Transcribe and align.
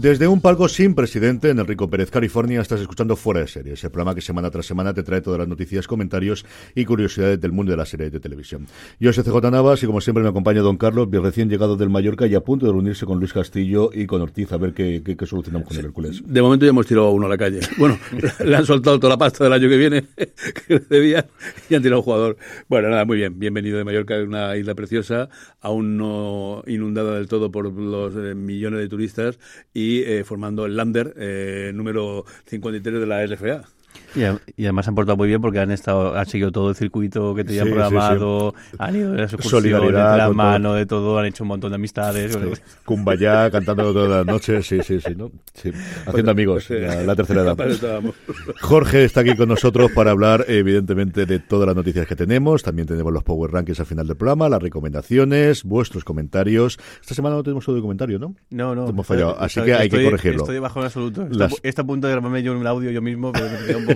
Desde 0.00 0.28
un 0.28 0.40
palco 0.40 0.68
sin 0.68 0.94
presidente 0.94 1.50
en 1.50 1.58
el 1.58 1.66
Rico 1.66 1.90
Pérez, 1.90 2.08
California, 2.12 2.60
estás 2.60 2.80
escuchando 2.80 3.16
Fuera 3.16 3.40
de 3.40 3.48
Series, 3.48 3.82
el 3.82 3.90
programa 3.90 4.14
que 4.14 4.20
semana 4.20 4.48
tras 4.48 4.64
semana 4.64 4.94
te 4.94 5.02
trae 5.02 5.20
todas 5.20 5.40
las 5.40 5.48
noticias, 5.48 5.88
comentarios 5.88 6.46
y 6.76 6.84
curiosidades 6.84 7.40
del 7.40 7.50
mundo 7.50 7.72
de 7.72 7.78
la 7.78 7.84
serie 7.84 8.08
de 8.08 8.20
televisión. 8.20 8.68
Yo 9.00 9.12
soy 9.12 9.24
CJ 9.24 9.50
Navas 9.50 9.82
y 9.82 9.86
como 9.86 10.00
siempre 10.00 10.22
me 10.22 10.28
acompaña 10.28 10.60
Don 10.60 10.76
Carlos, 10.76 11.08
recién 11.10 11.50
llegado 11.50 11.76
del 11.76 11.90
Mallorca 11.90 12.28
y 12.28 12.36
a 12.36 12.42
punto 12.42 12.66
de 12.66 12.70
reunirse 12.70 13.06
con 13.06 13.18
Luis 13.18 13.32
Castillo 13.32 13.90
y 13.92 14.06
con 14.06 14.20
Ortiz 14.22 14.52
a 14.52 14.56
ver 14.56 14.72
qué, 14.72 15.02
qué, 15.04 15.26
solucionamos 15.26 15.66
con 15.66 15.76
el 15.76 15.86
Hércules. 15.86 16.22
De 16.24 16.42
momento 16.42 16.64
ya 16.64 16.70
hemos 16.70 16.86
tirado 16.86 17.08
a 17.08 17.10
uno 17.10 17.26
a 17.26 17.30
la 17.30 17.36
calle. 17.36 17.58
Bueno, 17.76 17.98
le 18.44 18.56
han 18.56 18.66
soltado 18.66 19.00
toda 19.00 19.14
la 19.14 19.18
pasta 19.18 19.42
del 19.42 19.52
año 19.52 19.68
que 19.68 19.76
viene 19.78 20.04
que 20.16 20.74
le 20.74 20.80
debían 20.88 21.26
y 21.68 21.74
han 21.74 21.82
tirado 21.82 22.02
un 22.02 22.04
jugador. 22.04 22.36
Bueno, 22.68 22.88
nada, 22.88 23.04
muy 23.04 23.16
bien. 23.16 23.36
Bienvenido 23.36 23.78
de 23.78 23.82
Mallorca, 23.82 24.14
una 24.22 24.56
isla 24.56 24.76
preciosa, 24.76 25.28
aún 25.60 25.96
no 25.96 26.62
inundada 26.68 27.16
del 27.16 27.26
todo 27.26 27.50
por 27.50 27.72
los 27.72 28.14
eh, 28.14 28.36
millones 28.36 28.78
de 28.78 28.88
turistas 28.88 29.40
y 29.74 29.87
eh, 29.96 30.24
formando 30.24 30.66
el 30.66 30.76
Lander 30.76 31.14
eh, 31.16 31.72
número 31.74 32.24
53 32.46 33.00
de 33.00 33.06
la 33.06 33.24
LFA. 33.24 33.77
Y, 34.14 34.64
además 34.64 34.88
han 34.88 34.94
portado 34.94 35.16
muy 35.16 35.28
bien 35.28 35.40
porque 35.40 35.60
han 35.60 35.70
estado 35.70 36.16
han 36.16 36.26
seguido 36.26 36.50
todo 36.50 36.70
el 36.70 36.76
circuito 36.76 37.34
que 37.34 37.44
tenían 37.44 37.68
programado, 37.68 38.54
han 38.78 38.96
ido 38.96 39.12
de 39.12 39.22
las 39.22 39.32
excursiones, 39.32 39.80
de 39.80 39.92
la 39.92 40.30
mano, 40.32 40.74
de 40.74 40.86
todo, 40.86 41.18
han 41.18 41.26
hecho 41.26 41.44
un 41.44 41.48
montón 41.48 41.70
de 41.70 41.76
amistades. 41.76 42.36
Kumbaya, 42.84 43.50
cantando 43.52 43.92
todas 43.92 44.10
las 44.10 44.26
noches, 44.26 44.66
sí, 44.66 44.80
sí, 44.82 45.00
sí, 45.00 45.14
¿no? 45.14 45.30
haciendo 46.06 46.30
amigos, 46.30 46.68
la, 46.70 47.14
tercera 47.14 47.42
edad. 47.42 47.56
Jorge 48.60 49.04
está 49.04 49.20
aquí 49.20 49.36
con 49.36 49.48
nosotros 49.48 49.90
para 49.92 50.10
hablar, 50.10 50.44
evidentemente, 50.48 51.26
de 51.26 51.38
todas 51.38 51.66
las 51.66 51.76
noticias 51.76 52.06
que 52.06 52.16
tenemos. 52.16 52.62
También 52.62 52.88
tenemos 52.88 53.12
los 53.12 53.22
Power 53.22 53.52
Rankings 53.52 53.80
al 53.80 53.86
final 53.86 54.06
del 54.06 54.16
programa, 54.16 54.48
las 54.48 54.62
recomendaciones, 54.62 55.64
vuestros 55.64 56.04
comentarios. 56.04 56.78
Esta 57.00 57.14
semana 57.14 57.36
no 57.36 57.42
tenemos 57.42 57.66
de 57.66 57.80
comentario, 57.80 58.18
¿no? 58.18 58.34
No, 58.50 58.74
no. 58.74 58.88
Hemos 58.88 59.06
fallado, 59.06 59.38
así 59.38 59.60
que 59.62 59.74
hay 59.74 59.88
que 59.88 60.04
corregirlo. 60.04 60.42
Estoy 60.42 60.58
bajo 60.58 60.80
en 60.80 60.86
absoluto. 60.86 61.28
Está, 61.62 61.82
a 61.82 61.86
punto 61.86 62.06
de 62.06 62.14
grabarme 62.14 62.42
yo 62.42 62.56
un 62.58 62.66
audio 62.66 62.90
yo 62.90 63.02
mismo, 63.02 63.32
pero 63.32 63.46
me 63.80 63.87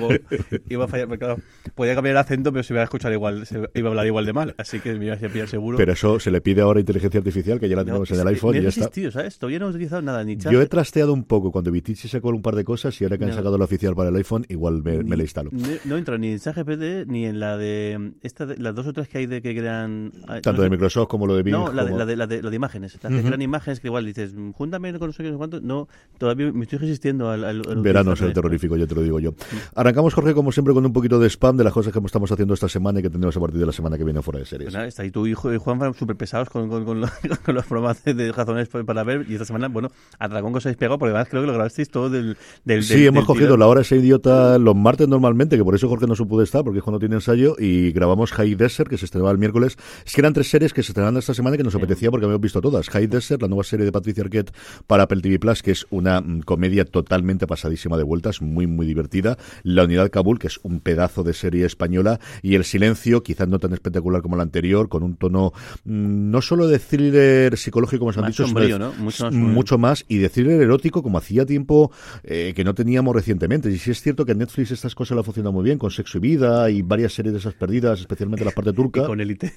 iba 0.68 0.84
a 0.84 0.88
fallar, 0.88 1.18
claro, 1.18 1.38
podía 1.74 1.94
cambiar 1.94 2.12
el 2.12 2.18
acento, 2.18 2.52
pero 2.52 2.62
se 2.62 2.72
iba 2.72 2.80
a 2.80 2.84
escuchar 2.84 3.12
igual, 3.12 3.46
se 3.46 3.68
iba 3.74 3.88
a 3.88 3.90
hablar 3.90 4.06
igual 4.06 4.26
de 4.26 4.32
mal, 4.32 4.54
así 4.58 4.80
que 4.80 4.94
me 4.94 5.06
iba 5.06 5.14
a 5.14 5.18
pillar 5.18 5.48
seguro. 5.48 5.76
Pero 5.76 5.92
eso 5.92 6.20
se 6.20 6.30
le 6.30 6.40
pide 6.40 6.62
ahora 6.62 6.80
inteligencia 6.80 7.18
artificial, 7.18 7.60
que 7.60 7.68
ya 7.68 7.76
la 7.76 7.84
tenemos 7.84 8.10
en 8.10 8.20
el 8.20 8.28
iPhone 8.28 8.56
y 8.56 8.62
ya 8.62 8.68
está. 8.68 8.90
¿sabes? 9.10 9.38
Todavía 9.38 9.58
no 9.58 9.66
he 9.66 9.70
utilizado 9.70 10.02
nada, 10.02 10.24
ni 10.24 10.36
Yo 10.36 10.60
he 10.60 10.66
trasteado 10.66 11.12
un 11.12 11.24
poco 11.24 11.50
cuando 11.50 11.70
Vitici 11.70 12.08
sacó 12.08 12.28
un 12.30 12.42
par 12.42 12.56
de 12.56 12.64
cosas 12.64 13.00
y 13.00 13.04
ahora 13.04 13.18
que 13.18 13.24
han 13.24 13.32
sacado 13.32 13.58
la 13.58 13.64
oficial 13.64 13.94
para 13.94 14.10
el 14.10 14.16
iPhone, 14.16 14.44
igual 14.48 14.82
me, 14.82 15.02
me 15.02 15.16
la 15.16 15.22
instalo. 15.22 15.50
No, 15.84 15.96
entro 15.96 16.18
ni 16.18 16.32
en 16.32 16.38
ChatGPT 16.38 17.08
ni 17.08 17.26
en 17.26 17.40
la 17.40 17.56
de, 17.56 18.12
esta 18.22 18.46
las 18.46 18.74
dos 18.74 18.86
otras 18.86 19.08
que 19.08 19.18
hay 19.18 19.26
de 19.26 19.42
que 19.42 19.54
crean... 19.54 20.12
Tanto 20.42 20.62
de 20.62 20.70
Microsoft 20.70 21.08
como 21.08 21.26
lo 21.26 21.36
de 21.36 21.42
Bing. 21.42 21.54
No, 21.54 21.72
la, 21.72 21.84
de, 21.84 21.92
la, 21.92 22.06
de, 22.06 22.16
la, 22.16 22.26
de, 22.26 22.56
imágenes. 22.56 22.98
Las 23.02 23.12
que 23.12 23.22
crean 23.22 23.42
imágenes 23.42 23.80
que 23.80 23.88
igual 23.88 24.04
dices, 24.04 24.34
júntame 24.54 24.92
con 24.98 25.08
no 25.08 25.12
sé 25.12 25.22
qué, 25.22 25.32
cuánto. 25.32 25.60
No, 25.60 25.88
todavía 26.18 26.52
me 26.52 26.64
estoy 26.64 26.78
resistiendo 26.78 27.30
al... 27.30 27.44
al, 27.44 27.62
Verano 27.82 28.12
es 28.12 28.20
el 28.22 28.32
terrorífico, 28.32 28.76
yo 28.76 28.86
te 28.86 28.94
lo 28.94 29.02
digo 29.02 29.20
yo. 29.20 29.34
Arrancamos, 29.82 30.14
Jorge, 30.14 30.32
como 30.32 30.52
siempre, 30.52 30.72
con 30.74 30.86
un 30.86 30.92
poquito 30.92 31.18
de 31.18 31.28
spam 31.28 31.56
de 31.56 31.64
las 31.64 31.72
cosas 31.72 31.92
que 31.92 31.98
estamos 31.98 32.30
haciendo 32.30 32.54
esta 32.54 32.68
semana 32.68 33.00
y 33.00 33.02
que 33.02 33.10
tendremos 33.10 33.36
a 33.36 33.40
partir 33.40 33.58
de 33.58 33.66
la 33.66 33.72
semana 33.72 33.98
que 33.98 34.04
viene 34.04 34.22
fuera 34.22 34.38
de 34.38 34.46
series. 34.46 34.72
Pues 34.72 34.86
está 34.86 35.02
ahí 35.02 35.10
tu 35.10 35.26
hijo 35.26 35.52
y 35.52 35.58
Juan 35.58 35.78
fueron 35.78 35.94
súper 35.94 36.14
pesados 36.14 36.48
con, 36.50 36.68
con, 36.84 37.00
los 37.46 37.66
programas 37.66 38.04
de 38.04 38.30
razones 38.30 38.68
para 38.68 39.02
ver 39.02 39.26
y 39.28 39.32
esta 39.32 39.44
semana, 39.44 39.66
bueno, 39.66 39.90
a 40.20 40.28
Dragón 40.28 40.52
que 40.52 40.58
os 40.58 40.66
habéis 40.66 40.76
pegado 40.76 41.00
porque 41.00 41.10
además 41.10 41.28
creo 41.28 41.42
que 41.42 41.48
lo 41.48 41.54
grabasteis 41.54 41.90
todo 41.90 42.10
del... 42.10 42.36
del 42.64 42.84
sí, 42.84 43.06
hemos 43.06 43.24
cogido 43.24 43.56
la 43.56 43.66
hora 43.66 43.80
ese 43.80 43.96
idiota 43.96 44.56
los 44.60 44.76
martes 44.76 45.08
normalmente, 45.08 45.56
que 45.56 45.64
por 45.64 45.74
eso 45.74 45.88
Jorge 45.88 46.06
no 46.06 46.14
se 46.14 46.24
pudo 46.26 46.44
estar 46.44 46.62
porque 46.62 46.78
es 46.78 46.84
cuando 46.84 47.00
tiene 47.00 47.16
ensayo 47.16 47.56
y 47.58 47.90
grabamos 47.90 48.30
High 48.30 48.54
Desert 48.54 48.88
que 48.88 48.98
se 48.98 49.06
estrenaba 49.06 49.32
el 49.32 49.38
miércoles. 49.38 49.76
Es 50.06 50.14
que 50.14 50.20
eran 50.20 50.32
tres 50.32 50.48
series 50.48 50.72
que 50.72 50.84
se 50.84 50.92
estrenaban 50.92 51.16
esta 51.16 51.34
semana 51.34 51.56
que 51.56 51.64
nos 51.64 51.74
apetecía 51.74 52.08
porque 52.12 52.26
habíamos 52.26 52.42
visto 52.42 52.60
todas. 52.60 52.88
High 52.88 53.08
Desert, 53.08 53.42
la 53.42 53.48
nueva 53.48 53.64
serie 53.64 53.84
de 53.84 53.90
Patricia 53.90 54.22
Arquette 54.22 54.52
para 54.86 55.02
Apple 55.02 55.22
TV 55.22 55.40
Plus, 55.40 55.60
que 55.60 55.72
es 55.72 55.88
una 55.90 56.20
mm, 56.20 56.42
comedia 56.42 56.84
totalmente 56.84 57.48
pasadísima 57.48 57.96
de 57.96 58.04
vueltas, 58.04 58.40
muy, 58.40 58.68
muy 58.68 58.86
divertida. 58.86 59.36
La 59.62 59.84
Unidad 59.84 60.10
Kabul, 60.10 60.38
que 60.38 60.46
es 60.46 60.60
un 60.62 60.80
pedazo 60.80 61.22
de 61.22 61.34
serie 61.34 61.66
española, 61.66 62.20
y 62.42 62.54
El 62.54 62.64
Silencio, 62.64 63.22
quizás 63.22 63.48
no 63.48 63.58
tan 63.58 63.72
espectacular 63.72 64.22
como 64.22 64.36
la 64.36 64.42
anterior, 64.42 64.88
con 64.88 65.02
un 65.02 65.16
tono 65.16 65.52
mm, 65.84 66.30
no 66.30 66.42
solo 66.42 66.66
de 66.66 66.78
thriller 66.78 67.56
psicológico, 67.56 68.00
como 68.00 68.12
se 68.12 68.20
han 68.20 68.26
dicho, 68.26 68.46
sino 68.46 68.92
mucho, 69.32 69.78
más, 69.78 70.04
y 70.08 70.18
de 70.18 70.28
thriller 70.28 70.60
erótico, 70.60 71.02
como 71.02 71.18
hacía 71.18 71.46
tiempo 71.46 71.90
eh, 72.24 72.52
que 72.54 72.64
no 72.64 72.74
teníamos 72.74 73.14
recientemente. 73.14 73.70
Y 73.70 73.78
sí 73.78 73.90
es 73.90 74.00
cierto 74.00 74.24
que 74.24 74.32
en 74.32 74.38
Netflix 74.38 74.70
estas 74.70 74.94
cosas 74.94 75.16
la 75.16 75.22
funcionan 75.22 75.52
muy 75.52 75.64
bien, 75.64 75.78
con 75.78 75.90
Sexo 75.90 76.18
y 76.18 76.20
Vida 76.20 76.70
y 76.70 76.82
varias 76.82 77.14
series 77.14 77.32
de 77.32 77.38
esas 77.38 77.54
perdidas, 77.54 78.00
especialmente 78.00 78.44
la 78.44 78.50
parte 78.50 78.72
turca. 78.74 79.02
Y 79.02 79.06
con 79.06 79.20
Elite. 79.20 79.52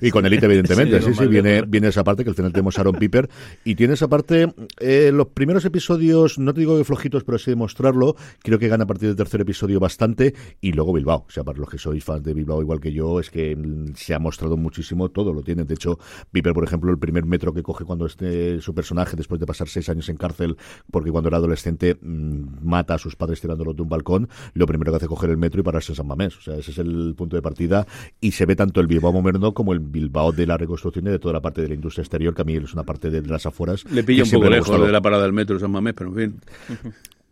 y 0.00 0.10
con 0.10 0.26
Elite, 0.26 0.46
evidentemente. 0.46 1.00
sí, 1.02 1.14
sí, 1.14 1.26
viene, 1.26 1.62
viene 1.62 1.88
esa 1.88 2.04
parte, 2.04 2.24
que 2.24 2.30
al 2.30 2.36
final 2.36 2.52
tenemos 2.52 2.78
Aaron 2.78 2.96
Piper. 2.96 3.28
Y 3.64 3.74
tiene 3.74 3.94
esa 3.94 4.08
parte, 4.08 4.52
eh, 4.80 5.10
los 5.12 5.28
primeros 5.28 5.64
episodios, 5.64 6.38
no 6.38 6.52
te 6.52 6.60
digo 6.60 6.76
que 6.76 6.84
flojitos, 6.84 7.24
pero 7.24 7.38
sí 7.38 7.50
demostrarlo, 7.50 8.16
creo 8.42 8.58
que 8.58 8.68
gana 8.68 8.84
a 8.84 8.86
partir 8.86 9.08
del 9.08 9.16
tercer 9.16 9.40
episodio 9.44 9.80
bastante, 9.80 10.34
y 10.60 10.72
luego 10.72 10.92
Bilbao. 10.92 11.24
O 11.28 11.30
sea, 11.30 11.44
para 11.44 11.58
los 11.58 11.68
que 11.68 11.78
sois 11.78 12.02
fans 12.02 12.22
de 12.22 12.34
Bilbao 12.34 12.60
igual 12.60 12.80
que 12.80 12.92
yo, 12.92 13.20
es 13.20 13.30
que 13.30 13.54
mm, 13.54 13.94
se 13.94 14.14
ha 14.14 14.18
mostrado 14.18 14.56
muchísimo, 14.56 15.10
todo 15.10 15.32
lo 15.32 15.42
tiene. 15.42 15.64
De 15.64 15.74
hecho, 15.74 15.98
Piper, 16.32 16.52
por 16.52 16.64
ejemplo, 16.64 16.90
el 16.90 16.98
primer 16.98 17.24
metro 17.24 17.54
que 17.54 17.62
coge 17.62 17.84
cuando 17.84 18.06
este 18.06 18.60
su 18.60 18.74
personaje, 18.74 19.16
después 19.16 19.40
de 19.40 19.46
pasar 19.46 19.68
seis 19.68 19.88
años 19.88 20.08
en 20.08 20.16
cárcel, 20.16 20.56
porque 20.90 21.10
cuando 21.10 21.28
era 21.28 21.38
adolescente 21.38 21.96
mm, 22.00 22.66
mata 22.66 22.94
a 22.94 22.98
sus 22.98 23.16
padres 23.16 23.40
tirándolo 23.40 23.74
de 23.74 23.82
un 23.82 23.88
balcón, 23.88 24.28
lo 24.54 24.66
primero 24.66 24.92
que 24.92 24.96
hace 24.96 25.04
es 25.06 25.08
coger 25.08 25.30
el 25.30 25.36
metro 25.36 25.60
y 25.60 25.64
pararse 25.64 25.92
en 25.92 25.96
San 25.96 26.06
Mamés. 26.06 26.36
O 26.38 26.40
sea, 26.40 26.56
ese 26.56 26.70
es 26.70 26.78
el 26.78 27.14
punto 27.16 27.36
de 27.36 27.42
partida. 27.42 27.86
Y 28.20 28.32
se 28.32 28.46
ve 28.46 28.56
tanto 28.56 28.80
el 28.80 28.86
Bilbao 28.86 29.12
moderno 29.12 29.54
como 29.54 29.72
el 29.72 29.80
Bilbao 29.80 30.32
de 30.32 30.46
la 30.46 30.56
reconstrucción 30.56 31.06
y 31.06 31.10
de 31.10 31.18
toda 31.18 31.34
la 31.34 31.40
parte 31.40 31.62
de 31.62 31.68
la 31.68 31.74
industria 31.74 32.02
exterior, 32.02 32.34
que 32.34 32.42
a 32.42 32.44
mí 32.44 32.56
es 32.56 32.72
una 32.72 32.84
parte 32.84 33.10
de 33.10 33.22
las 33.22 33.46
afueras. 33.46 33.84
Le 33.90 34.04
pilla 34.04 34.24
un 34.24 34.30
poco 34.30 34.50
lejos 34.50 34.80
de 34.80 34.92
la 34.92 35.00
parada 35.00 35.22
del 35.24 35.32
metro 35.32 35.54
de 35.54 35.60
San 35.60 35.70
Mamés, 35.70 35.94
pero 35.94 36.10
en 36.10 36.16
fin. 36.16 36.40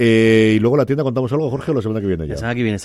Eh, 0.00 0.54
y 0.56 0.60
luego 0.60 0.76
la 0.76 0.86
tienda 0.86 1.02
contamos 1.02 1.32
algo, 1.32 1.50
Jorge, 1.50 1.72
o 1.72 1.74
la 1.74 1.82
semana 1.82 2.00
que 2.00 2.06
viene 2.06 2.26
ya. 2.26 2.34
La 2.34 2.38
semana 2.38 2.54
que 2.54 2.62
viene, 2.62 2.78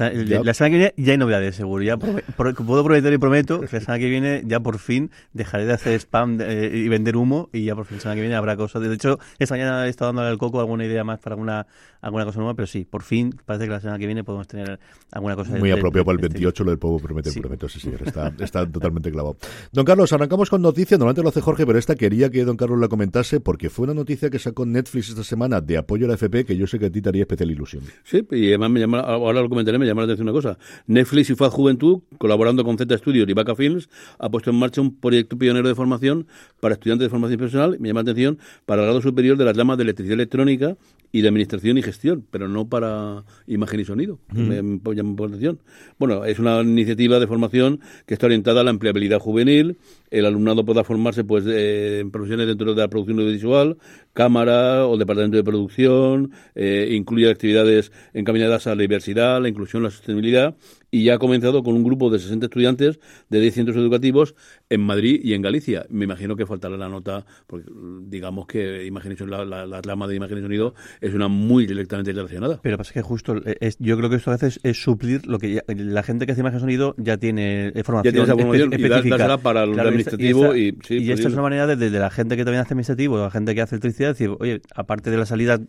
la 0.43 0.53
semana 0.53 0.71
que 0.71 0.77
viene 0.77 0.93
ya 0.97 1.11
hay 1.11 1.17
novedades, 1.17 1.55
seguro. 1.55 1.83
Ya 1.83 1.97
puedo 1.97 2.83
prometer 2.83 3.13
y 3.13 3.17
prometo 3.19 3.59
que 3.61 3.67
la 3.71 3.81
semana 3.81 3.99
que 3.99 4.09
viene 4.09 4.41
ya 4.45 4.59
por 4.59 4.79
fin 4.79 5.11
dejaré 5.31 5.65
de 5.65 5.73
hacer 5.73 5.93
spam 5.99 6.39
eh, 6.41 6.71
y 6.73 6.87
vender 6.89 7.15
humo 7.15 7.49
y 7.53 7.65
ya 7.65 7.75
por 7.75 7.85
fin 7.85 7.97
la 7.97 8.01
semana 8.01 8.15
que 8.15 8.21
viene 8.21 8.35
habrá 8.35 8.57
cosas. 8.57 8.81
De 8.81 8.91
hecho, 8.91 9.19
esta 9.37 9.53
mañana 9.53 9.85
he 9.85 9.89
estado 9.89 10.09
dándole 10.09 10.29
al 10.29 10.39
coco 10.39 10.59
alguna 10.59 10.85
idea 10.85 11.03
más 11.03 11.19
para 11.19 11.35
alguna, 11.35 11.67
alguna 12.01 12.25
cosa 12.25 12.39
nueva, 12.39 12.55
pero 12.55 12.65
sí, 12.65 12.83
por 12.83 13.03
fin 13.03 13.35
parece 13.45 13.65
que 13.65 13.71
la 13.71 13.79
semana 13.79 13.99
que 13.99 14.07
viene 14.07 14.23
podemos 14.23 14.47
tener 14.47 14.79
alguna 15.11 15.35
cosa. 15.35 15.55
Muy 15.57 15.69
apropiado 15.69 16.05
para 16.05 16.15
el 16.15 16.21
28, 16.21 16.63
lo 16.63 16.71
del 16.71 16.79
puedo 16.79 16.97
prometer, 16.97 17.31
sí. 17.31 17.39
prometo, 17.39 17.69
sí, 17.69 17.79
señor. 17.79 18.01
Está, 18.07 18.33
está 18.39 18.65
totalmente 18.65 19.11
clavado. 19.11 19.37
Don 19.71 19.85
Carlos, 19.85 20.11
arrancamos 20.13 20.49
con 20.49 20.63
noticias. 20.63 20.99
Normalmente 20.99 21.21
lo 21.21 21.29
hace 21.29 21.41
Jorge, 21.41 21.67
pero 21.67 21.77
esta 21.77 21.95
quería 21.95 22.31
que 22.31 22.43
don 22.43 22.57
Carlos 22.57 22.79
la 22.79 22.87
comentase 22.87 23.39
porque 23.39 23.69
fue 23.69 23.83
una 23.83 23.93
noticia 23.93 24.31
que 24.31 24.39
sacó 24.39 24.65
Netflix 24.65 25.09
esta 25.09 25.23
semana 25.23 25.61
de 25.61 25.77
apoyo 25.77 26.07
a 26.07 26.09
la 26.09 26.15
FP 26.15 26.45
que 26.45 26.57
yo 26.57 26.65
sé 26.65 26.79
que 26.79 26.87
a 26.87 26.89
ti 26.89 27.02
haría 27.09 27.23
especial 27.23 27.51
ilusión. 27.51 27.83
Sí, 28.03 28.25
y 28.31 28.47
además 28.47 28.71
me 28.71 28.79
llama, 28.79 28.99
ahora 28.99 29.41
lo 29.41 29.49
comentaré, 29.49 29.77
me 29.77 29.85
llama 29.85 30.01
la 30.01 30.05
atención 30.05 30.27
una 30.27 30.33
cosa. 30.33 30.57
Netflix 30.87 31.29
y 31.29 31.35
FAD 31.35 31.49
Juventud, 31.49 31.99
colaborando 32.17 32.63
con 32.63 32.77
Z 32.77 32.97
Studios 32.97 33.27
y 33.27 33.33
Vaca 33.33 33.55
Films, 33.55 33.89
ha 34.19 34.29
puesto 34.29 34.49
en 34.49 34.57
marcha 34.57 34.81
un 34.81 34.95
proyecto 34.95 35.37
pionero 35.37 35.67
de 35.67 35.75
formación 35.75 36.27
para 36.59 36.75
estudiantes 36.75 37.05
de 37.05 37.09
formación 37.09 37.37
profesional, 37.37 37.77
me 37.79 37.89
llama 37.89 37.99
la 37.99 38.11
atención, 38.11 38.39
para 38.65 38.81
el 38.81 38.87
grado 38.87 39.01
superior 39.01 39.37
de 39.37 39.45
las 39.45 39.55
ramas 39.57 39.77
de 39.77 39.83
electricidad 39.83 40.13
electrónica 40.15 40.77
y 41.13 41.21
de 41.21 41.27
administración 41.27 41.77
y 41.77 41.83
gestión, 41.83 42.25
pero 42.31 42.49
no 42.49 42.67
para 42.67 43.23
imagen 43.45 43.79
y 43.79 43.85
sonido. 43.85 44.19
Atención. 44.31 45.59
Bueno, 45.99 46.25
es 46.25 46.39
una 46.39 46.59
iniciativa 46.61 47.19
de 47.19 47.27
formación 47.27 47.81
que 48.07 48.15
está 48.15 48.25
orientada 48.25 48.61
a 48.61 48.63
la 48.63 48.71
empleabilidad 48.71 49.19
juvenil, 49.19 49.77
el 50.09 50.25
alumnado 50.25 50.65
pueda 50.65 50.83
formarse 50.83 51.23
pues 51.23 51.45
en 51.45 52.09
profesiones 52.09 52.47
dentro 52.47 52.73
de 52.73 52.81
la 52.81 52.87
producción 52.87 53.19
audiovisual, 53.19 53.77
cámara 54.13 54.87
o 54.87 54.97
departamento 54.97 55.37
de 55.37 55.43
producción, 55.43 56.31
eh, 56.55 56.89
incluye 56.91 57.29
actividades 57.29 57.91
encaminadas 58.15 58.65
a 58.65 58.75
la 58.75 58.81
diversidad, 58.81 59.39
la 59.39 59.49
inclusión, 59.49 59.83
la 59.83 59.91
sostenibilidad 59.91 60.55
y 60.93 61.05
ya 61.05 61.15
ha 61.15 61.17
comenzado 61.17 61.63
con 61.63 61.73
un 61.75 61.83
grupo 61.83 62.11
de 62.11 62.19
60 62.19 62.45
estudiantes 62.45 62.99
de 63.29 63.39
10 63.39 63.53
centros 63.55 63.75
educativos 63.77 64.35
en 64.69 64.81
Madrid 64.81 65.19
y 65.23 65.33
en 65.33 65.41
Galicia. 65.41 65.87
Me 65.89 66.05
imagino 66.05 66.35
que 66.35 66.45
faltará 66.45 66.77
la 66.77 66.87
nota, 66.87 67.25
porque 67.47 67.65
digamos 68.07 68.45
que 68.45 68.85
imagen 68.85 69.15
la, 69.27 69.43
la, 69.65 69.81
rama 69.81 70.07
de 70.07 70.15
imagen 70.15 70.37
y 70.37 70.41
sonido 70.41 70.75
es 71.01 71.15
una 71.15 71.27
muy 71.27 71.65
directamente 71.65 72.11
relacionada. 72.13 72.59
Pero 72.61 72.77
pasa 72.77 72.93
que 72.93 73.01
justo, 73.01 73.37
eh, 73.43 73.57
es, 73.59 73.75
yo 73.79 73.97
creo 73.97 74.09
que 74.11 74.17
esto 74.17 74.29
hace 74.29 74.47
es, 74.47 74.59
es 74.61 74.83
suplir 74.83 75.25
lo 75.25 75.39
que 75.39 75.53
ya- 75.55 75.63
la 75.67 76.03
gente 76.03 76.27
que 76.27 76.33
hace 76.33 76.41
imagen 76.41 76.59
y 76.59 76.61
sonido 76.61 76.93
ya 76.99 77.17
tiene 77.17 77.69
eh, 77.69 77.83
formación, 77.83 78.03
Ya 78.03 78.11
tienes 78.11 78.29
esa 78.29 78.37
formación 78.37 78.71
espe- 78.71 78.79
y 78.79 78.81
da- 78.81 78.87
específica. 78.97 79.17
dásela 79.17 79.37
para 79.39 79.63
el 79.63 79.73
Claro, 79.73 79.89
y 79.91 79.95
esta- 79.97 80.11
administrativo 80.11 80.55
y, 80.55 80.59
y- 80.61 80.69
esta, 80.69 80.87
sí, 80.87 80.93
y 80.95 80.97
pues 81.07 81.09
esta 81.19 81.27
es 81.29 81.33
una 81.33 81.41
manera 81.43 81.65
de, 81.65 81.75
de- 81.75 81.89
de 81.89 81.99
la 81.99 82.11
gente 82.11 82.37
que 82.37 82.45
también 82.45 82.61
hace 82.61 82.73
administrativo, 82.75 83.17
la 83.17 83.31
gente 83.31 83.55
que 83.55 83.61
hace 83.61 83.75
electricidad, 83.75 84.09
decir, 84.09 84.29
oye, 84.39 84.61
aparte 84.75 85.09
de 85.09 85.17
la 85.17 85.25
salida 85.25 85.59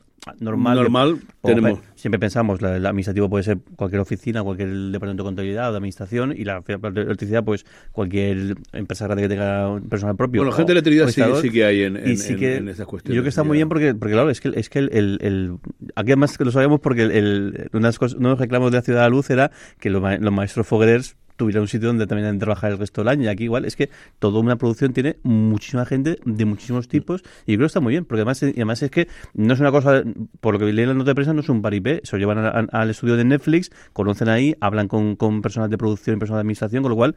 normal, 0.41 0.77
Normal, 0.77 1.19
como 1.41 1.55
tenemos- 1.55 1.79
pe- 1.81 1.87
siempre 1.97 2.19
pensamos, 2.19 2.63
la- 2.63 2.77
el 2.77 2.87
administrativo 2.87 3.29
puede 3.29 3.45
ser 3.45 3.59
cualquier 3.77 4.01
oficina, 4.01 4.43
cualquier 4.43 4.69
departamento 4.71 5.23
de 5.23 5.27
contabilidad 5.29 5.69
o 5.69 5.73
de 5.73 5.77
administración, 5.79 6.33
y 6.37 6.45
la 6.45 6.63
electricidad, 6.67 7.45
pues 7.45 7.67
cualquier 7.93 8.57
empresa 8.73 9.05
grande 9.07 9.23
que 9.25 9.29
tenga 9.29 9.81
personal 9.89 10.17
propio. 10.17 10.41
Bueno, 10.41 10.53
o- 10.53 10.57
gente 10.57 10.73
de 10.73 10.79
electricidad 10.81 11.07
sí, 11.43 11.51
que 11.51 11.65
hay 11.65 11.83
en, 11.83 12.17
sí 12.17 12.37
que- 12.37 12.57
en 12.57 12.69
esas 12.69 12.87
cuestiones. 12.87 13.15
Yo 13.17 13.21
creo 13.21 13.23
que 13.25 13.29
está 13.29 13.43
muy 13.45 13.57
bien 13.59 13.69
porque, 13.69 13.95
porque 13.95 14.13
claro, 14.15 14.31
es 14.31 14.41
que, 14.41 14.51
es 14.55 14.69
que 14.71 14.79
el, 14.81 14.91
el, 14.93 15.19
el- 15.21 15.53
aquí 15.95 16.11
además 16.13 16.39
lo 16.41 16.51
sabemos 16.51 16.81
porque 16.81 17.03
el, 17.03 17.11
el- 17.11 17.69
una 17.73 17.81
de 17.81 17.89
las 17.89 17.99
cosas- 17.99 18.19
uno 18.19 18.29
de 18.29 18.33
los 18.33 18.41
reclamos 18.41 18.71
de 18.71 18.79
la 18.79 18.83
Ciudad 18.83 19.01
de 19.01 19.05
la 19.05 19.09
Luz 19.11 19.31
era 19.31 19.51
que 19.79 19.91
los, 19.91 20.01
ma- 20.01 20.17
los 20.17 20.33
maestros 20.33 20.67
fogueros 20.67 21.17
tuvieran 21.37 21.63
un 21.63 21.69
sitio 21.69 21.89
donde 21.89 22.07
también 22.07 22.39
trabajar 22.39 22.73
el 22.73 22.79
resto 22.79 23.01
del 23.01 23.09
año. 23.09 23.25
Y 23.25 23.29
aquí 23.29 23.45
igual 23.45 23.65
es 23.65 23.77
que 23.77 23.91
toda 24.19 24.41
una 24.41 24.57
producción 24.57 24.93
tiene 24.93 25.17
muchísima 25.23 25.85
gente 25.85 26.19
de 26.25 26.45
muchísimos 26.45 26.89
tipos 26.89 27.23
y 27.47 27.55
creo 27.55 27.61
que 27.61 27.67
está 27.67 27.81
muy 27.81 27.93
bien, 27.93 28.05
porque 28.05 28.21
además, 28.21 28.43
y 28.43 28.51
además 28.51 28.83
es 28.83 28.91
que 28.91 29.09
no 29.35 29.55
es 29.55 29.61
una 29.61 29.71
cosa, 29.71 30.03
por 30.41 30.55
lo 30.55 30.61
que 30.61 30.73
leí 30.73 30.83
en 30.83 30.91
la 30.91 30.95
nota 30.95 31.11
de 31.11 31.15
prensa, 31.15 31.33
no 31.33 31.41
es 31.41 31.49
un 31.49 31.63
paripé, 31.63 32.01
se 32.05 32.17
lo 32.17 32.21
llevan 32.21 32.69
al 32.71 32.91
estudio 32.91 33.17
de 33.17 33.25
Netflix, 33.25 33.71
conocen 33.93 34.29
ahí, 34.29 34.55
hablan 34.61 34.89
con, 34.89 35.17
con 35.17 35.43
personal 35.43 35.71
de 35.71 35.79
producción 35.79 36.17
y 36.17 36.19
personal 36.19 36.39
de 36.39 36.43
administración, 36.43 36.83
con 36.83 36.91
lo 36.91 36.97
cual, 36.97 37.17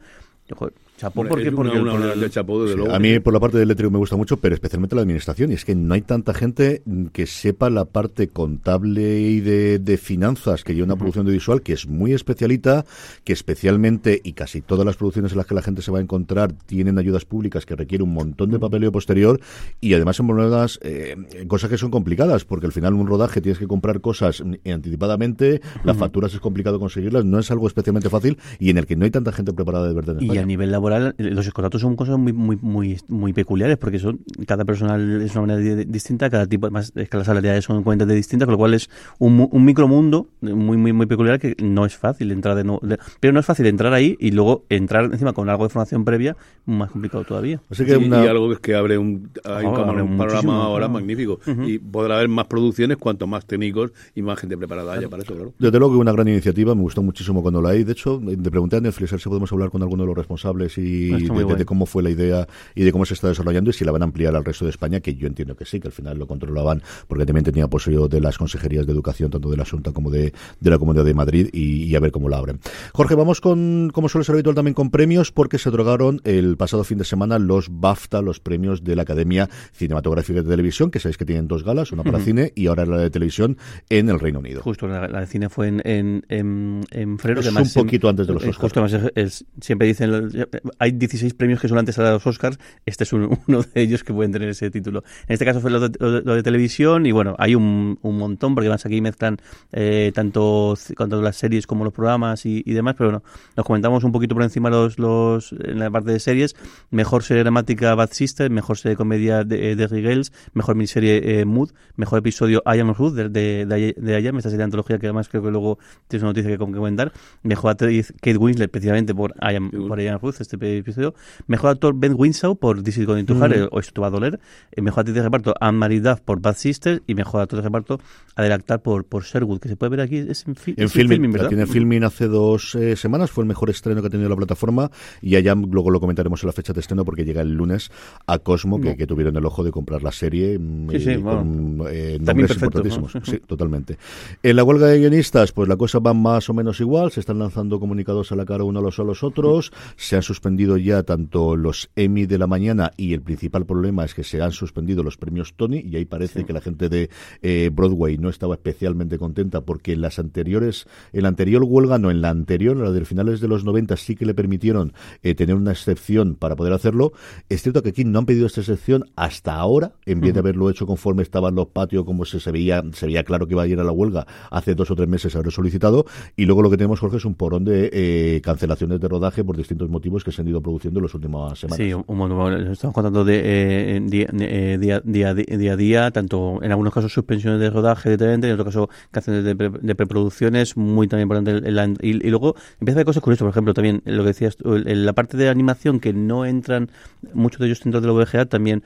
joder, 0.54 0.74
chapó 0.98 1.24
porque, 1.26 1.48
una, 1.48 1.60
una, 1.72 1.90
por 1.92 2.00
una 2.00 2.12
el- 2.12 2.20
de 2.20 2.28
chapó, 2.30 2.60
desde 2.62 2.74
Sí, 2.74 2.78
luego. 2.80 2.94
a 2.94 2.98
mí 2.98 3.18
por 3.20 3.32
la 3.32 3.40
parte 3.40 3.56
de 3.56 3.62
eléctrico 3.62 3.90
me 3.90 3.98
gusta 3.98 4.16
mucho, 4.16 4.36
pero 4.36 4.54
especialmente 4.54 4.94
la 4.96 5.02
administración. 5.02 5.50
Y 5.50 5.54
es 5.54 5.64
que 5.64 5.74
no 5.74 5.94
hay 5.94 6.02
tanta 6.02 6.34
gente 6.34 6.82
que 7.12 7.26
sepa 7.26 7.70
la 7.70 7.86
parte 7.86 8.28
contable 8.28 9.20
y 9.20 9.40
de, 9.40 9.78
de 9.78 9.96
finanzas 9.96 10.64
que 10.64 10.74
lleva 10.74 10.84
una 10.86 10.96
producción 10.96 11.24
de 11.24 11.32
visual, 11.32 11.62
que 11.62 11.72
es 11.72 11.86
muy 11.86 12.12
especialita, 12.12 12.84
que 13.24 13.32
especialmente, 13.32 14.20
y 14.22 14.32
casi 14.32 14.60
todas 14.60 14.84
las 14.84 14.96
producciones 14.96 15.32
en 15.32 15.38
las 15.38 15.46
que 15.46 15.54
la 15.54 15.62
gente 15.62 15.80
se 15.82 15.90
va 15.90 15.98
a 15.98 16.02
encontrar 16.02 16.52
tienen 16.66 16.98
ayudas 16.98 17.24
públicas 17.24 17.64
que 17.64 17.76
requiere 17.76 18.04
un 18.04 18.12
montón 18.12 18.50
de 18.50 18.58
papeleo 18.58 18.92
posterior 18.92 19.40
y 19.80 19.94
además 19.94 20.16
son 20.16 20.26
monedas, 20.26 20.78
eh, 20.82 21.16
cosas 21.46 21.70
que 21.70 21.78
son 21.78 21.90
complicadas, 21.90 22.44
porque 22.44 22.66
al 22.66 22.72
final 22.72 22.94
un 22.94 23.06
rodaje 23.06 23.40
tienes 23.40 23.58
que 23.58 23.66
comprar 23.66 24.00
cosas 24.00 24.42
anticipadamente, 24.82 25.60
las 25.84 25.96
facturas 25.96 26.32
es 26.34 26.40
complicado 26.40 26.78
conseguirlas, 26.80 27.24
no 27.24 27.38
es 27.38 27.50
algo 27.50 27.66
especialmente 27.66 28.08
fácil 28.08 28.38
y 28.58 28.70
en 28.70 28.78
el 28.78 28.86
que 28.86 28.96
no 28.96 29.04
hay 29.04 29.10
tanta 29.10 29.32
gente 29.32 29.52
preparada 29.52 29.88
de 29.88 29.94
verdad 29.94 30.16
en 30.20 30.32
Y 30.32 30.38
a 30.38 30.44
nivel 30.46 30.70
laboral, 30.70 30.87
los 31.16 31.50
contratos 31.50 31.80
son 31.80 31.96
cosas 31.96 32.18
muy 32.18 32.32
muy 32.32 32.56
muy 32.60 32.96
muy 33.08 33.32
peculiares 33.32 33.76
porque 33.78 33.98
son 33.98 34.20
cada 34.46 34.64
personal 34.64 35.22
es 35.22 35.32
una 35.36 35.42
manera 35.46 35.60
di- 35.76 35.84
distinta, 35.84 36.30
cada 36.30 36.46
tipo, 36.46 36.66
además 36.66 36.92
es 36.94 37.08
que 37.08 37.16
las 37.16 37.26
salariales 37.26 37.64
son 37.64 37.82
cuentas 37.82 38.08
de 38.08 38.14
distintas, 38.14 38.46
con 38.46 38.52
lo 38.52 38.58
cual 38.58 38.74
es 38.74 38.88
un, 39.18 39.48
un 39.50 39.64
micromundo 39.64 40.28
muy 40.40 40.76
muy 40.76 40.92
muy 40.92 41.06
peculiar 41.06 41.38
que 41.38 41.54
no 41.62 41.84
es 41.86 41.96
fácil 41.96 42.30
entrar 42.32 42.56
de 42.56 42.64
nuevo, 42.64 42.80
de- 42.86 42.98
pero 43.20 43.32
no 43.32 43.40
es 43.40 43.46
fácil 43.46 43.66
entrar 43.66 43.92
ahí 43.92 44.16
y 44.20 44.30
luego 44.30 44.64
entrar 44.68 45.04
encima 45.04 45.32
con 45.32 45.48
algo 45.48 45.64
de 45.64 45.70
formación 45.70 46.04
previa, 46.04 46.36
más 46.66 46.90
complicado 46.90 47.24
todavía. 47.24 47.60
Así 47.70 47.84
que 47.84 47.96
Sí, 47.96 48.04
una- 48.04 48.24
Y 48.24 48.26
algo 48.28 48.54
que 48.58 48.74
abre 48.74 48.98
un, 48.98 49.30
hay 49.44 49.64
un, 49.66 49.72
Ahora 49.72 49.76
cama- 49.76 49.90
abre 49.92 50.02
un 50.02 50.18
panorama 50.18 50.64
ahora 50.64 50.88
magnífico. 50.88 51.40
Y 51.66 51.78
podrá 51.78 52.16
haber 52.16 52.28
más 52.28 52.46
producciones 52.46 52.96
cuanto 52.96 53.26
más 53.26 53.46
técnicos 53.46 53.92
y 54.14 54.22
más 54.22 54.38
gente 54.38 54.56
preparada 54.56 54.92
haya 54.94 55.08
para 55.08 55.22
eso, 55.22 55.34
claro. 55.34 55.52
Desde 55.58 55.78
luego 55.78 55.94
que 55.94 56.00
una 56.00 56.12
gran 56.12 56.28
iniciativa, 56.28 56.74
me 56.74 56.82
gustó 56.82 57.02
muchísimo 57.02 57.42
cuando 57.42 57.60
la 57.62 57.70
hay. 57.70 57.84
De 57.84 57.92
hecho, 57.92 58.20
le 58.24 58.36
pregunté 58.50 58.76
a 58.76 58.80
Netflix 58.80 59.10
si 59.20 59.28
podemos 59.28 59.52
hablar 59.52 59.70
con 59.70 59.82
alguno 59.82 60.02
de 60.04 60.06
los 60.08 60.16
responsables 60.16 60.77
y 60.78 61.10
de, 61.56 61.64
cómo 61.64 61.86
fue 61.86 62.02
la 62.02 62.10
idea 62.10 62.46
y 62.74 62.84
de 62.84 62.92
cómo 62.92 63.04
se 63.04 63.14
está 63.14 63.28
desarrollando 63.28 63.70
y 63.70 63.72
si 63.72 63.84
la 63.84 63.92
van 63.92 64.02
a 64.02 64.04
ampliar 64.04 64.34
al 64.36 64.44
resto 64.44 64.64
de 64.64 64.70
España, 64.70 65.00
que 65.00 65.14
yo 65.14 65.26
entiendo 65.26 65.56
que 65.56 65.64
sí, 65.64 65.80
que 65.80 65.88
al 65.88 65.92
final 65.92 66.18
lo 66.18 66.26
controlaban, 66.26 66.82
porque 67.06 67.26
también 67.26 67.44
tenía 67.44 67.64
apoyo 67.64 68.08
de 68.08 68.20
las 68.20 68.38
consejerías 68.38 68.86
de 68.86 68.92
educación, 68.92 69.30
tanto 69.30 69.50
de 69.50 69.56
la 69.56 69.62
Asunta 69.64 69.92
como 69.92 70.10
de, 70.10 70.32
de 70.60 70.70
la 70.70 70.78
Comunidad 70.78 71.04
de 71.04 71.14
Madrid, 71.14 71.48
y, 71.52 71.84
y 71.84 71.94
a 71.96 72.00
ver 72.00 72.10
cómo 72.12 72.28
la 72.28 72.38
abren. 72.38 72.60
Jorge, 72.92 73.14
vamos 73.14 73.40
con, 73.40 73.90
como 73.92 74.08
suele 74.08 74.24
ser 74.24 74.34
habitual, 74.34 74.54
también 74.54 74.74
con 74.74 74.90
premios, 74.90 75.32
porque 75.32 75.58
se 75.58 75.68
otorgaron 75.68 76.20
el 76.24 76.56
pasado 76.56 76.84
fin 76.84 76.98
de 76.98 77.04
semana 77.04 77.38
los 77.38 77.68
BAFTA, 77.70 78.22
los 78.22 78.40
premios 78.40 78.84
de 78.84 78.96
la 78.96 79.02
Academia 79.02 79.48
Cinematográfica 79.72 80.42
de 80.42 80.48
Televisión, 80.48 80.90
que 80.90 80.98
sabéis 81.00 81.16
que 81.18 81.24
tienen 81.24 81.48
dos 81.48 81.64
galas, 81.64 81.92
una 81.92 82.02
para 82.04 82.18
cine 82.20 82.52
y 82.54 82.66
ahora 82.66 82.84
la 82.86 82.98
de 82.98 83.10
televisión 83.10 83.56
en 83.88 84.08
el 84.08 84.18
Reino 84.20 84.38
Unido. 84.40 84.62
Justo, 84.62 84.86
la, 84.86 85.08
la 85.08 85.20
de 85.20 85.26
cine 85.26 85.48
fue 85.48 85.68
en, 85.68 85.80
en, 85.84 86.24
en, 86.28 86.80
en 86.90 87.18
febrero. 87.18 87.40
Es 87.40 87.48
que 87.48 87.58
un 87.80 87.84
poquito 87.86 88.08
antes 88.08 88.26
de 88.26 88.32
los 88.34 88.42
Oscars. 88.42 88.58
Justo, 88.58 88.80
además 88.84 89.10
es- 89.16 89.24
es- 89.42 89.44
siempre 89.60 89.86
dicen, 89.88 90.30
hay 90.78 90.92
16 90.92 91.34
premios 91.34 91.60
que 91.60 91.68
son 91.68 91.78
antes 91.78 91.98
a 91.98 92.10
los 92.12 92.26
Oscars, 92.26 92.58
este 92.86 93.04
es 93.04 93.12
un- 93.12 93.38
uno 93.46 93.62
de 93.62 93.80
ellos 93.82 94.04
que 94.04 94.12
pueden 94.12 94.32
tener 94.32 94.48
ese 94.48 94.70
título. 94.70 95.02
En 95.26 95.32
este 95.34 95.44
caso 95.44 95.60
fue 95.60 95.70
lo 95.70 95.80
de, 95.80 95.90
lo 95.98 96.20
de- 96.22 96.34
de 96.38 96.42
televisión 96.42 97.06
y 97.06 97.12
bueno, 97.12 97.34
hay 97.38 97.54
un, 97.54 97.98
un 98.02 98.18
montón, 98.18 98.54
porque 98.54 98.66
además 98.66 98.86
aquí 98.86 99.00
mezclan 99.00 99.38
eh, 99.72 100.12
tanto, 100.14 100.74
tanto 100.96 101.20
las 101.22 101.36
series 101.36 101.66
como 101.66 101.84
los 101.84 101.92
programas 101.92 102.44
y, 102.46 102.62
y 102.64 102.72
demás, 102.72 102.94
pero 102.96 103.10
bueno, 103.10 103.24
nos 103.56 103.66
comentamos 103.66 104.04
un 104.04 104.12
poquito 104.12 104.34
por 104.34 104.44
encima 104.44 104.70
los, 104.70 104.98
los 104.98 105.52
en 105.52 105.78
la 105.78 105.90
parte 105.90 106.12
de 106.12 106.20
series, 106.20 106.54
mejor 106.90 107.22
serie 107.22 107.42
dramática 107.42 107.94
Bad 107.94 108.10
Sister, 108.12 108.50
mejor 108.50 108.76
serie 108.78 108.92
de 108.92 108.96
comedia 108.96 109.44
de, 109.44 109.74
de 109.76 109.88
Girls, 109.88 110.32
mejor 110.54 110.74
miniserie 110.76 111.40
eh, 111.40 111.44
Mood, 111.44 111.70
mejor 111.96 112.18
episodio 112.20 112.62
I 112.66 112.78
Am 112.80 112.94
Ruth 112.94 113.14
de, 113.14 113.28
de, 113.28 113.66
de, 113.66 113.94
de 113.98 114.18
esta 114.18 114.42
serie 114.50 114.58
de 114.58 114.64
antología 114.64 114.98
que 114.98 115.06
además 115.06 115.28
creo 115.28 115.42
que 115.42 115.50
luego 115.50 115.78
tienes 116.08 116.22
una 116.22 116.30
noticia 116.30 116.50
que 116.50 116.58
comentar, 116.58 117.12
mejor 117.42 117.70
actriz 117.72 118.12
Kate 118.20 118.36
Winslet 118.36 118.70
precisamente 118.70 119.14
por 119.14 119.34
I 119.40 119.54
Am, 119.56 119.70
por 119.70 120.00
I 120.00 120.08
Am 120.08 120.18
Ruth, 120.20 120.36
este 120.40 120.57
episodio, 120.62 121.14
mejor 121.46 121.70
actor 121.70 121.94
Ben 121.96 122.14
Winslow 122.16 122.56
por 122.56 122.82
This 122.82 122.98
Is 122.98 123.06
Going 123.06 123.24
to 123.24 123.34
Hurt, 123.34 123.68
o 123.70 123.80
Esto 123.80 123.92
te 123.94 124.00
va 124.00 124.08
a 124.08 124.10
doler, 124.10 124.38
eh, 124.72 124.82
mejor 124.82 125.00
actriz 125.00 125.14
de 125.14 125.22
reparto 125.22 125.54
Anne-Marie 125.60 126.00
Duff 126.00 126.20
por 126.20 126.40
Bad 126.40 126.56
Sister 126.56 127.02
y 127.06 127.14
mejor 127.14 127.40
actor 127.42 127.58
de 127.58 127.62
reparto 127.62 128.00
Adele 128.36 128.54
Actar 128.54 128.82
por, 128.82 129.04
por 129.04 129.24
Sherwood, 129.24 129.60
que 129.60 129.68
se 129.68 129.76
puede 129.76 129.90
ver 129.90 130.00
aquí, 130.00 130.16
es 130.18 130.46
en, 130.46 130.54
fi- 130.56 130.74
En 130.76 130.84
es 130.84 130.92
Filmin, 130.92 131.12
Filmin, 131.16 131.30
la 131.30 131.36
¿verdad? 131.36 131.48
tiene 131.48 131.66
Filmin 131.66 132.04
hace 132.04 132.26
dos 132.28 132.74
eh, 132.74 132.96
semanas, 132.96 133.30
fue 133.30 133.42
el 133.44 133.48
mejor 133.48 133.70
estreno 133.70 134.00
que 134.00 134.06
ha 134.08 134.10
tenido 134.10 134.28
la 134.28 134.36
plataforma 134.36 134.90
y 135.22 135.36
allá 135.36 135.54
luego 135.54 135.90
lo 135.90 136.00
comentaremos 136.00 136.42
en 136.42 136.46
la 136.48 136.52
fecha 136.52 136.72
de 136.72 136.80
estreno 136.80 137.04
porque 137.04 137.24
llega 137.24 137.42
el 137.42 137.52
lunes 137.54 137.90
a 138.26 138.38
Cosmo, 138.38 138.80
que, 138.80 138.96
que 138.96 139.06
tuvieron 139.06 139.36
el 139.36 139.44
ojo 139.46 139.62
de 139.64 139.70
comprar 139.70 140.02
la 140.02 140.12
serie 140.12 140.58
mm, 140.58 140.90
Sí, 140.90 141.00
sí, 141.00 141.22
con 141.22 141.82
eh, 141.90 142.18
nombres 142.20 142.48
perfecto, 142.48 142.64
importantísimos. 142.66 143.14
¿no? 143.14 143.24
Sí, 143.24 143.38
totalmente. 143.46 143.98
En 144.42 144.56
la 144.56 144.64
huelga 144.64 144.86
de 144.86 144.98
guionistas, 144.98 145.52
pues 145.52 145.68
la 145.68 145.76
cosa 145.76 145.98
va 145.98 146.14
más 146.14 146.48
o 146.48 146.54
menos 146.54 146.80
igual, 146.80 147.10
se 147.12 147.20
están 147.20 147.38
lanzando 147.38 147.78
comunicados 147.78 148.32
a 148.32 148.36
la 148.36 148.44
cara 148.44 148.64
unos 148.64 148.98
a 148.98 149.02
los 149.02 149.22
otros, 149.22 149.72
se 149.96 150.16
han 150.16 150.22
suspendido 150.22 150.47
ya 150.56 151.02
tanto 151.02 151.56
los 151.56 151.90
Emmy 151.96 152.26
de 152.26 152.38
la 152.38 152.46
mañana 152.46 152.92
y 152.96 153.14
el 153.14 153.22
principal 153.22 153.66
problema 153.66 154.04
es 154.04 154.14
que 154.14 154.24
se 154.24 154.40
han 154.40 154.52
suspendido 154.52 155.02
los 155.02 155.16
premios 155.16 155.54
Tony 155.54 155.80
y 155.80 155.96
ahí 155.96 156.04
parece 156.04 156.44
que 156.44 156.52
la 156.52 156.60
gente 156.60 156.88
de 156.88 157.10
eh, 157.42 157.70
Broadway 157.72 158.18
no 158.18 158.28
estaba 158.28 158.54
especialmente 158.54 159.18
contenta 159.18 159.62
porque 159.62 159.92
en 159.92 160.00
las 160.00 160.18
anteriores, 160.18 160.86
en 161.12 161.22
la 161.22 161.28
anterior 161.28 161.62
huelga, 161.64 161.98
no, 161.98 162.10
en 162.10 162.20
la 162.20 162.30
anterior, 162.30 162.76
la 162.76 162.90
de 162.90 163.04
finales 163.04 163.40
de 163.40 163.48
los 163.48 163.64
90 163.64 163.96
sí 163.96 164.14
que 164.14 164.26
le 164.26 164.34
permitieron 164.34 164.92
eh, 165.22 165.34
tener 165.34 165.56
una 165.56 165.72
excepción 165.72 166.34
para 166.34 166.56
poder 166.56 166.72
hacerlo. 166.72 167.12
Es 167.48 167.62
cierto 167.62 167.82
que 167.82 167.90
aquí 167.90 168.04
no 168.04 168.18
han 168.20 168.26
pedido 168.26 168.46
esta 168.46 168.60
excepción 168.60 169.04
hasta 169.16 169.54
ahora, 169.54 169.92
en 170.06 170.20
vez 170.20 170.34
de 170.34 170.40
haberlo 170.40 170.70
hecho 170.70 170.86
conforme 170.86 171.22
estaban 171.22 171.54
los 171.54 171.68
patios, 171.68 172.04
como 172.04 172.24
se, 172.24 172.40
se 172.40 172.52
veía, 172.52 172.82
se 172.92 173.06
veía 173.06 173.24
claro 173.24 173.46
que 173.46 173.54
iba 173.54 173.62
a 173.62 173.66
ir 173.66 173.80
a 173.80 173.84
la 173.84 173.92
huelga 173.92 174.26
hace 174.50 174.74
dos 174.74 174.90
o 174.90 174.96
tres 174.96 175.08
meses 175.08 175.34
haber 175.34 175.52
solicitado. 175.52 176.06
Y 176.36 176.46
luego 176.46 176.62
lo 176.62 176.70
que 176.70 176.76
tenemos, 176.76 177.00
Jorge, 177.00 177.16
es 177.16 177.24
un 177.24 177.34
porón 177.34 177.64
de 177.64 177.90
eh, 177.92 178.40
cancelaciones 178.42 179.00
de 179.00 179.08
rodaje 179.08 179.44
por 179.44 179.56
distintos 179.56 179.88
motivos 179.88 180.24
que 180.24 180.32
produciendo 180.60 181.00
en 181.00 181.04
las 181.04 181.14
últimas 181.14 181.58
semanas. 181.58 181.76
Sí, 181.78 181.92
un, 181.92 182.04
montón. 182.16 182.72
Estamos 182.72 182.94
contando 182.94 183.24
de 183.24 183.40
eh, 183.44 184.00
día, 184.02 184.26
eh, 184.38 185.00
día, 185.04 185.72
a 185.72 185.76
día, 185.76 186.10
tanto 186.10 186.58
en 186.62 186.70
algunos 186.70 186.92
casos 186.92 187.12
suspensiones 187.12 187.60
de 187.60 187.70
rodaje 187.70 188.10
directamente, 188.10 188.46
en 188.48 188.52
otro 188.54 188.64
caso 188.64 188.90
canciones 189.10 189.44
de, 189.44 189.56
pre- 189.56 189.70
de 189.70 189.94
preproducciones, 189.94 190.76
muy 190.76 191.08
también 191.08 191.28
importante. 191.30 191.70
y, 192.06 192.12
luego 192.30 192.54
empieza 192.80 192.96
a 192.96 192.98
haber 192.98 193.06
cosas 193.06 193.22
curiosas, 193.22 193.44
por 193.44 193.50
ejemplo, 193.50 193.74
también 193.74 194.02
lo 194.04 194.22
que 194.22 194.28
decías, 194.28 194.56
el- 194.64 195.04
la 195.06 195.12
parte 195.12 195.36
de 195.36 195.48
animación 195.48 196.00
que 196.00 196.12
no 196.12 196.44
entran, 196.44 196.90
muchos 197.34 197.60
de 197.60 197.66
ellos 197.66 197.80
dentro 197.82 198.00
de 198.00 198.06
la 198.06 198.12
VGA, 198.12 198.46
también 198.46 198.82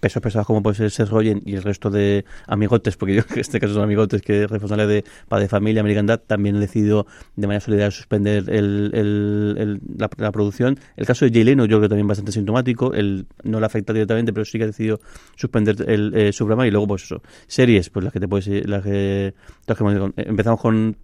pesos 0.00 0.22
pesados 0.22 0.46
como 0.46 0.62
puede 0.62 0.76
ser 0.76 0.90
Seth 0.90 1.08
Rogen 1.08 1.42
y 1.44 1.54
el 1.54 1.62
resto 1.62 1.90
de 1.90 2.24
amigotes, 2.46 2.96
porque 2.96 3.14
yo 3.14 3.22
en 3.34 3.40
este 3.40 3.60
caso 3.60 3.74
son 3.74 3.82
amigotes 3.82 4.22
que 4.22 4.44
es 4.44 4.50
responsable 4.50 4.86
de 4.86 5.04
Padre 5.28 5.48
Familia, 5.48 5.80
American 5.80 6.06
Dad, 6.06 6.20
también 6.26 6.56
han 6.56 6.60
decidido 6.60 7.06
de 7.36 7.46
manera 7.46 7.60
solidaria 7.60 7.90
suspender 7.90 8.48
el, 8.50 8.90
el- 8.94 9.80
la, 9.96 10.32
producción. 10.32 10.78
El 10.96 11.06
caso 11.06 11.24
de 11.24 11.32
Jay 11.32 11.54
yo 11.56 11.78
creo 11.78 11.88
también 11.88 12.06
bastante 12.06 12.32
sintomático, 12.32 12.92
él 12.94 13.26
no 13.44 13.60
le 13.60 13.66
afecta 13.66 13.92
directamente, 13.92 14.32
pero 14.32 14.44
sí 14.44 14.58
que 14.58 14.64
ha 14.64 14.68
decidido 14.68 15.00
suspender 15.36 15.76
el, 15.88 16.12
eh, 16.14 16.32
su 16.32 16.44
programa. 16.44 16.66
Y 16.66 16.70
luego 16.70 16.86
pues 16.88 17.04
eso, 17.04 17.22
series, 17.46 17.90
pues 17.90 18.04
las 18.04 18.12
que 18.12 18.20
te 18.20 18.28
puedes, 18.28 18.46
las 18.68 18.82
que, 18.82 19.34
las 19.66 19.78
que 19.78 20.12
empezamos 20.16 20.60
con 20.60 20.96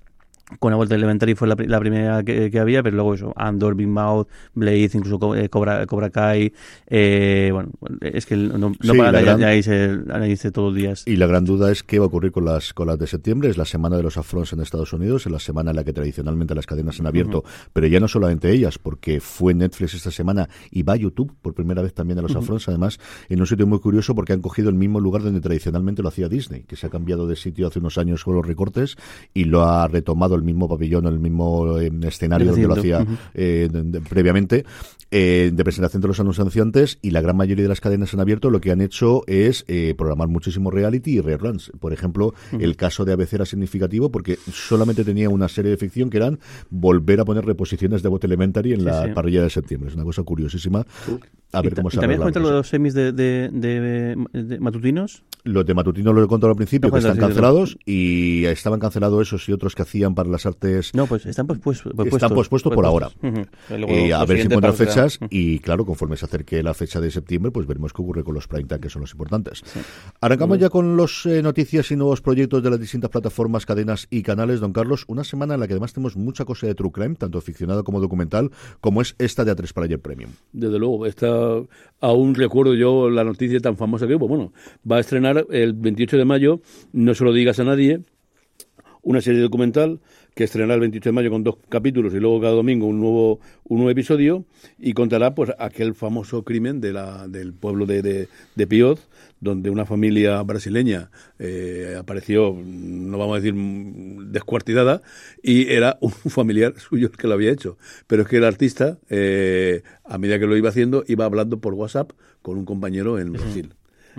con 0.58 0.70
la 0.70 0.76
vuelta 0.76 0.94
Elementary 0.94 1.34
fue 1.34 1.48
la, 1.48 1.56
la 1.58 1.80
primera 1.80 2.22
que, 2.22 2.50
que, 2.50 2.58
había, 2.58 2.82
pero 2.82 2.96
luego 2.96 3.14
eso, 3.14 3.32
Andor, 3.36 3.74
Big 3.74 3.88
Mouth, 3.88 4.28
Blade, 4.54 4.90
incluso 4.92 5.34
eh, 5.34 5.48
Cobra, 5.48 5.86
Cobra 5.86 6.10
Kai, 6.10 6.52
eh, 6.86 7.50
bueno, 7.52 7.70
es 8.00 8.26
que 8.26 8.36
no, 8.36 8.58
no 8.58 8.74
Sí, 8.80 8.98
para 8.98 9.12
de 9.18 9.24
gran- 9.24 9.42
análisis, 9.42 9.72
análisis 9.72 10.52
todos 10.52 10.72
los 10.72 10.76
días. 10.76 11.02
Y 11.06 11.16
la 11.16 11.26
gran 11.26 11.44
duda 11.44 11.70
es 11.72 11.82
qué 11.82 11.98
va 11.98 12.04
a 12.04 12.08
ocurrir 12.08 12.32
con 12.32 12.44
las, 12.44 12.74
con 12.74 12.86
las 12.86 12.98
de 12.98 13.06
septiembre. 13.06 13.48
Es 13.48 13.56
la 13.56 13.64
semana 13.64 13.96
de 13.96 14.02
los 14.02 14.16
afrons 14.18 14.52
en 14.52 14.60
Estados 14.60 14.92
Unidos, 14.92 15.26
es 15.26 15.32
la 15.32 15.38
semana 15.38 15.70
en 15.70 15.76
la 15.76 15.84
que 15.84 15.92
tradicionalmente 15.92 16.54
las 16.54 16.66
cadenas 16.66 17.00
han 17.00 17.06
abierto, 17.06 17.44
pero 17.72 17.86
ya 17.86 18.00
no 18.00 18.08
solamente 18.08 18.50
ellas, 18.50 18.78
porque 18.78 19.20
fue 19.20 19.54
Netflix 19.54 19.94
esta 19.94 20.10
semana 20.10 20.48
y 20.70 20.82
va 20.82 20.94
a 20.94 20.96
YouTube 20.96 21.34
por 21.40 21.54
primera 21.54 21.82
vez 21.82 21.94
también 21.94 22.18
a 22.18 22.22
los 22.22 22.36
afrons, 22.36 22.68
además 22.68 22.98
en 23.28 23.40
un 23.40 23.46
sitio 23.46 23.66
muy 23.66 23.78
curioso 23.80 24.14
porque 24.14 24.32
han 24.32 24.40
cogido 24.42 24.68
el 24.68 24.74
mismo 24.74 25.00
lugar 25.00 25.22
donde 25.22 25.40
tradicionalmente 25.40 26.02
lo 26.02 26.08
hacía 26.08 26.28
Disney, 26.28 26.62
que 26.64 26.76
se 26.76 26.86
ha 26.86 26.90
cambiado 26.90 27.26
de 27.26 27.36
sitio 27.36 27.66
hace 27.66 27.78
unos 27.78 27.98
años 27.98 28.24
con 28.24 28.34
los 28.34 28.46
recortes 28.46 28.96
y 29.34 29.44
lo 29.44 29.62
ha 29.64 29.88
retomado 29.88 30.34
el 30.34 30.41
mismo 30.44 30.68
pabellón, 30.68 31.06
el 31.06 31.18
mismo 31.20 31.78
eh, 31.78 31.90
escenario 32.02 32.50
donde 32.52 32.66
lo 32.68 32.74
hacía 32.74 33.06
eh, 33.34 33.68
de- 33.72 33.82
de- 33.82 34.00
previamente 34.00 34.64
eh, 35.10 35.50
de 35.52 35.64
presentación 35.64 36.00
de 36.00 36.08
los 36.08 36.20
anunciantes 36.20 36.98
y 37.02 37.10
la 37.10 37.20
gran 37.20 37.36
mayoría 37.36 37.64
de 37.64 37.68
las 37.68 37.80
cadenas 37.82 38.14
han 38.14 38.20
abierto 38.20 38.48
lo 38.50 38.60
que 38.62 38.70
han 38.70 38.80
hecho 38.80 39.22
es 39.26 39.64
eh, 39.68 39.94
programar 39.96 40.28
muchísimo 40.28 40.70
reality 40.70 41.16
y 41.18 41.20
reruns. 41.20 41.70
Por 41.80 41.92
ejemplo, 41.92 42.32
el 42.58 42.76
caso 42.76 43.04
de 43.04 43.12
ABC 43.12 43.34
era 43.34 43.44
significativo 43.44 44.10
porque 44.10 44.38
solamente 44.50 45.04
tenía 45.04 45.28
una 45.28 45.48
serie 45.48 45.70
de 45.70 45.76
ficción 45.76 46.08
que 46.08 46.16
eran 46.16 46.38
volver 46.70 47.20
a 47.20 47.24
poner 47.26 47.44
reposiciones 47.44 48.02
de 48.02 48.08
Bot 48.08 48.24
Elementary 48.24 48.72
en 48.72 48.80
Sí, 48.80 48.86
la 48.86 49.04
sí. 49.04 49.10
parrilla 49.14 49.42
de 49.42 49.50
septiembre. 49.50 49.90
Es 49.90 49.94
una 49.96 50.04
cosa 50.04 50.22
curiosísima. 50.22 50.86
A 51.52 51.60
ver 51.62 51.74
cómo 51.74 51.90
se 51.90 51.98
también 52.00 52.20
cosa. 52.20 52.40
los 52.40 52.68
semis 52.68 52.94
de, 52.94 53.12
de, 53.12 53.48
de- 53.52 54.16
de 54.32 54.60
matutinos. 54.60 55.22
Los 55.44 55.66
de 55.66 55.74
Matutino 55.74 56.12
lo 56.12 56.22
he 56.22 56.28
contado 56.28 56.52
al 56.52 56.56
principio, 56.56 56.88
No, 56.88 56.94
que 56.94 57.00
pues, 57.00 57.04
están 57.04 57.18
cancelados 57.18 57.76
y 57.84 58.44
estaban 58.44 58.78
cancelados 58.78 59.26
esos 59.26 59.48
y 59.48 59.52
otros 59.52 59.74
que 59.74 59.82
hacían 59.82 60.14
para 60.14 60.28
las 60.28 60.46
artes 60.46 60.94
No, 60.94 61.06
pues 61.08 61.26
están 61.26 61.48
pues, 61.48 61.58
pues, 61.58 61.82
pospuestos. 61.82 62.14
Están 62.14 62.34
pospuestos 62.36 62.72
por 62.72 62.86
ahora. 62.86 63.10
Luego, 63.20 63.88
Eh, 63.92 64.12
a 64.14 64.24
ver 64.24 64.36
si 64.38 64.44
encuentran 64.44 64.74
fechas 64.74 65.18
y 65.30 65.58
claro, 65.58 65.84
conforme 65.84 66.16
se 66.16 66.26
acerque 66.26 66.62
la 66.62 66.74
fecha 66.74 67.00
de 67.00 67.10
septiembre, 67.10 67.50
pues 67.50 67.66
veremos 67.66 67.92
qué 67.92 68.02
ocurre 68.02 68.22
con 68.22 68.34
los 68.34 68.46
prime 68.46 68.68
time, 68.68 68.78
que 68.80 68.88
son 68.88 69.00
los 69.02 69.10
importantes. 69.10 69.64
Arrancamos 70.20 70.60
ya 70.60 70.70
con 70.70 70.96
los 70.96 71.26
eh, 71.26 71.42
noticias 71.42 71.90
y 71.90 71.96
nuevos 71.96 72.20
proyectos 72.20 72.62
de 72.62 72.70
las 72.70 72.78
distintas 72.78 73.10
plataformas, 73.10 73.66
cadenas 73.66 74.06
y 74.10 74.22
canales, 74.22 74.60
don 74.60 74.72
Carlos. 74.72 75.04
Una 75.08 75.24
semana 75.24 75.54
en 75.54 75.60
la 75.60 75.66
que 75.66 75.72
además 75.72 75.92
tenemos 75.92 76.16
mucha 76.16 76.44
cosa 76.44 76.68
de 76.68 76.76
True 76.76 76.92
Crime, 76.92 77.16
tanto 77.16 77.40
ficcionado 77.40 77.82
como 77.82 78.00
documental, 78.00 78.52
como 78.80 79.02
es 79.02 79.16
esta 79.18 79.44
de 79.44 79.56
A3 79.56 79.72
Player 79.72 80.00
Premium. 80.00 80.30
Desde 80.52 80.78
luego, 80.78 81.04
aún 82.00 82.34
recuerdo 82.34 82.74
yo 82.74 83.10
la 83.10 83.24
noticia 83.24 83.60
tan 83.60 83.76
famosa 83.76 84.06
que 84.06 84.14
hubo. 84.14 84.28
Bueno, 84.28 84.52
va 84.90 84.96
a 84.96 85.00
estrenar 85.00 85.46
el 85.50 85.72
28 85.72 86.18
de 86.18 86.24
mayo, 86.24 86.60
no 86.92 87.14
se 87.14 87.24
lo 87.24 87.32
digas 87.32 87.58
a 87.60 87.64
nadie, 87.64 88.00
una 89.02 89.20
serie 89.20 89.40
documental 89.40 90.00
que 90.34 90.44
estrenará 90.44 90.74
el 90.74 90.80
28 90.80 91.08
de 91.08 91.12
mayo 91.12 91.30
con 91.30 91.44
dos 91.44 91.56
capítulos 91.68 92.14
y 92.14 92.20
luego 92.20 92.40
cada 92.40 92.54
domingo 92.54 92.86
un 92.86 93.00
nuevo 93.00 93.40
un 93.64 93.78
nuevo 93.78 93.90
episodio 93.90 94.44
y 94.78 94.94
contará 94.94 95.34
pues 95.34 95.52
aquel 95.58 95.94
famoso 95.94 96.42
crimen 96.44 96.80
de 96.80 96.92
la, 96.92 97.28
del 97.28 97.52
pueblo 97.52 97.84
de, 97.84 98.02
de, 98.02 98.28
de 98.54 98.66
Pioz 98.66 99.08
donde 99.42 99.70
una 99.70 99.84
familia 99.84 100.40
brasileña 100.42 101.10
eh, 101.40 101.96
apareció, 101.98 102.56
no 102.64 103.18
vamos 103.18 103.36
a 103.36 103.40
decir 103.40 103.54
descuartizada, 104.28 105.02
y 105.42 105.68
era 105.72 105.98
un 106.00 106.12
familiar 106.30 106.78
suyo 106.78 107.08
el 107.08 107.16
que 107.16 107.26
lo 107.26 107.34
había 107.34 107.50
hecho. 107.50 107.76
Pero 108.06 108.22
es 108.22 108.28
que 108.28 108.36
el 108.36 108.44
artista, 108.44 108.98
eh, 109.10 109.82
a 110.04 110.16
medida 110.18 110.38
que 110.38 110.46
lo 110.46 110.56
iba 110.56 110.68
haciendo, 110.68 111.02
iba 111.08 111.24
hablando 111.24 111.58
por 111.58 111.74
WhatsApp 111.74 112.12
con 112.40 112.56
un 112.56 112.64
compañero 112.64 113.18
en 113.18 113.32
Brasil. 113.32 113.74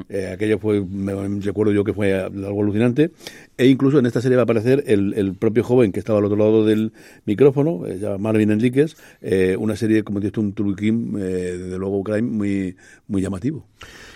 Eh, 0.09 0.31
aquello 0.33 0.59
fue, 0.59 0.83
me, 0.83 1.13
recuerdo 1.39 1.71
yo 1.71 1.83
que 1.83 1.93
fue 1.93 2.13
algo 2.13 2.61
alucinante. 2.61 3.11
E 3.57 3.67
incluso 3.67 3.99
en 3.99 4.05
esta 4.05 4.21
serie 4.21 4.35
va 4.35 4.41
a 4.41 4.45
aparecer 4.45 4.83
el, 4.87 5.13
el 5.13 5.35
propio 5.35 5.63
joven 5.63 5.91
que 5.91 5.99
estaba 5.99 6.19
al 6.19 6.25
otro 6.25 6.37
lado 6.37 6.65
del 6.65 6.93
micrófono, 7.25 7.85
eh, 7.85 7.93
se 7.93 7.99
llama 7.99 8.17
Marvin 8.17 8.51
Enríquez, 8.51 8.95
eh, 9.21 9.55
una 9.57 9.75
serie, 9.75 10.03
como 10.03 10.19
dices 10.19 10.37
un 10.37 10.53
crime, 10.53 11.21
eh, 11.21 11.57
desde 11.57 11.77
luego 11.77 12.03
crime 12.03 12.21
muy, 12.23 12.75
muy 13.07 13.21
llamativo. 13.21 13.65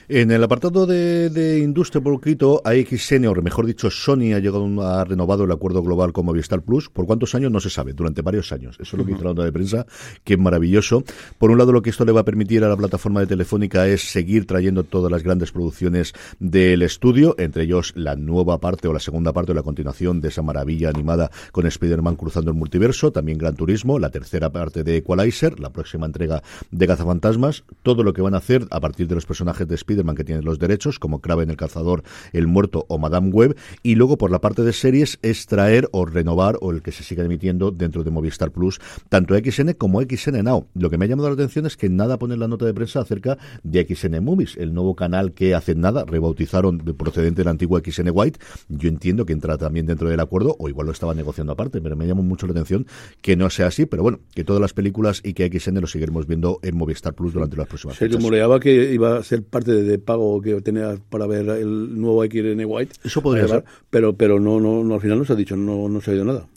En 0.09 0.31
el 0.31 0.41
apartado 0.41 0.85
de, 0.85 1.29
de 1.29 1.59
industria 1.59 2.01
por 2.01 2.13
poquito, 2.13 2.61
AXN, 2.63 3.25
o 3.25 3.35
mejor 3.41 3.65
dicho, 3.65 3.91
Sony 3.91 4.33
ha 4.33 4.39
llegado 4.39 4.65
ha 4.81 5.03
renovado 5.03 5.43
el 5.43 5.51
acuerdo 5.51 5.83
global 5.83 6.13
con 6.13 6.25
Movistar 6.25 6.61
Plus. 6.61 6.87
¿Por 6.87 7.05
cuántos 7.05 7.35
años? 7.35 7.51
No 7.51 7.59
se 7.59 7.69
sabe, 7.69 7.91
durante 7.91 8.21
varios 8.21 8.53
años. 8.53 8.77
Eso 8.79 8.95
es 8.95 8.99
lo 8.99 9.05
que 9.05 9.11
dice 9.11 9.25
la 9.25 9.31
nota 9.31 9.43
de 9.43 9.51
prensa, 9.51 9.85
que 10.23 10.35
es 10.35 10.39
maravilloso. 10.39 11.03
Por 11.37 11.51
un 11.51 11.57
lado, 11.57 11.73
lo 11.73 11.81
que 11.81 11.89
esto 11.89 12.05
le 12.05 12.13
va 12.13 12.21
a 12.21 12.23
permitir 12.23 12.63
a 12.63 12.69
la 12.69 12.77
plataforma 12.77 13.19
de 13.19 13.27
Telefónica 13.27 13.85
es 13.85 14.09
seguir 14.09 14.47
trayendo 14.47 14.85
todas 14.85 15.11
las 15.11 15.23
grandes 15.23 15.51
producciones 15.51 16.13
del 16.39 16.83
estudio, 16.83 17.35
entre 17.37 17.63
ellos 17.63 17.91
la 17.97 18.15
nueva 18.15 18.59
parte 18.59 18.87
o 18.87 18.93
la 18.93 19.01
segunda 19.01 19.33
parte 19.33 19.51
o 19.51 19.55
la 19.55 19.63
continuación 19.63 20.21
de 20.21 20.29
esa 20.29 20.41
maravilla 20.41 20.87
animada 20.87 21.31
con 21.51 21.65
Spider-Man 21.65 22.15
cruzando 22.15 22.49
el 22.49 22.55
multiverso, 22.55 23.11
también 23.11 23.37
Gran 23.37 23.57
Turismo, 23.57 23.99
la 23.99 24.09
tercera 24.09 24.49
parte 24.53 24.85
de 24.85 24.95
Equalizer, 24.95 25.59
la 25.59 25.69
próxima 25.69 26.05
entrega 26.05 26.41
de 26.71 26.87
Cazafantasmas, 26.87 27.65
todo 27.83 28.03
lo 28.03 28.13
que 28.13 28.21
van 28.21 28.35
a 28.35 28.37
hacer 28.37 28.65
a 28.71 28.79
partir 28.79 29.09
de 29.09 29.15
los 29.15 29.25
personajes 29.25 29.67
de 29.67 29.75
Spider-Man 29.97 30.15
que 30.15 30.23
tienen 30.23 30.45
los 30.45 30.59
derechos, 30.59 30.99
como 30.99 31.21
Kraven 31.21 31.49
el 31.49 31.57
Cazador, 31.57 32.03
El 32.33 32.47
Muerto 32.47 32.85
o 32.87 32.97
Madame 32.97 33.29
Web, 33.29 33.57
y 33.83 33.95
luego 33.95 34.17
por 34.17 34.31
la 34.31 34.39
parte 34.39 34.61
de 34.61 34.73
series 34.73 35.17
es 35.21 35.45
traer 35.47 35.89
o 35.91 36.05
renovar 36.05 36.57
o 36.61 36.71
el 36.71 36.81
que 36.81 36.91
se 36.91 37.03
siga 37.03 37.23
emitiendo 37.23 37.71
dentro 37.71 38.03
de 38.03 38.11
Movistar 38.11 38.51
Plus, 38.51 38.79
tanto 39.09 39.35
XN 39.35 39.73
como 39.73 40.01
XN 40.01 40.43
Now. 40.43 40.67
Lo 40.75 40.89
que 40.89 40.97
me 40.97 41.05
ha 41.05 41.07
llamado 41.07 41.29
la 41.29 41.33
atención 41.33 41.65
es 41.65 41.77
que 41.77 41.89
nada 41.89 42.17
pone 42.19 42.35
en 42.35 42.39
la 42.39 42.47
nota 42.47 42.65
de 42.65 42.73
prensa 42.73 42.99
acerca 42.99 43.37
de 43.63 43.85
XN 43.85 44.23
Movies, 44.23 44.55
el 44.57 44.73
nuevo 44.73 44.95
canal 44.95 45.33
que 45.33 45.55
hace 45.55 45.75
nada 45.75 46.05
rebautizaron 46.05 46.77
de 46.79 46.93
procedente 46.93 47.41
del 47.41 47.49
antiguo 47.49 47.79
XN 47.79 48.09
White. 48.13 48.39
Yo 48.69 48.89
entiendo 48.89 49.25
que 49.25 49.33
entra 49.33 49.57
también 49.57 49.85
dentro 49.85 50.09
del 50.09 50.19
acuerdo, 50.19 50.55
o 50.59 50.69
igual 50.69 50.87
lo 50.87 50.93
estaba 50.93 51.13
negociando 51.13 51.53
aparte, 51.53 51.81
pero 51.81 51.95
me 51.95 52.05
llamó 52.05 52.23
mucho 52.23 52.45
la 52.45 52.51
atención 52.51 52.85
que 53.21 53.35
no 53.35 53.49
sea 53.49 53.67
así, 53.67 53.85
pero 53.85 54.03
bueno, 54.03 54.19
que 54.35 54.43
todas 54.43 54.61
las 54.61 54.73
películas 54.73 55.21
y 55.23 55.33
que 55.33 55.47
XN 55.47 55.79
lo 55.81 55.87
seguiremos 55.87 56.27
viendo 56.27 56.59
en 56.61 56.77
Movistar 56.77 57.13
Plus 57.13 57.33
durante 57.33 57.57
las 57.57 57.67
próximas 57.67 57.97
Se 57.97 58.05
fechas. 58.05 58.17
rumoreaba 58.21 58.59
que 58.59 58.93
iba 58.93 59.17
a 59.17 59.23
ser 59.23 59.43
parte 59.43 59.71
de, 59.71 59.86
de 59.87 59.99
pago 59.99 60.41
que 60.41 60.61
tenía 60.61 60.97
para 61.09 61.25
ver 61.27 61.49
el 61.49 61.99
nuevo 61.99 62.23
XN 62.23 62.63
White. 62.65 62.95
Eso 63.03 63.21
podría 63.21 63.47
ser. 63.47 63.63
Pero, 63.89 64.13
pero 64.13 64.39
no, 64.39 64.59
no, 64.59 64.83
no, 64.83 64.95
al 64.95 65.01
final 65.01 65.17
no 65.19 65.25
se 65.25 65.33
ha 65.33 65.35
dicho, 65.35 65.55
no, 65.55 65.89
no 65.89 66.01
se 66.01 66.11
ha 66.11 66.13
oído 66.13 66.25
nada. 66.25 66.47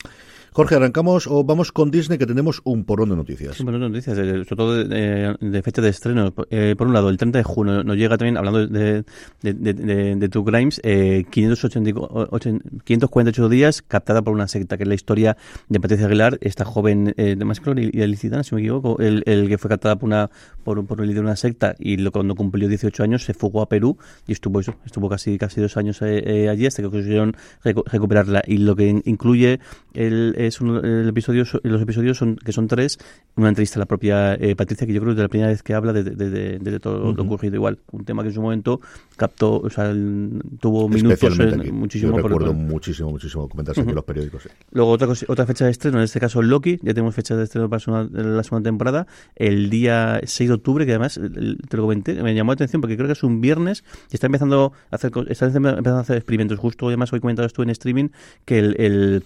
Jorge, 0.52 0.75
arrancamos 0.75 1.28
o 1.28 1.45
vamos 1.45 1.71
con 1.71 1.92
Disney 1.92 2.19
que 2.19 2.26
tenemos 2.26 2.61
un 2.64 2.85
porrón 2.85 3.11
de 3.11 3.16
noticias. 3.16 3.57
Sí, 3.57 3.62
buenas 3.62 3.80
noticias, 3.83 4.19
eh, 4.19 4.45
sobre 4.45 4.57
todo 4.57 4.75
de, 4.75 4.85
de- 4.85 5.37
de 5.49 5.62
fecha 5.62 5.80
de 5.80 5.88
estreno. 5.90 6.35
Eh, 6.50 6.75
por 6.76 6.88
un 6.88 6.92
lado, 6.92 7.09
el 7.09 7.16
30 7.16 7.38
de 7.38 7.45
junio 7.45 7.85
nos 7.85 7.97
llega 7.97 8.19
también, 8.19 8.37
hablando 8.37 8.66
de, 8.66 9.04
de, 9.42 9.52
de, 9.54 9.73
de- 9.75 10.16
de 10.16 10.28
True 10.28 10.45
Crimes, 10.45 10.80
eh, 10.83 11.25
588 11.30 12.59
548 12.85 13.49
días 13.49 13.83
captada 13.83 14.23
por 14.23 14.35
una 14.35 14.49
secta, 14.49 14.76
que 14.76 14.83
es 14.83 14.88
la 14.88 14.95
historia 14.97 15.37
de 15.69 15.78
Patricia 15.78 16.07
Aguilar, 16.07 16.37
esta 16.40 16.64
joven 16.64 17.14
eh, 17.16 17.37
de 17.38 17.45
más 17.45 17.61
y 17.76 18.02
ilicitana, 18.02 18.42
si 18.42 18.54
me 18.57 18.61
equivoco, 18.62 18.99
el, 18.99 19.23
el 19.26 19.49
que 19.49 19.57
fue 19.57 19.69
captada 19.69 19.97
por 19.97 20.09
una 20.09 20.30
por, 20.64 20.85
por 20.85 21.00
el 21.00 21.07
líder 21.07 21.23
de 21.23 21.26
una 21.28 21.37
secta 21.37 21.76
y 21.78 21.97
lo, 21.97 22.11
cuando 22.11 22.35
cumplió 22.35 22.69
18 22.69 23.02
años 23.04 23.25
se 23.25 23.35
fugó 23.35 23.62
a 23.62 23.69
Perú 23.69 23.99
y 24.26 24.33
estuvo 24.33 24.59
eso, 24.61 24.75
estuvo 24.85 25.09
casi 25.09 25.38
casi 25.38 25.61
dos 25.61 25.76
años 25.76 26.02
eh, 26.02 26.23
eh, 26.26 26.49
allí 26.49 26.66
hasta 26.66 26.83
que 26.83 26.90
consiguieron 26.90 27.37
recu- 27.64 27.85
recuperarla. 27.87 28.42
Y 28.47 28.59
lo 28.59 28.75
que 28.76 28.88
in- 28.88 29.02
incluye 29.07 29.61
el, 29.95 30.35
es 30.47 30.61
un- 30.61 30.85
el 30.85 31.09
episodio, 31.09 31.44
so- 31.44 31.61
los 31.62 31.80
episodios 31.82 32.16
son 32.18 32.37
que 32.37 32.52
son 32.52 32.66
tres, 32.68 32.99
una 33.37 33.49
entrevista 33.49 33.78
a 33.78 33.80
la 33.80 33.87
propia 33.87 34.35
eh, 34.35 34.54
Patricia, 34.56 34.87
que 34.87 34.92
yo 34.92 35.00
creo 35.00 35.14
que 35.14 35.20
es 35.20 35.25
la 35.25 35.28
primera 35.28 35.50
vez 35.50 35.62
que 35.62 35.75
habla 35.75 35.92
de, 35.92 36.02
de- 36.04 36.59
de- 36.59 36.80
todo 36.80 37.12
lo 37.12 37.23
ocurrido 37.23 37.56
igual. 37.56 37.78
Un 37.92 38.04
tema 38.04 38.23
que 38.23 38.28
en 38.28 38.35
su 38.35 38.40
momento 38.42 38.80
captó, 39.16 39.61
o 39.61 39.70
sea, 39.70 39.90
el- 39.90 40.40
tuvo 40.61 40.88
minutos 40.88 41.23
en- 41.38 41.61
aquí. 41.61 41.73
muchísimo 41.73 42.16
Yo 42.16 42.23
por- 42.23 42.30
recuerdo 42.30 42.54
muchísimo, 42.54 43.11
muchísimo 43.11 43.49
comentarse 43.49 43.80
aquí 43.80 43.90
en 43.90 43.97
los 43.97 44.04
periódicos. 44.04 44.42
sí. 44.44 44.49
Luego 44.73 44.90
otra 44.90 45.06
cosa- 45.06 45.26
otra 45.28 45.47
fecha 45.47 45.64
de 45.64 45.70
estreno, 45.70 45.99
en 45.99 46.04
este 46.04 46.20
caso 46.20 46.42
Loki, 46.42 46.78
ya 46.82 46.94
tenemos 46.94 47.14
fecha 47.14 47.37
de 47.37 47.44
estreno 47.44 47.68
para 47.68 47.78
la 47.78 47.80
segunda, 47.85 48.23
la 48.23 48.42
segunda 48.42 48.68
temporada, 48.68 49.06
el 49.37 49.70
día 49.70 50.20
6 50.25 50.49
de 50.49 50.54
octubre, 50.54 50.87
que 50.87 50.92
además 50.92 51.20
te 51.68 51.76
lo 51.76 51.82
comenté, 51.82 52.23
me 52.23 52.35
llamó 52.35 52.52
la 52.52 52.54
atención 52.54 52.80
porque 52.80 52.97
creo 52.97 53.06
que 53.06 53.12
es 53.12 53.23
un 53.23 53.40
viernes 53.40 53.85
y 54.11 54.14
está 54.14 54.26
empezando 54.26 54.73
a 54.90 54.94
hacer, 54.97 55.11
está 55.28 55.47
empezando 55.47 55.97
a 55.97 56.00
hacer 56.00 56.16
experimentos. 56.16 56.59
Justo 56.59 56.88
además 56.88 57.12
hoy 57.12 57.20
comentabas 57.20 57.52
tú 57.52 57.62
en 57.62 57.70
streaming 57.70 58.09
que 58.44 58.59
el, 58.59 58.76
el- 58.80 59.23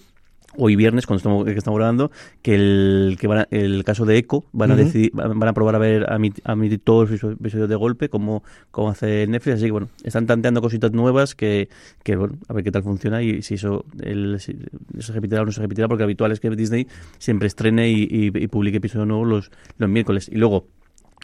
hoy 0.57 0.75
viernes, 0.75 1.05
cuando 1.05 1.17
estamos, 1.17 1.45
que 1.45 1.51
estamos 1.53 1.77
grabando, 1.77 2.11
que 2.41 2.55
el 2.55 3.17
que 3.19 3.27
van 3.27 3.39
a- 3.39 3.47
el 3.51 3.83
caso 3.83 4.05
de 4.05 4.17
Echo 4.17 4.43
van 4.53 4.71
a 4.71 4.75
decidir, 4.75 5.11
van 5.13 5.37
van 5.39 5.49
a 5.49 5.53
probar 5.53 5.75
a 5.75 5.79
ver 5.79 6.11
a 6.11 6.15
emitir, 6.15 6.43
a 6.45 6.53
emitir 6.53 6.79
todos 6.83 7.09
los 7.09 7.23
episodios 7.33 7.69
de 7.69 7.75
golpe, 7.75 8.09
como, 8.09 8.43
como 8.71 8.89
hace 8.89 9.27
Netflix, 9.27 9.55
así 9.55 9.65
que 9.65 9.71
bueno, 9.71 9.89
están 10.03 10.25
tanteando 10.27 10.61
cositas 10.61 10.91
nuevas 10.91 11.35
que, 11.35 11.69
que 12.03 12.15
bueno, 12.15 12.35
a 12.47 12.53
ver 12.53 12.63
qué 12.63 12.71
tal 12.71 12.83
funciona 12.83 13.21
y 13.21 13.41
si 13.41 13.55
eso 13.55 13.85
el, 14.01 14.39
si 14.39 14.55
se 14.99 15.13
repetirá 15.13 15.41
o 15.41 15.45
no 15.45 15.51
se 15.51 15.61
repetirá, 15.61 15.87
porque 15.87 16.01
lo 16.01 16.05
habitual 16.05 16.31
es 16.31 16.39
que 16.39 16.49
Disney 16.51 16.87
siempre 17.17 17.47
estrene 17.47 17.89
y, 17.89 18.03
y- 18.09 18.31
y 18.33 18.47
publique 18.47 18.77
episodios 18.77 19.07
nuevos 19.07 19.27
los, 19.27 19.51
los 19.77 19.89
miércoles. 19.89 20.29
Y 20.31 20.35
luego 20.35 20.67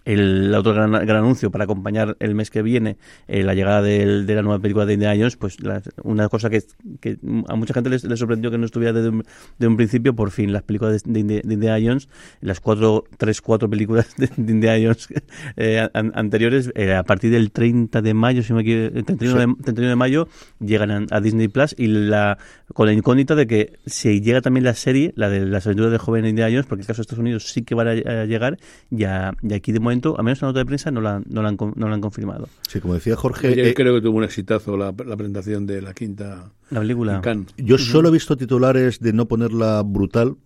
el 0.05 0.53
otro 0.55 0.73
gran, 0.73 0.91
gran 0.91 1.17
anuncio 1.17 1.51
para 1.51 1.65
acompañar 1.65 2.15
el 2.19 2.35
mes 2.35 2.49
que 2.49 2.61
viene 2.61 2.97
eh, 3.27 3.43
la 3.43 3.53
llegada 3.53 3.81
del, 3.81 4.25
de 4.25 4.35
la 4.35 4.41
nueva 4.41 4.59
película 4.59 4.85
de 4.85 4.93
Indiana 4.93 5.15
Jones, 5.15 5.37
pues 5.37 5.57
una 6.03 6.29
cosa 6.29 6.49
que, 6.49 6.63
que, 6.99 7.17
a 7.47 7.55
mucha 7.55 7.73
gente 7.73 7.89
les, 7.89 8.01
sorprendió 8.01 8.51
que 8.51 8.57
no 8.57 8.65
estuviera 8.65 8.93
desde 8.93 9.09
un, 9.09 9.23
de 9.59 9.67
un 9.67 9.77
principio, 9.77 10.15
por 10.15 10.31
fin, 10.31 10.51
las 10.51 10.63
películas 10.63 11.03
de, 11.05 11.23
de, 11.23 11.53
Indiana 11.53 11.79
Jones, 11.83 12.09
las 12.41 12.59
cuatro, 12.59 13.03
tres, 13.17 13.41
cuatro 13.41 13.69
películas 13.69 14.15
de, 14.17 14.29
Indiana 14.37 14.79
Jones 14.83 15.07
eh, 15.57 15.87
anteriores, 15.93 16.71
eh, 16.75 16.93
a 16.95 17.03
partir 17.03 17.31
del 17.31 17.51
30 17.51 18.01
de 18.01 18.13
mayo, 18.13 18.43
si 18.43 18.53
me 18.53 18.61
equivoco, 18.61 19.03
31, 19.03 19.39
de, 19.39 19.63
31 19.63 19.89
de 19.89 19.95
mayo, 19.95 20.27
llegan 20.59 21.07
a, 21.09 21.21
Disney 21.21 21.47
Plus 21.47 21.75
y 21.77 21.87
la 21.87 22.37
con 22.73 22.87
la 22.87 22.93
incógnita 22.93 23.35
de 23.35 23.47
que 23.47 23.79
si 23.85 24.21
llega 24.21 24.41
también 24.41 24.63
la 24.63 24.73
serie, 24.73 25.13
la 25.15 25.29
de 25.29 25.45
las 25.45 25.65
aventuras 25.65 25.91
del 25.91 25.99
joven 25.99 26.25
Indiana 26.25 26.51
Jones, 26.51 26.65
porque 26.65 26.81
en 26.81 26.83
el 26.83 26.87
caso 26.87 26.99
de 26.99 27.01
Estados 27.03 27.21
Unidos 27.21 27.51
sí 27.51 27.63
que 27.63 27.75
van 27.75 27.87
a, 27.87 28.25
llegar, 28.25 28.57
ya, 28.89 29.33
y 29.41 29.53
aquí 29.53 29.71
de 29.71 29.79
momento, 29.79 30.15
a 30.19 30.23
menos 30.23 30.41
en 30.41 30.47
la 30.47 30.49
nota 30.49 30.59
de 30.59 30.65
prensa, 30.65 30.91
no 30.91 31.01
la, 31.01 31.21
no 31.27 31.41
la, 31.41 31.49
han, 31.49 31.57
no 31.75 31.87
la 31.87 31.95
han 31.95 32.01
confirmado. 32.01 32.47
Sí, 32.67 32.79
como 32.79 32.93
decía 32.93 33.15
Jorge... 33.15 33.55
Yo, 33.55 33.63
eh, 33.63 33.73
creo 33.73 33.95
que 33.95 34.01
tuvo 34.01 34.17
un 34.17 34.23
exitazo 34.23 34.77
la, 34.77 34.93
la 35.05 35.17
presentación 35.17 35.65
de 35.65 35.81
la 35.81 35.93
quinta 35.93 36.51
la 36.71 36.79
película. 36.79 37.21
Yo 37.57 37.77
solo 37.77 38.09
he 38.09 38.11
visto 38.11 38.37
titulares 38.37 38.99
de 38.99 39.13
no 39.13 39.27
ponerla 39.27 39.83
brutal, 39.83 40.37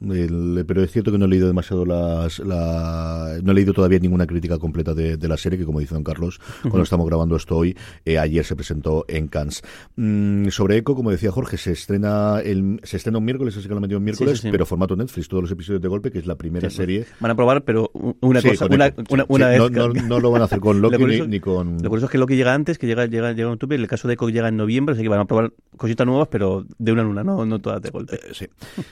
pero 0.68 0.84
es 0.84 0.92
cierto 0.92 1.12
que 1.12 1.18
no 1.18 1.26
he 1.26 1.28
leído 1.28 1.48
demasiado 1.48 1.86
las. 1.86 2.40
La, 2.40 3.38
no 3.44 3.52
he 3.52 3.56
leído 3.56 3.74
todavía 3.74 4.00
ninguna 4.00 4.26
crítica 4.26 4.58
completa 4.58 4.94
de, 4.94 5.28
la 5.28 5.38
serie, 5.38 5.58
que 5.58 5.66
como 5.66 5.80
dice 5.80 5.94
don 5.94 6.04
Carlos, 6.04 6.40
cuando 6.62 6.84
estamos 6.84 7.08
grabando 7.08 7.36
esto 7.36 7.58
hoy, 7.58 7.78
eh, 8.06 8.18
ayer 8.18 8.44
se 8.44 8.56
presentó 8.56 9.06
en 9.08 9.28
Cannes. 9.28 9.62
Mm, 9.96 10.50
sobre 10.50 10.78
Echo, 10.78 10.96
como 10.96 11.12
decía 11.12 11.32
Jorge, 11.32 11.58
se 11.58 11.72
estrena 11.72 12.40
el, 12.40 12.80
se 12.84 12.98
estrena 12.98 13.20
un 13.20 13.26
miércoles, 13.26 13.56
así 13.58 13.68
que 13.68 13.74
lo 13.74 13.80
metido 13.80 14.00
un 14.00 14.04
miércoles, 14.04 14.42
pero 14.42 14.66
formato 14.66 14.96
Netflix, 14.96 15.28
todos 15.28 15.44
los 15.44 15.52
episodios 15.52 15.82
de 15.82 15.88
golpe, 15.88 16.12
que 16.12 16.20
es 16.20 16.26
la 16.26 16.36
primera 16.36 16.70
serie. 16.70 17.06
Van 17.20 17.32
a 17.32 17.36
probar, 17.36 17.64
pero 17.64 17.92
una 17.94 18.42
cosa, 18.42 18.66
una, 18.66 18.94
una, 19.28 19.48
vez. 19.48 19.72
No, 19.72 19.90
no, 19.90 20.20
lo 20.20 20.32
van 20.32 20.42
a 20.42 20.46
hacer 20.46 20.60
con 20.60 20.82
Loki 20.82 21.22
ni, 21.28 21.40
con. 21.40 21.78
Lo 21.84 21.90
curioso 21.90 22.06
es 22.06 22.12
que 22.12 22.18
Loki 22.18 22.36
llega 22.36 22.54
antes, 22.54 22.78
que 22.78 22.88
llega, 22.88 23.06
llega, 23.06 23.32
llega 23.32 23.48
en 23.48 23.54
octubre, 23.54 23.76
el 23.76 23.88
caso 23.88 24.08
de 24.08 24.16
Echo 24.16 24.30
llega 24.30 24.48
en 24.48 24.58
noviembre, 24.58 24.94
así 24.94 25.04
que 25.04 25.10
van 25.10 25.20
a 25.20 25.26
probar 25.26 25.54
cositas 25.78 26.06
nuevas, 26.06 26.15
pero 26.24 26.66
de 26.78 26.92
una 26.92 27.02
en 27.02 27.08
una, 27.08 27.24
no, 27.24 27.46
no 27.46 27.60
todas 27.60 27.82
de 27.82 27.90
golpe. 27.90 28.16
Eh, 28.16 28.34
sí. 28.34 28.46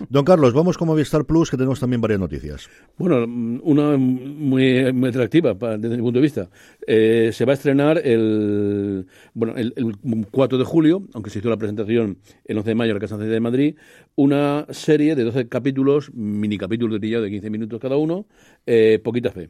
Don 0.09 0.25
Carlos, 0.25 0.53
vamos 0.53 0.77
con 0.77 0.87
Movistar 0.87 1.25
Plus, 1.25 1.49
que 1.49 1.57
tenemos 1.57 1.79
también 1.79 2.01
varias 2.01 2.19
noticias. 2.19 2.69
Bueno, 2.97 3.23
una 3.63 3.97
muy, 3.97 4.91
muy 4.93 5.09
atractiva 5.09 5.53
desde 5.53 5.95
mi 5.95 6.01
punto 6.01 6.19
de 6.19 6.21
vista. 6.21 6.49
Eh, 6.85 7.31
se 7.33 7.45
va 7.45 7.53
a 7.53 7.55
estrenar 7.55 7.99
el, 8.03 9.07
bueno, 9.33 9.55
el, 9.55 9.97
4 10.31 10.57
de 10.57 10.65
julio, 10.65 11.03
aunque 11.13 11.29
se 11.29 11.39
hizo 11.39 11.49
la 11.49 11.57
presentación 11.57 12.17
el 12.45 12.57
11 12.57 12.69
de 12.69 12.75
mayo 12.75 12.91
en 12.91 12.95
la 12.95 12.99
Casa 12.99 13.17
de 13.17 13.39
Madrid, 13.39 13.75
una 14.15 14.65
serie 14.69 15.15
de 15.15 15.23
12 15.23 15.47
capítulos, 15.47 16.13
mini 16.13 16.57
capítulos 16.57 16.99
de 16.99 17.21
de 17.21 17.29
15 17.29 17.49
minutos 17.49 17.79
cada 17.79 17.97
uno, 17.97 18.25
eh, 18.65 18.99
Poquita 19.03 19.31
Fe. 19.31 19.49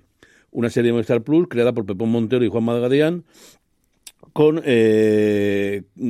Una 0.52 0.70
serie 0.70 0.90
de 0.90 0.94
Movistar 0.94 1.24
Plus 1.24 1.48
creada 1.48 1.74
por 1.74 1.86
Pepón 1.86 2.10
Montero 2.10 2.44
y 2.44 2.50
Juan 2.50 2.64
Madgadellán, 2.64 3.24
con 4.34 4.58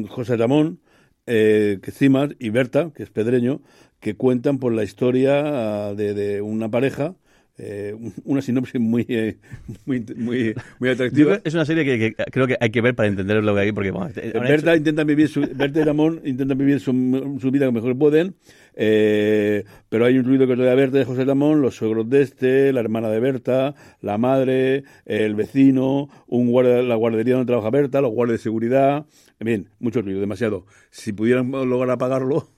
José 0.10 0.38
Ramón, 0.38 0.80
eh, 1.26 1.80
Cimar 1.92 2.36
y 2.40 2.50
Berta, 2.50 2.92
que 2.96 3.04
es 3.04 3.10
pedreño, 3.10 3.62
que 4.00 4.16
cuentan 4.16 4.60
por 4.60 4.74
la 4.74 4.84
historia 4.84 5.88
ah, 5.90 5.94
de, 5.96 6.42
una 6.42 6.70
pareja 6.70 7.16
eh, 7.60 7.96
una 8.24 8.42
sinopsis 8.42 8.82
muy, 8.82 9.06
eh, 9.08 9.38
muy, 9.86 10.04
muy, 10.16 10.56
muy, 10.80 10.90
atractiva. 10.90 11.40
Es 11.44 11.54
una 11.54 11.66
serie 11.66 11.86
que, 11.86 12.16
creo 12.32 12.48
que 12.48 12.58
hay 12.60 12.72
que 12.72 12.82
ver 12.82 12.96
para 12.96 13.08
entender 13.08 13.44
lo 13.44 13.54
que 13.54 13.62
hay, 13.62 13.72
porque 13.72 13.92
Berta 13.92 14.76
intenta 14.76 15.04
vivir 15.04 15.28
su, 15.28 15.42
Berta 15.42 15.80
y 15.80 15.84
Ramón 15.84 16.20
intentan 16.26 16.58
vivir 16.58 16.80
su, 16.80 16.92
vida 16.92 17.68
como 17.68 17.80
mejor 17.80 17.96
pueden, 17.96 18.34
eh, 18.76 19.66
pero 19.88 20.06
hay 20.06 20.18
un 20.18 20.26
ruido 20.26 20.48
que 20.48 20.56
de 20.56 20.76
Berta 20.76 20.98
de 20.98 21.06
José 21.06 21.26
Ramón, 21.26 21.62
los 21.62 21.76
suegros 21.76 22.10
de 22.10 22.24
este, 22.24 22.74
la 22.74 22.80
hermana 22.80 23.10
de 23.10 23.20
Berta, 23.20 23.76
la 24.02 24.18
madre, 24.18 24.84
el 25.06 25.36
vecino, 25.36 26.10
un 26.26 26.50
guardia, 26.50 26.82
la 26.82 26.96
guardería 26.96 27.36
donde 27.36 27.52
trabaja 27.52 27.70
Berta, 27.70 28.02
los 28.02 28.14
guardias 28.14 28.40
de 28.40 28.44
seguridad, 28.44 29.06
bien, 29.40 29.70
mucho 29.80 30.02
ruido, 30.02 30.20
demasiado. 30.20 30.66
Si 30.90 31.14
pudieran 31.14 31.52
lograr 31.52 31.92
apagarlo, 31.92 32.50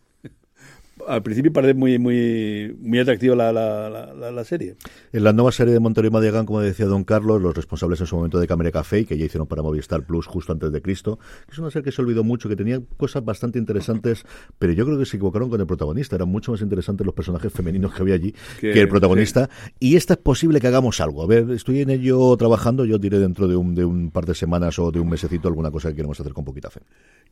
al 1.08 1.24
principio 1.24 1.52
parece 1.52 1.74
muy 1.74 2.00
muy 2.00 2.76
muy 2.80 3.00
atractiva 3.00 3.36
la, 3.36 3.52
la, 3.52 4.32
la, 4.32 4.44
serie. 4.44 4.76
En 5.12 5.24
la 5.24 5.34
nueva 5.34 5.52
serie 5.52 5.74
de 5.74 5.80
Montero 5.80 6.08
y 6.08 6.12
Madigan, 6.12 6.46
como 6.46 6.62
decía 6.62 6.86
don 6.86 7.04
Carlos, 7.04 7.42
los 7.42 7.56
responsables 7.56 8.00
en 8.02 8.08
su 8.08 8.16
momento 8.16 8.40
de 8.40 8.48
Cámara 8.48 8.72
Café, 8.72 9.06
que 9.06 9.18
ya 9.18 9.26
hicieron 9.26 9.48
para 9.48 9.62
Movistar 9.62 10.06
Plus 10.06 10.28
justo 10.28 10.52
antes 10.52 10.72
de 10.72 10.82
Cristo, 10.82 11.20
es 11.52 11.58
una 11.60 11.72
serie 11.72 11.86
que 11.86 11.92
se 11.92 12.02
olvidó 12.02 12.24
mucho, 12.24 12.50
que 12.50 12.56
tenía 12.56 12.80
cosas 12.98 13.24
bastante 13.24 13.60
interesantes, 13.60 14.26
pero 14.60 14.74
yo 14.74 14.86
creo 14.86 14.98
que 14.98 15.06
se 15.06 15.18
equivocaron 15.18 15.50
con 15.50 15.60
el 15.60 15.68
protagonista. 15.68 16.16
Eran 16.16 16.30
mucho 16.30 16.52
más 16.52 16.62
interesantes 16.62 17.06
los 17.06 17.16
personajes 17.16 17.52
femeninos 17.52 17.94
que 17.94 18.02
había 18.02 18.16
allí 18.16 18.34
que, 18.60 18.74
el 18.74 18.88
protagonista. 18.88 19.50
Y 19.80 19.96
esta 19.96 20.14
es 20.14 20.20
posible 20.20 20.60
que 20.60 20.68
hagamos 20.68 21.02
algo. 21.02 21.24
A 21.24 21.28
ver, 21.28 21.50
estoy 21.52 21.82
en 21.82 21.90
ello 21.90 22.36
trabajando, 22.38 22.86
yo 22.86 22.98
diré 22.98 23.20
dentro 23.20 23.48
de 23.48 23.56
un, 23.56 23.76
de 23.76 23.86
un 23.86 24.12
par 24.12 24.26
de 24.26 24.36
semanas 24.36 24.80
o 24.80 24.92
de 24.92 25.00
un 25.00 25.10
mesecito 25.10 25.48
alguna 25.48 25.72
cosa 25.72 25.90
que 25.90 25.96
queremos 25.96 26.20
hacer 26.20 26.34
con 26.34 26.46
poquita 26.46 26.70
fe. 26.70 26.82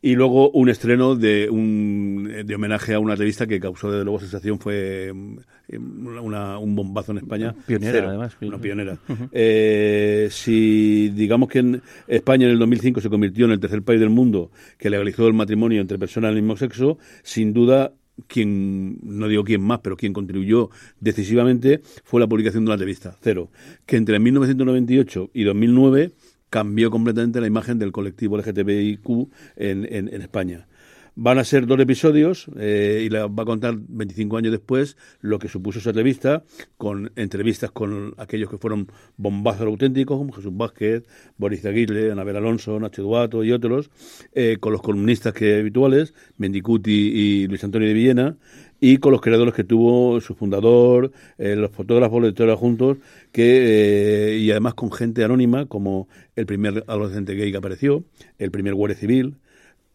Y 0.02 0.14
luego 0.16 0.50
un 0.50 0.68
estreno 0.68 1.16
de 1.16 1.48
un 1.50 2.44
de 2.44 2.54
homenaje 2.54 2.94
a 2.94 2.98
una 2.98 3.14
revista 3.14 3.46
que 3.46 3.58
causó 3.64 3.90
desde 3.90 4.04
luego 4.04 4.20
sensación 4.20 4.58
fue 4.58 5.12
mm, 5.12 6.06
una, 6.18 6.58
un 6.58 6.76
bombazo 6.76 7.12
en 7.12 7.18
España. 7.18 7.54
Pionera, 7.66 8.08
además. 8.08 8.36
Una 8.40 8.60
pionera. 8.60 8.98
Eh, 9.32 10.28
si 10.30 11.08
digamos 11.10 11.48
que 11.48 11.58
en 11.58 11.82
España 12.06 12.46
en 12.46 12.52
el 12.52 12.58
2005 12.58 13.00
se 13.00 13.10
convirtió 13.10 13.46
en 13.46 13.52
el 13.52 13.60
tercer 13.60 13.82
país 13.82 13.98
del 13.98 14.10
mundo 14.10 14.50
que 14.78 14.90
legalizó 14.90 15.26
el 15.26 15.34
matrimonio 15.34 15.80
entre 15.80 15.98
personas 15.98 16.28
del 16.32 16.42
mismo 16.42 16.56
sexo, 16.56 16.98
sin 17.22 17.52
duda 17.52 17.92
quien, 18.26 18.98
no 19.02 19.28
digo 19.28 19.44
quién 19.44 19.62
más, 19.62 19.80
pero 19.80 19.96
quien 19.96 20.12
contribuyó 20.12 20.70
decisivamente 21.00 21.80
fue 22.04 22.20
la 22.20 22.26
publicación 22.26 22.64
de 22.64 22.70
una 22.70 22.78
revista, 22.78 23.16
Cero, 23.20 23.50
que 23.86 23.96
entre 23.96 24.18
1998 24.18 25.30
y 25.32 25.44
2009 25.44 26.12
cambió 26.54 26.88
completamente 26.90 27.40
la 27.40 27.48
imagen 27.48 27.80
del 27.80 27.90
colectivo 27.90 28.38
LGTBIQ 28.38 29.08
en, 29.56 29.88
en, 29.90 30.22
España. 30.22 30.68
Van 31.16 31.38
a 31.38 31.44
ser 31.44 31.66
dos 31.66 31.78
episodios 31.78 32.46
eh, 32.58 33.02
y 33.06 33.08
la 33.08 33.28
va 33.28 33.44
a 33.44 33.46
contar 33.46 33.76
25 33.78 34.36
años 34.36 34.50
después 34.50 34.96
lo 35.20 35.38
que 35.38 35.46
supuso 35.48 35.78
esa 35.78 35.92
revista, 35.92 36.42
con 36.76 37.12
entrevistas 37.14 37.70
con 37.70 38.14
aquellos 38.18 38.50
que 38.50 38.58
fueron 38.58 38.88
bombazos 39.16 39.66
auténticos, 39.66 40.18
como 40.18 40.32
Jesús 40.32 40.50
Vázquez, 40.56 41.04
Boris 41.36 41.64
Aguirre, 41.66 42.10
Anabel 42.10 42.36
Alonso, 42.36 42.80
Nacho 42.80 43.02
Duato 43.02 43.44
y 43.44 43.52
otros, 43.52 43.90
eh, 44.32 44.56
con 44.58 44.72
los 44.72 44.82
columnistas 44.82 45.32
que 45.32 45.60
habituales, 45.60 46.14
Mendicuti 46.36 46.90
y 46.90 47.46
Luis 47.46 47.62
Antonio 47.62 47.86
de 47.86 47.94
Villena, 47.94 48.36
y 48.80 48.98
con 48.98 49.12
los 49.12 49.20
creadores 49.20 49.54
que 49.54 49.64
tuvo 49.64 50.20
su 50.20 50.34
fundador, 50.34 51.12
eh, 51.38 51.56
los 51.56 51.70
fotógrafos, 51.70 52.20
los 52.20 52.28
editores 52.30 52.58
juntos, 52.58 52.98
que, 53.32 54.34
eh, 54.34 54.38
y 54.38 54.50
además 54.50 54.74
con 54.74 54.90
gente 54.92 55.24
anónima, 55.24 55.66
como 55.66 56.08
el 56.34 56.44
primer 56.44 56.84
adolescente 56.86 57.34
gay 57.34 57.52
que 57.52 57.56
apareció, 57.58 58.04
el 58.38 58.50
primer 58.50 58.74
guardia 58.74 58.98
civil, 58.98 59.36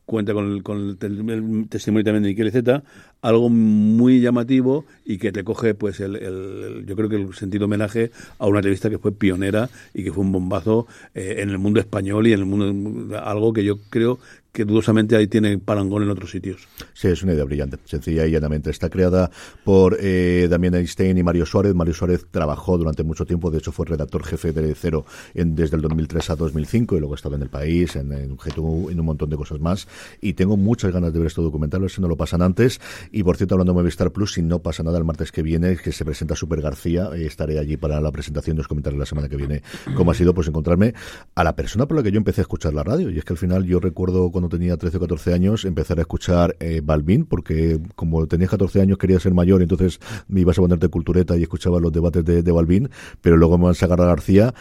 cuenta 0.09 0.33
con 0.33 0.51
el, 0.51 0.63
con 0.63 0.97
el, 0.99 1.67
testimonio 1.69 2.03
también 2.03 2.23
de 2.23 2.29
Miquel 2.29 2.51
Z, 2.51 2.83
algo 3.21 3.49
muy 3.49 4.21
llamativo 4.21 4.85
y 5.05 5.19
que 5.19 5.31
te 5.31 5.43
coge, 5.43 5.75
pues, 5.75 5.99
el, 5.99 6.83
yo 6.87 6.95
creo 6.95 7.09
que 7.09 7.15
el 7.15 7.33
sentido 7.35 7.65
homenaje 7.65 8.11
a 8.39 8.47
una 8.47 8.59
revista 8.59 8.89
que 8.89 8.97
fue 8.97 9.11
pionera 9.11 9.69
y 9.93 10.03
que 10.03 10.11
fue 10.11 10.23
un 10.23 10.31
bombazo 10.31 10.87
eh, 11.13 11.35
en 11.39 11.49
el 11.49 11.59
mundo 11.59 11.79
español 11.79 12.25
y 12.27 12.33
en 12.33 12.39
el 12.39 12.45
mundo, 12.45 13.19
algo 13.19 13.53
que 13.53 13.63
yo 13.63 13.77
creo 13.91 14.19
que 14.51 14.65
dudosamente 14.65 15.15
ahí 15.15 15.27
tiene 15.27 15.57
parangón 15.59 16.03
en 16.03 16.09
otros 16.09 16.31
sitios. 16.31 16.67
Sí, 16.93 17.07
es 17.07 17.23
una 17.23 17.33
idea 17.33 17.43
brillante, 17.43 17.77
sencilla 17.85 18.25
y 18.25 18.31
llanamente. 18.31 18.69
Está 18.69 18.89
creada 18.89 19.29
por 19.63 19.97
eh, 19.99 20.47
Damián 20.49 20.75
Einstein 20.75 21.17
y 21.17 21.23
Mario 21.23 21.45
Suárez. 21.45 21.75
Mario 21.75 21.93
Suárez 21.93 22.25
trabajó 22.31 22.77
durante 22.77 23.03
mucho 23.03 23.25
tiempo, 23.25 23.51
de 23.51 23.59
hecho 23.59 23.71
fue 23.71 23.85
redactor 23.85 24.23
jefe 24.23 24.51
de 24.51 24.73
Cero 24.75 25.05
en, 25.33 25.55
desde 25.55 25.75
el 25.75 25.81
2003 25.81 26.31
a 26.31 26.35
2005 26.35 26.95
y 26.95 26.99
luego 26.99 27.15
estaba 27.15 27.35
en 27.35 27.43
El 27.43 27.49
País, 27.49 27.95
en, 27.95 28.11
en 28.11 28.35
GTU, 28.35 28.89
en 28.89 28.99
un 28.99 29.05
montón 29.05 29.29
de 29.29 29.37
cosas 29.37 29.59
más. 29.59 29.87
Y 30.21 30.33
tengo 30.33 30.57
muchas 30.57 30.91
ganas 30.91 31.13
de 31.13 31.19
ver 31.19 31.27
este 31.27 31.41
documental, 31.41 31.81
a 31.81 31.83
ver 31.83 31.91
si 31.91 32.01
no 32.01 32.07
lo 32.07 32.17
pasan 32.17 32.41
antes. 32.41 32.79
Y 33.11 33.23
por 33.23 33.37
cierto, 33.37 33.55
hablando 33.55 33.73
de 33.73 33.79
Movistar 33.79 34.11
Plus, 34.11 34.33
si 34.33 34.41
no 34.41 34.59
pasa 34.59 34.83
nada 34.83 34.97
el 34.97 35.03
martes 35.03 35.31
que 35.31 35.41
viene, 35.41 35.77
que 35.77 35.91
se 35.91 36.05
presenta 36.05 36.35
Super 36.35 36.61
García, 36.61 37.09
eh, 37.15 37.25
estaré 37.25 37.59
allí 37.59 37.77
para 37.77 38.01
la 38.01 38.11
presentación 38.11 38.57
y 38.57 38.61
os 38.61 38.67
comentaré 38.67 38.97
la 38.97 39.05
semana 39.05 39.29
que 39.29 39.37
viene 39.37 39.61
cómo 39.95 40.11
ha 40.11 40.13
sido, 40.13 40.33
pues 40.33 40.47
encontrarme 40.47 40.93
a 41.35 41.43
la 41.43 41.55
persona 41.55 41.87
por 41.87 41.97
la 41.97 42.03
que 42.03 42.11
yo 42.11 42.17
empecé 42.17 42.41
a 42.41 42.43
escuchar 42.43 42.73
la 42.73 42.83
radio. 42.83 43.09
Y 43.09 43.17
es 43.17 43.25
que 43.25 43.33
al 43.33 43.37
final 43.37 43.65
yo 43.65 43.79
recuerdo 43.79 44.31
cuando 44.39 44.57
tenía 44.57 44.77
13 44.77 44.95
o 44.95 44.99
14 45.01 45.33
años 45.33 45.65
empezar 45.65 45.97
a 45.99 46.01
escuchar 46.01 46.55
eh, 46.61 46.79
Balvin, 46.81 47.25
porque 47.25 47.77
como 47.95 48.25
tenías 48.25 48.49
14 48.49 48.81
años 48.81 48.97
quería 48.97 49.19
ser 49.19 49.33
mayor, 49.33 49.61
entonces 49.61 49.99
me 50.29 50.39
ibas 50.39 50.57
a 50.57 50.61
ponerte 50.61 50.87
cultureta 50.87 51.35
y 51.35 51.43
escuchaba 51.43 51.81
los 51.81 51.91
debates 51.91 52.23
de, 52.23 52.41
de 52.41 52.51
Balvin, 52.53 52.89
pero 53.21 53.35
luego 53.35 53.57
me 53.57 53.65
van 53.65 53.71
a 53.71 53.75
sacar 53.75 53.99
a 53.99 54.05
García 54.05 54.53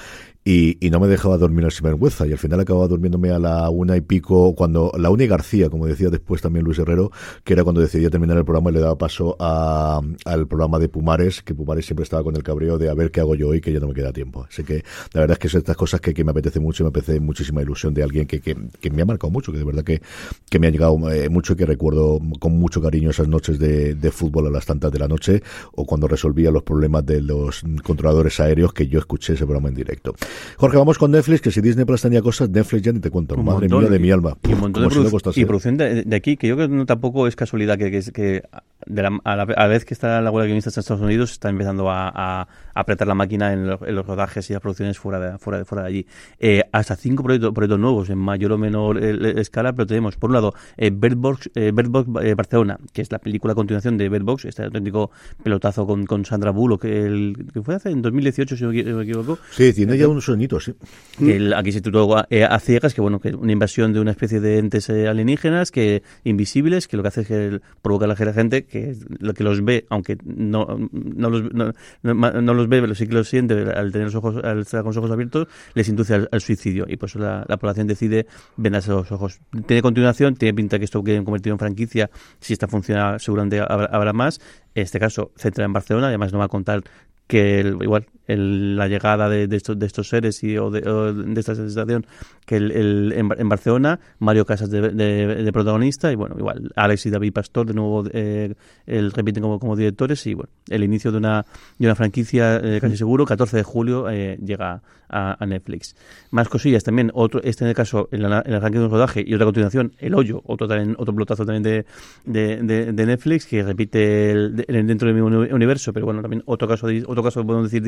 y, 0.45 0.85
y, 0.85 0.91
no 0.91 0.99
me 0.99 1.09
dejaba 1.09 1.37
dormir 1.37 1.65
al 1.65 1.73
sinvergüenza. 1.73 2.27
Y 2.27 2.33
al 2.33 2.39
final 2.39 2.61
acababa 2.61 2.89
durmiéndome 2.89 3.31
a 3.31 3.39
la 3.39 3.69
una 3.71 3.97
y 3.97 4.01
pico 4.01 4.55
cuando 4.55 4.93
la 4.99 5.11
una 5.11 5.25
y 5.25 5.27
García 5.27 5.69
como 5.69 5.87
decía 5.87 6.11
después 6.11 6.43
también 6.43 6.65
Luis 6.65 6.79
Herrero 6.79 7.11
que 7.45 7.53
era 7.53 7.65
cuando 7.65 7.81
decidía 7.81 8.11
terminar 8.11 8.37
el 8.37 8.45
programa 8.45 8.71
y 8.71 8.75
le 8.75 8.81
daba 8.81 8.97
paso 8.97 9.37
a, 9.39 10.01
al 10.25 10.47
programa 10.47 10.79
de 10.79 10.89
Pumares 10.89 11.43
que 11.43 11.55
Pumares 11.55 11.87
siempre 11.87 12.05
estaba 12.05 12.23
con 12.23 12.37
el 12.37 12.43
cabreo 12.43 12.79
de 12.79 12.89
a 12.89 12.95
ver 12.95 13.11
qué 13.11 13.21
hago 13.21 13.35
yo 13.35 13.49
hoy 13.49 13.61
que 13.61 13.73
ya 13.73 13.81
no 13.81 13.89
me 13.89 13.95
queda 13.95 14.13
tiempo 14.13 14.47
así 14.49 14.65
que 14.65 14.85
la 15.13 15.21
verdad 15.21 15.35
es 15.35 15.39
que 15.39 15.49
son 15.49 15.59
estas 15.59 15.77
cosas 15.77 16.01
que, 16.01 16.15
que 16.15 16.25
me 16.25 16.31
apetece 16.31 16.61
mucho 16.61 16.83
y 16.83 16.85
me 16.85 16.89
apetece 16.91 17.21
muchísima 17.21 17.63
ilusión 17.63 17.95
de 17.95 18.03
alguien 18.03 18.27
que, 18.27 18.41
que, 18.41 18.57
que, 18.81 18.91
me 18.91 19.03
ha 19.03 19.05
marcado 19.05 19.31
mucho 19.31 19.53
que 19.53 19.59
de 19.59 19.65
verdad 19.65 19.85
que, 19.85 20.01
que 20.49 20.59
me 20.59 20.69
ha 20.69 20.71
llegado 20.71 21.11
eh, 21.11 21.29
mucho 21.29 21.53
y 21.53 21.57
que 21.57 21.67
recuerdo 21.67 22.19
con 22.39 22.53
mucho 22.59 22.81
cariño 22.81 23.11
esas 23.11 23.29
noches 23.29 23.59
de, 23.59 23.95
de 23.95 24.11
fútbol 24.11 24.47
a 24.47 24.51
las 24.51 24.67
tantas 24.67 24.91
de 24.93 24.99
la 24.99 25.09
noche 25.09 25.43
o 25.73 25.85
cuando 25.85 26.09
resolvía 26.09 26.51
los 26.51 26.63
problemas 26.63 27.05
de 27.05 27.21
los 27.21 27.63
controladores 27.85 28.41
aéreos 28.41 28.73
que 28.73 28.87
yo 28.87 28.99
escuché 28.99 29.35
ese 29.35 29.45
programa 29.45 29.69
en 29.69 29.75
directo 29.75 30.15
Jorge, 30.57 30.77
vamos 30.77 30.99
con 30.99 31.11
Netflix, 31.11 31.41
que 31.41 31.51
si 31.51 31.61
Disney 31.61 31.85
Plus 31.85 32.03
tenía 32.03 32.23
cosas, 32.23 32.51
Netflix 32.51 32.83
ya 32.83 32.93
ni 32.93 33.01
te 33.01 33.11
cuento. 33.11 33.35
Un 33.35 33.45
Madre 33.45 33.69
montón. 33.69 33.81
mía 33.83 33.91
de 33.91 33.99
mi 33.99 34.11
alma. 34.11 34.37
Y 34.49 34.53
un 34.53 34.61
montón 34.61 34.83
de 34.83 34.89
produ- 34.89 35.37
y 35.37 35.45
producción 35.45 35.77
de, 35.77 36.03
de 36.05 36.17
aquí, 36.17 36.37
que 36.37 36.49
yo 36.49 36.57
creo 36.57 36.69
que 36.69 36.75
no, 36.75 36.87
tampoco 36.87 37.27
es 37.27 37.37
casualidad 37.37 37.79
que, 37.79 37.91
que, 37.91 38.03
que 38.13 38.43
de 38.87 39.03
la- 39.03 39.19
a, 39.25 39.37
la, 39.37 39.43
a 39.43 39.47
la 39.47 39.67
vez 39.67 39.85
que 39.85 39.95
está 39.95 40.21
la 40.21 40.31
huelga 40.31 40.45
de 40.45 40.49
guionistas 40.49 40.77
en 40.77 40.81
Estados 40.81 41.03
Unidos, 41.03 41.33
está 41.33 41.49
empezando 41.49 41.91
a, 41.91 42.09
a- 42.09 42.43
a 42.43 42.49
apretar 42.75 43.09
la 43.09 43.15
máquina 43.15 43.53
en, 43.53 43.67
los- 43.67 43.83
en 43.83 43.95
los 43.95 44.07
rodajes 44.07 44.49
y 44.51 44.53
las 44.53 44.63
producciones 44.63 44.99
fuera 44.99 45.19
de, 45.19 45.39
fuera 45.39 45.59
de, 45.59 45.65
fuera 45.65 45.83
de 45.83 45.89
allí. 45.89 46.07
Eh, 46.39 46.63
hasta 46.73 46.97
cinco 46.97 47.23
proyectos, 47.23 47.53
proyectos 47.53 47.79
nuevos, 47.81 48.11
en 48.11 48.19
mayor 48.19 48.53
o 48.53 48.59
menor 48.59 49.03
eh, 49.03 49.35
escala, 49.41 49.73
pero 49.73 49.87
tenemos, 49.87 50.17
por 50.17 50.31
un 50.31 50.35
lado, 50.35 50.55
eh, 50.77 50.91
Bird 50.95 51.17
Box, 51.17 51.51
eh, 51.55 51.73
Bird 51.75 51.89
Box, 51.91 52.09
eh, 52.25 52.35
Barcelona, 52.35 52.79
que 52.93 53.03
es 53.03 53.11
la 53.13 53.19
película 53.19 53.53
a 53.53 53.55
continuación 53.57 53.99
de 53.99 54.09
Bird 54.09 54.25
Box, 54.25 54.45
este 54.45 54.65
auténtico 54.65 55.11
pelotazo 55.43 55.87
con, 55.87 56.07
con 56.07 56.25
Sandra 56.25 56.51
Bullock, 56.51 56.83
que, 56.83 57.07
el, 57.07 57.37
que 57.53 57.63
fue 57.63 57.75
hace 57.75 57.91
en 57.91 58.03
2018, 58.03 58.57
si 58.57 58.65
no 58.65 58.71
me 58.71 59.03
equivoco. 59.03 59.39
Sí, 59.51 59.73
tiene 59.73 59.99
ya 59.99 60.09
un 60.09 60.18
sonito, 60.21 60.61
sí. 60.61 60.75
Que 61.19 61.37
el- 61.37 61.55
aquí 61.55 61.73
se 61.73 61.81
tituló 61.81 62.25
eh, 62.31 62.45
a 62.45 62.59
ciegas, 62.61 62.95
que 62.95 63.01
bueno, 63.01 63.21
que 63.21 63.35
una 63.35 63.53
invasión 63.53 63.93
de 63.93 64.01
una 64.01 64.11
especie 64.11 64.41
de 64.41 64.59
entes 64.59 64.89
eh, 64.91 65.09
alienígenas 65.09 65.71
que 65.71 66.03
invisibles, 66.25 66.89
que 66.89 66.97
lo 66.97 67.03
que 67.03 67.09
hace 67.09 67.21
es 67.23 67.27
que 67.29 67.61
provoca 67.83 68.05
a 68.05 68.09
la 68.09 68.17
gente 68.17 68.65
que 68.65 68.95
lo 69.19 69.35
que 69.35 69.45
los 69.45 69.65
ve, 69.65 69.87
aunque 69.91 70.17
no, 70.25 70.67
no 70.93 71.31
los 71.31 71.53
no, 71.53 71.73
no- 72.03 72.15
no 72.43 72.55
los 72.55 72.69
ve, 72.69 72.81
pero 72.81 72.95
sí 72.95 73.07
que 73.07 73.15
los 73.15 73.29
siente 73.29 73.55
al 73.55 73.93
tener 73.93 74.07
los 74.07 74.15
ojos, 74.15 74.37
al 74.45 74.61
estar 74.61 74.83
con 74.83 74.91
los 74.91 74.97
ojos 74.97 75.11
abiertos, 75.11 75.49
les 75.75 75.89
induce 75.89 76.15
al, 76.15 76.29
al 76.33 76.41
suicidio 76.41 76.87
y 76.89 76.97
por 76.97 77.09
eso 77.09 77.19
la, 77.19 77.45
la 77.49 77.57
población 77.57 77.87
decide 77.87 78.27
vendarse 78.57 78.91
los 78.91 79.11
ojos. 79.13 79.41
Tiene 79.67 79.83
continuación, 79.83 80.35
tiene 80.37 80.55
pinta 80.55 80.79
que 80.79 80.85
esto 80.85 81.03
quieren 81.03 81.25
convertir 81.25 81.53
en 81.53 81.59
franquicia, 81.59 82.11
si 82.41 82.53
esta 82.53 82.69
funciona 82.69 83.19
seguramente 83.19 83.61
habrá, 83.61 83.87
habrá 83.87 84.13
más. 84.13 84.41
En 84.75 84.83
este 84.83 85.01
caso, 85.01 85.33
centra 85.37 85.65
en 85.65 85.73
Barcelona, 85.73 86.09
además 86.09 86.33
no 86.33 86.39
va 86.39 86.45
a 86.45 86.49
contar 86.49 86.83
que 87.27 87.61
el- 87.61 87.77
igual 87.83 88.07
el- 88.29 88.77
la 88.77 88.87
llegada 88.87 89.29
de, 89.29 89.49
de 89.49 89.57
estos, 89.57 89.77
de 89.79 89.87
estos 89.87 90.09
seres 90.09 90.45
y, 90.45 90.57
o, 90.57 90.71
de, 90.71 90.89
o 90.89 91.13
de 91.13 91.41
esta 91.41 91.57
sensación 91.57 92.07
que 92.47 92.57
el, 92.57 92.71
el- 92.71 93.13
en, 93.17 93.29
en 93.37 93.49
Barcelona 93.49 93.99
Mario 94.21 94.45
Casas 94.47 94.71
de, 94.71 94.91
de- 94.91 95.53
protagonista 95.53 96.13
y 96.13 96.15
bueno 96.15 96.37
igual 96.39 96.71
Alex 96.77 97.07
y 97.07 97.11
David 97.11 97.33
Pastor 97.33 97.67
de 97.67 97.75
nuevo 97.75 98.05
eh, 98.13 98.55
el, 98.87 99.11
repiten 99.13 99.43
como, 99.43 99.59
como 99.59 99.75
directores 99.75 100.25
y 100.27 100.35
bueno 100.35 100.51
el 100.69 100.85
inicio 100.85 101.11
de 101.11 101.19
una 101.19 101.45
de 101.79 101.87
una 101.87 101.95
franquicia 101.97 102.57
eh, 102.63 102.79
casi 102.81 102.97
seguro 102.97 103.25
14 103.27 103.57
de 103.57 103.63
julio 103.65 104.09
eh, 104.11 104.39
llega 104.45 104.83
a, 105.11 105.43
a 105.43 105.47
Netflix. 105.47 105.97
Más 106.31 106.51
cosillas 106.51 106.85
también 106.85 107.11
otro 107.15 107.41
este 107.43 107.65
en 107.65 107.71
el 107.71 107.75
caso 107.75 108.09
en, 108.13 108.23
la- 108.23 108.43
en 108.45 108.53
el 108.53 108.61
ranking 108.61 108.81
de 108.81 108.89
rodaje 108.89 109.25
y 109.27 109.33
otra 109.35 109.47
continuación 109.47 109.93
El 109.99 110.15
Hoyo 110.15 110.43
otro 110.45 110.69
también 110.69 110.95
otro 110.99 111.15
pelotazo 111.15 111.47
también 111.47 111.63
de, 111.63 111.87
de, 112.27 113.07
Netflix 113.07 113.47
que 113.47 113.63
repite 113.63 114.31
el- 114.33 114.55
de- 114.57 114.65
dentro 114.85 115.07
del 115.07 115.15
mismo 115.15 115.29
uni- 115.29 115.51
universo 115.53 115.93
pero 115.95 116.05
bueno 116.05 116.21
también 116.21 116.43
otro 116.45 116.69
caso 116.69 116.89
otro 117.07 117.23
caso 117.23 117.45
podemos 117.47 117.71
decir 117.71 117.83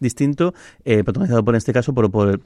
distinto 0.00 0.54
eh, 0.84 1.04
protagonizado 1.04 1.44
por 1.44 1.54
en 1.54 1.58
este 1.58 1.72
caso 1.72 1.92
por, 1.94 2.10
por 2.10 2.40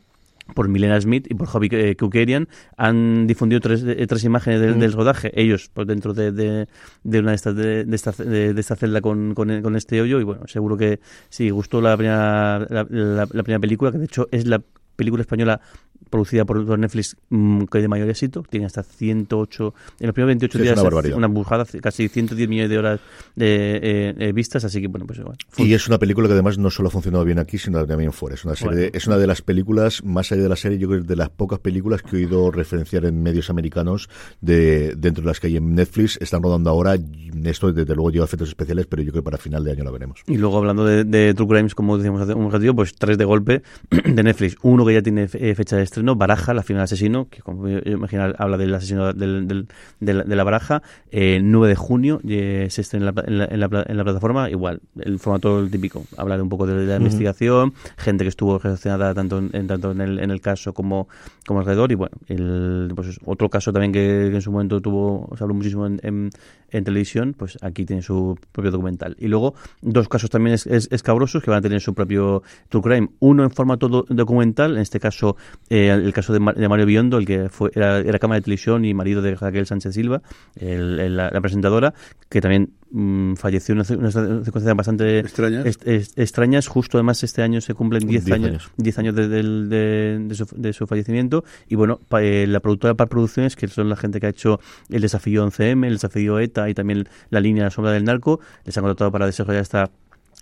por 0.55 0.66
Milena 0.66 0.98
Smith 0.98 1.27
y 1.29 1.35
por 1.35 1.46
Javi 1.46 1.68
eh, 1.72 1.94
Kukerian 1.94 2.48
han 2.79 3.27
difundido 3.27 3.61
tres, 3.61 3.85
eh, 3.87 4.07
tres 4.07 4.24
imágenes 4.24 4.61
del, 4.62 4.79
del 4.81 4.92
rodaje 4.94 5.31
ellos 5.38 5.70
pues 5.74 5.87
dentro 5.87 6.14
de, 6.14 6.33
de, 6.33 6.68
de 7.05 7.18
una 7.20 7.33
de 7.33 7.35
estas 7.37 7.55
de, 7.55 7.85
de 7.85 7.94
esta, 7.96 8.12
de, 8.12 8.55
de 8.55 8.61
esta 8.61 8.74
celda 8.74 9.03
con, 9.03 9.35
con, 9.35 9.61
con 9.61 9.77
este 9.77 10.01
hoyo 10.01 10.20
y 10.20 10.24
bueno 10.24 10.46
seguro 10.46 10.79
que 10.79 11.01
sí 11.29 11.51
gustó 11.51 11.83
la 11.83 11.94
primera 11.98 12.61
la, 12.70 12.87
la- 12.88 13.29
la 13.31 13.42
primera 13.42 13.61
película 13.61 13.92
que 13.92 13.98
de 13.98 14.07
hecho 14.07 14.27
es 14.31 14.46
la 14.46 14.62
película 14.96 15.20
española 15.20 15.61
producida 16.09 16.44
por, 16.44 16.79
Netflix 16.79 17.16
mm, 17.31 17.64
que 17.64 17.79
de 17.81 17.88
mayor 17.88 18.09
éxito 18.11 18.44
tiene 18.49 18.66
hasta 18.66 18.83
108 18.83 19.75
en 20.01 20.07
los 20.07 20.14
primeros 20.14 20.29
28 20.29 20.53
Sí, 20.59 20.59
es 20.59 20.64
días 20.64 20.81
una 20.81 21.16
una 21.16 21.27
bujada 21.29 21.64
casi 21.83 22.09
110 22.09 22.49
millones 22.49 22.71
de 22.71 22.79
horas 22.79 23.01
de 23.37 23.77
eh, 23.83 24.14
eh, 24.18 24.33
vistas 24.33 24.64
así 24.64 24.81
que 24.81 24.88
bueno 24.88 25.07
pues 25.07 25.18
igual 25.18 25.37
Y 25.57 25.73
es 25.75 25.87
una 25.88 25.99
película 25.99 26.27
que 26.29 26.33
además 26.35 26.59
no 26.59 26.71
solo 26.71 26.88
ha 26.88 26.90
funcionado 26.90 27.25
bien 27.25 27.38
aquí, 27.38 27.59
sino 27.59 27.85
también 27.87 28.12
fuera. 28.12 28.35
Es 28.35 28.44
una, 28.44 28.55
serie 28.57 28.77
de- 28.77 28.90
es 28.94 29.07
una 29.07 29.16
de 29.18 29.27
las 29.27 29.42
películas, 29.42 30.03
más 30.05 30.31
allá 30.33 30.42
de 30.42 30.49
la 30.49 30.57
serie, 30.57 30.79
yo 30.79 30.88
creo 30.88 31.01
que 31.01 31.03
es 31.05 31.09
de 31.09 31.16
las 31.16 31.31
pocas 31.31 31.59
películas 31.59 32.03
que 32.03 32.16
he 32.16 32.18
oído 32.25 32.51
referenciar 32.51 33.05
en 33.05 33.23
medios 33.23 33.51
americanos 33.51 34.09
de 34.40 34.94
dentro 34.97 35.23
de 35.23 35.29
las 35.29 35.40
que 35.40 35.49
hay 35.49 35.57
en 35.57 35.75
Netflix. 35.75 36.18
Están 36.21 36.42
rodando 36.42 36.71
ahora. 36.71 36.97
Esto, 37.44 37.73
desde 37.73 37.94
luego, 37.94 38.11
lleva 38.11 38.25
efectos 38.25 38.49
especiales, 38.49 38.87
pero 38.87 39.03
yo 39.03 39.12
creo 39.12 39.23
que 39.23 39.25
para 39.25 39.38
final 39.38 39.64
de 39.64 39.73
año 39.73 39.85
la 39.85 39.90
veremos. 39.90 40.21
Y 40.27 40.37
luego 40.37 40.59
hablando 40.59 40.85
de, 40.85 41.05
de 41.05 41.35
True 41.35 41.49
Crimes, 41.49 41.75
como 41.75 41.97
decíamos 41.97 42.21
hace 42.23 42.35
un 42.35 42.51
ratito, 42.51 42.75
pues 42.75 42.94
tres 42.94 43.18
de 43.18 43.25
golpe 43.25 43.62
de 44.05 44.23
Netflix. 44.23 44.57
Uno 44.62 44.85
que 44.87 44.94
ya 44.94 45.03
tiene 45.03 45.29
eh, 45.33 45.55
fecha 45.55 45.77
de 45.77 45.83
estreno, 45.83 45.98
Baraja, 46.17 46.55
la 46.55 46.63
final 46.63 46.79
del 46.81 46.85
asesino, 46.85 47.29
que 47.29 47.41
como 47.43 47.69
yo 47.69 47.79
imagino 47.85 48.33
habla 48.39 48.57
del 48.57 48.75
asesino 48.75 49.13
del, 49.13 49.47
del- 49.49 49.67
de, 50.01 50.15
la, 50.15 50.25
de 50.25 50.37
la 50.37 50.45
Baraja. 50.45 50.83
Eh, 51.11 51.41
9 51.43 51.69
de 51.69 51.77
junio 51.77 52.21
eh, 52.29 52.67
se 52.71 52.81
estrena 52.83 53.11
en 53.11 53.15
la, 53.15 53.25
en, 53.27 53.39
la, 53.39 53.45
en, 53.67 53.73
la, 53.73 53.85
en 53.89 53.97
la 53.97 54.05
plataforma, 54.05 54.51
igual, 54.51 54.81
el 55.01 55.19
formato 55.19 55.67
típico, 55.69 56.05
hablar 56.17 56.41
un 56.43 56.49
poco 56.49 56.67
de 56.67 56.87
la 56.87 56.97
investigación, 56.97 57.73
gente 57.97 58.25
que 58.25 58.29
estuvo 58.29 58.59
relacionada 58.59 59.15
tanto 59.15 59.39
en, 59.39 59.67
tanto 59.67 59.93
en 59.93 60.01
el, 60.01 60.19
en 60.19 60.31
el 60.31 60.41
caso 60.41 60.73
como, 60.73 61.09
como 61.47 61.61
alrededor. 61.61 61.91
Y 61.93 61.95
bueno, 61.95 62.17
el, 62.27 62.93
pues 62.95 63.09
es 63.09 63.19
otro 63.25 63.49
caso 63.49 63.73
también 63.73 63.93
que, 63.93 64.29
que 64.31 64.37
en 64.37 64.43
su 64.43 64.53
momento 64.53 64.81
tuvo, 64.81 65.29
se 65.37 65.45
habló 65.45 65.55
muchísimo 65.55 65.87
en, 65.87 66.31
televisión, 66.71 67.35
pues 67.37 67.57
aquí 67.63 67.87
tiene 67.87 68.03
su 68.03 68.39
propio 68.53 68.71
documental. 68.71 69.17
Y 69.19 69.29
luego 69.29 69.55
dos 69.81 70.09
casos 70.09 70.29
también 70.31 70.55
es, 70.55 70.67
es- 70.67 70.89
escabrosos 70.93 71.43
que 71.43 71.51
van 71.51 71.61
a 71.61 71.63
tener 71.63 71.81
su 71.81 71.95
propio 71.95 72.43
True 72.69 72.83
Crime. 72.83 73.09
Uno 73.21 73.43
en 73.45 73.51
formato 73.51 73.89
do- 73.89 74.05
documental, 74.09 74.73
en 74.77 74.83
este 74.83 75.01
caso 75.01 75.37
eh, 75.71 75.88
el 75.94 76.12
caso 76.12 76.33
de, 76.33 76.38
de 76.57 76.68
Mario 76.68 76.87
Biondo, 76.87 77.18
el 77.18 77.27
que 77.27 77.48
fue 77.48 77.70
era, 77.74 77.98
era 77.98 78.18
cámara 78.18 78.38
de 78.40 78.44
televisión 78.44 78.85
y 78.85 78.94
marido 78.94 79.22
de 79.22 79.35
Raquel 79.35 79.66
Sánchez 79.66 79.94
Silva, 79.94 80.22
el- 80.57 80.98
el- 81.01 81.16
la, 81.16 81.31
la 81.31 81.40
presentadora, 81.40 81.94
que 82.29 82.40
también 82.40 82.70
mm, 82.90 83.35
falleció 83.35 83.72
en 83.72 83.79
unas 83.79 83.90
unas 83.90 84.14
circunstancias 84.14 84.77
bastante 84.77 85.18
Extrañas. 85.20 85.66
est- 85.66 85.87
est- 85.87 86.18
extrañas. 86.18 86.66
Justo 86.68 86.98
además 86.98 87.22
este 87.22 87.42
año 87.42 87.61
se 87.61 87.74
cumplen 87.74 88.07
10 88.07 88.24
Diez 88.24 88.35
años, 88.35 88.48
años. 88.51 88.70
10 88.77 88.98
años 88.98 89.14
de, 89.14 89.29
del- 89.29 89.68
de- 89.68 90.18
de 90.22 90.35
su, 90.35 90.46
de 90.57 90.72
su 90.72 90.87
fallecimiento. 90.87 91.44
Y 91.68 91.74
bueno, 91.74 92.01
pa- 92.09 92.22
eh, 92.22 92.46
la 92.46 92.61
productora 92.61 92.94
Par 92.94 93.09
Producciones, 93.09 93.57
que 93.57 93.68
son 93.68 93.88
la 93.88 93.96
gente 93.96 94.20
que 94.20 94.27
ha 94.27 94.31
hecho 94.31 94.61
el 94.90 95.01
desafío 95.03 95.44
11M, 95.46 95.87
el 95.87 95.94
desafío 95.94 96.38
ETA 96.38 96.68
y 96.70 96.74
también 96.74 97.09
la 97.31 97.40
línea 97.40 97.64
La 97.64 97.70
Sombra 97.70 97.92
del 97.92 98.05
Narco, 98.05 98.40
les 98.64 98.77
han 98.77 98.83
contratado 98.85 99.11
para 99.12 99.27
desarrollar 99.27 99.62
esta 99.62 99.90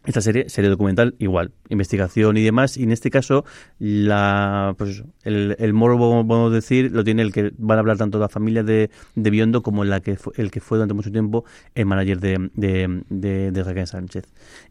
esta 0.06 0.20
serie, 0.20 0.48
serie 0.48 0.70
documental, 0.70 1.14
igual, 1.18 1.52
investigación 1.68 2.36
y 2.36 2.42
demás, 2.42 2.76
y 2.76 2.84
en 2.84 2.92
este 2.92 3.10
caso, 3.10 3.44
la, 3.78 4.74
pues 4.78 5.04
el, 5.24 5.56
el 5.58 5.72
morbo, 5.72 6.46
a 6.46 6.50
decir, 6.50 6.90
lo 6.92 7.04
tiene 7.04 7.22
el 7.22 7.32
que 7.32 7.52
van 7.58 7.78
a 7.78 7.80
hablar 7.80 7.98
tanto 7.98 8.18
la 8.18 8.28
familia 8.28 8.62
de, 8.62 8.90
de 9.14 9.30
Biondo 9.30 9.62
como 9.62 9.84
la 9.84 10.00
que 10.00 10.16
fue, 10.16 10.32
el 10.36 10.50
que 10.50 10.60
fue 10.60 10.78
durante 10.78 10.94
mucho 10.94 11.10
tiempo 11.12 11.44
el 11.74 11.86
manager 11.86 12.20
de, 12.20 12.50
de, 12.54 13.02
de, 13.50 13.62
Raquel 13.64 13.86
Sánchez. 13.86 14.24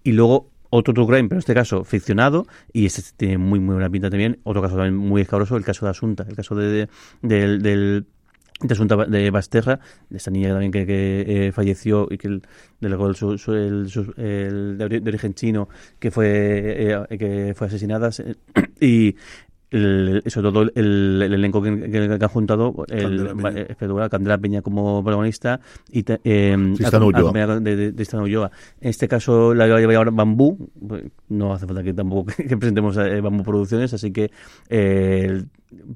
Y 0.03 0.13
luego, 0.13 0.49
otro 0.69 0.93
True 0.93 1.05
Crime, 1.07 1.29
pero 1.29 1.35
en 1.37 1.39
este 1.39 1.53
caso 1.53 1.83
ficcionado, 1.83 2.47
y 2.73 2.85
este 2.85 3.01
tiene 3.17 3.37
muy, 3.37 3.59
muy 3.59 3.73
buena 3.75 3.89
pinta 3.89 4.09
también, 4.09 4.39
otro 4.43 4.61
caso 4.61 4.75
también 4.75 4.95
muy 4.95 5.21
escabroso, 5.21 5.57
el 5.57 5.63
caso 5.63 5.85
de 5.85 5.91
Asunta, 5.91 6.25
el 6.27 6.35
caso 6.35 6.55
de, 6.55 6.67
de- 6.67 6.89
del, 7.21 7.61
del 7.61 8.05
Ba- 8.95 9.05
de 9.05 9.29
Basterra, 9.31 9.79
de 10.09 10.17
esta 10.17 10.31
niña 10.31 10.49
también 10.49 10.71
que, 10.71 10.85
que, 10.85 11.47
eh, 11.47 11.51
falleció 11.51 12.07
y 12.09 12.17
que 12.17 12.27
el, 12.27 12.41
delegó 12.79 13.07
el, 13.07 13.15
su- 13.15 13.33
el, 13.53 13.89
su- 13.89 14.13
el 14.17 14.77
de, 14.77 14.85
ori- 14.85 15.01
de 15.01 15.09
origen 15.09 15.33
chino 15.33 15.67
que 15.99 16.09
fue 16.11 16.25
eh, 17.09 17.17
que 17.17 17.53
fue 17.55 17.67
asesinada 17.67 18.11
se- 18.11 18.37
y 18.79 19.15
el- 19.71 20.21
sobre 20.27 20.51
todo 20.51 20.61
el, 20.75 21.21
el 21.23 21.33
elenco 21.33 21.61
que, 21.61 21.79
que- 21.79 21.91
que 21.91 22.23
han 22.25 22.27
juntado 22.29 22.85
el, 22.89 23.01
Candela 23.01 23.29
Peña. 23.33 23.43
va- 23.43 24.05
eh, 24.05 24.09
Candela 24.09 24.37
Peña 24.37 24.61
como 24.61 25.03
protagonista 25.03 25.59
y 25.91 26.03
te- 26.03 26.19
eh, 26.23 26.55
Ulloa. 27.03 27.31
de, 27.59 27.59
de, 27.61 27.75
de 27.75 27.91
Tristán 27.93 28.21
Ulloa. 28.21 28.51
En 28.81 28.89
este 28.89 29.07
caso 29.07 29.53
la 29.53 29.67
lleva 29.67 29.95
ahora 29.95 30.11
Bambú, 30.11 30.69
pues, 30.87 31.03
no 31.29 31.53
hace 31.53 31.65
falta 31.65 31.83
que 31.83 31.93
tampoco 31.93 32.31
que 32.37 32.57
presentemos 32.57 32.97
a 32.97 33.07
eh, 33.07 33.21
Bambú 33.21 33.43
Producciones, 33.43 33.93
así 33.93 34.11
que 34.11 34.31
eh, 34.69 35.43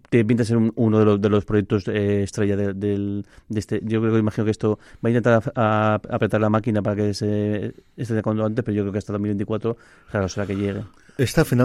te 0.10 0.26
pinta 0.26 0.44
ser 0.44 0.58
un- 0.58 0.74
uno 0.76 1.00
de 1.00 1.06
los, 1.06 1.22
de 1.22 1.30
los 1.30 1.46
proyectos 1.46 1.88
eh, 1.88 2.24
estrella 2.24 2.56
de, 2.58 2.74
del- 2.74 3.26
de 3.48 3.60
este. 3.60 3.80
Yo 3.84 4.02
creo 4.02 4.14
que 4.14 4.20
imagino 4.20 4.46
que 4.46 4.52
esto 4.52 4.78
va 5.04 5.08
a 5.08 5.10
intentar 5.10 5.42
a- 5.56 5.94
a- 5.96 6.02
apretar 6.10 6.42
la 6.42 6.50
máquina 6.50 6.82
para 6.82 6.96
que 6.98 7.14
se 7.14 7.74
esté 7.96 8.22
cuando 8.22 8.46
antes, 8.46 8.64
pero 8.66 8.76
yo 8.76 8.84
creo 8.84 8.92
que 8.92 8.98
hasta 8.98 9.14
2024 9.14 9.78
claro 10.12 10.28
será 10.28 10.46
que 10.48 10.56
llegue. 10.56 10.82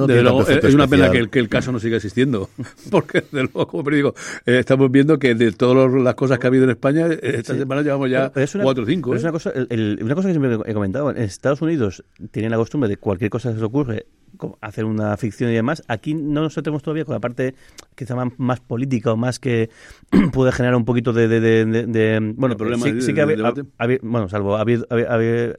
Desde 0.06 0.22
luego, 0.22 0.38
tanto 0.38 0.50
efecto 0.52 0.68
es 0.68 0.74
una 0.74 0.86
pena 0.88 1.10
que 1.10 1.18
el, 1.18 1.30
que 1.30 1.38
el 1.38 1.48
caso 1.48 1.72
no 1.72 1.78
siga 1.78 1.96
existiendo, 1.96 2.50
porque 2.90 3.20
desde 3.22 3.42
luego, 3.42 3.66
como 3.66 3.90
digo, 3.90 4.14
eh, 4.46 4.58
estamos 4.58 4.90
viendo 4.90 5.18
que 5.18 5.34
de 5.34 5.52
todas 5.52 5.92
las 5.92 6.14
cosas 6.14 6.38
que 6.38 6.46
ha 6.46 6.48
habido 6.48 6.64
en 6.64 6.70
España, 6.70 7.06
eh, 7.08 7.18
esta 7.22 7.56
semana 7.56 7.82
llevamos 7.82 8.10
ya 8.10 8.30
Pero 8.32 8.44
es 8.44 8.54
una- 8.54 8.64
cuatro 8.64 8.82
o 8.84 8.86
cinco. 8.86 9.10
pero 9.10 9.18
es 9.18 9.24
¿eh? 9.24 9.26
una, 9.26 9.32
cosa, 9.32 9.50
el- 9.54 9.66
el- 9.70 9.98
una 10.02 10.14
cosa 10.14 10.28
que 10.28 10.34
siempre 10.34 10.58
he 10.70 10.74
comentado, 10.74 11.10
en 11.10 11.18
Estados 11.18 11.62
Unidos 11.62 12.04
tienen 12.30 12.50
la 12.50 12.56
costumbre 12.56 12.88
de 12.88 12.96
cualquier 12.96 13.30
cosa 13.30 13.48
que 13.50 13.54
se 13.54 13.60
les 13.60 13.66
ocurre, 13.66 14.06
hacer 14.60 14.84
una 14.84 15.16
ficción 15.16 15.50
y 15.50 15.54
demás. 15.54 15.82
Aquí 15.88 16.14
no 16.14 16.42
nos 16.42 16.54
tenemos 16.54 16.82
todavía 16.82 17.04
con 17.04 17.14
la 17.14 17.20
parte 17.20 17.54
quizá 17.94 18.14
más, 18.38 18.60
política 18.60 19.12
o 19.12 19.16
más 19.16 19.38
que 19.38 19.70
puede 20.32 20.52
generar 20.52 20.76
un 20.76 20.84
poquito 20.84 21.12
de... 21.12 21.28
de, 21.28 21.40
de- 21.40 21.64
de- 21.86 22.32
bueno, 22.36 22.56
problema 22.56 22.84
sí, 22.84 23.14
que 23.14 23.20
habe- 23.78 23.98
bueno, 24.02 24.28
salvo, 24.28 24.56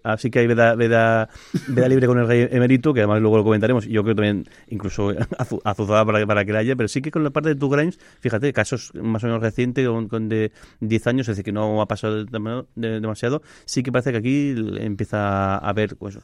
así 0.03 0.29
que 0.29 0.39
hay 0.39 0.47
veda, 0.47 0.75
veda, 0.75 1.29
veda 1.67 1.87
libre 1.87 2.07
con 2.07 2.19
el 2.19 2.27
rey 2.27 2.47
emérito, 2.51 2.93
que 2.93 3.01
además 3.01 3.21
luego 3.21 3.37
lo 3.37 3.43
comentaremos, 3.43 3.85
yo 3.87 4.03
creo 4.03 4.15
también 4.15 4.45
incluso 4.67 5.09
azu- 5.37 5.61
azuzada 5.63 6.05
para, 6.05 6.25
para 6.25 6.45
que 6.45 6.53
la 6.53 6.59
haya, 6.59 6.75
pero 6.75 6.87
sí 6.87 7.01
que 7.01 7.11
con 7.11 7.23
la 7.23 7.29
parte 7.31 7.49
de 7.49 7.55
tu 7.55 7.69
Grimes, 7.69 7.99
fíjate, 8.19 8.51
casos 8.53 8.91
más 8.95 9.23
o 9.23 9.27
menos 9.27 9.41
recientes, 9.41 9.87
con, 9.87 10.07
con 10.07 10.29
de 10.29 10.51
10 10.81 11.07
años, 11.07 11.27
es 11.27 11.33
decir, 11.37 11.45
que 11.45 11.51
no 11.51 11.81
ha 11.81 11.87
pasado 11.87 12.25
de- 12.25 12.63
de- 12.75 12.99
demasiado, 12.99 13.41
sí 13.65 13.83
que 13.83 13.91
parece 13.91 14.11
que 14.11 14.17
aquí 14.17 14.55
empieza 14.79 15.55
a 15.55 15.69
haber 15.69 15.95
pues, 15.95 16.19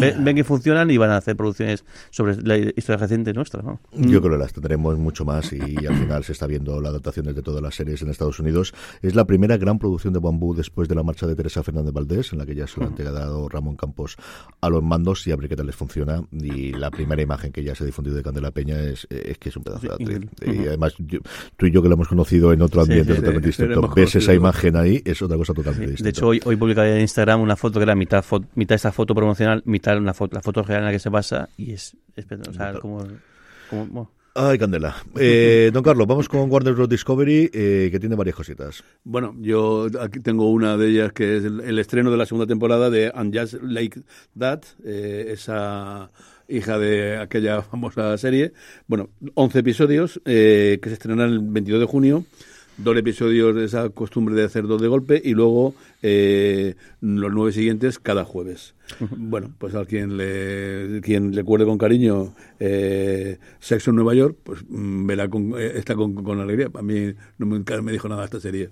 ven, 0.00 0.24
ven 0.24 0.36
que 0.36 0.44
funcionan 0.44 0.90
y 0.90 0.96
van 0.96 1.10
a 1.10 1.16
hacer 1.16 1.36
producciones 1.36 1.84
sobre 2.10 2.36
la 2.42 2.56
historia 2.56 2.96
reciente 2.96 3.32
nuestra, 3.32 3.62
¿no? 3.62 3.80
Yo 3.92 4.20
creo 4.20 4.32
que 4.32 4.38
las 4.38 4.52
tendremos 4.52 4.98
mucho 4.98 5.24
más 5.24 5.52
y, 5.52 5.60
al 5.86 5.96
final 5.96 6.24
se 6.24 6.32
está 6.32 6.46
viendo 6.46 6.80
las 6.80 6.90
adaptaciones 6.90 7.34
de 7.34 7.42
todas 7.42 7.62
las 7.62 7.74
series 7.74 8.02
en 8.02 8.10
Estados 8.10 8.38
Unidos. 8.40 8.74
Es 9.02 9.14
la 9.14 9.24
primera 9.24 9.56
gran 9.56 9.78
producción 9.78 10.12
de 10.12 10.20
Bambú 10.20 10.54
después 10.54 10.88
de 10.88 10.94
la 10.94 11.02
marcha 11.02 11.26
de 11.26 11.34
Teresa 11.34 11.62
Fernández 11.62 11.92
Valdés, 11.92 12.32
en 12.32 12.38
la 12.38 12.46
que 12.46 12.54
ya 12.54 12.66
se 12.66 12.80
lo 12.80 12.86
ha 12.86 13.12
dado 13.12 13.48
Ramón 13.48 13.76
Campos 13.76 14.16
a 14.60 14.68
los 14.68 14.82
mandos 14.82 15.26
y 15.26 15.32
a 15.32 15.36
ver 15.36 15.48
qué 15.48 15.56
tal 15.56 15.66
les 15.66 15.76
funciona. 15.76 16.22
Y 16.32 16.72
la 16.72 16.90
primera 16.90 17.22
imagen 17.22 17.52
que 17.52 17.62
ya 17.62 17.74
se 17.74 17.84
ha 17.84 17.86
difundido 17.86 18.16
de 18.16 18.22
Candela 18.22 18.50
Peña 18.50 18.80
es, 18.80 19.06
es 19.10 19.38
que 19.38 19.50
es 19.50 19.56
un 19.56 19.64
pedazo 19.64 19.86
de 19.86 19.92
actriz. 19.94 20.30
Y 20.42 20.66
además, 20.66 20.94
tú 21.56 21.66
y 21.66 21.70
yo 21.70 21.82
que 21.82 21.88
lo 21.88 21.94
hemos 21.94 22.08
conocido 22.08 22.52
en 22.52 22.62
otro 22.62 22.82
ambiente 22.82 23.14
totalmente 23.14 23.48
distinto, 23.48 23.88
ves 23.94 24.16
esa 24.16 24.34
imagen 24.34 24.76
ahí, 24.76 25.02
es 25.04 25.20
otra 25.22 25.36
cosa 25.36 25.54
totalmente 25.54 25.92
distinta. 25.92 26.04
De 26.04 26.10
hecho, 26.10 26.26
hoy, 26.26 26.40
hoy 26.44 26.56
publicaba 26.56 26.88
en 26.88 27.00
Instagram 27.00 27.40
una 27.40 27.56
foto 27.56 27.78
que 27.78 27.84
era 27.84 27.94
mitad, 27.94 28.24
mitad 28.54 28.74
esa 28.74 28.92
foto 28.96 29.14
promocional, 29.14 29.62
mitad 29.66 29.96
una 29.98 30.14
foto, 30.14 30.34
la 30.34 30.42
foto 30.42 30.62
real 30.62 30.80
en 30.80 30.86
la 30.86 30.92
que 30.92 30.98
se 30.98 31.10
basa 31.10 31.48
y 31.56 31.72
es, 31.72 31.96
o 32.48 32.52
sea, 32.52 32.72
como, 32.80 33.06
como 33.68 34.10
Ay, 34.38 34.58
Candela. 34.58 34.94
Eh, 35.18 35.70
don 35.72 35.82
Carlos, 35.82 36.06
vamos 36.06 36.28
con 36.28 36.50
Warner 36.50 36.74
Bros. 36.74 36.90
Discovery, 36.90 37.50
eh, 37.54 37.88
que 37.90 37.98
tiene 37.98 38.16
varias 38.16 38.36
cositas. 38.36 38.84
Bueno, 39.02 39.34
yo 39.40 39.86
aquí 39.98 40.20
tengo 40.20 40.50
una 40.50 40.76
de 40.76 40.88
ellas 40.88 41.12
que 41.12 41.38
es 41.38 41.44
el, 41.44 41.78
estreno 41.78 42.10
de 42.10 42.18
la 42.18 42.26
segunda 42.26 42.46
temporada 42.46 42.90
de 42.90 43.10
And 43.14 43.34
Just 43.34 43.54
Like 43.62 44.00
That, 44.38 44.60
eh, 44.84 45.28
esa 45.30 46.10
hija 46.48 46.78
de 46.78 47.16
aquella 47.16 47.62
famosa 47.62 48.16
serie. 48.18 48.52
Bueno, 48.86 49.08
11 49.34 49.58
episodios 49.58 50.20
que 50.24 50.80
se 50.82 50.92
estrenarán 50.92 51.32
el 51.32 51.40
22 51.40 51.80
de 51.80 51.86
junio 51.86 52.24
dos 52.78 52.96
episodios 52.96 53.54
de 53.54 53.64
esa 53.64 53.88
costumbre 53.90 54.34
de 54.34 54.44
hacer 54.44 54.66
dos 54.66 54.80
de 54.80 54.88
golpe 54.88 55.20
y 55.24 55.32
luego 55.34 55.74
eh, 56.02 56.74
los 57.00 57.32
nueve 57.32 57.52
siguientes 57.52 57.98
cada 57.98 58.24
jueves. 58.24 58.74
Bueno, 59.16 59.52
pues 59.58 59.74
a 59.74 59.84
quien 59.84 60.16
le, 60.16 61.00
quien 61.02 61.34
le 61.34 61.42
cuerde 61.42 61.64
con 61.64 61.78
cariño 61.78 62.34
eh, 62.60 63.38
Sexo 63.58 63.90
en 63.90 63.96
Nueva 63.96 64.14
York, 64.14 64.36
pues 64.42 64.64
mm, 64.68 65.06
verá 65.06 65.28
con, 65.28 65.54
eh, 65.58 65.72
está 65.74 65.94
con, 65.94 66.14
con 66.14 66.40
alegría. 66.40 66.70
A 66.74 66.82
mí 66.82 67.14
no 67.38 67.46
me, 67.46 67.62
me 67.82 67.92
dijo 67.92 68.08
nada 68.08 68.24
esta 68.24 68.40
serie. 68.40 68.70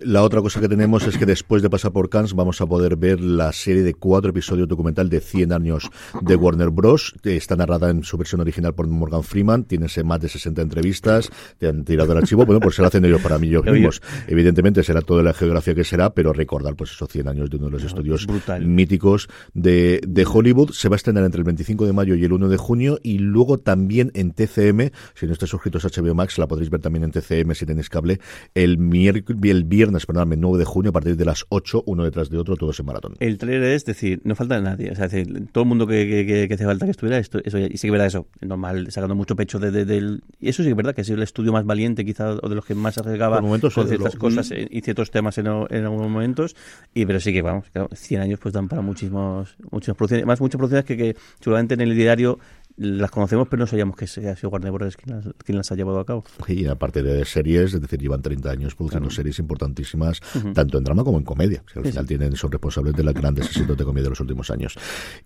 La 0.00 0.22
otra 0.22 0.42
cosa 0.42 0.60
que 0.60 0.68
tenemos 0.68 1.06
es 1.06 1.16
que 1.16 1.24
después 1.24 1.62
de 1.62 1.70
pasar 1.70 1.92
por 1.92 2.10
Cannes 2.10 2.34
vamos 2.34 2.60
a 2.60 2.66
poder 2.66 2.96
ver 2.96 3.20
la 3.20 3.52
serie 3.52 3.82
de 3.82 3.94
cuatro 3.94 4.30
episodios 4.30 4.68
documental 4.68 5.08
de 5.08 5.20
100 5.20 5.52
años 5.52 5.90
de 6.20 6.36
Warner 6.36 6.70
Bros. 6.70 7.14
Está 7.24 7.56
narrada 7.56 7.88
en 7.90 8.04
su 8.04 8.18
versión 8.18 8.42
original 8.42 8.74
por 8.74 8.86
Morgan 8.88 9.22
Freeman. 9.22 9.64
Tiene 9.64 9.86
más 10.04 10.20
de 10.20 10.28
60 10.28 10.60
entrevistas. 10.60 11.30
Te 11.58 11.68
han 11.68 11.84
tirado 11.84 12.12
el 12.12 12.18
archivo. 12.18 12.44
Bueno, 12.44 12.60
pues 12.60 12.76
se 12.76 12.82
lo 12.82 12.88
hacen 12.88 13.04
ellos 13.04 13.22
para 13.22 13.38
mí 13.38 13.48
yo 13.48 13.62
mismos. 13.64 14.02
Evidentemente 14.26 14.82
será 14.82 15.00
toda 15.00 15.22
la 15.22 15.32
geografía 15.32 15.74
que 15.74 15.84
será, 15.84 16.12
pero 16.12 16.32
recordar 16.32 16.76
pues 16.76 16.90
esos 16.90 17.08
100 17.08 17.28
años 17.28 17.50
de 17.50 17.56
uno 17.56 17.66
de 17.66 17.72
los 17.72 17.84
estudios 17.84 18.26
míticos 18.60 19.28
de, 19.54 20.00
de 20.06 20.26
Hollywood. 20.26 20.72
Se 20.72 20.88
va 20.88 20.96
a 20.96 20.98
estrenar 20.98 21.24
entre 21.24 21.38
el 21.38 21.44
25 21.44 21.86
de 21.86 21.92
mayo 21.94 22.14
y 22.14 22.24
el 22.24 22.32
1 22.32 22.48
de 22.48 22.56
junio 22.58 22.98
y 23.02 23.18
luego 23.18 23.58
también 23.58 24.10
en 24.14 24.32
TCM. 24.32 24.90
Si 25.14 25.26
no 25.26 25.32
estáis 25.32 25.50
suscritos 25.50 25.84
a 25.84 25.88
HBO 25.88 26.14
Max, 26.14 26.36
la 26.38 26.46
podréis 26.46 26.70
ver 26.70 26.80
también 26.80 27.04
en 27.04 27.12
TCM 27.12 27.54
si 27.54 27.64
tenéis 27.64 27.88
cable 27.88 28.20
el 28.54 28.76
miércoles 28.78 29.37
el 29.42 29.64
viernes, 29.64 30.06
perdón, 30.06 30.32
el 30.32 30.40
9 30.40 30.58
de 30.58 30.64
junio, 30.64 30.90
a 30.90 30.92
partir 30.92 31.16
de 31.16 31.24
las 31.24 31.44
8, 31.48 31.84
uno 31.86 32.04
detrás 32.04 32.30
de 32.30 32.38
otro, 32.38 32.56
todos 32.56 32.78
en 32.80 32.86
maratón. 32.86 33.14
El 33.20 33.38
trailer 33.38 33.72
es 33.72 33.84
decir, 33.84 34.20
no 34.24 34.34
falta 34.34 34.60
nadie. 34.60 34.90
O 34.90 34.94
sea, 34.94 35.08
decir, 35.08 35.48
todo 35.52 35.62
el 35.62 35.68
mundo 35.68 35.86
que, 35.86 36.06
que, 36.26 36.48
que, 36.48 36.54
hace 36.54 36.64
falta 36.64 36.86
que 36.86 36.90
estuviera, 36.90 37.18
esto, 37.18 37.40
eso, 37.44 37.58
y 37.58 37.76
sí 37.76 37.82
que 37.82 37.86
es 37.88 37.92
verdad 37.92 38.06
eso, 38.06 38.26
normal, 38.40 38.90
sacando 38.90 39.14
mucho 39.14 39.36
pecho 39.36 39.58
de, 39.58 39.84
del... 39.84 40.22
Y 40.40 40.48
eso 40.48 40.62
sí 40.62 40.68
que 40.68 40.70
es 40.70 40.76
verdad, 40.76 40.94
que 40.94 41.02
es 41.02 41.10
el 41.10 41.22
estudio 41.22 41.52
más 41.52 41.64
valiente 41.64 42.04
quizá, 42.04 42.32
o 42.32 42.48
de 42.48 42.54
los 42.54 42.64
que 42.64 42.74
más 42.74 42.98
arriesgaba 42.98 43.40
con 43.40 43.60
ciertas 43.60 44.16
cosas 44.16 44.50
mm. 44.50 44.54
y 44.70 44.80
ciertos 44.80 45.10
temas 45.10 45.38
en, 45.38 45.46
en, 45.46 45.84
algunos 45.84 46.10
momentos. 46.10 46.56
Y 46.94 47.06
pero 47.06 47.20
sí 47.20 47.32
que, 47.32 47.42
vamos, 47.42 47.66
claro, 47.72 47.88
100 47.92 48.20
años 48.20 48.40
pues 48.40 48.54
dan 48.54 48.68
para 48.68 48.82
muchísimos, 48.82 49.56
muchas 49.70 49.94
producciones, 49.96 50.26
más 50.26 50.40
muchas 50.40 50.58
producciones 50.58 50.84
que, 50.84 50.96
que 50.96 51.16
seguramente 51.40 51.74
en 51.74 51.80
el 51.82 51.94
diario 51.94 52.38
las 52.78 53.10
conocemos, 53.10 53.48
pero 53.48 53.60
no 53.60 53.66
sabíamos 53.66 53.96
que 53.96 54.06
sea 54.06 54.36
sido 54.36 54.50
Warner 54.50 54.72
Bros. 54.72 54.96
Quien 54.96 55.16
las, 55.16 55.26
quien 55.44 55.58
las 55.58 55.70
ha 55.72 55.74
llevado 55.74 55.98
a 55.98 56.06
cabo. 56.06 56.24
Y 56.46 56.66
aparte 56.66 57.02
de 57.02 57.24
series, 57.24 57.74
es 57.74 57.80
decir, 57.80 58.00
llevan 58.00 58.22
30 58.22 58.50
años 58.50 58.74
produciendo 58.74 59.10
series 59.10 59.38
importantísimas, 59.38 60.20
tanto 60.54 60.78
en 60.78 60.84
drama 60.84 61.04
como 61.04 61.18
en 61.18 61.24
comedia. 61.24 61.62
al 61.74 61.84
final 61.84 62.06
tienen, 62.06 62.36
son 62.36 62.52
responsables 62.52 62.94
de 62.94 63.02
las 63.02 63.14
grandes 63.14 63.46
éxitos 63.46 63.76
de 63.76 63.84
comedia 63.84 64.04
de 64.04 64.10
los 64.10 64.20
últimos 64.20 64.50
años. 64.50 64.76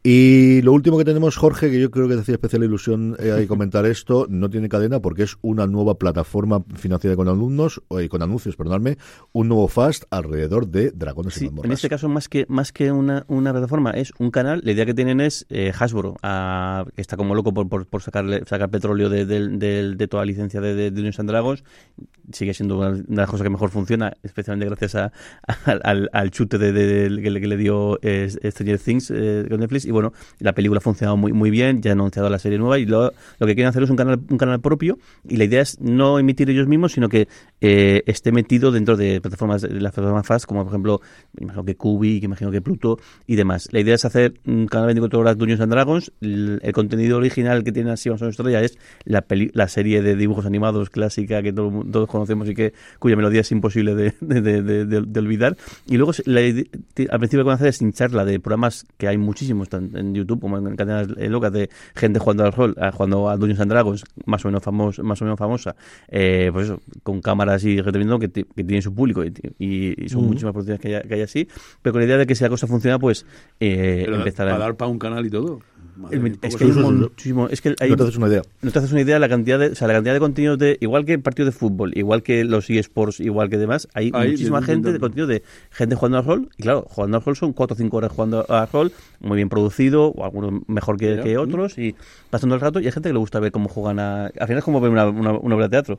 Y 0.02 0.62
lo 0.62 0.72
último 0.72 0.98
que 0.98 1.04
tenemos, 1.04 1.36
Jorge, 1.36 1.70
que 1.70 1.80
yo 1.80 1.90
creo 1.90 2.08
que 2.08 2.14
te 2.14 2.20
hacía 2.22 2.34
especial 2.34 2.64
ilusión 2.64 3.16
eh, 3.18 3.46
comentar 3.46 3.84
esto, 3.86 4.26
no 4.28 4.48
tiene 4.48 4.68
cadena 4.68 5.00
porque 5.00 5.24
es 5.24 5.36
una 5.42 5.66
nueva 5.66 5.98
plataforma 5.98 6.64
financiada 6.74 7.16
con 7.16 7.28
alumnos, 7.28 7.82
o, 7.88 7.98
con 8.08 8.22
anuncios, 8.22 8.56
perdonadme, 8.56 8.96
un 9.32 9.48
nuevo 9.48 9.68
fast 9.68 10.04
alrededor 10.10 10.68
de 10.68 10.90
Dragones 10.90 11.40
y 11.40 11.46
En 11.46 11.72
este 11.72 11.88
caso, 11.88 12.08
más 12.08 12.28
que, 12.28 12.46
más 12.48 12.72
que 12.72 12.92
una, 12.92 13.24
una 13.28 13.52
plataforma, 13.52 13.90
es 13.90 14.12
un 14.18 14.30
canal. 14.30 14.60
La 14.64 14.72
idea 14.72 14.86
que 14.86 14.94
tienen 14.94 15.20
es 15.20 15.46
eh, 15.50 15.72
Hasbro, 15.78 16.16
a, 16.22 16.84
que 16.94 17.02
está 17.02 17.16
como 17.16 17.34
por, 17.42 17.87
por, 17.87 18.02
sacarle, 18.02 18.42
sacar 18.46 18.70
petróleo 18.70 19.09
de, 19.09 19.26
de, 19.26 20.09
toda 20.09 20.22
la 20.22 20.26
licencia 20.26 20.61
de, 20.61 20.74
de, 20.74 20.90
Dungeons 20.90 21.20
and 21.20 21.28
Dragons. 21.28 21.64
Sigue 22.33 22.55
siendo 22.55 22.78
una, 22.78 22.92
de 22.92 23.05
las 23.09 23.28
cosas 23.28 23.42
que 23.42 23.50
mejor 23.50 23.70
funciona, 23.70 24.12
especialmente 24.22 24.66
gracias 24.66 24.94
a, 24.94 25.12
al, 25.83 26.09
al, 26.12 26.31
chute 26.31 26.59
de, 26.59 27.20
que, 27.22 27.31
le, 27.31 27.57
dio 27.57 27.98
eh, 28.02 28.28
Stranger 28.28 28.78
Things 28.78 29.11
eh, 29.11 29.46
con 29.48 29.61
Netflix. 29.61 29.85
Y 29.85 29.90
bueno, 29.90 30.12
la 30.38 30.52
película 30.52 30.78
ha 30.78 30.81
funcionado 30.81 31.16
muy, 31.16 31.33
muy 31.33 31.50
bien, 31.50 31.83
ya 31.83 31.90
ha 31.90 31.94
anunciado 31.94 32.31
la 32.31 32.38
serie 32.38 32.59
nueva 32.59 32.78
y 32.78 32.87
lo, 32.87 33.12
lo 33.38 33.46
que 33.46 33.55
quieren 33.55 33.68
hacer 33.68 33.83
es 33.83 33.90
un 33.90 33.96
canal, 33.96 34.20
un 34.28 34.38
canal 34.38 34.61
propio 34.61 34.98
y 35.28 35.37
la 35.37 35.44
idea 35.44 35.62
es 35.62 35.81
no 35.81 36.18
emitir 36.18 36.48
ellos 36.50 36.66
mismos, 36.66 36.92
sino 36.92 37.09
que 37.09 37.28
eh, 37.61 38.02
esté 38.07 38.33
metido 38.33 38.70
dentro 38.70 38.96
de 38.96 39.20
plataformas, 39.20 39.62
de 39.62 39.81
las 39.81 39.92
plataformas 39.92 40.26
fast, 40.26 40.46
como 40.46 40.62
por 40.62 40.72
ejemplo, 40.72 41.00
imagino 41.38 41.64
que 41.64 41.76
Kubi, 41.76 42.20
que 42.20 42.26
imagino 42.26 42.50
que 42.50 42.61
Pluto 42.61 42.98
y 43.26 43.37
demás. 43.37 43.68
La 43.72 43.81
idea 43.81 43.94
es 43.94 44.05
hacer 44.05 44.35
un 44.46 44.66
canal 44.66 44.87
24 44.87 45.20
horas 45.20 45.38
Dungeons 45.38 45.61
and 45.61 45.72
Dragons, 45.72 46.12
el, 46.20 46.61
el 46.62 46.72
contenido 46.72 47.18
original 47.18 47.31
que 47.32 47.72
tiene 47.72 47.90
así 47.90 48.08
Vamos 48.08 48.22
a 48.22 48.28
Historia 48.28 48.60
es 48.60 48.78
la, 49.04 49.24
la 49.52 49.68
serie 49.68 50.02
de 50.02 50.16
dibujos 50.16 50.46
animados 50.46 50.90
clásica 50.90 51.42
que 51.42 51.52
todos 51.52 52.08
conocemos 52.08 52.48
y 52.48 52.54
que 52.54 52.72
cuya 52.98 53.16
melodía 53.16 53.40
es 53.40 53.52
imposible 53.52 53.94
de, 53.94 54.12
de, 54.20 55.20
olvidar. 55.20 55.56
Y 55.86 55.96
luego 55.96 56.12
al 56.12 57.18
principio 57.18 57.50
hacer 57.50 57.68
es 57.68 57.80
hincharla 57.80 58.24
de 58.24 58.40
programas 58.40 58.86
que 58.96 59.08
hay 59.08 59.18
muchísimos 59.18 59.68
tanto 59.68 59.98
en 59.98 60.14
YouTube 60.14 60.40
como 60.40 60.58
en 60.58 60.76
cadenas 60.76 61.08
locas 61.08 61.52
de 61.52 61.70
gente 61.94 62.18
jugando 62.18 62.44
al 62.44 62.52
rol, 62.52 62.76
jugando 62.92 63.28
a 63.28 63.36
Dungeons 63.36 63.60
and 63.60 63.70
Dragons, 63.70 64.04
más 64.26 64.44
o 64.44 64.48
menos 64.48 64.62
famosa, 64.62 65.02
más 65.02 65.20
o 65.20 65.24
menos 65.24 65.38
famosa, 65.38 65.74
eh, 66.08 66.50
pues 66.52 66.66
eso, 66.66 66.80
con 67.02 67.20
cámaras 67.20 67.64
y 67.64 67.80
reteniendo 67.80 68.18
que, 68.18 68.30
que 68.30 68.44
tienen 68.64 68.82
su 68.82 68.94
público 68.94 69.22
y, 69.24 70.08
son 70.08 70.26
muchísimas 70.26 70.52
producciones 70.52 70.80
que 70.80 70.96
hay, 70.96 71.02
que 71.02 71.14
hay, 71.14 71.22
así, 71.22 71.48
pero 71.80 71.92
con 71.92 72.00
la 72.00 72.06
idea 72.06 72.18
de 72.18 72.26
que 72.26 72.34
si 72.34 72.44
la 72.44 72.50
cosa 72.50 72.66
funciona, 72.66 72.98
pues 72.98 73.24
eh, 73.60 74.06
empezar 74.08 74.48
a... 74.48 74.58
dar 74.58 74.76
para 74.76 74.90
un 74.90 74.98
canal 74.98 75.24
y 75.26 75.30
todo 75.30 75.60
es 76.42 76.57
que 76.57 76.64
hay 76.64 76.70
muchísimo. 76.72 77.48
Es 77.48 77.61
que 77.61 77.74
hay, 77.81 77.90
no 77.90 77.96
te 77.96 78.02
haces 78.05 78.16
una 78.16 78.28
idea. 78.28 78.42
No 78.62 78.70
te 78.70 78.78
haces 78.78 78.92
una 78.92 79.00
idea 79.00 79.18
la 79.18 79.28
cantidad 79.28 79.59
de, 79.59 79.68
o 79.68 79.74
sea, 79.74 79.88
la 79.88 79.94
cantidad 79.94 80.14
de 80.14 80.20
contenido 80.20 80.57
de, 80.57 80.78
igual 80.81 81.05
que 81.05 81.18
partido 81.18 81.46
de 81.46 81.52
fútbol, 81.52 81.92
igual 81.96 82.22
que 82.22 82.44
los 82.44 82.68
eSports, 82.70 83.20
igual 83.20 83.50
que 83.50 83.59
demás, 83.59 83.88
hay, 83.94 84.11
muchísima 84.11 84.62
gente 84.62 84.92
de 84.92 84.98
contenido 84.98 85.26
de 85.26 85.42
gente 85.70 85.94
jugando 85.94 86.18
al 86.18 86.24
rol. 86.24 86.48
Y 86.57 86.62
claro, 86.62 86.87
jugando 86.88 87.18
al 87.18 87.24
rol 87.24 87.37
son 87.37 87.52
4 87.52 87.74
o 87.74 87.76
5 87.76 87.96
horas 87.96 88.12
jugando 88.12 88.46
al 88.48 88.68
rol, 88.68 88.92
muy 89.20 89.37
bien 89.37 89.48
producido, 89.48 90.09
o 90.09 90.24
algunos 90.24 90.62
mejor 90.66 90.96
que, 90.96 91.20
que 91.22 91.37
otros, 91.38 91.78
y 91.78 91.94
pasando 92.31 92.55
el 92.55 92.61
rato. 92.61 92.81
Y 92.81 92.87
hay 92.87 92.92
gente 92.92 93.09
que 93.09 93.12
le 93.12 93.18
gusta 93.18 93.40
ver 93.40 93.52
cómo 93.52 93.68
juegan 93.68 93.98
a. 93.98 94.26
Al 94.26 94.46
final 94.46 94.59
es 94.59 94.64
como 94.64 94.81
ver 94.81 94.90
una, 94.90 95.09
una, 95.09 95.33
obra 95.33 95.64
de 95.66 95.70
teatro. 95.70 95.98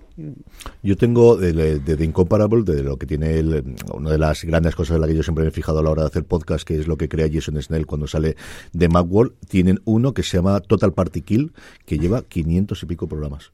Yo 0.81 0.97
tengo 0.97 1.37
de, 1.37 1.79
de, 1.79 2.03
Incomparable, 2.03 2.63
de 2.63 2.83
lo 2.83 2.97
que 2.97 3.05
tiene 3.05 3.37
el, 3.37 3.75
una 3.93 4.11
de 4.11 4.17
las 4.17 4.43
grandes 4.43 4.75
cosas 4.75 4.95
en 4.95 5.01
la 5.01 5.07
que 5.07 5.15
yo 5.15 5.23
siempre 5.23 5.43
me 5.43 5.49
he 5.49 5.51
fijado 5.51 5.79
a 5.79 5.83
la 5.83 5.91
hora 5.91 6.01
de 6.01 6.07
hacer 6.07 6.25
podcast, 6.25 6.67
que 6.67 6.77
es 6.77 6.87
lo 6.87 6.97
que 6.97 7.07
crea 7.07 7.29
Jason 7.31 7.61
Snell 7.61 7.85
cuando 7.85 8.07
sale 8.07 8.35
de 8.73 8.89
Macworld. 8.89 9.33
Tienen 9.47 9.79
uno 9.85 10.13
que 10.13 10.23
se 10.23 10.37
llama 10.37 10.59
Total 10.59 10.93
Party 10.93 11.21
Kill, 11.21 11.53
que 11.85 11.97
lleva 11.97 12.21
500 12.21 12.83
y 12.83 12.85
pico 12.85 13.07
programas 13.07 13.51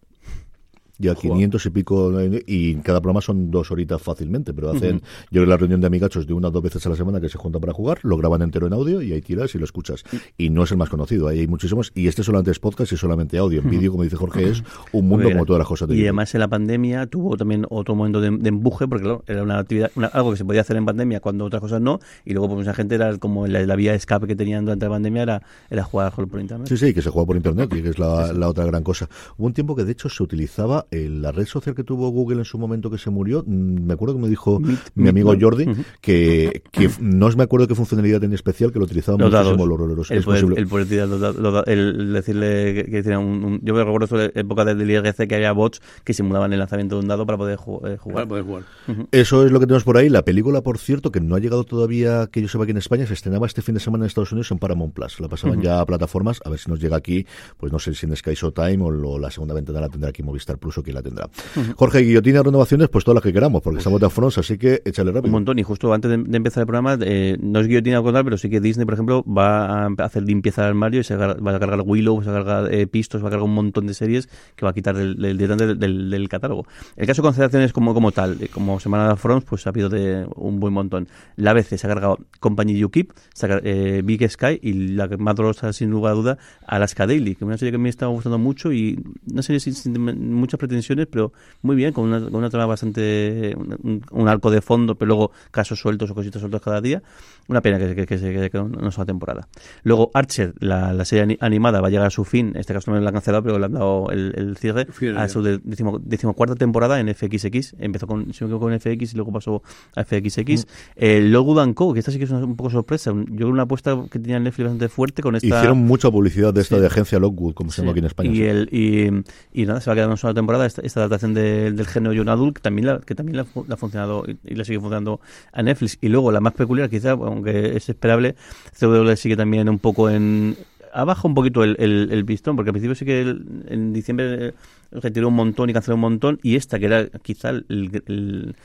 ya 0.99 1.15
500 1.15 1.65
y 1.65 1.69
pico, 1.69 2.11
y 2.45 2.75
cada 2.75 2.99
programa 2.99 3.21
son 3.21 3.49
dos 3.49 3.71
horitas 3.71 4.01
fácilmente, 4.01 4.53
pero 4.53 4.71
hacen, 4.71 5.01
yo 5.31 5.41
creo 5.41 5.45
la 5.45 5.57
reunión 5.57 5.79
de 5.79 5.87
amigachos 5.87 6.27
de 6.27 6.33
una 6.33 6.49
o 6.49 6.51
dos 6.51 6.61
veces 6.61 6.85
a 6.85 6.89
la 6.89 6.95
semana 6.97 7.21
que 7.21 7.29
se 7.29 7.37
juntan 7.37 7.61
para 7.61 7.73
jugar, 7.73 7.99
lo 8.03 8.17
graban 8.17 8.41
entero 8.41 8.67
en 8.67 8.73
audio 8.73 9.01
y 9.01 9.13
ahí 9.13 9.21
tiras 9.21 9.55
y 9.55 9.57
lo 9.57 9.65
escuchas. 9.65 10.03
Y 10.37 10.49
no 10.49 10.63
es 10.63 10.71
el 10.71 10.77
más 10.77 10.89
conocido, 10.89 11.29
ahí 11.29 11.39
hay 11.39 11.47
muchísimos, 11.47 11.91
y 11.95 12.07
este 12.07 12.21
solamente 12.21 12.51
es 12.51 12.59
podcast 12.59 12.91
y 12.91 12.97
solamente 12.97 13.37
audio. 13.37 13.61
En 13.61 13.69
vídeo, 13.69 13.91
como 13.91 14.03
dice 14.03 14.17
Jorge, 14.17 14.49
es 14.49 14.63
un 14.91 15.07
mundo 15.07 15.29
como 15.31 15.45
todas 15.45 15.59
las 15.59 15.67
cosas 15.67 15.87
de 15.87 15.95
Y 15.95 16.01
además 16.01 16.35
en 16.35 16.41
la 16.41 16.49
pandemia 16.49 17.07
tuvo 17.07 17.37
también 17.37 17.65
otro 17.69 17.95
momento 17.95 18.19
de, 18.19 18.27
empuje, 18.27 18.87
porque 18.87 19.03
claro, 19.03 19.23
era 19.25 19.41
una 19.41 19.59
actividad, 19.59 19.91
algo 20.11 20.31
que 20.31 20.37
se 20.37 20.45
podía 20.45 20.61
hacer 20.61 20.75
en 20.75 20.85
pandemia 20.85 21.21
cuando 21.21 21.45
otras 21.45 21.61
cosas 21.61 21.81
no, 21.81 21.99
y 22.25 22.33
luego 22.33 22.49
pues 22.49 22.59
mucha 22.59 22.73
gente 22.73 22.95
era 22.95 23.17
como 23.17 23.47
la, 23.47 23.75
vía 23.75 23.91
de 23.91 23.97
escape 23.97 24.27
que 24.27 24.35
tenían 24.35 24.65
durante 24.65 24.85
la 24.85 24.91
pandemia 24.91 25.23
era, 25.23 25.41
era 25.69 25.83
jugar 25.83 26.11
por 26.11 26.41
internet. 26.41 26.67
Sí, 26.67 26.75
sí, 26.75 26.93
que 26.93 27.01
se 27.01 27.09
juega 27.09 27.25
por 27.25 27.37
internet 27.37 27.71
y 27.77 27.81
que 27.81 27.89
es 27.89 27.99
la, 27.99 28.33
la 28.33 28.49
otra 28.49 28.65
gran 28.65 28.83
cosa. 28.83 29.07
Hubo 29.37 29.47
un 29.47 29.53
tiempo 29.53 29.75
que 29.75 29.85
de 29.85 29.93
hecho 29.93 30.09
se 30.09 30.21
utilizaba 30.21 30.85
la 30.91 31.31
red 31.31 31.45
social 31.45 31.75
que 31.75 31.83
tuvo 31.83 32.09
Google 32.09 32.39
en 32.39 32.45
su 32.45 32.57
momento 32.57 32.89
que 32.89 32.97
se 32.97 33.09
murió, 33.09 33.43
mm, 33.45 33.83
me 33.85 33.93
acuerdo 33.93 34.15
que 34.15 34.21
me 34.21 34.27
dijo 34.29 34.59
mi 34.95 35.07
amigo 35.09 35.33
Jordi 35.39 35.65
que, 36.01 36.63
que 36.71 36.89
no 36.99 37.29
me 37.29 37.43
acuerdo 37.43 37.67
qué 37.67 37.75
funcionalidad 37.75 38.19
tenía 38.19 38.35
especial 38.35 38.71
que 38.71 38.79
lo 38.79 38.85
utilizaba 38.85 39.17
Los 39.17 39.31
muchísimo 39.31 39.65
los 39.67 39.79
roleros. 39.79 40.11
El 40.11 40.23
poder, 40.23 40.39
el 40.57 40.67
poder 40.67 40.87
tirar 40.87 41.07
los 41.07 41.63
el 41.67 42.13
decirle 42.13 42.73
que, 42.73 42.91
que 42.91 43.03
tenía 43.03 43.19
un, 43.19 43.43
un- 43.43 43.59
Yo 43.63 43.73
me 43.73 43.83
recuerdo 43.83 44.07
sobre 44.07 44.31
la 44.33 44.41
época 44.41 44.65
del 44.65 44.89
IRC 44.89 45.27
que 45.27 45.35
había 45.35 45.51
bots 45.51 45.81
que 46.03 46.13
simulaban 46.13 46.51
el 46.53 46.59
lanzamiento 46.59 46.95
de 46.95 47.01
un 47.01 47.07
dado 47.07 47.25
para 47.25 47.37
poder 47.37 47.57
ju- 47.57 47.87
eh, 47.87 47.97
jugar. 47.97 48.15
Para 48.15 48.27
poder 48.27 48.43
jugar. 48.45 48.63
Eso 49.11 49.45
es 49.45 49.51
lo 49.51 49.59
que 49.59 49.65
tenemos 49.67 49.83
por 49.83 49.97
ahí. 49.97 50.09
La 50.09 50.23
película, 50.23 50.61
por 50.61 50.77
cierto, 50.79 51.11
que 51.11 51.19
no 51.21 51.35
ha 51.35 51.39
llegado 51.39 51.63
todavía, 51.63 52.27
que 52.31 52.41
yo 52.41 52.47
sepa 52.47 52.63
aquí 52.63 52.71
en 52.71 52.77
España, 52.77 53.05
se 53.05 53.13
estrenaba 53.13 53.45
este 53.45 53.61
fin 53.61 53.75
de 53.75 53.79
semana 53.79 54.05
en 54.05 54.07
Estados 54.07 54.31
Unidos 54.31 54.51
en 54.51 54.57
Paramount 54.59 54.93
Plus. 54.93 55.19
La 55.19 55.27
pasaban 55.27 55.61
ya 55.61 55.79
a 55.81 55.85
plataformas, 55.85 56.39
a 56.45 56.49
ver 56.49 56.59
si 56.59 56.69
nos 56.69 56.79
llega 56.79 56.97
aquí, 56.97 57.25
pues 57.57 57.71
no 57.71 57.79
sé 57.79 57.93
si 57.93 58.05
en 58.05 58.15
Sky 58.15 58.33
Showtime 58.33 58.83
o 58.83 58.91
lo- 58.91 59.19
la 59.19 59.29
segunda 59.31 59.53
ventana 59.53 59.81
la 59.81 59.89
tendrá 59.89 60.09
aquí 60.09 60.23
Movistar 60.23 60.57
Plus 60.57 60.78
quién 60.83 60.95
la 60.95 61.01
tendrá. 61.01 61.29
Jorge 61.75 61.99
Guillotina, 61.99 62.43
renovaciones, 62.43 62.89
pues 62.89 63.03
todas 63.03 63.15
las 63.15 63.23
que 63.23 63.33
queramos, 63.33 63.61
porque 63.61 63.79
estamos 63.79 63.99
de 63.99 64.07
afronos, 64.07 64.37
así 64.37 64.57
que 64.57 64.81
échale 64.85 65.09
Un 65.09 65.15
rápido. 65.15 65.31
montón, 65.31 65.59
y 65.59 65.63
justo 65.63 65.93
antes 65.93 66.09
de, 66.11 66.17
de 66.17 66.37
empezar 66.37 66.61
el 66.61 66.67
programa, 66.67 66.97
eh, 67.01 67.37
no 67.41 67.59
es 67.59 67.67
guillotina 67.67 67.97
como 67.97 68.13
tal, 68.13 68.23
pero 68.23 68.37
sí 68.37 68.49
que 68.49 68.59
Disney, 68.59 68.85
por 68.85 68.93
ejemplo, 68.95 69.23
va 69.25 69.85
a 69.85 69.89
hacer 69.99 70.23
limpieza 70.23 70.61
del 70.61 70.69
armario 70.69 71.01
y 71.01 71.03
se 71.03 71.15
va 71.15 71.31
a 71.31 71.59
cargar 71.59 71.81
Willow, 71.85 72.23
se 72.23 72.31
va 72.31 72.39
a 72.39 72.43
cargar 72.45 72.73
eh, 72.73 72.87
Pistos, 72.87 73.23
va 73.23 73.27
a 73.27 73.31
cargar 73.31 73.45
un 73.45 73.53
montón 73.53 73.87
de 73.87 73.93
series 73.93 74.27
que 74.55 74.65
va 74.65 74.71
a 74.71 74.73
quitar 74.73 74.95
del, 74.95 75.15
del, 75.17 75.37
del, 75.37 75.79
del- 75.79 76.09
del 76.09 76.29
catálogo. 76.29 76.65
El 76.95 77.07
caso 77.07 77.21
de 77.21 77.27
concentraciones 77.27 77.73
como, 77.73 77.93
como 77.93 78.11
tal, 78.11 78.37
eh, 78.41 78.47
como 78.47 78.79
Semana 78.79 79.09
de 79.09 79.15
Fronts, 79.15 79.45
pues 79.49 79.65
ha 79.67 79.69
habido 79.69 79.89
de 79.89 80.27
un 80.35 80.59
buen 80.59 80.73
montón. 80.73 81.07
La 81.35 81.51
ABC 81.51 81.77
se 81.77 81.87
ha 81.87 81.89
cargado 81.89 82.19
Company 82.39 82.77
You 82.77 82.89
Keep, 82.89 83.13
se 83.33 83.45
ha 83.45 83.59
eh, 83.63 84.01
Big 84.03 84.29
Sky 84.29 84.59
y 84.61 84.73
la 84.95 85.07
que 85.07 85.17
más 85.17 85.35
dolorosa, 85.35 85.71
sin 85.73 85.89
lugar 85.89 86.13
a 86.13 86.15
duda, 86.15 86.37
Alaska 86.65 87.05
Daily, 87.07 87.35
que 87.35 87.43
es 87.43 87.47
una 87.47 87.57
serie 87.57 87.71
que 87.71 87.77
me 87.77 87.89
está 87.89 88.05
gustando 88.07 88.37
mucho 88.37 88.71
y 88.71 88.99
una 89.31 89.41
serie 89.41 89.59
sin, 89.59 89.73
sin 89.73 89.93
muchas 90.33 90.59
pretensiones, 90.69 91.07
pero 91.07 91.33
muy 91.61 91.75
bien, 91.75 91.91
con 91.91 92.05
una, 92.05 92.21
con 92.21 92.35
una 92.35 92.49
trama 92.49 92.67
bastante. 92.67 93.55
Un, 93.57 94.01
un 94.11 94.27
arco 94.29 94.49
de 94.51 94.61
fondo, 94.61 94.95
pero 94.95 95.07
luego 95.07 95.31
casos 95.51 95.79
sueltos 95.79 96.09
o 96.11 96.15
cositas 96.15 96.39
sueltos 96.39 96.61
cada 96.61 96.79
día. 96.79 97.01
Una 97.47 97.61
pena 97.61 97.79
que, 97.79 97.95
que, 97.95 98.05
que 98.05 98.17
se 98.19 98.31
quede 98.31 98.49
con 98.51 98.77
una 98.77 98.91
sola 98.91 99.07
temporada. 99.07 99.47
Luego, 99.83 100.11
Archer, 100.13 100.53
la, 100.59 100.93
la 100.93 101.03
serie 101.03 101.23
ani- 101.23 101.37
animada, 101.41 101.81
va 101.81 101.87
a 101.87 101.89
llegar 101.89 102.05
a 102.05 102.09
su 102.11 102.23
fin. 102.23 102.49
En 102.53 102.57
este 102.57 102.73
caso 102.75 102.91
no 102.91 102.99
la 102.99 103.07
han 103.09 103.13
cancelado, 103.13 103.43
pero 103.43 103.57
le 103.57 103.65
han 103.65 103.73
dado 103.73 104.11
el, 104.11 104.33
el 104.37 104.55
cierre 104.57 104.85
a 105.17 105.27
su 105.27 105.41
de- 105.41 105.57
decimo- 105.63 105.99
decimocuarta 105.99 106.55
temporada 106.55 106.99
en 106.99 107.07
FXX. 107.13 107.75
Empezó 107.79 108.05
con, 108.05 108.31
si 108.33 108.43
me 108.43 108.49
equivoco, 108.49 108.67
con 108.67 108.79
FX 108.79 109.13
y 109.13 109.15
luego 109.15 109.31
pasó 109.31 109.63
a 109.95 110.03
FXX. 110.03 110.67
Eh, 110.95 111.21
Logo 111.21 111.55
Co, 111.73 111.93
que 111.93 111.99
esta 111.99 112.11
sí 112.11 112.19
que 112.19 112.25
es 112.25 112.29
una, 112.31 112.45
un 112.45 112.55
poco 112.55 112.69
sorpresa. 112.69 113.11
Yo 113.15 113.25
creo 113.35 113.49
una 113.49 113.63
apuesta 113.63 113.97
que 114.11 114.19
tenía 114.19 114.39
Netflix 114.39 114.65
bastante 114.65 114.89
fuerte 114.89 115.23
con 115.23 115.35
esta. 115.35 115.47
Hicieron 115.47 115.79
mucha 115.79 116.11
publicidad 116.11 116.53
de 116.53 116.61
esta 116.61 116.75
Sí. 116.75 116.81
de 116.81 116.87
agencia 116.87 117.19
Lockwood, 117.19 117.55
como 117.55 117.71
se 117.71 117.81
llama 117.81 117.91
aquí 117.91 117.99
en 117.99 118.05
España. 118.05 118.29
Y, 118.31 118.35
sí. 118.35 118.43
el, 118.43 118.69
y, 118.71 119.61
y 119.63 119.65
nada, 119.65 119.81
se 119.81 119.89
va 119.89 119.93
a 119.93 119.95
quedar 119.95 120.07
una 120.07 120.17
sola 120.17 120.35
temporada 120.35 120.48
esta, 120.65 120.81
esta 120.81 120.99
adaptación 121.01 121.33
de- 121.33 121.71
del 121.71 121.87
género 121.87 122.13
Young 122.13 122.29
Adult, 122.29 122.55
que 122.57 122.61
también 122.61 122.87
la, 122.87 122.99
que 122.99 123.15
también 123.15 123.37
la, 123.37 123.45
la 123.67 123.73
ha 123.75 123.77
funcionado 123.77 124.23
y, 124.27 124.37
y 124.45 124.55
le 124.55 124.65
sigue 124.65 124.79
funcionando 124.79 125.19
a 125.53 125.61
Netflix. 125.63 125.97
Y 126.01 126.09
luego 126.09 126.31
la 126.31 126.39
más 126.41 126.53
peculiar, 126.53 126.89
quizá, 126.89 127.11
aunque 127.11 127.75
es 127.77 127.89
esperable, 127.89 128.35
CW 128.79 129.15
sigue 129.15 129.35
también 129.37 129.69
un 129.69 129.79
poco 129.79 130.09
en... 130.09 130.55
Abajo 130.91 131.27
un 131.27 131.35
poquito 131.35 131.63
el, 131.63 131.75
el, 131.79 132.09
el 132.11 132.25
pistón, 132.25 132.55
porque 132.55 132.69
al 132.69 132.73
principio 132.73 132.95
sí 132.95 133.05
que 133.05 133.21
el- 133.21 133.45
en 133.67 133.93
diciembre 133.93 134.47
eh, 134.47 134.53
retiró 134.91 135.27
un 135.27 135.35
montón 135.35 135.69
y 135.69 135.73
canceló 135.73 135.95
un 135.95 136.01
montón, 136.01 136.39
y 136.41 136.55
esta, 136.55 136.79
que 136.79 136.85
era 136.87 137.07
quizá 137.21 137.49
el, 137.49 137.65
el- 138.07 138.55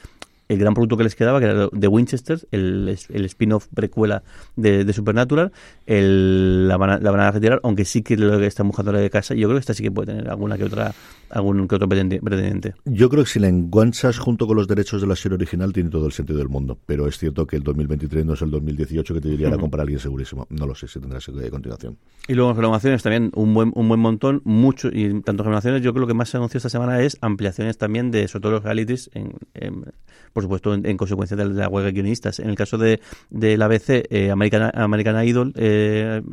gran 0.49 0.73
producto 0.73 0.97
que 0.97 1.05
les 1.05 1.17
quedaba, 1.17 1.41
que 1.41 1.47
era 1.47 1.69
de 1.73 1.89
Winchester, 1.89 2.39
el, 2.53 2.97
el 3.11 3.25
spin-off 3.25 3.67
precuela 3.75 4.23
de 4.57 4.91
Supernatural, 4.93 5.53
el- 5.87 6.69
la, 6.69 6.77
van 6.77 6.91
a, 6.91 6.99
la 6.99 7.11
van 7.11 7.21
a 7.21 7.31
retirar, 7.31 7.61
aunque 7.63 7.85
sí 7.85 8.03
que 8.03 8.17
lo 8.17 8.39
que 8.39 8.47
está 8.47 8.63
buscando 8.63 8.93
la 8.93 8.99
de 9.01 9.11
casa, 9.11 9.35
yo 9.35 9.49
creo 9.49 9.57
que 9.57 9.61
esta 9.61 9.75
sí 9.75 9.83
que 9.83 9.91
puede 9.91 10.07
tener 10.13 10.29
alguna 10.29 10.57
que 10.57 10.65
otra, 10.65 10.93
algún 11.31 11.67
que 11.69 11.75
otro 11.77 11.89
pretendi- 11.89 12.21
pretendiente. 12.21 12.75
Yo 12.85 13.09
creo 13.09 13.25
que 13.25 13.31
si 13.31 13.39
la 13.41 13.49
enganchas 13.49 14.19
junto 14.19 14.47
con 14.47 14.57
los 14.57 14.67
derechos 14.69 15.01
de 15.01 15.07
la 15.07 15.17
serie 15.17 15.37
original 15.37 15.73
tiene 15.73 15.91
todo 15.91 16.07
el 16.07 16.13
sentido 16.13 16.39
del 16.39 16.49
mundo, 16.49 16.79
pero 16.87 17.07
es 17.09 17.19
cierto 17.19 17.47
que 17.47 17.57
el 17.57 17.63
2023 17.63 18.25
no 18.25 18.35
es 18.35 18.43
el 18.43 18.51
2018 18.51 19.15
que 19.15 19.21
te 19.21 19.29
diría 19.29 19.51
la 19.51 19.59
comprar 19.59 19.83
alguien 19.83 19.99
segurísimo. 20.01 20.47
No 20.51 20.67
lo 20.67 20.75
sé 20.75 20.89
si 20.89 21.01
tendrá 21.01 21.19
a 21.19 21.51
continuación. 21.51 21.97
Y 22.29 22.35
luego 22.35 22.51
en 22.51 22.57
renovaciones 22.57 23.03
también 23.03 23.31
un 23.35 23.53
buen 23.55 23.73
un 23.75 23.89
buen 23.89 24.01
montón, 24.01 24.41
mucho 24.45 24.89
y 24.93 25.21
tanto 25.23 25.43
renovaciones, 25.43 25.83
yo 25.83 25.93
creo 25.93 25.95
que 25.95 26.01
lo 26.01 26.07
que 26.07 26.15
más 26.15 26.29
se 26.29 26.37
anunció 26.37 26.59
esta 26.59 26.69
semana 26.69 27.01
es 27.01 27.19
ampliaciones 27.21 27.79
también 27.79 28.11
de 28.11 28.29
sobre 28.29 28.43
todo 28.43 28.53
los 28.53 28.63
realities, 28.65 29.11
en, 29.15 29.33
en- 29.55 29.85
por 30.33 30.43
supuesto 30.43 30.75
en, 30.75 30.85
en 30.87 30.97
consecuencia 30.97 31.37
de 31.37 31.45
la 31.47 31.69
huelga 31.69 31.87
de 31.87 31.93
guionistas. 31.93 32.41
En 32.41 32.49
el 32.49 32.57
caso 32.57 32.77
de, 32.77 33.01
de 33.31 33.57
la 33.57 33.67
ABC, 33.67 34.05
eh, 34.11 34.31
American, 34.33 34.71
American 34.75 35.25
Idol 35.27 35.53
eh, 35.57 35.74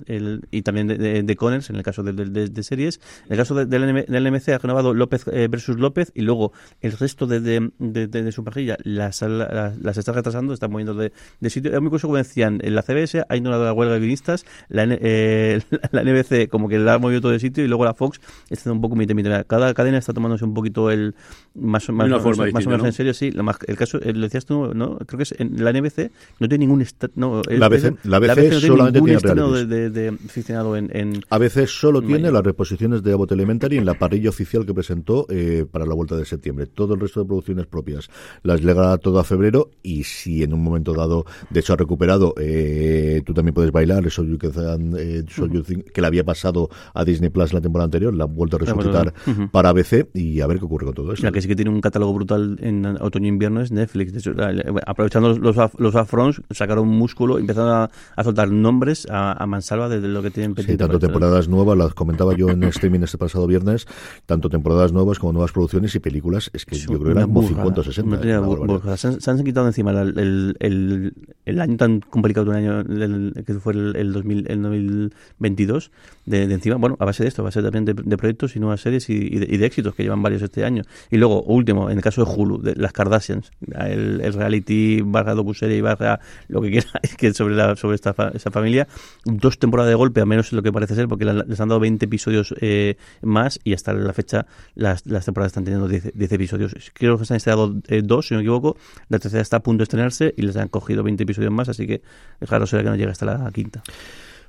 el- 0.05 0.41
y 0.51 0.61
también 0.61 0.87
de, 0.87 0.97
de, 0.97 1.23
de 1.23 1.35
Conners, 1.35 1.69
en 1.69 1.75
el 1.75 1.83
caso 1.83 2.03
de, 2.03 2.13
de- 2.13 2.47
de 2.49 2.63
series. 2.63 2.99
En 3.27 3.33
el 3.33 3.37
caso 3.37 3.55
de- 3.55 3.65
del, 3.65 3.83
NM 3.91 4.05
del 4.07 4.31
NMC 4.31 4.49
ha 4.49 4.57
renovado 4.57 4.93
López 4.93 5.25
eh, 5.31 5.47
versus 5.49 5.77
López 5.79 6.11
y 6.15 6.21
luego 6.21 6.51
el 6.81 6.91
resto 6.93 7.27
de, 7.27 7.39
de, 7.39 7.71
de- 7.79 8.07
de- 8.07 8.23
de 8.23 8.31
su 8.31 8.43
parrilla 8.43 8.77
las, 8.83 9.21
las, 9.21 9.77
las 9.81 9.97
está 9.97 10.11
retrasando, 10.11 10.53
están 10.53 10.71
moviendo 10.71 10.93
de, 10.93 11.11
de 11.39 11.49
sitio. 11.49 11.71
Es 11.73 11.79
muy 11.81 11.89
curioso 11.89 12.07
como 12.07 12.17
decían, 12.17 12.59
en 12.63 12.75
la 12.75 12.81
CBS 12.81 13.23
ha 13.27 13.35
ignorado 13.35 13.63
la 13.65 13.73
huelga 13.73 13.93
de 13.95 13.99
guionistas, 13.99 14.45
la, 14.69 14.83
N- 14.83 14.97
eh, 15.01 15.61
la 15.91 16.03
NBC 16.03 16.49
como 16.49 16.67
que 16.69 16.79
la 16.79 16.95
ha 16.95 16.99
movido 16.99 17.21
todo 17.21 17.31
de 17.31 17.39
sitio 17.39 17.63
y 17.63 17.67
luego 17.67 17.85
la 17.85 17.93
Fox 17.93 18.19
está 18.49 18.71
un 18.71 18.81
poco 18.81 18.95
mitad 18.95 19.15
mitad. 19.15 19.45
Cada 19.47 19.73
cadena 19.73 19.97
está 19.97 20.13
tomándose 20.13 20.45
un 20.45 20.53
poquito 20.53 20.91
el 20.91 21.15
más, 21.55 21.87
o- 21.89 21.93
más, 21.93 22.07
una 22.07 22.15
más- 22.17 22.23
forma 22.23 22.45
más 22.51 22.65
o 22.65 22.69
menos 22.69 22.81
¿no? 22.83 22.87
en 22.87 22.93
serio, 22.93 23.13
sí. 23.13 23.31
Lo 23.31 23.43
más- 23.43 23.57
el 23.67 23.77
caso, 23.77 23.99
eh, 24.01 24.13
lo 24.13 24.21
decías 24.21 24.45
tú, 24.45 24.73
¿no? 24.73 24.97
Creo 24.99 25.17
que 25.17 25.23
es 25.23 25.35
en 25.37 25.63
la 25.63 25.71
NBC 25.71 26.11
no 26.39 26.47
tiene 26.49 26.65
ningún 26.65 26.81
no, 27.15 27.41
La 27.47 27.69
la 28.03 28.35
no 28.55 28.59
solamente 28.59 28.99
tiene 29.01 29.19
de, 29.35 29.65
de, 29.65 29.89
de 29.89 30.11
ficcionado 30.17 30.75
en, 30.75 30.89
en 30.95 31.21
A 31.29 31.37
veces 31.37 31.69
solo 31.71 32.01
tiene 32.01 32.23
Vaya. 32.23 32.31
las 32.33 32.43
reposiciones 32.43 33.03
de 33.03 33.13
Abbott 33.13 33.31
Elementary 33.31 33.77
en 33.77 33.85
la 33.85 33.93
parrilla 33.95 34.29
oficial 34.29 34.65
que 34.65 34.73
presentó 34.73 35.25
eh, 35.29 35.65
para 35.69 35.85
la 35.85 35.93
vuelta 35.93 36.15
de 36.15 36.25
septiembre. 36.25 36.67
Todo 36.67 36.93
el 36.95 36.99
resto 36.99 37.21
de 37.21 37.25
producciones 37.27 37.65
propias 37.67 38.09
las 38.43 38.61
llega 38.61 38.97
todo 38.97 39.19
a 39.19 39.23
febrero 39.23 39.69
y 39.83 40.03
si 40.03 40.43
en 40.43 40.53
un 40.53 40.63
momento 40.63 40.93
dado, 40.93 41.25
de 41.49 41.59
hecho 41.59 41.73
ha 41.73 41.77
recuperado, 41.77 42.33
eh, 42.37 43.21
tú 43.25 43.33
también 43.33 43.53
puedes 43.53 43.71
bailar, 43.71 44.05
eso 44.05 44.23
you 44.23 44.37
can, 44.37 44.93
eh, 44.97 45.23
So 45.29 45.47
You 45.47 45.61
Think, 45.63 45.91
que 45.91 46.01
le 46.01 46.07
había 46.07 46.23
pasado 46.23 46.69
a 46.93 47.03
Disney 47.05 47.29
Plus 47.29 47.53
la 47.53 47.61
temporada 47.61 47.85
anterior, 47.85 48.13
la 48.13 48.25
han 48.25 48.35
vuelto 48.35 48.57
a 48.57 48.59
resucitar 48.59 49.13
Ujú. 49.27 49.49
para 49.49 49.69
ABC 49.69 50.09
y 50.13 50.41
a 50.41 50.47
ver 50.47 50.59
qué 50.59 50.65
ocurre 50.65 50.85
con 50.85 50.95
todo 50.95 51.13
esto. 51.13 51.25
La 51.25 51.31
que 51.31 51.41
sí 51.41 51.47
que 51.47 51.55
tiene 51.55 51.71
un 51.71 51.81
catálogo 51.81 52.13
brutal 52.13 52.57
en 52.61 52.85
otoño 52.85 53.25
e 53.25 53.29
invierno 53.29 53.61
es 53.61 53.71
Netflix. 53.71 54.13
De 54.13 54.19
hecho, 54.19 54.33
la- 54.33 54.51
la- 54.51 54.63
aprovechando 54.85 55.29
los, 55.29 55.39
los, 55.39 55.57
af- 55.57 55.77
los 55.77 55.95
upfronts, 55.95 56.41
sacaron 56.51 56.87
músculo, 56.87 57.37
empezaron 57.39 57.69
a, 57.71 57.89
a 58.15 58.23
soltar 58.23 58.49
nombres 58.51 59.07
a, 59.09 59.20
a 59.29 59.45
mansalva 59.45 59.87
de 59.89 59.99
lo 60.07 60.21
que 60.23 60.31
tienen 60.31 60.51
Sí, 60.51 60.55
pendiente 60.55 60.77
tanto 60.83 60.93
para 60.93 60.97
este- 60.97 61.07
temporadas 61.07 61.47
nuevas, 61.47 61.77
las 61.77 61.93
comentaba 61.93 62.35
yo 62.35 62.49
en 62.49 62.63
streaming 62.63 63.01
este 63.01 63.17
pasado 63.17 63.45
viernes, 63.47 63.85
tanto 64.25 64.49
temporadas 64.49 64.91
nuevas 64.91 65.19
como 65.19 65.33
nuevas 65.33 65.51
producciones 65.51 65.93
y 65.95 65.99
películas, 65.99 66.49
es 66.53 66.65
que 66.65 66.75
Es 66.75 66.81
yo 66.81 66.87
creo 66.99 67.03
que 67.03 67.11
eran 67.11 67.23
como 67.25 67.41
burrada, 67.41 67.55
50 67.63 67.81
o 67.81 67.83
60. 67.83 68.07
una 68.07 68.15
auténtica 68.17 68.39
una 68.39 68.47
bu- 68.47 68.51
barbaridad. 68.51 68.79
burrada. 68.79 68.97
Se, 68.97 69.07
han, 69.07 69.21
se 69.21 69.31
han 69.31 69.43
quitado 69.43 69.67
encima 69.67 69.91
el, 69.91 70.17
el, 70.19 70.55
el, 70.59 71.13
el 71.45 71.61
año 71.61 71.77
tan 71.77 71.99
complicado 71.99 72.45
de 72.45 72.49
un 72.51 72.55
año 72.57 73.43
que 73.45 73.53
fue 73.55 73.73
el, 73.73 73.95
el, 73.95 74.13
2000, 74.13 74.45
el 74.51 74.61
2022 74.61 75.91
de, 76.25 76.47
de 76.47 76.53
encima, 76.53 76.75
bueno, 76.75 76.95
a 76.99 77.05
base 77.05 77.23
de 77.23 77.29
esto, 77.29 77.41
a 77.41 77.45
base 77.45 77.61
también 77.61 77.85
de, 77.85 77.93
de 77.93 78.17
proyectos 78.17 78.55
y 78.55 78.59
nuevas 78.59 78.81
series 78.81 79.09
y, 79.09 79.13
y 79.13 79.39
de, 79.39 79.47
y 79.49 79.57
de 79.57 79.65
éxitos 79.65 79.95
que 79.95 80.03
llevan 80.03 80.21
varios 80.21 80.41
este 80.41 80.63
año. 80.63 80.83
Y 81.09 81.17
luego, 81.17 81.41
último, 81.43 81.89
en 81.89 81.97
el 81.97 82.03
caso 82.03 82.23
de 82.23 82.31
Hulu, 82.31 82.61
de 82.61 82.75
las 82.75 82.93
Kardashians, 82.93 83.51
el, 83.79 84.21
el 84.21 84.33
reality 84.33 85.01
barra 85.03 85.33
docuserie 85.33 85.81
barra 85.81 86.19
lo 86.47 86.61
que 86.61 86.69
quiera 86.71 86.87
que 87.17 87.33
sobre 87.33 87.55
la, 87.55 87.75
sobre 87.75 87.95
esta 87.95 88.15
esa 88.33 88.51
familia, 88.51 88.87
dos 89.25 89.59
temporadas 89.59 89.89
de 89.89 89.95
golpe, 89.95 90.21
a 90.21 90.25
menos 90.25 90.47
es 90.47 90.53
lo 90.53 90.63
que 90.63 90.71
parece 90.71 90.95
ser, 90.95 91.07
porque 91.07 91.25
la- 91.25 91.43
les 91.47 91.59
han 91.59 91.69
dado 91.69 91.79
20 91.79 92.05
episodios 92.05 92.53
eh, 92.61 92.95
más 93.21 93.59
y 93.63 93.73
hasta 93.73 93.93
la 93.93 94.13
fecha 94.13 94.45
las, 94.75 95.05
las 95.05 95.25
temporadas 95.25 95.51
están 95.51 95.63
teniendo 95.63 95.87
10, 95.87 96.11
10 96.13 96.31
episodios. 96.31 96.75
Creo 96.93 97.17
que 97.17 97.25
se 97.25 97.33
han 97.33 97.37
estrenado 97.37 97.75
eh, 97.87 98.01
dos, 98.03 98.27
si 98.27 98.33
no 98.33 98.39
me 98.39 98.43
equivoco, 98.43 98.77
la 99.09 99.19
tercera 99.19 99.41
está 99.41 99.57
a 99.57 99.63
punto 99.63 99.79
de 99.79 99.83
estrenarse 99.83 100.33
y 100.37 100.41
les 100.43 100.55
han 100.57 100.67
cogido 100.67 101.03
20 101.03 101.23
episodios 101.23 101.51
más, 101.51 101.69
así 101.69 101.85
que 101.87 102.01
es 102.39 102.49
raro 102.49 102.65
será 102.65 102.83
que 102.83 102.89
no 102.89 102.95
llegue 102.95 103.11
hasta 103.11 103.25
la 103.25 103.51
quinta. 103.51 103.83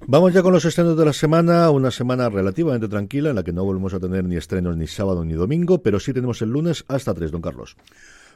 Vamos 0.05 0.33
ya 0.35 0.43
con 0.43 0.53
los 0.53 0.65
estrenos 0.65 0.97
de 0.97 1.05
la 1.05 1.13
semana, 1.13 1.71
una 1.71 1.93
semana 1.93 2.29
relativamente 2.29 2.89
tranquila 2.89 3.31
en 3.31 3.37
la 3.37 3.45
que 3.45 3.53
no 3.53 3.63
volvemos 3.65 3.95
a 3.95 4.01
tener 4.01 4.25
ni 4.25 4.35
estrenos 4.37 4.77
ni 4.77 4.89
sábado 4.89 5.25
ni 5.25 5.35
domingo, 5.35 5.81
pero 5.81 6.01
sí 6.01 6.13
tenemos 6.13 6.43
el 6.43 6.49
lunes 6.51 6.85
hasta 6.89 7.15
3, 7.15 7.31
don 7.31 7.41
Carlos. 7.41 7.77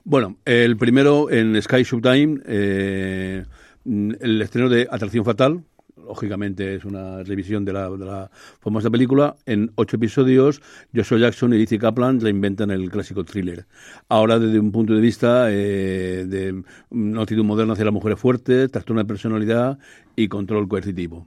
Bueno, 0.04 0.36
el 0.44 0.76
primero 0.76 1.28
en 1.28 1.60
Sky 1.60 1.82
Showtime, 1.82 2.40
eh, 2.46 3.44
el 3.84 4.42
estreno 4.42 4.68
de 4.68 4.86
Atracción 4.88 5.24
Fatal. 5.24 5.64
Lógicamente 6.06 6.74
es 6.76 6.84
una 6.84 7.22
revisión 7.22 7.64
de 7.64 7.72
la, 7.72 7.90
de 7.90 8.04
la 8.04 8.30
famosa 8.60 8.90
película. 8.90 9.36
En 9.44 9.72
ocho 9.74 9.96
episodios, 9.96 10.62
Joshua 10.94 11.18
Jackson 11.18 11.52
y 11.52 11.58
Lizzie 11.58 11.78
Kaplan 11.78 12.20
reinventan 12.20 12.70
el 12.70 12.90
clásico 12.90 13.24
thriller. 13.24 13.66
Ahora 14.08 14.38
desde 14.38 14.58
un 14.60 14.70
punto 14.72 14.94
de 14.94 15.00
vista 15.00 15.48
eh, 15.50 16.24
de 16.26 16.62
una 16.90 17.22
actitud 17.22 17.44
moderna 17.44 17.72
hacia 17.72 17.84
las 17.86 17.94
mujeres 17.94 18.18
fuertes, 18.20 18.70
trastorno 18.70 19.02
de 19.02 19.06
personalidad 19.06 19.78
y 20.14 20.28
control 20.28 20.68
coercitivo. 20.68 21.26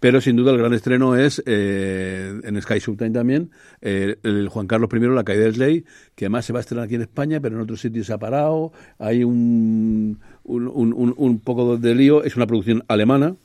Pero 0.00 0.20
sin 0.20 0.36
duda 0.36 0.50
el 0.52 0.58
gran 0.58 0.74
estreno 0.74 1.16
es 1.16 1.42
eh, 1.46 2.38
en 2.44 2.60
Sky 2.60 2.78
Showtime 2.78 3.12
también 3.12 3.50
eh, 3.80 4.16
el 4.22 4.48
Juan 4.48 4.66
Carlos 4.66 4.90
I, 4.92 4.98
La 4.98 5.24
caída 5.24 5.44
del 5.44 5.54
rey, 5.54 5.84
que 6.14 6.26
además 6.26 6.44
se 6.44 6.52
va 6.52 6.58
a 6.58 6.60
estrenar 6.60 6.84
aquí 6.84 6.96
en 6.96 7.02
España, 7.02 7.40
pero 7.40 7.56
en 7.56 7.62
otros 7.62 7.80
sitios 7.80 8.08
se 8.08 8.12
ha 8.12 8.18
parado. 8.18 8.72
Hay 8.98 9.24
un- 9.24 10.18
un- 10.42 11.14
un 11.16 11.40
poco 11.40 11.78
de 11.78 11.94
lío. 11.94 12.22
Es 12.22 12.36
una 12.36 12.46
producción 12.46 12.84
alemana 12.88 13.36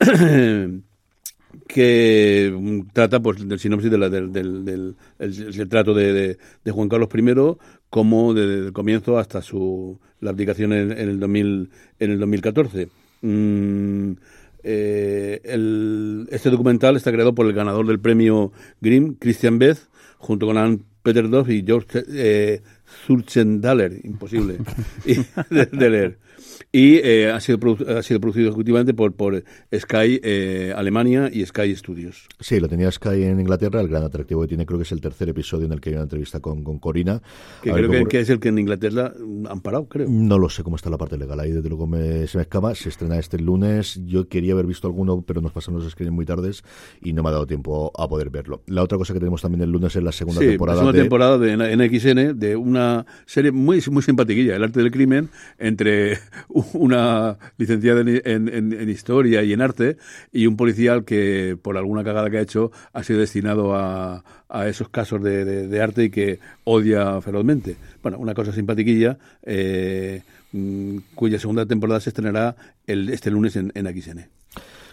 que 1.66 2.52
mm, 2.56 2.80
trata 2.92 3.20
pues 3.20 3.46
del 3.46 3.58
sinopsis 3.58 3.90
de 3.90 3.98
la- 3.98 4.08
del, 4.08 4.32
del, 4.32 4.64
del- 4.64 4.94
el, 5.18 5.68
trato 5.68 5.94
de, 5.94 6.36
de- 6.64 6.70
Juan 6.70 6.88
Carlos 6.88 7.08
I 7.14 7.58
como 7.90 8.34
desde 8.34 8.66
el 8.66 8.72
comienzo 8.72 9.18
hasta 9.18 9.42
su 9.42 9.98
la 10.20 10.30
abdicación 10.30 10.72
en, 10.72 10.92
en 10.92 11.08
el 11.08 11.20
2000 11.20 11.70
en 11.98 12.10
el 12.10 12.18
2014 12.18 12.88
Mm, 13.22 14.12
eh, 14.62 15.42
el- 15.44 16.26
este 16.30 16.48
documental 16.48 16.96
está 16.96 17.12
creado 17.12 17.34
por 17.34 17.44
el 17.46 17.52
ganador 17.52 17.86
del 17.86 18.00
premio 18.00 18.50
Grimm 18.80 19.16
Christian 19.18 19.58
Beth 19.58 19.76
junto 20.16 20.46
con 20.46 20.56
Anne 20.56 20.78
Peterdorf 21.02 21.50
y 21.50 21.62
George 21.62 22.02
eh, 22.08 22.62
Zurchendaler 23.06 24.00
imposible 24.04 24.56
de, 25.50 25.66
de 25.66 25.90
leer 25.90 26.18
y 26.72 26.96
eh, 26.96 27.30
ha, 27.30 27.40
sido 27.40 27.58
ha 27.96 28.02
sido 28.02 28.20
producido 28.20 28.48
ejecutivamente 28.48 28.94
por, 28.94 29.12
por 29.14 29.42
Sky 29.74 30.20
eh, 30.22 30.72
Alemania 30.76 31.30
y 31.32 31.44
Sky 31.44 31.74
Studios. 31.76 32.26
Sí, 32.38 32.60
lo 32.60 32.68
tenía 32.68 32.90
Sky 32.90 33.24
en 33.24 33.40
Inglaterra. 33.40 33.80
El 33.80 33.88
gran 33.88 34.04
atractivo 34.04 34.42
que 34.42 34.48
tiene, 34.48 34.66
creo 34.66 34.78
que 34.78 34.84
es 34.84 34.92
el 34.92 35.00
tercer 35.00 35.28
episodio 35.28 35.66
en 35.66 35.72
el 35.72 35.80
que 35.80 35.90
hay 35.90 35.94
una 35.96 36.04
entrevista 36.04 36.40
con, 36.40 36.62
con 36.64 36.78
Corina. 36.78 37.22
Que 37.62 37.70
A 37.70 37.74
ver 37.74 37.88
creo 37.88 38.02
que, 38.04 38.08
que 38.08 38.20
es 38.20 38.30
el 38.30 38.40
que 38.40 38.48
en 38.48 38.58
Inglaterra 38.58 39.12
mm, 39.18 39.46
han 39.46 39.60
parado, 39.60 39.88
creo. 39.88 40.06
No 40.08 40.38
lo 40.38 40.48
sé 40.48 40.62
cómo 40.62 40.76
está 40.76 40.90
la 40.90 40.98
parte 40.98 41.16
legal. 41.18 41.38
Ahí, 41.40 41.50
desde 41.52 41.68
luego, 41.68 41.86
me- 41.86 42.26
se 42.26 42.38
me 42.38 42.42
escapa. 42.42 42.74
Se 42.74 42.88
estrena 42.88 43.18
este 43.18 43.38
lunes. 43.38 44.00
Yo 44.06 44.28
quería 44.28 44.52
haber 44.52 44.66
visto 44.66 44.86
alguno, 44.86 45.22
pero 45.26 45.40
nos 45.40 45.52
pasan 45.52 45.74
los 45.74 45.88
screens 45.90 46.12
muy 46.14 46.24
tardes 46.26 46.62
y 47.02 47.12
no 47.12 47.22
me 47.22 47.28
ha 47.30 47.32
dado 47.32 47.46
tiempo 47.46 47.92
a 47.96 48.08
poder 48.08 48.30
verlo. 48.30 48.62
La 48.66 48.82
otra 48.82 48.98
cosa 48.98 49.12
que 49.12 49.18
tenemos 49.20 49.42
también 49.42 49.62
el 49.62 49.70
lunes 49.70 49.94
es 49.96 50.02
la 50.02 50.12
segunda 50.12 50.40
Sí, 50.40 50.48
temporada 50.48 50.78
segunda 50.78 50.96
de. 50.96 51.02
temporada 51.02 51.38
de 51.38 51.56
NXN 51.76 52.38
de 52.38 52.56
una 52.56 53.06
serie 53.26 53.50
muy 53.50 53.82
muy 53.90 54.02
simpatiquilla, 54.02 54.56
El 54.56 54.62
arte 54.64 54.80
del 54.80 54.90
crimen, 54.90 55.30
entre 55.58 56.18
una 56.74 57.38
licenciada 57.58 58.00
en, 58.00 58.08
en- 58.24 58.48
en- 58.72 58.90
historia 58.90 59.42
y 59.42 59.52
en 59.52 59.60
arte 59.60 59.96
y 60.32 60.46
un 60.46 60.56
policial 60.56 61.04
que 61.04 61.56
por 61.60 61.76
alguna 61.76 62.02
cagada 62.04 62.30
que 62.30 62.38
ha 62.38 62.42
hecho 62.42 62.72
ha 62.92 63.02
sido 63.02 63.20
destinado 63.20 63.74
a, 63.74 64.24
a 64.48 64.68
esos 64.68 64.88
casos 64.88 65.22
de, 65.22 65.44
de- 65.44 65.80
arte 65.82 66.04
y 66.04 66.10
que 66.10 66.38
odia 66.64 67.20
ferozmente. 67.20 67.76
Bueno, 68.02 68.18
una 68.18 68.34
cosa 68.34 68.52
simpatiquilla 68.52 69.18
eh, 69.42 70.22
mm, 70.52 70.96
cuya 71.14 71.38
segunda 71.38 71.66
temporada 71.66 72.00
se 72.00 72.10
estrenará 72.10 72.56
el, 72.86 73.08
este 73.10 73.30
lunes 73.30 73.56
en, 73.56 73.72
en. 73.74 73.86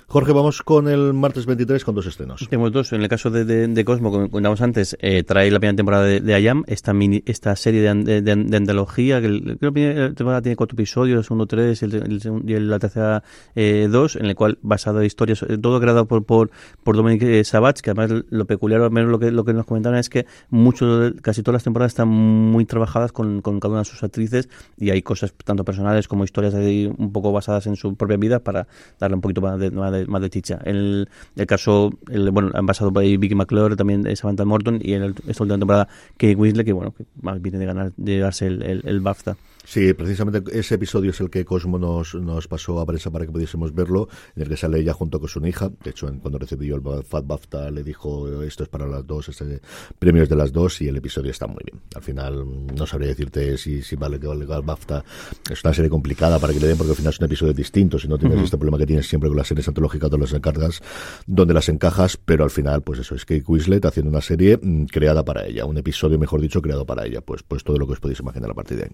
Jorge, 0.09 0.31
vamos 0.31 0.61
con 0.61 0.87
el 0.87 1.13
martes 1.13 1.45
23 1.45 1.83
con 1.83 1.93
dos 1.93 2.05
estrenos. 2.05 2.47
Tenemos 2.49 2.71
dos. 2.71 2.93
En 2.93 3.01
el 3.01 3.09
caso 3.09 3.29
de, 3.29 3.43
de, 3.43 3.67
de 3.67 3.83
Cosmo, 3.83 4.09
como 4.09 4.29
comentábamos 4.29 4.61
antes, 4.61 4.95
eh, 5.01 5.23
trae 5.23 5.51
la 5.51 5.59
primera 5.59 5.75
temporada 5.75 6.05
de, 6.05 6.21
de 6.21 6.41
IAM, 6.41 6.63
esta 6.67 6.93
mini, 6.93 7.21
esta 7.25 7.53
serie 7.57 7.81
de, 7.81 8.21
de, 8.21 8.31
antología, 8.57 9.19
que 9.19 9.27
el- 9.27 9.57
creo 9.59 9.73
que 9.73 9.93
la 9.93 10.13
temporada 10.13 10.41
tiene 10.41 10.55
cuatro 10.55 10.75
episodios, 10.75 11.17
el 11.17 11.23
segundo 11.25 11.45
tres 11.45 11.83
el, 11.83 11.93
el 11.95 12.21
segun- 12.21 12.43
y 12.49 12.53
el- 12.53 12.69
la 12.69 12.79
tercera 12.79 13.21
eh, 13.53 13.89
dos, 13.91 14.15
en 14.15 14.27
el 14.27 14.35
cual 14.35 14.57
basado 14.61 15.01
en 15.01 15.07
historias, 15.07 15.43
eh, 15.43 15.57
todo 15.57 15.77
creado 15.81 16.05
por 16.07 16.23
por, 16.23 16.51
por 16.85 16.95
Dominic 16.95 17.23
eh, 17.23 17.43
Savage, 17.43 17.81
que 17.81 17.89
además 17.89 18.23
lo 18.29 18.45
peculiar, 18.45 18.79
al 18.83 18.91
menos 18.91 19.11
lo 19.11 19.19
que, 19.19 19.29
lo 19.31 19.43
que 19.43 19.51
nos 19.51 19.65
comentaron 19.65 19.99
es 19.99 20.07
que 20.07 20.25
mucho, 20.49 21.11
casi 21.21 21.43
todas 21.43 21.55
las 21.55 21.63
temporadas 21.65 21.91
están 21.91 22.07
muy 22.07 22.63
trabajadas 22.63 23.11
con, 23.11 23.41
con 23.41 23.59
cada 23.59 23.73
una 23.73 23.79
de 23.81 23.85
sus 23.85 24.01
actrices 24.03 24.47
y 24.77 24.89
hay 24.89 25.01
cosas 25.01 25.33
tanto 25.43 25.65
personales 25.65 26.07
como 26.07 26.23
historias 26.23 26.53
ahí 26.55 26.89
un 26.97 27.11
poco 27.11 27.33
basadas 27.33 27.67
en 27.67 27.75
su 27.75 27.93
propia 27.97 28.15
vida 28.15 28.39
para 28.39 28.67
darle 29.01 29.15
un 29.15 29.21
poquito 29.21 29.41
más 29.41 29.59
de, 29.59 29.69
más 29.69 29.96
de, 29.97 30.05
más 30.07 30.21
de 30.21 30.29
chicha. 30.29 30.59
El, 30.63 31.07
el 31.35 31.45
caso, 31.47 31.91
el, 32.09 32.31
bueno, 32.31 32.51
han 32.53 32.65
basado 32.65 32.91
por 32.91 33.03
ahí 33.03 33.17
Vicky 33.17 33.35
McClure, 33.35 33.75
también 33.75 34.05
eh, 34.07 34.15
Samantha 34.15 34.45
Morton 34.45 34.79
y 34.81 34.93
en 34.93 35.03
el- 35.03 35.15
esta 35.27 35.43
última 35.43 35.57
temporada 35.57 35.87
Kate 36.17 36.35
Winslet, 36.35 36.65
que 36.65 36.73
bueno, 36.73 36.93
que 36.93 37.05
viene 37.39 37.57
de 37.59 37.65
ganar, 37.65 37.91
de 37.97 38.19
el, 38.41 38.61
el, 38.63 38.81
el 38.85 38.99
BAFTA. 38.99 39.37
Sí, 39.69 39.93
precisamente 39.93 40.57
ese 40.57 40.75
episodio 40.75 41.11
es 41.11 41.19
el 41.19 41.29
que 41.29 41.43
Cosmo 41.43 41.77
nos, 41.77 42.15
nos 42.15 42.47
pasó 42.47 42.79
a 42.79 42.85
prensa 42.85 43.11
para 43.11 43.25
que 43.25 43.33
pudiésemos 43.33 43.73
verlo, 43.75 44.07
en 44.37 44.43
el 44.43 44.47
que 44.47 44.55
sale 44.55 44.79
ella 44.79 44.93
junto 44.93 45.19
con 45.19 45.27
su 45.27 45.45
hija. 45.45 45.69
De 45.83 45.89
hecho, 45.89 46.07
en- 46.07 46.19
cuando 46.19 46.39
recibió 46.39 46.77
el 46.77 47.03
Fat 47.03 47.27
BAFTA 47.27 47.69
le 47.69 47.83
dijo 47.83 48.41
esto 48.43 48.63
es 48.63 48.69
para 48.69 48.87
las 48.87 49.05
dos, 49.05 49.27
este 49.27 49.59
premio 49.99 50.23
es 50.23 50.29
de 50.29 50.37
las 50.37 50.53
dos 50.53 50.79
y 50.81 50.87
el 50.87 50.95
episodio 50.95 51.31
está 51.31 51.47
muy 51.47 51.63
bien. 51.69 51.81
Al 51.95 52.01
final 52.01 52.65
no 52.73 52.87
sabría 52.87 53.09
decirte 53.09 53.57
si, 53.57 53.81
si 53.81 53.97
vale 53.97 54.21
que 54.21 54.27
vale 54.27 54.45
el 54.45 54.61
BAFTA. 54.61 55.03
Es 55.51 55.61
una 55.65 55.73
serie 55.73 55.89
complicada 55.89 56.39
para 56.39 56.53
que 56.53 56.61
le 56.61 56.67
den 56.67 56.77
porque 56.77 56.91
al 56.91 56.97
final 56.97 57.11
es 57.11 57.19
un 57.19 57.25
episodio 57.25 57.51
distinto. 57.53 57.99
Si 57.99 58.07
no 58.07 58.17
tienes 58.17 58.41
este 58.41 58.57
problema 58.57 58.77
que 58.77 58.85
tienes 58.85 59.05
siempre 59.09 59.27
con 59.29 59.35
las 59.37 59.49
series 59.49 59.67
antológicas, 59.67 60.09
donde 60.09 60.27
las 60.27 60.33
encargas, 60.33 60.81
donde 61.25 61.53
las 61.53 61.67
encajas, 61.67 62.15
pero 62.15 62.45
al 62.45 62.51
final, 62.51 62.83
pues 62.83 62.99
eso 62.99 63.15
es 63.15 63.25
Kate 63.25 63.43
Winslet 63.45 63.83
haciendo 63.83 64.11
una 64.11 64.21
serie 64.21 64.57
mm, 64.61 64.85
creada 64.85 65.25
para 65.25 65.45
ella, 65.45 65.65
un 65.65 65.77
episodio, 65.77 66.17
mejor 66.17 66.39
dicho, 66.39 66.61
creado 66.61 66.85
para 66.85 67.05
ella. 67.05 67.19
Pues, 67.19 67.43
pues 67.43 67.65
todo 67.65 67.77
lo 67.77 67.85
que 67.85 67.91
os 67.93 67.99
podéis 67.99 68.21
imaginar 68.21 68.49
a 68.49 68.53
partir 68.53 68.77
de 68.77 68.83
ahí. 68.85 68.91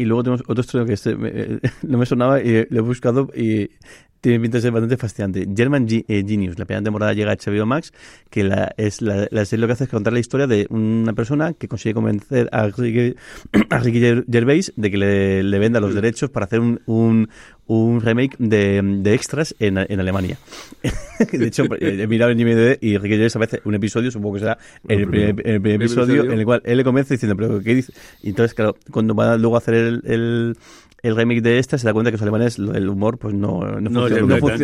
Y 0.00 0.06
luego 0.06 0.22
tenemos 0.22 0.42
otro 0.48 0.62
estreno 0.62 0.86
que 0.86 0.94
este, 0.94 1.14
eh, 1.22 1.60
no 1.82 1.98
me 1.98 2.06
sonaba 2.06 2.40
y 2.40 2.66
lo 2.70 2.78
he 2.78 2.80
buscado 2.80 3.28
y 3.36 3.68
tiene 4.20 4.40
pinta 4.40 4.58
de 4.58 4.62
ser 4.62 4.72
bastante 4.72 4.96
fascinante. 4.96 5.46
German 5.56 5.88
Ge- 5.88 6.04
eh, 6.08 6.24
Genius, 6.26 6.58
la 6.58 6.64
primera 6.66 6.82
temporada 6.84 7.12
llega 7.14 7.32
a 7.32 7.36
HBO 7.36 7.66
Max, 7.66 7.92
que 8.28 8.44
la, 8.44 8.72
es 8.76 9.00
la, 9.02 9.26
la 9.30 9.44
serie 9.44 9.60
lo 9.62 9.66
que 9.66 9.72
hace 9.74 9.84
es 9.84 9.90
contar 9.90 10.12
la 10.12 10.18
historia 10.20 10.46
de 10.46 10.66
una 10.70 11.12
persona 11.14 11.52
que 11.54 11.68
consigue 11.68 11.94
convencer 11.94 12.48
a 12.52 12.68
Ricky, 12.68 13.14
a 13.70 13.78
Ricky 13.78 14.00
Gervais 14.30 14.72
de 14.76 14.90
que 14.90 14.96
le, 14.98 15.42
le 15.42 15.58
venda 15.58 15.80
los 15.80 15.94
derechos 15.94 16.30
para 16.30 16.46
hacer 16.46 16.60
un, 16.60 16.80
un, 16.86 17.28
un 17.66 18.00
remake 18.00 18.36
de, 18.38 18.80
de 18.82 19.14
extras 19.14 19.54
en, 19.58 19.78
en 19.78 20.00
Alemania. 20.00 20.38
de 21.32 21.46
hecho, 21.46 21.64
eh, 21.80 21.98
he 22.02 22.06
mirado 22.06 22.30
en 22.32 22.40
IMDb 22.40 22.78
y 22.80 22.98
Ricky 22.98 23.14
Gervais 23.14 23.36
aparece 23.36 23.60
un 23.64 23.74
episodio, 23.74 24.10
supongo 24.10 24.34
que 24.34 24.40
será 24.40 24.58
el, 24.88 25.06
primer, 25.06 25.28
el 25.46 25.60
primer 25.60 25.82
episodio, 25.82 26.24
en 26.24 26.38
el 26.38 26.44
cual 26.44 26.62
él 26.64 26.76
le 26.76 26.84
convence 26.84 27.14
diciendo, 27.14 27.36
pero 27.36 27.60
¿qué 27.62 27.74
dice? 27.74 27.92
Y 28.22 28.30
entonces, 28.30 28.54
claro, 28.54 28.76
cuando 28.90 29.14
va 29.14 29.36
luego 29.36 29.54
a 29.56 29.58
hacer 29.58 29.74
el, 29.74 30.02
el, 30.04 30.56
el 31.02 31.16
remake 31.16 31.40
de 31.42 31.58
esta, 31.58 31.78
se 31.78 31.86
da 31.86 31.92
cuenta 31.92 32.10
que 32.10 32.16
los 32.16 32.22
alemanes, 32.22 32.58
lo- 32.58 32.74
el 32.74 32.88
humor, 32.88 33.18
pues 33.18 33.34
no, 33.34 33.60
no, 33.80 33.80
No, 33.80 34.00
funciona, 34.00 34.20
no 34.26 34.34
func- 34.40 34.58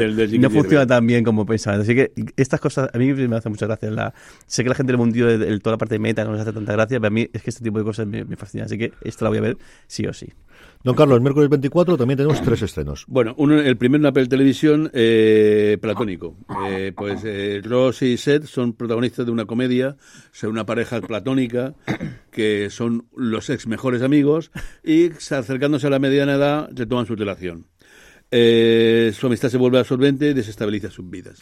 funciona 0.50 0.86
tan 0.86 1.06
bien 1.06 1.24
como 1.24 1.46
pensaban. 1.46 1.80
Así 1.80 1.94
que 1.94 2.12
estas 2.36 2.60
cosas, 2.60 2.90
a 2.92 2.98
mí 2.98 3.12
me 3.12 3.36
hacen 3.36 3.52
mucha 3.52 3.66
gracia. 3.66 3.90
La, 3.90 4.14
sé 4.46 4.62
que 4.62 4.68
la 4.68 4.74
gente 4.74 4.92
del 4.92 4.98
mundillo 4.98 5.26
de, 5.26 5.38
de 5.38 5.58
toda 5.60 5.74
la 5.74 5.78
parte 5.78 5.94
de 5.94 5.98
meta 5.98 6.24
no 6.24 6.32
les 6.32 6.42
hace 6.42 6.52
tanta 6.52 6.72
gracia, 6.72 6.98
pero 7.00 7.08
a 7.08 7.10
mí 7.10 7.28
es 7.32 7.42
que 7.42 7.50
este 7.50 7.62
tipo 7.64 7.78
de 7.78 7.84
cosas 7.84 8.06
me, 8.06 8.24
me 8.24 8.36
fascinan. 8.36 8.66
Así 8.66 8.76
que 8.78 8.92
esto 9.02 9.24
la 9.24 9.30
voy 9.30 9.38
a 9.38 9.42
ver 9.42 9.56
sí 9.86 10.06
o 10.06 10.12
sí. 10.12 10.28
Don 10.86 10.94
Carlos, 10.94 11.20
miércoles 11.20 11.50
24 11.50 11.96
también 11.96 12.16
tenemos 12.16 12.40
tres 12.42 12.62
estrenos. 12.62 13.06
Bueno, 13.08 13.34
uno, 13.38 13.60
el 13.60 13.76
primero 13.76 14.02
en 14.02 14.06
Apple 14.06 14.28
Televisión, 14.28 14.88
eh, 14.94 15.78
platónico. 15.82 16.36
Eh, 16.68 16.92
pues 16.96 17.22
eh, 17.24 17.60
Ross 17.64 18.02
y 18.02 18.16
Seth 18.16 18.44
son 18.44 18.72
protagonistas 18.72 19.26
de 19.26 19.32
una 19.32 19.46
comedia 19.46 19.96
sobre 20.30 20.52
una 20.52 20.64
pareja 20.64 21.00
platónica 21.00 21.74
que 22.30 22.70
son 22.70 23.08
los 23.16 23.50
ex 23.50 23.66
mejores 23.66 24.00
amigos 24.00 24.52
y 24.84 25.10
acercándose 25.10 25.88
a 25.88 25.90
la 25.90 25.98
mediana 25.98 26.34
edad 26.34 26.68
retoman 26.72 27.06
su 27.06 27.16
relación. 27.16 27.66
Eh, 28.30 29.12
su 29.12 29.26
amistad 29.26 29.48
se 29.48 29.56
vuelve 29.56 29.80
absorbente 29.80 30.30
y 30.30 30.34
desestabiliza 30.34 30.90
sus 30.90 31.10
vidas. 31.10 31.40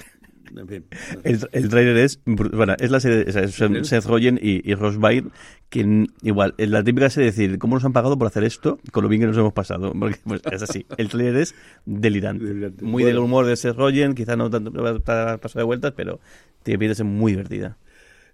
En 0.57 0.69
fin. 0.69 0.85
El, 1.25 1.41
el 1.53 1.69
trailer 1.69 1.97
es, 1.97 2.21
bueno, 2.25 2.75
es 2.79 2.91
la 2.91 3.01
serie, 3.01 3.25
es. 3.27 3.55
Seth 3.89 4.05
Rogen 4.07 4.39
y, 4.41 4.69
y 4.69 4.75
Ross 4.75 4.99
Byrne, 4.99 5.31
que 5.69 6.07
igual, 6.23 6.55
es 6.59 6.69
la 6.71 6.83
típica 6.85 7.11
serie 7.11 7.31
de 7.31 7.37
decir, 7.37 7.59
¿cómo 7.59 7.77
nos 7.77 7.85
han 7.85 7.93
pagado 7.93 8.17
por 8.19 8.27
hacer 8.27 8.45
esto? 8.45 8.79
Con 8.93 9.03
lo 9.03 9.09
bien 9.09 9.21
que 9.23 9.27
nos 9.27 9.37
hemos 9.37 9.53
pasado. 9.53 9.93
Porque 9.99 10.19
pues, 10.25 10.43
es 10.51 10.63
así. 10.63 10.87
El 10.97 11.09
trailer 11.09 11.37
es 11.37 11.55
delirante. 11.85 12.45
Delirante. 12.45 12.85
Muy 12.85 13.03
Bueno. 13.03 13.07
del 13.07 13.19
humor 13.25 13.47
de 13.47 13.57
Seth 13.57 13.77
Rogen, 13.77 14.15
quizá 14.15 14.37
no 14.37 14.51
tanto 14.51 14.73
para 14.73 15.39
paso 15.39 15.59
de 15.59 15.65
vueltas, 15.65 15.93
pero 15.97 16.21
tiene 16.63 16.89
de 16.89 16.95
ser 16.95 17.07
muy 17.07 17.33
divertida. 17.33 17.77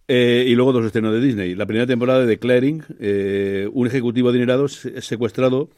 Eh, 0.09 0.45
y 0.49 0.55
luego 0.57 0.73
dos 0.73 0.85
estrenos 0.85 1.13
de 1.13 1.21
Disney. 1.21 1.55
La 1.55 1.67
primera 1.67 1.87
temporada 1.87 2.27
de 2.27 2.39
Clearing, 2.39 2.83
eh, 2.99 3.69
un 3.73 3.87
ejecutivo 3.87 4.31
adinerado 4.31 4.67
es 4.67 4.89
secuestrado 5.01 5.71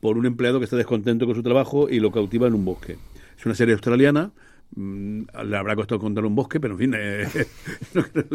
por 0.00 0.18
un 0.18 0.26
empleado 0.26 0.58
que 0.58 0.64
está 0.64 0.76
descontento 0.76 1.26
con 1.26 1.34
su 1.34 1.42
trabajo 1.42 1.88
y 1.88 2.00
lo 2.00 2.10
cautiva 2.10 2.48
en 2.48 2.54
un 2.54 2.64
bosque. 2.64 2.96
Es 3.38 3.46
una 3.46 3.54
serie 3.54 3.74
australiana. 3.74 4.32
Mm, 4.74 5.22
Le 5.46 5.56
habrá 5.56 5.74
costado 5.76 6.00
contar 6.00 6.24
un 6.24 6.34
bosque, 6.34 6.60
pero 6.60 6.74
en 6.74 6.78
fin, 6.80 6.94
eh, 6.96 7.26
no 7.94 8.02
creo 8.04 8.26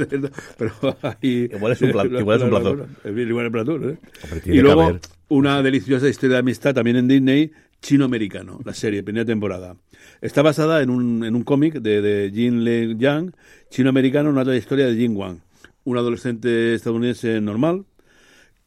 pero 0.58 0.72
ahí- 1.02 1.50
Igual 1.54 1.72
es 1.74 1.82
un 1.82 1.92
pla- 1.92 2.06
igual 2.20 2.38
es 2.38 2.44
un 2.44 2.50
igual 2.50 3.46
es 3.46 3.52
plato, 3.52 3.76
¿eh? 3.76 3.98
Hombre, 4.24 4.42
Y 4.46 4.60
luego 4.62 5.00
una 5.30 5.62
deliciosa 5.62 6.08
historia 6.10 6.36
de 6.36 6.40
amistad 6.40 6.74
también 6.74 6.98
en 6.98 7.08
Disney, 7.08 7.52
chino-americano, 7.82 8.60
la 8.64 8.74
serie, 8.74 9.04
primera 9.04 9.26
temporada. 9.26 9.76
Está 10.22 10.42
basada 10.42 10.82
en 10.82 10.90
un, 10.90 11.24
en 11.26 11.36
un 11.36 11.44
cómic 11.44 11.76
de, 11.76 12.02
de 12.02 12.32
Jin 12.34 12.64
Le 12.64 12.96
Yang, 12.96 13.34
chino-americano, 13.70 14.30
una 14.30 14.56
historia 14.56 14.88
de 14.88 14.96
Jin 14.96 15.16
Wang, 15.16 15.40
un 15.84 15.98
adolescente 15.98 16.76
estadounidense 16.76 17.42
normal 17.42 17.86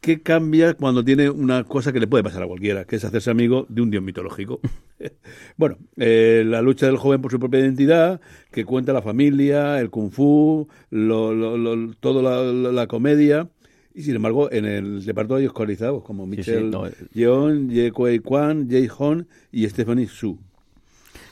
que 0.07 0.21
cambia 0.21 0.73
cuando 0.73 1.03
tiene 1.03 1.29
una 1.29 1.65
cosa 1.65 1.91
que 1.91 1.99
le 1.99 2.07
puede 2.07 2.23
pasar 2.23 2.41
a 2.41 2.47
cualquiera, 2.47 2.85
que 2.85 2.95
es 2.95 3.03
hacerse 3.03 3.29
amigo 3.29 3.65
de 3.67 3.81
un 3.81 3.91
dios 3.91 4.01
mitológico. 4.01 4.61
bueno, 5.57 5.77
eh, 5.97 6.43
la 6.45 6.61
lucha 6.61 6.85
del 6.85 6.95
joven 6.95 7.21
por 7.21 7.29
su 7.29 7.41
propia 7.41 7.59
identidad, 7.59 8.21
que 8.49 8.63
cuenta 8.63 8.93
la 8.93 9.01
familia, 9.01 9.81
el 9.81 9.89
kung 9.89 10.09
fu, 10.09 10.65
lo, 10.91 11.33
lo, 11.35 11.57
lo- 11.57 11.93
toda 11.99 12.71
la, 12.71 12.87
comedia. 12.87 13.49
Y 13.93 14.03
sin 14.03 14.15
embargo, 14.15 14.49
en 14.49 14.63
el 14.63 15.03
reparto 15.03 15.35
hay 15.35 15.43
escolarizados 15.43 16.03
como 16.03 16.25
Michelle 16.25 16.71
eh. 16.87 16.93
Yeoh, 17.13 17.67
Ye 17.67 17.91
Kuei 17.91 18.19
Kwan, 18.19 18.69
Jay 18.69 18.87
Hon 18.97 19.27
y 19.51 19.67
Stephanie 19.67 20.07
Su. 20.07 20.39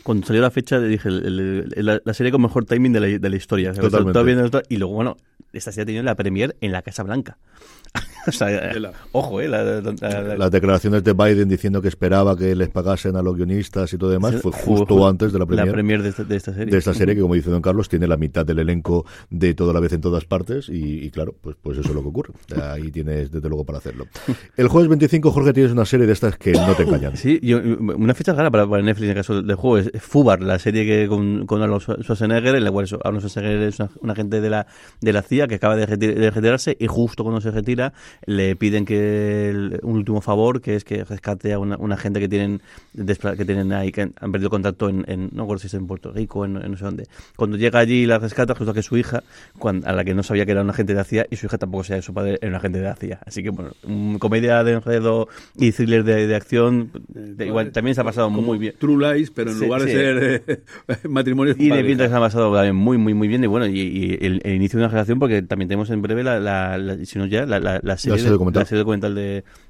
Cuando 0.03 0.27
salió 0.27 0.41
la 0.41 0.51
fecha, 0.51 0.81
dije, 0.81 1.07
el- 1.07 1.69
la, 1.77 2.01
la 2.03 2.13
serie 2.13 2.29
con 2.33 2.41
mejor 2.41 2.65
timing 2.65 2.91
de 2.91 2.99
la, 2.99 3.07
de 3.07 3.29
la 3.29 3.35
historia. 3.37 3.71
Totalmente. 3.71 4.63
y 4.67 4.75
luego, 4.75 4.95
bueno, 4.95 5.15
esta 5.53 5.71
serie 5.71 5.83
ha 5.83 5.85
tenido 5.85 6.03
la 6.03 6.15
premier 6.15 6.57
en 6.59 6.73
la 6.73 6.81
Casa 6.81 7.03
Blanca. 7.03 7.37
O 8.27 8.31
sea, 8.31 8.71
Tela. 8.71 8.91
ojo, 9.11 9.39
eh. 9.39 9.47
la- 9.47 9.63
la- 9.63 9.81
la- 9.81 10.35
Las 10.35 10.49
declaraciones 10.49 11.03
de 11.03 11.13
Biden 11.13 11.47
diciendo 11.47 11.79
que 11.79 11.87
esperaba 11.89 12.35
que 12.35 12.55
les 12.55 12.69
pagasen 12.69 13.15
a 13.17 13.21
los 13.21 13.35
guionistas 13.35 13.93
y 13.93 13.99
todo 13.99 14.09
demás 14.09 14.37
fue 14.41 14.51
justo 14.51 14.95
Ju- 14.95 15.07
antes 15.07 15.31
de 15.31 15.37
la 15.37 15.45
premier, 15.45 15.71
premier 15.71 16.01
de, 16.01 16.09
esta, 16.09 16.23
de 16.23 16.35
esta 16.35 16.51
serie. 16.51 16.71
de 16.71 16.77
esta 16.79 16.95
serie 16.95 17.13
que, 17.13 17.21
como 17.21 17.35
dice 17.35 17.51
Don 17.51 17.61
Carlos, 17.61 17.87
tiene 17.87 18.07
la 18.07 18.17
mitad 18.17 18.43
del 18.43 18.57
elenco 18.57 19.05
de 19.29 19.53
toda 19.53 19.73
la 19.73 19.79
vez 19.79 19.93
en 19.93 20.01
todas 20.01 20.25
partes 20.25 20.69
y, 20.69 21.05
y 21.05 21.11
claro, 21.11 21.35
pues, 21.39 21.55
pues 21.61 21.77
eso 21.77 21.89
es 21.89 21.93
lo 21.93 22.01
que 22.01 22.07
ocurre. 22.07 22.33
Ahí 22.63 22.89
tienes 22.89 23.29
desde 23.31 23.47
luego 23.47 23.63
para 23.63 23.77
hacerlo. 23.77 24.07
El 24.57 24.69
jueves 24.69 24.89
25, 24.89 25.31
Jorge, 25.31 25.53
tienes 25.53 25.71
una 25.71 25.85
serie 25.85 26.07
de 26.07 26.13
estas 26.13 26.35
que 26.35 26.53
no 26.53 26.73
te 26.73 26.81
engañan. 26.81 27.15
Sí, 27.17 27.39
yo, 27.43 27.59
una 27.59 28.15
fecha 28.15 28.33
rara 28.33 28.49
para, 28.49 28.67
para 28.67 28.81
Netflix 28.81 29.03
en 29.03 29.09
el 29.11 29.15
caso 29.17 29.39
del 29.43 29.55
juego 29.55 29.77
es 29.77 29.91
Fubar, 30.01 30.41
la 30.41 30.57
serie 30.57 30.83
que 30.83 31.07
con, 31.07 31.45
con 31.45 31.61
Arnold 31.61 32.01
Schwarzenegger, 32.01 32.55
en 32.55 32.63
la 32.63 32.71
cual 32.71 32.87
Arnold 33.03 33.19
Schwarzenegger 33.27 33.67
es 33.67 33.79
una- 33.79 33.91
un 34.01 34.09
agente 34.09 34.41
de 34.41 34.49
la, 34.49 34.65
de 34.99 35.13
la 35.13 35.21
CIA 35.21 35.45
que 35.47 35.55
acaba 35.55 35.75
de, 35.75 35.87
reti- 35.87 36.15
de 36.15 36.31
retirarse 36.31 36.75
y 36.79 36.87
justo 36.87 37.23
cuando 37.23 37.39
se 37.39 37.51
retira 37.51 37.84
le 38.25 38.55
piden 38.55 38.85
que 38.85 39.49
el- 39.49 39.79
un 39.83 39.97
último 39.97 40.21
favor, 40.21 40.61
que 40.61 40.75
es 40.75 40.83
que 40.83 41.03
rescate 41.03 41.53
a 41.53 41.59
una, 41.59 41.77
una 41.77 41.97
gente 41.97 42.19
que 42.19 42.27
tienen 42.29 42.61
que 42.95 43.45
tienen 43.45 43.71
ahí, 43.73 43.91
que 43.91 44.01
han, 44.01 44.31
perdido 44.31 44.49
contacto 44.49 44.89
en, 44.89 45.03
en- 45.07 45.29
no 45.33 45.43
recuerdo 45.43 45.59
si 45.61 45.67
es 45.67 45.73
en 45.73 45.87
Puerto 45.87 46.11
Rico, 46.11 46.45
en, 46.45 46.57
en 46.57 46.71
no 46.71 46.77
sé 46.77 46.85
dónde. 46.85 47.05
Cuando 47.35 47.57
llega 47.57 47.79
allí 47.79 48.03
y 48.03 48.05
la 48.05 48.19
rescata, 48.19 48.53
resulta 48.53 48.73
que 48.73 48.81
su 48.83 48.97
hija, 48.97 49.23
cuan- 49.59 49.83
a 49.85 49.91
la 49.93 50.03
que 50.05 50.13
no 50.13 50.23
sabía 50.23 50.45
que 50.45 50.51
era 50.51 50.61
un 50.61 50.69
agente 50.69 50.93
de 50.93 50.97
la 50.97 51.03
CIA 51.03 51.27
y 51.29 51.35
su 51.35 51.45
hija 51.47 51.57
tampoco 51.57 51.83
sabía 51.83 51.99
que 51.99 52.05
su 52.05 52.13
padre 52.13 52.37
era 52.41 52.49
un 52.49 52.55
agente 52.55 52.79
de 52.79 52.85
la 52.85 52.95
CIA. 52.95 53.19
Así 53.25 53.43
que, 53.43 53.49
bueno, 53.49 53.71
comedia 54.19 54.63
de 54.63 54.73
enredo 54.73 55.27
y 55.57 55.71
thriller 55.71 56.03
de, 56.03 56.27
de 56.27 56.35
acción, 56.35 56.91
de- 57.09 57.45
igual 57.47 57.71
también 57.71 57.95
se 57.95 58.01
ha 58.01 58.03
pasado 58.03 58.29
muy 58.29 58.57
bien. 58.57 58.75
True 58.79 59.13
Lies, 59.15 59.31
pero 59.31 59.51
en 59.51 59.57
Sí, 59.57 59.65
lugar 59.65 59.81
de 59.81 59.87
sí. 59.87 59.93
ser 59.93 60.43
eh, 60.47 60.63
matrimonio 61.09 61.53
Y 61.57 61.69
de 61.69 61.83
pinta 61.83 62.03
que 62.05 62.09
se 62.09 62.15
ha 62.15 62.19
pasado 62.19 62.53
también 62.53 62.75
muy, 62.75 62.97
muy, 62.97 63.13
muy 63.13 63.27
bien. 63.27 63.43
Y 63.43 63.47
bueno, 63.47 63.65
y, 63.67 63.79
y 63.79 64.17
el, 64.25 64.41
el 64.43 64.55
inicio 64.55 64.77
de 64.79 64.85
una 64.85 64.89
generación, 64.89 65.19
porque 65.19 65.41
también 65.41 65.67
tenemos 65.67 65.89
en 65.89 66.01
breve 66.01 66.23
la, 66.23 66.39
la, 66.39 66.77
la- 66.77 67.03
si 67.05 67.17
no 67.19 67.25
ya, 67.25 67.45
la, 67.45 67.59
la, 67.59 67.74
la 67.83 67.97
serie, 67.97 68.17
serie 68.17 68.25
de- 68.25 68.31
documental. 68.31 68.61
la 68.61 68.65
serie 68.65 68.79
documental 68.79 69.15
de, 69.15 69.21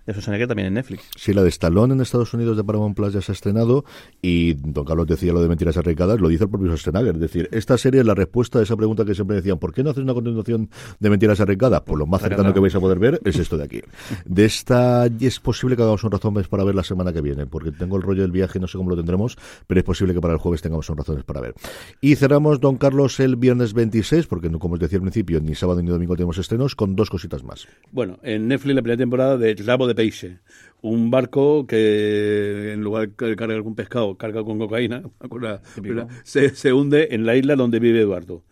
de 0.05 0.13
Schwarzenegger 0.13 0.47
también 0.47 0.67
en 0.67 0.73
Netflix. 0.75 1.03
Sí, 1.15 1.33
la 1.33 1.43
de 1.43 1.49
Stallone 1.49 1.93
en 1.93 2.01
Estados 2.01 2.33
Unidos 2.33 2.57
de 2.57 2.63
Paramount 2.63 2.95
Plus 2.95 3.13
ya 3.13 3.21
se 3.21 3.31
ha 3.31 3.33
estrenado 3.33 3.85
y 4.21 4.53
Don 4.53 4.85
Carlos 4.85 5.07
decía 5.07 5.33
lo 5.33 5.41
de 5.41 5.47
mentiras 5.49 5.77
arriesgadas, 5.77 6.19
lo 6.19 6.27
dice 6.29 6.43
el 6.45 6.49
propio 6.49 6.67
Schwarzenegger. 6.75 7.15
Es 7.15 7.21
decir, 7.21 7.49
esta 7.51 7.77
serie 7.77 8.01
es 8.01 8.05
la 8.05 8.13
respuesta 8.15 8.59
a 8.59 8.63
esa 8.63 8.75
pregunta 8.75 9.05
que 9.05 9.15
siempre 9.15 9.35
decían, 9.35 9.57
¿por 9.59 9.73
qué 9.73 9.83
no 9.83 9.89
haces 9.91 10.03
una 10.03 10.13
continuación 10.13 10.69
de 10.99 11.09
mentiras 11.09 11.39
arriesgadas? 11.39 11.81
Pues 11.85 11.97
lo 11.99 12.05
más 12.05 12.21
cercano 12.21 12.53
que 12.53 12.59
vais 12.59 12.75
a 12.75 12.79
poder 12.79 12.99
ver 12.99 13.19
es 13.23 13.37
esto 13.37 13.57
de 13.57 13.63
aquí. 13.63 13.81
De 14.25 14.45
esta 14.45 15.07
y 15.19 15.25
es 15.27 15.39
posible 15.39 15.75
que 15.75 15.81
hagamos 15.81 16.03
un 16.03 16.11
razones 16.11 16.47
para 16.47 16.63
ver 16.63 16.75
la 16.75 16.83
semana 16.83 17.11
que 17.13 17.21
viene, 17.21 17.45
porque 17.45 17.71
tengo 17.71 17.95
el 17.97 18.01
rollo 18.01 18.21
del 18.21 18.31
viaje, 18.31 18.59
no 18.59 18.67
sé 18.67 18.77
cómo 18.77 18.89
lo 18.89 18.95
tendremos, 18.95 19.37
pero 19.67 19.79
es 19.79 19.85
posible 19.85 20.13
que 20.13 20.21
para 20.21 20.33
el 20.33 20.39
jueves 20.39 20.61
tengamos 20.61 20.89
un 20.89 20.97
razones 20.97 21.23
para 21.23 21.41
ver. 21.41 21.55
Y 22.01 22.15
cerramos, 22.15 22.59
Don 22.59 22.77
Carlos, 22.77 23.19
el 23.19 23.35
viernes 23.35 23.73
26, 23.73 24.27
porque 24.27 24.49
como 24.51 24.75
os 24.75 24.79
decía 24.79 24.97
al 24.97 25.01
principio, 25.01 25.39
ni 25.41 25.55
sábado 25.55 25.81
ni 25.81 25.89
domingo 25.89 26.15
tenemos 26.15 26.37
estrenos, 26.37 26.75
con 26.75 26.95
dos 26.95 27.09
cositas 27.09 27.43
más. 27.43 27.67
Bueno, 27.91 28.19
en 28.23 28.47
Netflix 28.47 28.75
la 28.75 28.81
primera 28.81 28.97
temporada 28.97 29.37
de 29.37 29.55
Slavo 29.55 29.87
de 29.87 29.95
Peixe, 29.95 30.39
un 30.81 31.09
barco 31.11 31.65
que 31.65 32.73
en 32.73 32.81
lugar 32.81 33.09
de 33.09 33.35
cargar 33.35 33.63
con 33.63 33.75
pescado, 33.75 34.17
carga 34.17 34.43
con 34.43 34.59
cocaína, 34.59 35.03
una- 35.29 35.61
una- 35.91 36.07
se, 36.23 36.49
se 36.55 36.73
hunde 36.73 37.09
en 37.11 37.25
la 37.25 37.35
isla 37.35 37.55
donde 37.55 37.79
vive 37.79 38.01
Eduardo. 38.01 38.43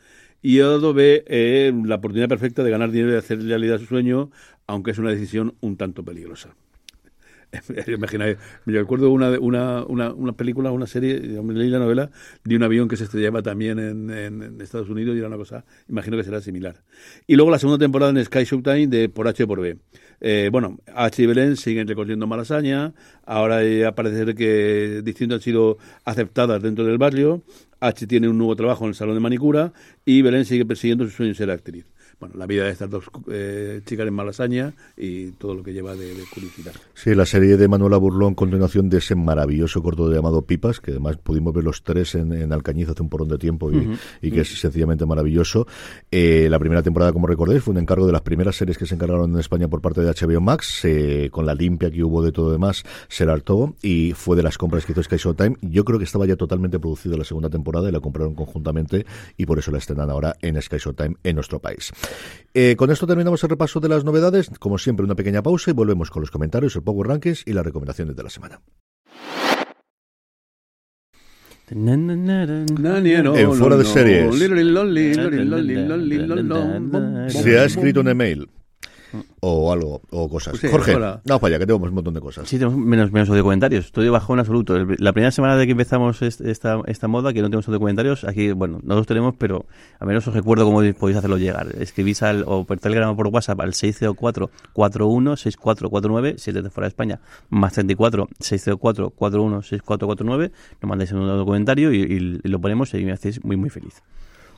Y 0.41 0.59
Eduardo 0.59 0.93
ve 0.93 1.23
eh, 1.27 1.71
la 1.85 1.95
oportunidad 1.95 2.27
perfecta 2.29 2.63
de 2.63 2.71
ganar 2.71 2.91
dinero 2.91 3.13
y 3.13 3.17
hacer 3.17 3.41
realidad 3.43 3.79
su 3.79 3.85
sueño, 3.85 4.29
aunque 4.67 4.91
es 4.91 4.97
una 4.97 5.11
decisión 5.11 5.55
un 5.61 5.77
tanto 5.77 6.03
peligrosa. 6.03 6.55
Imagináis, 7.87 8.37
me 8.65 8.73
recuerdo 8.73 9.11
una, 9.11 9.29
una, 9.39 9.83
una, 9.85 10.11
una 10.13 10.33
película, 10.33 10.71
una 10.71 10.87
serie, 10.87 11.19
leí 11.19 11.69
la 11.69 11.77
novela 11.79 12.09
de 12.43 12.55
un 12.55 12.63
avión 12.63 12.87
que 12.87 12.97
se 12.97 13.03
estrellaba 13.03 13.43
también 13.43 13.77
en, 13.79 14.09
en- 14.09 14.61
Estados 14.61 14.89
Unidos 14.89 15.15
y 15.15 15.19
era 15.19 15.27
una 15.27 15.37
cosa, 15.37 15.65
imagino 15.87 16.17
que 16.17 16.23
será 16.23 16.41
similar. 16.41 16.83
Y 17.27 17.35
luego 17.35 17.51
la 17.51 17.59
segunda 17.59 17.77
temporada 17.83 18.11
en 18.11 18.23
Sky 18.25 18.43
Showtime 18.45 18.87
de 18.87 19.09
Por 19.09 19.27
H 19.27 19.43
y 19.43 19.45
por 19.45 19.59
B. 19.61 19.77
Eh, 20.21 20.49
bueno, 20.51 20.79
H 20.95 21.21
y 21.21 21.25
Belén 21.25 21.57
siguen 21.57 21.87
recorriendo 21.87 22.25
malasaña, 22.25 22.93
ahora 23.25 23.63
ya 23.63 23.93
parece 23.93 24.33
que 24.35 25.01
distintas 25.03 25.37
han 25.37 25.41
sido 25.41 25.77
aceptadas 26.05 26.61
dentro 26.61 26.85
del 26.85 26.97
barrio, 26.97 27.43
H 27.81 28.07
tiene 28.07 28.29
un 28.29 28.37
nuevo 28.37 28.55
trabajo 28.55 28.85
en 28.85 28.89
el 28.89 28.95
salón 28.95 29.15
de 29.15 29.19
manicura 29.21 29.73
y 30.05 30.21
Belén 30.21 30.45
sigue 30.45 30.65
persiguiendo 30.65 31.03
su 31.05 31.11
sueño 31.11 31.33
de 31.33 31.35
ser 31.35 31.51
actriz. 31.51 31.85
Bueno, 32.19 32.35
la 32.37 32.45
vida 32.45 32.65
de 32.65 32.71
estas 32.71 32.89
dos 32.89 33.05
eh, 33.31 33.81
chicas 33.85 34.07
en 34.07 34.13
malasaña 34.13 34.73
y 34.95 35.31
todo 35.31 35.55
lo 35.55 35.63
que 35.63 35.73
lleva 35.73 35.95
de, 35.95 36.13
de 36.13 36.23
curiosidad. 36.33 36.73
Sí, 36.93 37.13
la 37.15 37.25
serie 37.25 37.57
de 37.57 37.67
Manuela 37.67 37.97
Burlón, 37.97 38.35
continuación 38.35 38.89
de 38.89 38.97
ese 38.99 39.15
maravilloso 39.15 39.81
corto 39.81 40.11
llamado 40.11 40.43
Pipas, 40.43 40.79
que 40.79 40.91
además 40.91 41.17
pudimos 41.17 41.53
ver 41.53 41.63
los 41.63 41.83
tres 41.83 42.15
en, 42.15 42.33
en 42.33 42.53
Alcañiz 42.53 42.89
hace 42.89 43.01
un 43.01 43.09
porón 43.09 43.27
de 43.27 43.37
tiempo 43.37 43.71
y, 43.71 43.97
y 44.21 44.31
que 44.31 44.41
es 44.41 44.59
sencillamente 44.59 45.05
maravilloso. 45.05 45.67
Eh, 46.11 46.47
la 46.49 46.59
primera 46.59 46.83
temporada, 46.83 47.11
como 47.11 47.27
recordáis, 47.27 47.63
fue 47.63 47.73
un 47.73 47.79
encargo 47.79 48.05
de 48.05 48.11
las 48.11 48.21
primeras 48.21 48.55
series 48.55 48.77
que 48.77 48.85
se 48.85 48.95
encargaron 48.95 49.31
en 49.31 49.39
España 49.39 49.67
por 49.67 49.81
parte 49.81 50.01
de 50.01 50.11
HBO 50.11 50.41
Max, 50.41 50.85
eh, 50.85 51.29
con 51.31 51.45
la 51.45 51.53
limpia 51.53 51.91
que 51.91 52.03
hubo 52.03 52.21
de 52.21 52.31
todo 52.31 52.51
demás, 52.51 52.83
se 53.09 53.23
hartó 53.23 53.75
y 53.81 54.13
fue 54.13 54.35
de 54.35 54.43
las 54.43 54.57
compras 54.57 54.85
que 54.85 54.91
hizo 54.91 55.03
Sky 55.03 55.17
Showtime. 55.17 55.57
Yo 55.61 55.83
creo 55.85 55.99
que 55.99 56.05
estaba 56.05 56.25
ya 56.25 56.35
totalmente 56.35 56.79
producida 56.79 57.17
la 57.17 57.23
segunda 57.23 57.49
temporada 57.49 57.89
y 57.89 57.91
la 57.91 57.99
compraron 57.99 58.35
conjuntamente 58.35 59.05
y 59.37 59.45
por 59.45 59.59
eso 59.59 59.71
la 59.71 59.77
estrenan 59.79 60.09
ahora 60.09 60.35
en 60.41 60.61
Sky 60.61 60.77
Showtime 60.77 61.15
en 61.23 61.35
nuestro 61.35 61.59
país. 61.59 61.91
Eh, 62.53 62.75
con 62.77 62.91
esto 62.91 63.07
terminamos 63.07 63.43
el 63.43 63.49
repaso 63.49 63.79
de 63.79 63.89
las 63.89 64.03
novedades. 64.03 64.51
Como 64.59 64.77
siempre, 64.77 65.03
una 65.03 65.15
pequeña 65.15 65.41
pausa 65.41 65.71
y 65.71 65.73
volvemos 65.73 66.11
con 66.11 66.21
los 66.21 66.29
comentarios, 66.31 66.75
el 66.75 66.83
Power 66.83 67.07
Rankings 67.07 67.43
y 67.47 67.53
las 67.53 67.65
recomendaciones 67.65 68.15
de 68.15 68.23
la 68.23 68.29
semana. 68.29 68.61
En 73.35 73.53
fuera 73.53 73.77
de 73.77 73.85
series. 73.85 74.35
Se 77.29 77.57
ha 77.59 77.65
escrito 77.65 78.01
un 78.01 78.09
email 78.09 78.49
o 79.41 79.71
algo, 79.71 80.01
o 80.11 80.29
cosas. 80.29 80.57
Sí, 80.59 80.67
Jorge, 80.69 80.95
hola. 80.95 81.21
vamos 81.25 81.41
para 81.41 81.55
allá, 81.55 81.59
que 81.59 81.65
tenemos 81.67 81.89
un 81.89 81.95
montón 81.95 82.13
de 82.13 82.21
cosas. 82.21 82.47
Sí, 82.47 82.57
tenemos 82.57 82.77
menos, 82.79 83.11
menos 83.11 83.29
de 83.29 83.41
comentarios. 83.41 83.85
Estoy 83.85 84.09
bajo 84.09 84.33
en 84.33 84.39
absoluto. 84.39 84.75
El- 84.75 84.95
La 84.99 85.13
primera 85.13 85.31
semana 85.31 85.55
de 85.57 85.65
que 85.65 85.71
empezamos 85.73 86.21
est- 86.21 86.41
esta, 86.41 86.79
esta 86.87 87.07
moda, 87.07 87.33
que 87.33 87.41
no 87.41 87.47
tenemos 87.47 87.65
de 87.67 87.77
comentarios, 87.79 88.23
aquí, 88.23 88.51
bueno, 88.51 88.79
no 88.83 88.95
los 88.95 89.07
tenemos, 89.07 89.35
pero 89.37 89.65
al 89.99 90.07
menos 90.07 90.27
os 90.27 90.33
recuerdo 90.33 90.65
cómo 90.65 90.81
podéis 90.99 91.17
hacerlo 91.17 91.37
llegar. 91.37 91.67
Escribís 91.79 92.21
al, 92.23 92.43
o 92.47 92.63
por 92.65 92.79
Telegram 92.79 93.09
o 93.09 93.15
por 93.15 93.27
WhatsApp 93.27 93.59
al 93.61 93.73
604-416449, 93.73 96.37
si 96.37 96.49
es 96.49 96.53
desde 96.55 96.69
fuera 96.69 96.85
de 96.85 96.89
España, 96.89 97.19
más 97.49 97.73
34 97.73 98.27
604-416449. 98.39 100.51
Nos 100.81 100.89
mandáis 100.89 101.11
un 101.11 101.27
documentario 101.27 101.91
y, 101.93 101.97
y- 102.01 102.39
y 102.43 102.47
lo 102.49 102.59
ponemos 102.59 102.93
y 102.93 103.03
me 103.05 103.11
hacéis 103.11 103.43
muy, 103.43 103.55
muy 103.57 103.69
feliz. 103.69 104.01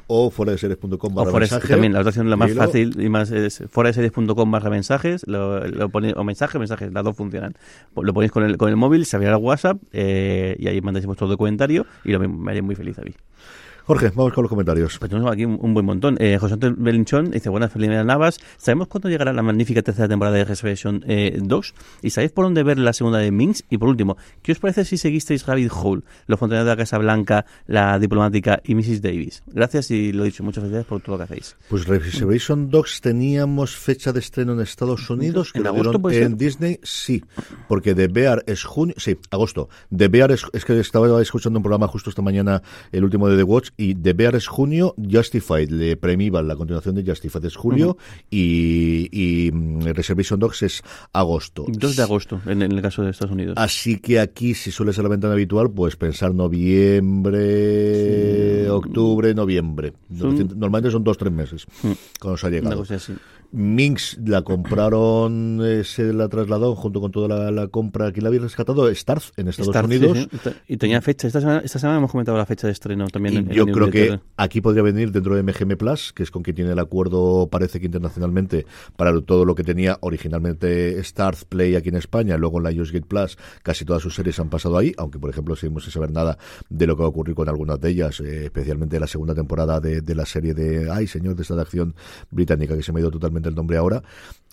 O 0.08 0.30
fuera 0.30 0.52
de 0.52 0.58
series.com 0.60 1.16
barra 1.16 1.32
mensaje. 1.40 1.68
también, 1.68 1.94
la 1.94 2.00
otra 2.00 2.10
opción 2.10 2.30
la 2.30 2.36
más 2.36 2.50
fácil 2.68 3.02
y 3.02 3.10
más 3.10 3.32
es 3.32 3.64
fuera 3.70 3.90
de 3.90 3.94
series.com 3.94 4.52
barra 4.52 4.70
mensajes, 4.70 5.26
lo, 5.28 5.66
lo 5.66 5.90
pone- 5.90 6.14
o 6.16 6.24
mensaje, 6.24 6.60
mensajes, 6.60 6.94
las 6.94 7.04
dos 7.04 7.16
funcionan. 7.16 7.56
Lo 8.00 8.14
ponéis 8.14 8.32
con 8.32 8.44
el, 8.44 8.58
con 8.58 8.70
el 8.70 8.76
móvil, 8.76 9.06
se 9.06 9.16
abrirá 9.16 9.36
el 9.38 9.42
WhatsApp 9.44 9.78
eh, 9.94 10.56
y 10.60 10.68
ahí 10.68 10.80
mandáis 10.82 11.06
vuestro 11.08 11.28
documentario 11.28 11.88
y 12.04 12.12
lo, 12.12 12.20
me 12.20 12.52
haría 12.52 12.62
muy 12.62 12.76
feliz 12.76 13.00
a 13.00 13.02
mí. 13.02 13.12
Jorge, 13.88 14.12
vamos 14.16 14.34
con 14.34 14.42
los 14.42 14.50
comentarios. 14.50 14.98
Pues 14.98 15.12
tenemos 15.12 15.32
aquí 15.32 15.46
un, 15.46 15.60
un 15.62 15.76
buen 15.76 15.86
montón. 15.86 16.18
Eh, 16.20 16.40
José 16.40 16.56
Antonio 16.56 16.76
Belinchón 16.80 17.30
dice, 17.30 17.50
buenas 17.50 17.72
felices 17.72 18.04
Navas. 18.04 18.40
¿Sabemos 18.58 18.88
cuándo 18.88 19.10
llegará 19.10 19.32
la 19.32 19.44
magnífica 19.44 19.84
tercera 19.84 20.08
temporada 20.08 20.36
de 20.38 20.44
Resurrection 20.44 21.04
eh, 21.08 21.38
2? 21.40 21.74
¿Y 22.02 22.10
sabéis 22.10 22.32
por 22.32 22.46
dónde 22.46 22.64
ver 22.64 22.80
la 22.80 22.94
segunda 22.94 23.20
de 23.20 23.30
Minx? 23.30 23.64
Y 23.70 23.78
por 23.78 23.90
último, 23.90 24.18
¿qué 24.42 24.54
os 24.54 24.60
parece 24.60 24.86
si 24.86 24.98
seguisteis 24.98 25.46
Rabbit 25.46 25.72
Hole, 25.72 26.02
Los 26.26 26.40
Fontaneros 26.40 26.66
de 26.66 26.72
la 26.72 26.78
Casa 26.78 26.98
Blanca, 26.98 27.46
La 27.68 28.00
Diplomática 28.00 28.60
y 28.64 28.74
Mrs. 28.74 29.04
Davis? 29.04 29.44
Gracias 29.46 29.92
y 29.92 30.12
lo 30.14 30.24
dicho, 30.24 30.44
muchas 30.44 30.64
gracias 30.64 30.86
por 30.86 31.02
todo 31.02 31.12
lo 31.12 31.18
que 31.20 31.24
hacéis. 31.26 31.56
Pues 31.70 31.86
Reservation 31.86 32.72
Dogs 32.72 33.02
teníamos 33.02 33.76
fecha 33.76 34.12
de 34.12 34.20
estreno 34.20 34.54
en 34.54 34.62
Estados 34.62 35.08
Unidos. 35.12 35.52
que 35.54 35.60
¿En 35.60 35.66
lo 35.66 35.70
agosto 35.70 36.00
dieron 36.10 36.32
En? 36.32 36.38
Disney, 36.40 36.80
sí. 36.82 37.24
Porque 37.68 37.94
The 37.94 38.08
Bear 38.08 38.44
es 38.48 38.64
junio. 38.64 38.96
Sí, 38.98 39.16
agosto. 39.30 39.70
The 39.96 40.08
Bear 40.08 40.32
es, 40.32 40.44
es 40.54 40.66
que 40.66 40.80
estaba 40.80 41.22
escuchando 41.22 41.60
un 41.60 41.64
programa 41.64 41.88
justo 41.88 42.10
esta 42.10 42.24
mañana, 42.24 42.64
el 42.92 43.04
último 43.04 43.30
de 43.30 43.38
The 43.38 43.44
Watch, 43.44 43.75
y 43.78 43.96
The 43.96 44.14
Bear 44.14 44.36
es 44.36 44.48
junio. 44.48 44.96
Justified, 44.98 45.70
le 45.70 45.98
premiban 45.98 46.48
la 46.48 46.56
continuación 46.56 46.96
de 46.96 47.04
Justified 47.06 47.46
es 47.46 47.56
julio. 47.56 47.98
Y, 48.30 49.10
y 49.12 49.52
mm, 49.52 49.82
Reservation 49.94 50.40
Dogs 50.40 50.64
es 50.64 50.82
agosto. 51.14 51.66
2 51.68 51.96
de 51.96 52.02
agosto, 52.04 52.42
en, 52.46 52.62
en 52.62 52.72
el 52.72 52.82
caso 52.82 53.04
de 53.04 53.12
Estados 53.12 53.34
Unidos. 53.34 53.56
Así 53.58 54.00
que 54.00 54.20
aquí, 54.20 54.54
si 54.54 54.72
suele 54.72 54.94
ser 54.94 55.04
la 55.04 55.10
ventana 55.10 55.34
habitual, 55.34 55.70
pues 55.72 55.96
pensar 55.96 56.34
noviembre, 57.46 58.70
octubre, 58.70 59.34
noviembre. 59.34 59.94
Son- 60.18 60.36
Normalmente 60.36 60.92
son 60.92 61.04
dos, 61.04 61.18
tres 61.18 61.32
meses 61.34 61.66
cuando 62.20 62.38
se 62.38 62.46
ha 62.46 62.50
Una 62.50 62.58
llegado. 62.58 62.78
cosa 62.78 62.96
así. 62.96 63.14
Minx 63.52 64.18
la 64.26 64.42
compraron, 64.44 65.60
eh, 65.64 65.84
se 65.84 66.14
la 66.14 66.28
trasladó 66.30 66.76
junto 66.76 67.02
con 67.02 67.12
toda 67.12 67.28
la, 67.28 67.52
la 67.52 67.68
compra. 67.68 68.12
¿Quién 68.12 68.24
la 68.24 68.30
había 68.30 68.42
rescatado? 68.42 68.94
Starz 68.94 69.32
en 69.38 69.48
Estados 69.48 69.76
Unidos. 69.86 70.28
sí. 70.44 70.50
Y 70.68 70.78
tenía 70.78 71.02
fecha. 71.02 71.28
Esta 71.28 71.40
semana, 71.42 71.62
esta 71.64 71.80
semana 71.80 71.98
hemos 72.00 72.12
comentado 72.12 72.38
la 72.38 72.46
fecha 72.46 72.68
de 72.68 72.74
estreno 72.74 73.08
también. 73.08 73.34
Y 73.36 73.38
en- 73.38 73.50
yo 73.50 73.66
creo 73.68 73.90
que. 73.90 74.20
Aquí 74.38 74.62
podría 74.62 74.84
venir 74.84 75.12
dentro 75.12 75.36
de 75.36 75.44
MGM 75.44 75.78
Plus, 75.78 76.12
que 76.14 76.24
es 76.24 76.32
con 76.32 76.44
quien 76.44 76.56
tiene 76.56 76.72
el 76.72 76.80
acuerdo, 76.80 77.48
parece 77.50 77.80
que 77.80 77.86
internacionalmente, 77.86 78.66
para 78.96 79.20
todo 79.22 79.46
lo 79.46 79.56
que 79.56 79.64
tenía 79.64 79.98
originalmente 80.02 81.02
Starz 81.04 81.46
Play 81.46 81.76
aquí 81.76 81.90
en 81.90 81.96
España, 81.96 82.38
luego 82.38 82.58
en 82.58 82.64
la 82.64 82.72
Gate 82.72 83.02
Plus, 83.08 83.38
casi 83.64 83.86
todas 83.86 84.02
sus 84.02 84.16
series 84.16 84.40
han 84.40 84.50
pasado 84.50 84.78
ahí, 84.78 84.94
aunque 84.98 85.20
por 85.20 85.30
ejemplo 85.30 85.56
seguimos 85.56 85.84
sin 85.84 85.94
saber 85.94 86.12
nada 86.12 86.38
de 86.70 86.88
lo 86.88 86.96
que 86.96 87.02
va 87.02 87.06
a 87.08 87.10
ocurrir 87.10 87.36
con 87.36 87.48
algunas 87.50 87.80
de 87.80 87.90
ellas, 87.90 88.20
eh, 88.20 88.46
especialmente 88.46 89.00
la 89.00 89.08
segunda 89.08 89.34
temporada 89.34 89.80
de, 89.80 90.02
de, 90.02 90.16
la 90.16 90.26
serie 90.26 90.54
de, 90.54 90.90
ay 90.92 91.08
señor, 91.08 91.36
de 91.36 91.42
esta 91.44 91.56
de 91.56 91.62
acción 91.62 91.96
británica, 92.30 92.76
que 92.76 92.84
se 92.84 92.92
me 92.92 93.00
ha 93.00 93.02
ido 93.02 93.12
totalmente 93.12 93.45
el 93.46 93.56
nombre 93.56 93.78
ahora, 93.78 94.04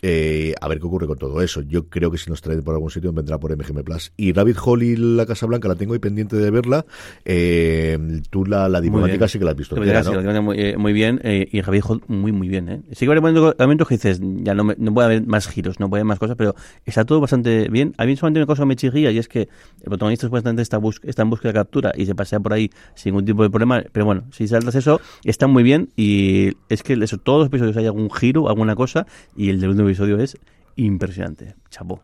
eh, 0.03 0.55
a 0.61 0.69
ver 0.69 0.81
qué 0.81 0.87
ocurre 0.87 1.07
con 1.07 1.17
todo 1.17 1.41
eso. 1.41 1.63
Yo 1.63 1.89
creo 1.89 2.11
que 2.11 2.19
si 2.19 2.29
nos 2.29 2.43
trae 2.43 2.61
por 2.61 2.75
algún 2.75 2.91
sitio 2.91 3.13
vendrá 3.13 3.39
por 3.39 3.57
MGM 3.57 3.85
Plus. 3.85 4.13
Y 4.17 4.33
Rabbit 4.33 4.57
Hole 4.65 4.87
y 4.87 4.97
la 4.97 5.27
Casa 5.27 5.47
Blanca 5.47 5.69
la 5.69 5.77
tengo 5.77 5.93
ahí 5.93 6.01
pendiente 6.01 6.37
de 6.37 6.51
verla. 6.51 6.85
Eh, 7.25 7.99
tú 8.29 8.45
la, 8.45 8.69
la 8.69 8.81
diplomática 8.81 9.29
sí 9.29 9.39
que 9.39 9.45
la 9.45 9.53
has 9.53 9.57
visto. 9.57 9.77
Entera, 9.77 10.03
¿no? 10.03 10.33
sí, 10.33 10.41
muy, 10.41 10.61
eh, 10.61 10.77
muy, 10.77 10.93
bien. 10.93 11.21
Eh, 11.23 11.49
y 11.53 11.61
Rabbit 11.61 11.85
Hole 11.87 12.01
muy, 12.09 12.33
muy 12.33 12.49
bien. 12.49 12.69
¿eh? 12.69 12.83
Sí 12.93 13.07
que 13.07 13.13
hay 13.13 13.21
momentos 13.21 13.89
que 13.89 13.95
dices, 13.95 14.21
ya 14.21 14.55
no, 14.55 14.65
me, 14.65 14.75
no 14.77 14.93
puede 14.93 15.07
haber 15.07 15.27
más 15.27 15.47
giros, 15.47 15.79
no 15.79 15.89
puede 15.89 16.01
haber 16.01 16.09
más 16.09 16.19
cosas, 16.19 16.37
pero 16.37 16.57
está 16.85 17.05
todo 17.05 17.21
bastante 17.21 17.69
bien. 17.69 17.95
A 17.97 18.05
mí 18.05 18.17
solamente 18.17 18.41
una 18.41 18.47
cosa 18.47 18.65
me 18.65 18.75
chirría 18.75 19.13
y 19.13 19.19
es 19.19 19.29
que 19.29 19.43
el 19.43 19.85
protagonista 19.85 20.27
supuestamente 20.27 20.63
está, 20.63 20.79
bus 20.79 21.01
está 21.05 21.23
en 21.23 21.31
búsqueda 21.31 21.53
de 21.53 21.59
captura 21.61 21.93
y 21.97 22.07
se 22.07 22.15
pasea 22.17 22.41
por 22.41 22.53
ahí 22.53 22.71
sin 22.95 23.13
ningún 23.13 23.25
tipo 23.25 23.45
de 23.45 23.51
problema. 23.51 23.85
Pero 23.93 24.05
bueno, 24.05 24.25
si 24.33 24.49
saltas 24.49 24.75
eso, 24.75 25.01
está 25.25 25.47
muy 25.47 25.63
bien 25.63 25.91
y 25.97 26.57
es 26.69 26.83
que 26.83 26.95
eso, 26.95 27.19
todos 27.19 27.41
los 27.41 27.47
episodios 27.49 27.77
hay 27.77 27.87
algún 27.87 28.11
giro, 28.11 28.49
alguna 28.49 28.75
cosa 28.75 29.07
y 29.37 29.51
el 29.51 29.61
del 29.61 29.71
último 29.71 29.92
episodio 29.93 30.19
es 30.19 30.37
impresionante. 30.77 31.55
Chapó. 31.71 32.03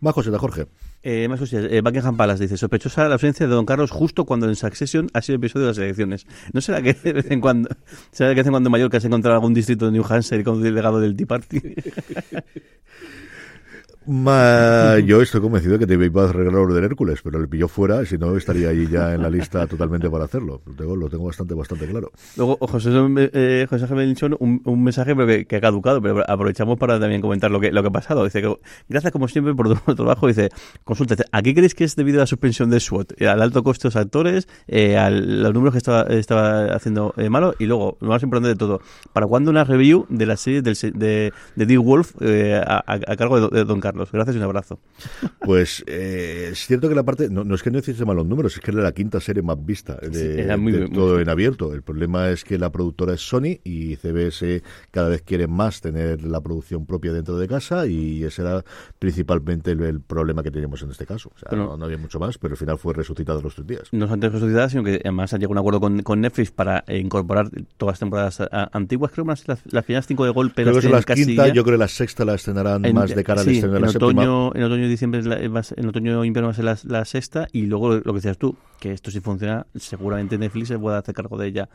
Más 0.00 0.14
cosas, 0.14 0.36
Jorge. 0.38 0.66
Eh, 1.02 1.26
más 1.28 1.40
cosas. 1.40 1.66
Eh, 1.70 1.80
Buckingham 1.80 2.16
Palace 2.16 2.42
dice, 2.44 2.56
sospechosa 2.56 3.08
la 3.08 3.14
ausencia 3.14 3.46
de 3.46 3.54
Don 3.54 3.64
Carlos 3.66 3.90
justo 3.90 4.24
cuando 4.26 4.46
en 4.46 4.56
Succession 4.56 5.08
ha 5.14 5.22
sido 5.22 5.36
episodio 5.36 5.66
de 5.66 5.70
las 5.72 5.78
elecciones. 5.78 6.26
¿No 6.52 6.60
será 6.60 6.82
que 6.82 6.92
de 6.92 7.12
vez 7.14 7.30
en 7.30 7.40
cuando, 7.40 7.68
será 8.10 8.30
que 8.30 8.36
de 8.36 8.40
vez 8.40 8.46
en 8.46 8.52
cuando 8.52 8.68
en 8.68 8.72
Mallorca 8.72 9.00
se 9.00 9.06
encontrado 9.06 9.36
algún 9.36 9.54
distrito 9.54 9.86
de 9.86 9.92
New 9.92 10.04
Hampshire 10.08 10.44
con 10.44 10.62
delegado 10.62 11.00
del 11.00 11.16
Tea 11.16 11.26
Party? 11.26 11.60
Ma, 14.06 14.98
yo 15.04 15.20
estoy 15.20 15.42
convencido 15.42 15.74
de 15.74 15.80
que 15.80 15.86
te 15.86 15.94
iba 15.94 16.24
a 16.24 16.32
regalar 16.32 16.66
de 16.66 16.84
Hércules, 16.84 17.20
pero 17.22 17.38
le 17.38 17.46
pilló 17.46 17.68
fuera, 17.68 18.04
si 18.06 18.16
no 18.16 18.34
estaría 18.36 18.70
ahí 18.70 18.88
ya 18.88 19.14
en 19.14 19.22
la 19.22 19.28
lista 19.28 19.66
totalmente 19.68 20.08
para 20.08 20.24
hacerlo. 20.24 20.62
Lo 20.64 20.74
tengo, 20.74 20.96
lo 20.96 21.08
tengo 21.08 21.26
bastante, 21.26 21.54
bastante 21.54 21.86
claro. 21.86 22.10
Luego, 22.36 22.56
José, 22.60 22.90
eh, 23.32 23.66
José 23.68 23.86
Javier 23.86 24.16
un, 24.38 24.62
un 24.64 24.82
mensaje 24.82 25.14
que, 25.14 25.44
que, 25.44 25.56
ha 25.56 25.60
caducado, 25.60 26.00
pero 26.00 26.24
aprovechamos 26.28 26.78
para 26.78 26.98
también 26.98 27.20
comentar 27.20 27.50
lo 27.50 27.60
que, 27.60 27.72
lo 27.72 27.82
que 27.82 27.88
ha 27.88 27.92
pasado. 27.92 28.24
Dice 28.24 28.40
que, 28.40 28.56
gracias 28.88 29.12
como 29.12 29.28
siempre 29.28 29.54
por 29.54 29.68
tu 29.68 29.94
trabajo, 29.94 30.26
dice, 30.26 30.48
consulta, 30.84 31.16
¿a 31.30 31.42
qué 31.42 31.54
crees 31.54 31.74
que 31.74 31.84
es 31.84 31.94
debido 31.94 32.20
a 32.20 32.22
la 32.22 32.26
suspensión 32.26 32.70
de 32.70 32.80
SWOT? 32.80 33.20
Al 33.22 33.42
alto 33.42 33.62
coste 33.62 33.82
de 33.82 33.88
los 33.88 33.96
actores, 33.96 34.48
eh, 34.66 34.96
a 34.96 35.10
los 35.10 35.52
números 35.52 35.74
que 35.74 35.78
estaba, 35.78 36.02
estaba 36.04 36.74
haciendo 36.74 37.12
eh, 37.18 37.28
malo, 37.28 37.54
y 37.58 37.66
luego, 37.66 37.98
lo 38.00 38.08
más 38.08 38.22
importante 38.22 38.48
de 38.48 38.56
todo, 38.56 38.80
¿para 39.12 39.26
cuándo 39.26 39.50
una 39.50 39.64
review 39.64 40.06
de 40.08 40.24
la 40.26 40.36
serie 40.36 40.62
del, 40.62 40.74
de, 40.94 41.32
de 41.54 41.66
Deep 41.66 41.82
Wolf 41.82 42.14
eh, 42.20 42.62
a, 42.64 42.82
a, 42.86 43.16
cargo 43.16 43.48
de, 43.48 43.58
de 43.58 43.64
Don 43.64 43.80
Carlos? 43.80 43.99
Gracias 44.12 44.36
y 44.36 44.38
un 44.38 44.44
abrazo. 44.44 44.78
Pues 45.44 45.82
eh, 45.86 46.50
es 46.52 46.66
cierto 46.66 46.88
que 46.88 46.94
la 46.94 47.02
parte, 47.02 47.28
no, 47.30 47.44
no 47.44 47.54
es 47.54 47.62
que 47.62 47.70
no 47.70 47.78
hiciese 47.78 48.04
malos 48.04 48.26
números, 48.26 48.54
es 48.54 48.60
que 48.60 48.70
era 48.70 48.82
la 48.82 48.92
quinta 48.92 49.20
serie 49.20 49.42
más 49.42 49.56
vista 49.64 49.96
de, 49.96 50.12
sí, 50.34 50.40
era 50.40 50.56
muy, 50.56 50.70
de 50.70 50.80
muy, 50.80 50.90
todo 50.92 51.14
muy... 51.14 51.22
en 51.22 51.28
abierto. 51.28 51.72
El 51.74 51.82
problema 51.82 52.28
es 52.30 52.44
que 52.44 52.58
la 52.58 52.70
productora 52.70 53.14
es 53.14 53.20
Sony 53.26 53.58
y 53.64 53.96
CBS 53.96 54.62
cada 54.90 55.08
vez 55.08 55.22
quiere 55.22 55.46
más 55.48 55.80
tener 55.80 56.22
la 56.22 56.40
producción 56.40 56.86
propia 56.86 57.12
dentro 57.12 57.36
de 57.38 57.48
casa 57.48 57.86
y 57.86 58.22
ese 58.22 58.42
era 58.42 58.62
principalmente 58.98 59.72
el, 59.72 59.82
el 59.82 60.00
problema 60.00 60.42
que 60.42 60.50
teníamos 60.50 60.82
en 60.82 60.90
este 60.90 61.06
caso. 61.06 61.30
O 61.34 61.38
sea, 61.38 61.48
Pero- 61.50 61.64
no, 61.66 61.76
no 61.76 61.84
había 61.86 61.98
mucho 61.98 62.18
más, 62.20 62.38
pero 62.38 62.52
al 62.52 62.58
final 62.58 62.78
fue 62.78 62.94
resucitado 62.94 63.40
los 63.42 63.54
tres 63.54 63.66
días. 63.66 63.82
no 63.92 64.00
solamente 64.06 64.28
resucitada, 64.28 64.68
sino 64.68 64.84
que 64.84 65.00
además 65.02 65.32
han 65.32 65.40
llegado 65.40 65.52
a 65.52 65.54
un 65.54 65.58
acuerdo 65.58 65.80
con, 65.80 66.02
con 66.02 66.20
Netflix 66.20 66.50
para 66.50 66.84
eh, 66.86 66.98
incorporar 66.98 67.50
todas 67.76 67.94
las 67.94 67.98
temporadas 67.98 68.40
a- 68.42 68.70
antiguas. 68.72 69.10
Creo 69.12 69.24
que 69.24 69.30
las, 69.30 69.48
las, 69.48 69.60
las 69.72 69.84
primeras 69.84 70.06
cinco 70.06 70.24
de 70.24 70.30
golpe 70.30 70.62
Creo 70.62 70.66
que 70.66 70.70
las 70.74 70.74
son 70.74 70.80
tienen 70.82 70.96
las 70.98 71.06
casi 71.06 71.26
quinta, 71.26 71.48
ya. 71.48 71.54
yo 71.54 71.64
creo 71.64 71.76
que 71.76 71.80
la 71.80 71.88
sexta 71.88 72.24
la 72.24 72.34
estrenarán 72.34 72.84
En- 72.84 72.94
más 72.94 73.14
de 73.14 73.24
cara 73.24 73.40
al 73.40 73.46
sí, 73.46 73.54
estreno 73.54 73.79
la 73.82 73.86
en 73.90 73.96
otoño, 73.96 74.52
en 74.54 74.62
otoño 74.62 74.84
y 74.84 74.88
diciembre 74.88 75.20
es 75.20 75.26
la- 75.26 75.38
en 75.40 75.86
otoño 75.88 76.22
e 76.22 76.26
invierno 76.26 76.48
va 76.48 76.52
a 76.52 76.54
ser 76.54 76.64
la, 76.64 76.78
la 76.84 77.04
sexta 77.04 77.48
y 77.52 77.66
luego 77.66 77.94
lo 77.94 78.02
que 78.02 78.12
decías 78.14 78.38
tú 78.38 78.56
que 78.78 78.92
esto 78.92 79.10
si 79.10 79.20
funciona 79.20 79.66
seguramente 79.74 80.38
Netflix 80.38 80.68
se 80.68 80.78
pueda 80.78 80.98
hacer 80.98 81.14
cargo 81.14 81.36
de 81.38 81.46
ella 81.48 81.68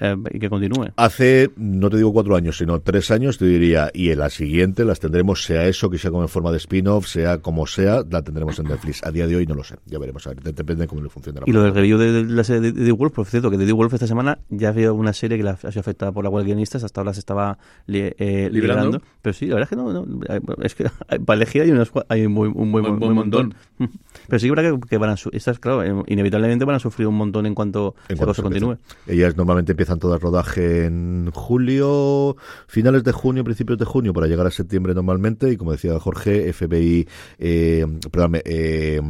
eh, 0.00 0.16
y 0.32 0.38
que 0.38 0.48
continúe. 0.50 0.86
Hace, 0.96 1.50
no 1.56 1.90
te 1.90 1.96
digo 1.96 2.12
cuatro 2.12 2.36
años, 2.36 2.58
sino 2.58 2.80
tres 2.80 3.10
años, 3.10 3.38
te 3.38 3.44
diría, 3.46 3.90
y 3.94 4.10
en 4.10 4.18
la 4.18 4.30
siguiente 4.30 4.84
las 4.84 5.00
tendremos, 5.00 5.44
sea 5.44 5.66
eso, 5.66 5.90
que 5.90 5.98
sea 5.98 6.10
como 6.10 6.22
en 6.22 6.28
forma 6.28 6.50
de 6.50 6.58
spin-off, 6.58 7.06
sea 7.06 7.38
como 7.38 7.66
sea, 7.66 8.02
la 8.10 8.22
tendremos 8.22 8.58
en 8.58 8.66
Netflix. 8.66 9.02
A 9.04 9.10
día 9.10 9.26
de 9.26 9.36
hoy 9.36 9.46
no 9.46 9.54
lo 9.54 9.64
sé, 9.64 9.76
ya 9.86 9.98
veremos, 9.98 10.26
a 10.26 10.30
ver, 10.30 10.42
depende 10.42 10.82
de 10.82 10.86
cómo 10.88 11.02
le 11.02 11.08
funcione 11.08 11.40
la 11.40 11.44
y 11.48 11.52
lo 11.52 11.62
del 11.62 11.74
review 11.74 11.98
de, 11.98 12.12
de 12.12 12.24
la 12.24 12.44
serie 12.44 12.60
de, 12.60 12.72
de 12.72 12.84
The 12.86 12.92
Wolf 12.92 13.12
por 13.12 13.26
cierto 13.26 13.50
que 13.50 13.56
de 13.58 13.66
The 13.66 13.72
Wolf 13.72 13.92
esta 13.94 14.06
semana 14.06 14.38
ya 14.50 14.68
había 14.70 14.92
una 14.92 15.12
serie 15.12 15.36
que 15.36 15.42
la, 15.44 15.52
ha 15.52 15.56
sido 15.70 15.80
afectada 15.80 16.12
por 16.12 16.24
la 16.24 16.30
huelga 16.30 16.44
de 16.46 16.52
guionistas 16.54 16.84
hasta 16.84 17.00
ahora 17.00 17.12
se 17.14 17.20
estaba 17.20 17.58
li, 17.86 18.00
eh, 18.18 18.48
liberando 18.52 19.00
pero 19.22 19.32
sí 19.32 19.46
la 19.46 19.56
verdad 19.56 19.68
es 19.72 19.76
que 19.76 19.76
no, 19.76 19.92
no 19.92 20.62
es 20.62 20.74
que 20.74 20.86
hay- 21.08 21.18
para 21.18 21.36
elegir 21.36 21.62
hay, 21.62 21.70
unos, 21.70 21.90
hay 22.08 22.26
un, 22.26 22.34
buen- 22.34 22.52
un 22.54 22.72
buen, 22.72 22.82
Buen- 22.84 22.92
un 22.94 22.98
buen 23.00 23.14
montón. 23.14 23.54
pero 24.28 24.38
sí 24.38 24.46
que 24.48 24.54
verdad 24.54 24.78
que, 24.80 24.88
que 24.88 24.98
van 24.98 25.10
a 25.10 25.16
su- 25.16 25.30
estas 25.32 25.58
claro 25.58 25.82
eh, 25.82 26.02
inevitablemente 26.06 26.64
van 26.64 26.76
a 26.76 26.78
sufrir 26.78 27.06
un 27.08 27.16
montón 27.16 27.46
en 27.46 27.54
cuanto 27.54 27.94
En 28.08 28.16
cuanto 28.16 28.34
se 28.34 28.42
continúe. 28.42 28.76
Ellas 29.06 29.36
normalmente 29.36 29.73
empiezan 29.74 29.98
todo 29.98 30.14
el 30.14 30.20
rodaje 30.20 30.86
en 30.86 31.30
julio, 31.32 32.36
finales 32.66 33.04
de 33.04 33.12
junio, 33.12 33.44
principios 33.44 33.78
de 33.78 33.84
junio, 33.84 34.12
para 34.12 34.26
llegar 34.26 34.46
a 34.46 34.50
septiembre 34.50 34.94
normalmente. 34.94 35.50
Y 35.52 35.56
como 35.56 35.72
decía 35.72 35.98
Jorge, 35.98 36.52
FBI, 36.52 37.08
eh, 37.38 37.86
perdón, 38.10 38.40
eh, 38.44 39.00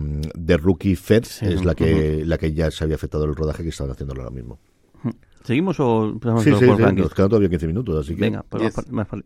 The 0.44 0.56
Rookie 0.56 0.96
Fed 0.96 1.24
Sí, 1.24 1.46
es 1.46 1.64
la 1.64 1.74
que, 1.74 2.24
la 2.24 2.38
que 2.38 2.52
ya 2.52 2.70
se 2.70 2.84
había 2.84 2.96
afectado 2.96 3.24
el 3.24 3.34
rodaje 3.34 3.62
que 3.62 3.68
estaban 3.68 3.92
haciéndolo 3.92 4.22
ahora 4.22 4.34
mismo. 4.34 4.58
¿Seguimos 5.44 5.78
o 5.78 6.06
empezamos 6.06 6.42
Sí, 6.42 6.50
por 6.50 6.58
sí, 6.58 6.66
los 6.66 6.76
sí, 6.78 6.82
rankings? 6.82 7.04
nos 7.04 7.14
quedan 7.14 7.28
todavía 7.28 7.48
15 7.50 7.66
minutos, 7.66 8.04
así 8.06 8.14
que. 8.14 8.20
Venga, 8.22 8.44
pues 8.48 8.62
Diez. 8.62 8.76
más, 8.76 8.90
más 8.90 9.08
vale. 9.10 9.24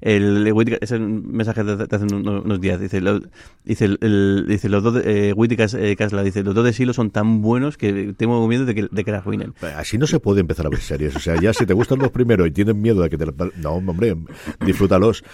el 0.00 0.52
Whittaker, 0.52 0.78
ese 0.80 0.98
mensaje 0.98 1.64
de, 1.64 1.76
de 1.76 1.84
hace 1.90 2.04
unos, 2.14 2.44
unos 2.44 2.60
días. 2.60 2.80
Dice, 2.80 3.00
lo- 3.00 3.20
dice, 3.64 3.86
el, 3.86 3.98
el- 4.02 4.44
dice 4.48 4.68
los 4.68 4.82
dos 4.82 4.94
de, 4.94 5.30
eh, 5.30 5.32
Whittaker, 5.32 5.68
eh, 5.84 5.96
Kasla, 5.96 6.22
dice, 6.22 6.42
los 6.44 6.54
dos 6.54 6.64
de 6.64 6.72
Silo 6.72 6.92
son 6.92 7.10
tan 7.10 7.42
buenos 7.42 7.76
que 7.76 8.14
tengo 8.16 8.46
miedo 8.46 8.64
de 8.64 8.74
que, 8.74 8.88
de 8.90 9.04
que 9.04 9.10
la 9.10 9.18
arruinen. 9.18 9.54
Así 9.76 9.98
no 9.98 10.06
se 10.06 10.20
puede 10.20 10.40
empezar 10.40 10.66
a 10.66 10.68
ver 10.70 10.80
series. 10.80 11.16
O 11.16 11.20
sea, 11.20 11.34
ya 11.40 11.52
si 11.52 11.66
te 11.66 11.74
gustan 11.74 11.98
los 11.98 12.10
primeros 12.10 12.46
y 12.46 12.50
tienes 12.52 12.76
miedo 12.76 13.02
de 13.02 13.10
que 13.10 13.18
te... 13.18 13.26
No, 13.56 13.72
hombre, 13.72 14.16
disfrútalos. 14.64 15.24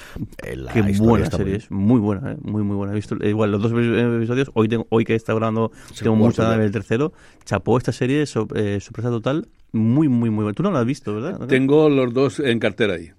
Eh, 0.43 0.57
la 0.57 0.73
Qué 0.73 0.81
buena 0.99 1.31
serie, 1.31 1.57
es 1.57 1.71
muy 1.71 2.01
buena, 2.01 2.33
eh, 2.33 2.37
muy 2.43 2.63
muy 2.63 2.77
buena. 2.77 2.93
He 2.93 2.97
visto 2.97 3.17
eh, 3.21 3.29
igual 3.31 3.51
los 3.53 3.63
dos 3.63 3.73
episodios, 3.73 4.51
hoy 4.55 4.69
tengo, 4.69 4.87
hoy 4.91 5.05
que 5.05 5.15
está 5.15 5.35
grabando, 5.35 5.71
Sí, 5.93 6.05
tengo 6.05 6.17
mucha 6.17 6.51
de 6.51 6.57
ver 6.57 6.67
el 6.67 6.73
tercero. 6.73 7.13
Chapó 7.45 7.77
esta 7.79 7.93
serie, 7.93 8.25
so- 8.27 8.49
eh, 8.55 8.79
sorpresa 8.81 9.11
total, 9.11 9.49
muy 9.73 10.09
muy 10.09 10.31
muy 10.31 10.45
buena. 10.45 10.55
Tú 10.55 10.63
no 10.63 10.71
la 10.71 10.81
has 10.81 10.87
visto, 10.87 11.15
¿verdad? 11.15 11.47
Tengo 11.47 11.89
los 11.89 12.13
dos 12.15 12.41
en 12.41 12.59
cartera 12.59 12.95
ahí. 12.95 13.11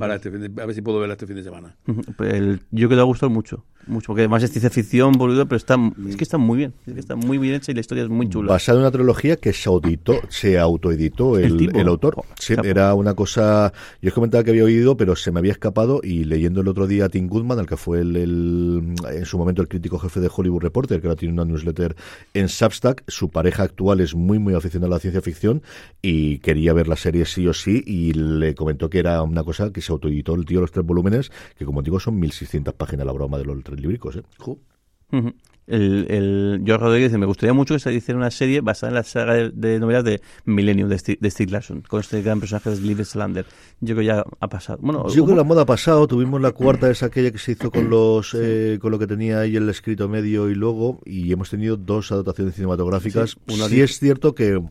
Para 0.00 0.14
este 0.16 0.30
fin 0.30 0.40
de- 0.54 0.62
a 0.62 0.66
ver 0.66 0.74
si 0.74 0.80
puedo 0.82 0.98
verla 0.98 1.12
este 1.14 1.26
fin 1.26 1.36
de 1.36 1.42
semana. 1.44 1.76
Pues 2.16 2.32
el- 2.34 2.60
yo 2.70 2.88
que 2.88 2.94
le 2.94 3.00
ha 3.02 3.04
gustado 3.04 3.28
mucho, 3.30 3.64
mucho, 3.88 4.06
porque 4.08 4.22
además 4.22 4.42
es 4.42 4.50
ciencia 4.50 4.70
ficción, 4.70 5.12
boludo, 5.12 5.46
pero 5.46 5.56
está, 5.56 5.76
es 6.08 6.16
que 6.16 6.24
está 6.24 6.38
muy 6.38 6.58
bien, 6.58 6.74
es 6.86 6.94
que 6.94 7.00
está 7.00 7.16
muy 7.16 7.38
bien 7.38 7.54
hecha 7.54 7.72
y 7.72 7.74
la 7.74 7.80
historia 7.80 8.04
es 8.04 8.10
muy 8.10 8.28
chula. 8.28 8.52
Basada 8.52 8.78
en 8.78 8.82
una 8.82 8.90
trilogía 8.90 9.36
que 9.36 9.52
se 9.52 9.68
auditó, 9.68 10.14
se 10.28 10.58
autoeditó 10.58 11.38
el, 11.38 11.44
El 11.44 11.56
tipo. 11.56 11.78
el 11.78 11.88
autor. 11.88 12.14
Jo, 12.16 12.24
Sí, 12.38 12.54
era 12.64 12.94
una 12.94 13.14
cosa. 13.14 13.72
Yo 14.02 14.08
os 14.08 14.14
comentaba 14.14 14.44
que 14.44 14.50
había 14.50 14.64
oído, 14.64 14.96
pero 14.96 15.16
se 15.16 15.30
me 15.32 15.38
había 15.40 15.52
escapado. 15.52 16.00
Y 16.02 16.24
leyendo 16.24 16.60
el 16.60 16.68
otro 16.68 16.86
día 16.86 17.06
a 17.06 17.08
Tim 17.08 17.28
Goodman, 17.28 17.58
al 17.58 17.66
que 17.66 17.76
fue 17.76 18.00
el, 18.00 18.16
el- 18.16 18.94
en 19.12 19.24
su 19.24 19.38
momento 19.38 19.62
el 19.62 19.68
crítico 19.68 19.98
jefe 19.98 20.20
de 20.20 20.30
Hollywood 20.34 20.62
Reporter, 20.62 21.00
que 21.00 21.06
ahora 21.08 21.16
tiene 21.18 21.34
una 21.34 21.44
newsletter 21.44 21.96
en 22.34 22.48
Substack, 22.48 23.04
su 23.08 23.30
pareja 23.30 23.62
actual 23.64 24.00
es 24.00 24.14
muy, 24.14 24.38
muy 24.38 24.54
aficionada 24.54 24.92
a 24.94 24.96
la 24.96 25.00
ciencia 25.00 25.20
ficción 25.22 25.62
y 26.02 26.38
quería 26.38 26.72
ver 26.72 26.88
la 26.88 26.96
serie 26.96 27.24
sí 27.24 27.46
o 27.46 27.52
sí. 27.54 27.82
Y 27.86 28.12
le 28.12 28.54
comentó 28.54 28.88
que 28.90 28.98
era 28.98 29.22
una 29.22 29.42
cosa 29.44 29.72
que 29.72 29.80
se 29.80 29.92
autoeditó 29.92 30.34
el 30.34 30.44
tío 30.44 30.60
los 30.60 30.70
tres 30.72 30.84
volúmenes, 30.86 31.30
que 31.56 31.64
como 31.64 31.82
digo 31.82 32.00
son 32.00 32.18
1600 32.18 32.74
páginas 32.74 33.06
la 33.06 33.12
broma 33.12 33.38
de 33.38 33.44
los 33.44 33.62
tres 33.62 33.77
libricos. 33.80 34.16
¿eh? 34.16 34.22
Ujú. 35.12 35.34
El, 35.66 36.06
el 36.08 36.62
George 36.64 36.82
Rodríguez 36.82 37.10
dice, 37.10 37.18
me 37.18 37.26
gustaría 37.26 37.52
mucho 37.52 37.74
que 37.74 37.80
se 37.80 37.92
hiciera 37.92 38.16
una 38.16 38.30
serie 38.30 38.62
basada 38.62 38.88
en 38.88 38.94
la 38.94 39.02
saga 39.02 39.34
de, 39.34 39.50
de 39.50 39.78
novelas 39.78 40.02
de 40.02 40.22
Millennium 40.46 40.88
de, 40.88 41.18
de 41.20 41.30
Stieg 41.30 41.50
Larsson, 41.50 41.82
con 41.82 42.00
este 42.00 42.22
gran 42.22 42.40
personaje 42.40 42.70
de 42.70 42.80
Liv 42.80 43.04
Slander. 43.04 43.44
Yo 43.80 43.94
creo 43.94 43.98
que 43.98 44.04
ya 44.06 44.24
ha 44.40 44.48
pasado. 44.48 44.78
Bueno, 44.80 45.06
Yo 45.08 45.24
creo 45.24 45.26
que 45.26 45.34
la 45.34 45.44
moda 45.44 45.62
ha 45.62 45.66
pasado, 45.66 46.06
tuvimos 46.06 46.40
la 46.40 46.52
cuarta, 46.52 46.90
es 46.90 47.02
aquella 47.02 47.30
que 47.30 47.36
se 47.36 47.52
hizo 47.52 47.70
con 47.70 47.90
los 47.90 48.34
eh, 48.34 48.78
con 48.80 48.92
lo 48.92 48.98
que 48.98 49.06
tenía 49.06 49.40
ahí 49.40 49.56
el 49.56 49.68
escrito 49.68 50.08
medio 50.08 50.48
y 50.48 50.54
luego, 50.54 51.00
y 51.04 51.30
hemos 51.32 51.50
tenido 51.50 51.76
dos 51.76 52.12
adaptaciones 52.12 52.54
cinematográficas. 52.54 53.32
Sí, 53.32 53.54
una 53.54 53.68
sí 53.68 53.82
es 53.82 53.98
cierto 53.98 54.34
que 54.34 54.62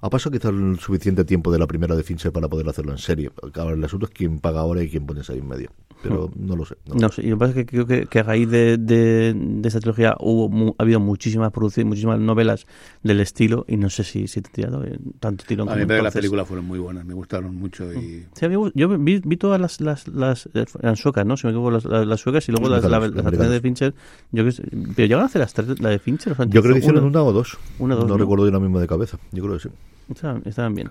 ha 0.00 0.08
pasado 0.08 0.32
quizás 0.32 0.52
el 0.52 0.78
suficiente 0.78 1.26
tiempo 1.26 1.52
de 1.52 1.58
la 1.58 1.66
primera 1.66 1.94
de 1.94 2.02
Fincher 2.02 2.32
para 2.32 2.48
poder 2.48 2.66
hacerlo 2.66 2.92
en 2.92 2.98
serie. 2.98 3.30
Ahora, 3.54 3.74
el 3.74 3.84
asunto 3.84 4.06
es 4.06 4.12
quién 4.12 4.38
paga 4.38 4.60
ahora 4.60 4.82
y 4.82 4.88
quién 4.88 5.04
pones 5.04 5.28
ahí 5.28 5.38
en 5.38 5.48
medio. 5.48 5.70
Pero 6.00 6.30
no 6.36 6.54
lo 6.54 6.64
sé. 6.64 6.76
no 6.86 6.94
lo 6.94 7.00
No 7.00 7.08
sé. 7.08 7.22
sé, 7.22 7.26
y 7.26 7.30
lo 7.30 7.36
que 7.36 7.40
pasa 7.40 7.50
es 7.50 7.56
que 7.56 7.66
creo 7.66 7.86
que, 7.86 8.06
que 8.06 8.18
a 8.20 8.22
raíz 8.22 8.48
de, 8.48 8.76
de, 8.78 9.34
de 9.34 9.66
esta 9.68 9.80
trilogía 9.80 10.16
hubo 10.20 10.48
mu- 10.48 10.74
ha 10.78 10.82
habido 10.84 11.00
muchísimas 11.00 11.50
producciones, 11.50 11.88
muchísimas 11.88 12.20
novelas 12.20 12.66
del 13.02 13.18
estilo 13.20 13.64
y 13.66 13.76
no 13.76 13.90
sé 13.90 14.04
si, 14.04 14.28
si 14.28 14.40
te 14.40 14.48
he 14.48 14.52
tirado 14.52 14.84
eh, 14.84 14.96
tanto 15.18 15.44
tirón 15.44 15.68
A 15.68 15.72
mí 15.72 15.80
que 15.80 15.86
las 15.86 15.96
entonces. 16.14 16.14
películas 16.20 16.46
fueron 16.46 16.66
muy 16.66 16.78
buenas, 16.78 17.04
me 17.04 17.14
gustaron 17.14 17.56
mucho 17.56 17.92
y... 17.92 18.26
Sí, 18.34 18.48
mí 18.48 18.48
me 18.50 18.56
gust- 18.56 18.72
yo 18.76 18.88
vi, 18.96 19.20
vi 19.24 19.36
todas 19.36 19.60
las, 19.60 19.80
las, 19.80 20.06
las 20.06 20.46
eh, 20.54 20.64
eran 20.80 20.94
suecas, 20.96 21.26
¿no? 21.26 21.36
Si 21.36 21.46
me 21.46 21.50
equivoco, 21.50 21.72
las, 21.72 21.84
las, 21.84 22.06
las 22.06 22.20
suecas 22.20 22.48
y 22.48 22.52
luego 22.52 22.68
las, 22.68 22.84
las 22.84 23.50
de 23.50 23.60
Fincher. 23.60 23.94
Yo 24.30 24.44
que 24.44 24.52
pero 24.94 25.06
llegaron 25.06 25.22
a 25.24 25.26
hacer 25.26 25.40
las 25.40 25.52
tres, 25.52 25.80
la 25.80 25.88
de 25.90 25.98
Fincher. 25.98 26.32
o 26.32 26.36
sea, 26.36 26.46
Yo 26.46 26.62
creo 26.62 26.74
que 26.74 26.78
hicieron 26.78 27.04
una- 27.04 27.08
una 27.08 27.22
o 27.24 27.32
dos. 27.32 27.58
Una 27.80 27.94
dos, 27.96 28.04
no, 28.04 28.14
¿no? 28.14 28.18
recuerdo 28.18 28.44
yo 28.46 28.52
la 28.52 28.60
misma 28.60 28.80
de 28.80 28.86
cabeza. 28.86 29.18
Yo 29.32 29.42
creo 29.42 29.54
que 29.56 29.62
sí. 29.64 29.68
Estaban, 30.10 30.42
estaban 30.46 30.74
bien. 30.74 30.90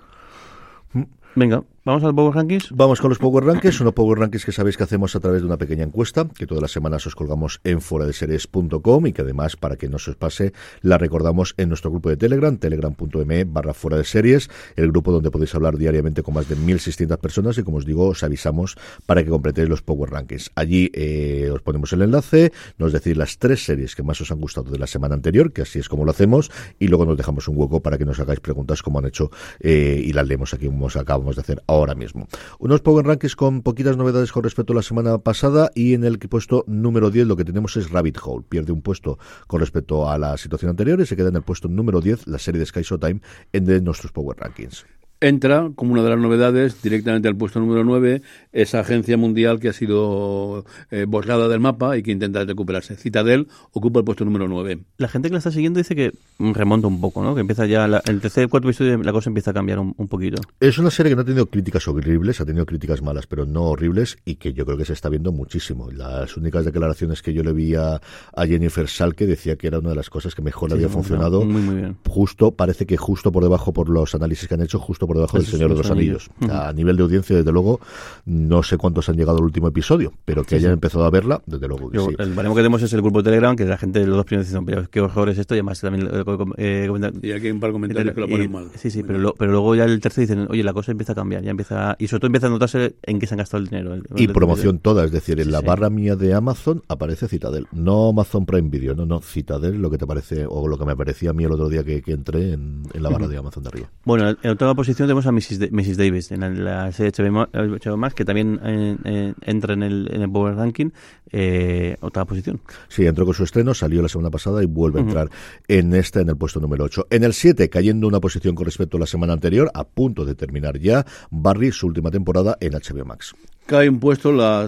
Venga, 1.34 1.62
vamos 1.88 2.04
al 2.04 2.14
Power 2.14 2.34
Rankings. 2.34 2.70
Vamos 2.72 3.00
con 3.00 3.08
los 3.08 3.18
Power 3.18 3.44
Rankings, 3.44 3.80
unos 3.80 3.94
Power 3.94 4.18
Rankings 4.18 4.44
que 4.44 4.52
sabéis 4.52 4.76
que 4.76 4.82
hacemos 4.82 5.16
a 5.16 5.20
través 5.20 5.40
de 5.40 5.46
una 5.46 5.56
pequeña 5.56 5.84
encuesta, 5.84 6.28
que 6.28 6.46
todas 6.46 6.60
las 6.60 6.70
semanas 6.70 7.06
os 7.06 7.14
colgamos 7.14 7.60
en 7.64 7.80
foradeseries.com 7.80 9.06
y 9.06 9.12
que 9.14 9.22
además, 9.22 9.56
para 9.56 9.76
que 9.76 9.88
no 9.88 9.98
se 9.98 10.10
os 10.10 10.16
pase, 10.16 10.52
la 10.82 10.98
recordamos 10.98 11.54
en 11.56 11.70
nuestro 11.70 11.90
grupo 11.90 12.10
de 12.10 12.18
Telegram, 12.18 12.54
telegram.me 12.58 13.44
barra 13.44 13.72
fuera 13.72 13.96
de 13.96 14.04
series, 14.04 14.50
el 14.76 14.90
grupo 14.90 15.12
donde 15.12 15.30
podéis 15.30 15.54
hablar 15.54 15.78
diariamente 15.78 16.22
con 16.22 16.34
más 16.34 16.46
de 16.46 16.56
1.600 16.58 17.16
personas 17.16 17.56
y 17.56 17.62
como 17.62 17.78
os 17.78 17.86
digo, 17.86 18.06
os 18.06 18.22
avisamos 18.22 18.76
para 19.06 19.24
que 19.24 19.30
completéis 19.30 19.70
los 19.70 19.80
Power 19.80 20.10
Rankings. 20.10 20.50
Allí 20.56 20.90
eh, 20.92 21.48
os 21.50 21.62
ponemos 21.62 21.90
el 21.94 22.02
enlace, 22.02 22.52
nos 22.76 22.92
decís 22.92 23.16
las 23.16 23.38
tres 23.38 23.64
series 23.64 23.96
que 23.96 24.02
más 24.02 24.20
os 24.20 24.30
han 24.30 24.40
gustado 24.40 24.70
de 24.70 24.78
la 24.78 24.86
semana 24.86 25.14
anterior, 25.14 25.54
que 25.54 25.62
así 25.62 25.78
es 25.78 25.88
como 25.88 26.04
lo 26.04 26.10
hacemos, 26.10 26.50
y 26.78 26.88
luego 26.88 27.06
nos 27.06 27.16
dejamos 27.16 27.48
un 27.48 27.56
hueco 27.56 27.80
para 27.80 27.96
que 27.96 28.04
nos 28.04 28.20
hagáis 28.20 28.40
preguntas 28.40 28.82
como 28.82 28.98
han 28.98 29.06
hecho 29.06 29.30
eh, 29.60 30.02
y 30.04 30.12
las 30.12 30.28
leemos 30.28 30.52
aquí 30.52 30.66
como 30.66 30.84
os 30.84 30.96
acabamos 30.96 31.36
de 31.36 31.40
hacer 31.40 31.62
ahora 31.66 31.77
mismo. 31.94 32.28
Unos 32.58 32.80
Power 32.80 33.06
Rankings 33.06 33.36
con 33.36 33.62
poquitas 33.62 33.96
novedades 33.96 34.32
con 34.32 34.42
respecto 34.42 34.72
a 34.72 34.76
la 34.76 34.82
semana 34.82 35.18
pasada 35.18 35.70
y 35.74 35.94
en 35.94 36.04
el 36.04 36.18
puesto 36.18 36.64
número 36.66 37.10
10 37.10 37.26
lo 37.26 37.36
que 37.36 37.44
tenemos 37.44 37.76
es 37.76 37.90
Rabbit 37.90 38.18
Hole. 38.22 38.44
Pierde 38.48 38.72
un 38.72 38.82
puesto 38.82 39.18
con 39.46 39.60
respecto 39.60 40.08
a 40.10 40.18
la 40.18 40.36
situación 40.36 40.70
anterior 40.70 41.00
y 41.00 41.06
se 41.06 41.16
queda 41.16 41.28
en 41.28 41.36
el 41.36 41.42
puesto 41.42 41.68
número 41.68 42.00
10 42.00 42.26
la 42.26 42.38
serie 42.38 42.58
de 42.58 42.66
Sky 42.66 42.82
Showtime 42.82 43.20
en 43.52 43.64
de 43.64 43.80
nuestros 43.80 44.12
Power 44.12 44.36
Rankings 44.38 44.97
entra 45.20 45.70
como 45.74 45.92
una 45.92 46.02
de 46.02 46.10
las 46.10 46.18
novedades 46.18 46.80
directamente 46.82 47.28
al 47.28 47.36
puesto 47.36 47.58
número 47.60 47.84
9 47.84 48.22
esa 48.52 48.80
agencia 48.80 49.16
mundial 49.16 49.60
que 49.60 49.68
ha 49.68 49.72
sido 49.72 50.64
eh, 50.90 51.04
borrada 51.08 51.48
del 51.48 51.60
mapa 51.60 51.96
y 51.96 52.02
que 52.02 52.10
intenta 52.10 52.44
recuperarse. 52.44 52.96
Citadel 52.96 53.48
ocupa 53.72 54.00
el 54.00 54.04
puesto 54.04 54.24
número 54.24 54.48
9. 54.48 54.78
La 54.96 55.08
gente 55.08 55.28
que 55.28 55.32
la 55.32 55.38
está 55.38 55.50
siguiendo 55.50 55.78
dice 55.78 55.94
que 55.94 56.12
remonta 56.38 56.86
un 56.86 57.00
poco, 57.00 57.22
¿no? 57.22 57.34
Que 57.34 57.40
empieza 57.40 57.66
ya, 57.66 57.86
la, 57.88 58.02
el 58.06 58.20
tercer 58.20 58.48
cuarto 58.48 58.68
episodio 58.68 58.98
la 58.98 59.12
cosa 59.12 59.30
empieza 59.30 59.50
a 59.50 59.54
cambiar 59.54 59.78
un, 59.78 59.94
poquito. 60.08 60.40
Es 60.60 60.78
una 60.78 60.90
serie 60.90 61.10
que 61.10 61.16
no 61.16 61.22
ha 61.22 61.24
tenido 61.24 61.46
críticas 61.46 61.86
horribles, 61.88 62.40
ha 62.40 62.46
tenido 62.46 62.64
críticas 62.66 63.02
malas, 63.02 63.26
pero 63.26 63.44
no 63.44 63.64
horribles 63.64 64.18
y 64.24 64.36
que 64.36 64.52
yo 64.52 64.64
creo 64.64 64.78
que 64.78 64.84
se 64.84 64.92
está 64.92 65.08
viendo 65.08 65.32
muchísimo. 65.32 65.90
Las 65.90 66.36
únicas 66.36 66.64
declaraciones 66.64 67.22
que 67.22 67.32
yo 67.32 67.42
le 67.42 67.52
vi 67.52 67.74
a, 67.74 68.00
Jennifer 68.36 68.88
Salke 68.88 69.26
decía 69.26 69.56
que 69.56 69.66
era 69.66 69.78
una 69.78 69.90
de 69.90 69.96
las 69.96 70.10
cosas 70.10 70.34
que 70.34 70.42
mejor 70.42 70.70
le 70.70 70.76
había 70.76 70.88
funcionado. 70.88 71.44
Muy, 71.44 71.60
muy 71.60 71.74
bien. 71.76 71.96
Justo, 72.06 72.52
parece 72.52 72.86
que 72.86 72.96
justo 72.96 73.30
por 73.32 73.42
debajo, 73.42 73.72
por 73.72 73.88
los 73.88 74.14
análisis 74.14 74.48
que 74.48 74.54
han 74.54 74.62
hecho, 74.62 74.78
justo 74.78 75.06
por 75.08 75.16
debajo 75.16 75.38
del 75.38 75.46
Señor 75.46 75.70
de 75.70 75.76
los 75.76 75.90
Anillos. 75.90 76.30
A 76.48 76.72
nivel 76.72 76.96
de 76.96 77.02
audiencia, 77.02 77.36
desde 77.36 77.50
luego, 77.50 77.80
no 78.24 78.62
sé 78.62 78.76
cuántos 78.76 79.08
han 79.08 79.16
llegado 79.16 79.38
al 79.38 79.44
último 79.44 79.68
episodio, 79.68 80.12
pero 80.24 80.44
que 80.44 80.54
hayan 80.54 80.72
empezado 80.72 81.04
a 81.04 81.10
verla, 81.10 81.42
desde 81.46 81.66
luego. 81.66 81.90
sí. 81.92 82.14
El 82.18 82.34
baremo 82.34 82.54
que 82.54 82.60
tenemos 82.60 82.82
es 82.82 82.92
el 82.92 83.02
grupo 83.02 83.22
de 83.22 83.30
Telegram, 83.30 83.56
que 83.56 83.64
la 83.64 83.78
gente 83.78 84.00
de 84.00 84.06
los 84.06 84.16
dos 84.16 84.26
primeros 84.26 84.46
dicen, 84.46 84.64
pero 84.64 84.88
qué 84.90 85.00
horror 85.00 85.30
es 85.30 85.38
esto, 85.38 85.54
y 85.54 85.58
además 85.58 85.80
también 85.80 86.08
eh, 86.56 86.88
Y 87.22 87.32
aquí 87.32 87.46
hay 87.46 87.50
un 87.50 87.60
par 87.60 87.70
de 87.70 87.72
comentarios 87.72 88.14
que 88.14 88.20
lo 88.20 88.28
ponen 88.28 88.52
mal. 88.52 88.68
Sí, 88.76 88.90
sí, 88.90 89.02
pero, 89.02 89.34
pero 89.36 89.50
luego 89.50 89.74
ya 89.74 89.84
el 89.84 90.00
tercer 90.00 90.22
dicen, 90.22 90.46
oye, 90.50 90.62
la 90.62 90.72
cosa 90.72 90.92
empieza 90.92 91.12
a 91.12 91.16
cambiar, 91.16 91.42
ya 91.42 91.50
empieza, 91.50 91.96
y 91.98 92.06
sobre 92.06 92.20
todo 92.20 92.26
empieza 92.28 92.46
a 92.46 92.50
notarse 92.50 92.96
en 93.02 93.18
qué 93.18 93.26
se 93.26 93.34
han 93.34 93.38
gastado 93.38 93.62
el 93.62 93.68
dinero. 93.68 93.96
y 94.14 94.28
promoción 94.28 94.78
toda, 94.78 95.04
es 95.04 95.10
decir, 95.10 95.40
en 95.40 95.50
la 95.50 95.60
barra 95.60 95.90
mía 95.90 96.16
de 96.16 96.34
Amazon 96.34 96.82
aparece 96.88 97.28
Citadel, 97.28 97.66
no 97.72 98.10
Amazon 98.10 98.46
Prime 98.46 98.68
Video, 98.68 98.94
no, 98.94 99.06
no, 99.06 99.20
Citadel, 99.20 99.80
lo 99.80 99.90
que 99.90 99.98
te 99.98 100.06
parece, 100.06 100.46
o 100.46 100.68
lo 100.68 100.78
que 100.78 100.84
me 100.84 100.96
parecía 100.96 101.30
a 101.30 101.32
mí 101.32 101.44
el 101.44 101.52
otro 101.52 101.68
día 101.68 101.84
que, 101.84 102.02
entré 102.08 102.52
en, 102.52 102.82
la 102.94 103.10
barra 103.10 103.28
de 103.28 103.36
Amazon 103.36 103.62
de 103.62 103.68
arriba. 103.68 103.90
Bueno, 104.04 104.36
en 104.42 104.50
otra 104.50 104.74
posición 104.74 104.97
tenemos 105.04 105.26
a 105.26 105.32
Mrs. 105.32 105.70
Mrs. 105.70 105.96
Davis, 105.96 106.32
en 106.32 106.64
la 106.64 106.90
serie 106.92 107.12
HBO 107.12 107.96
Max, 107.96 108.14
que 108.14 108.24
también 108.24 108.60
eh, 108.64 108.96
eh, 109.04 109.34
entra 109.42 109.74
en 109.74 109.82
el, 109.82 110.08
en 110.12 110.22
el 110.22 110.30
Power 110.30 110.54
Ranking, 110.54 110.90
eh, 111.30 111.96
otra 112.00 112.24
posición. 112.24 112.60
Sí, 112.88 113.06
entró 113.06 113.24
con 113.24 113.34
su 113.34 113.44
estreno, 113.44 113.74
salió 113.74 114.02
la 114.02 114.08
semana 114.08 114.30
pasada 114.30 114.62
y 114.62 114.66
vuelve 114.66 115.00
a 115.00 115.02
entrar 115.02 115.30
en 115.66 115.94
esta, 115.94 116.20
en 116.20 116.28
el 116.28 116.36
puesto 116.36 116.60
número 116.60 116.84
8. 116.84 117.08
En 117.10 117.24
el 117.24 117.34
7, 117.34 117.68
cayendo 117.68 118.06
una 118.06 118.20
posición 118.20 118.54
con 118.54 118.64
respecto 118.64 118.96
a 118.96 119.00
la 119.00 119.06
semana 119.06 119.32
anterior, 119.32 119.70
a 119.74 119.84
punto 119.84 120.24
de 120.24 120.34
terminar 120.34 120.78
ya, 120.78 121.04
Barry, 121.30 121.72
su 121.72 121.86
última 121.86 122.10
temporada 122.10 122.56
en 122.60 122.72
HBO 122.72 123.04
Max 123.04 123.34
cae 123.68 123.90
un 123.90 124.00
puesto 124.00 124.32
la 124.32 124.66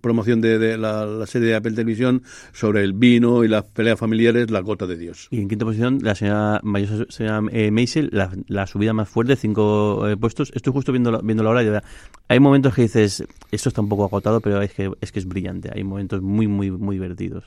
promoción 0.00 0.40
de, 0.40 0.78
la, 0.78 1.26
serie 1.26 1.48
de 1.48 1.54
Apple 1.54 1.72
Televisión 1.72 2.22
sobre 2.52 2.82
el 2.82 2.94
vino 2.94 3.44
y 3.44 3.48
las 3.48 3.64
peleas 3.64 3.98
familiares, 3.98 4.50
La 4.50 4.60
Gota 4.60 4.86
de 4.86 4.96
Dios. 4.96 5.28
Y 5.30 5.42
en 5.42 5.48
quinta 5.48 5.66
posición, 5.66 5.98
la 6.02 6.14
señora, 6.14 6.58
mayor 6.64 7.06
señora 7.12 7.42
eh, 7.52 7.70
Maisel, 7.70 8.10
la, 8.10 8.66
subida 8.66 8.94
más 8.94 9.08
fuerte, 9.08 9.36
cinco 9.36 10.08
eh, 10.08 10.16
puestos. 10.16 10.50
Estoy 10.54 10.72
justo 10.72 10.92
viendo, 10.92 11.20
viendo 11.20 11.44
la 11.44 11.50
hora 11.50 11.62
y 11.62 11.68
hay 12.28 12.40
momentos 12.40 12.74
que 12.74 12.82
dices, 12.82 13.22
esto 13.52 13.68
está 13.68 13.82
un 13.82 13.90
poco 13.90 14.06
agotado, 14.06 14.40
pero 14.40 14.62
es 14.62 14.72
que 14.72 14.90
es, 15.02 15.12
que 15.12 15.18
es 15.18 15.26
brillante. 15.26 15.70
Hay 15.74 15.84
momentos 15.84 16.22
muy, 16.22 16.46
muy, 16.46 16.70
muy 16.70 16.96
divertidos. 16.96 17.44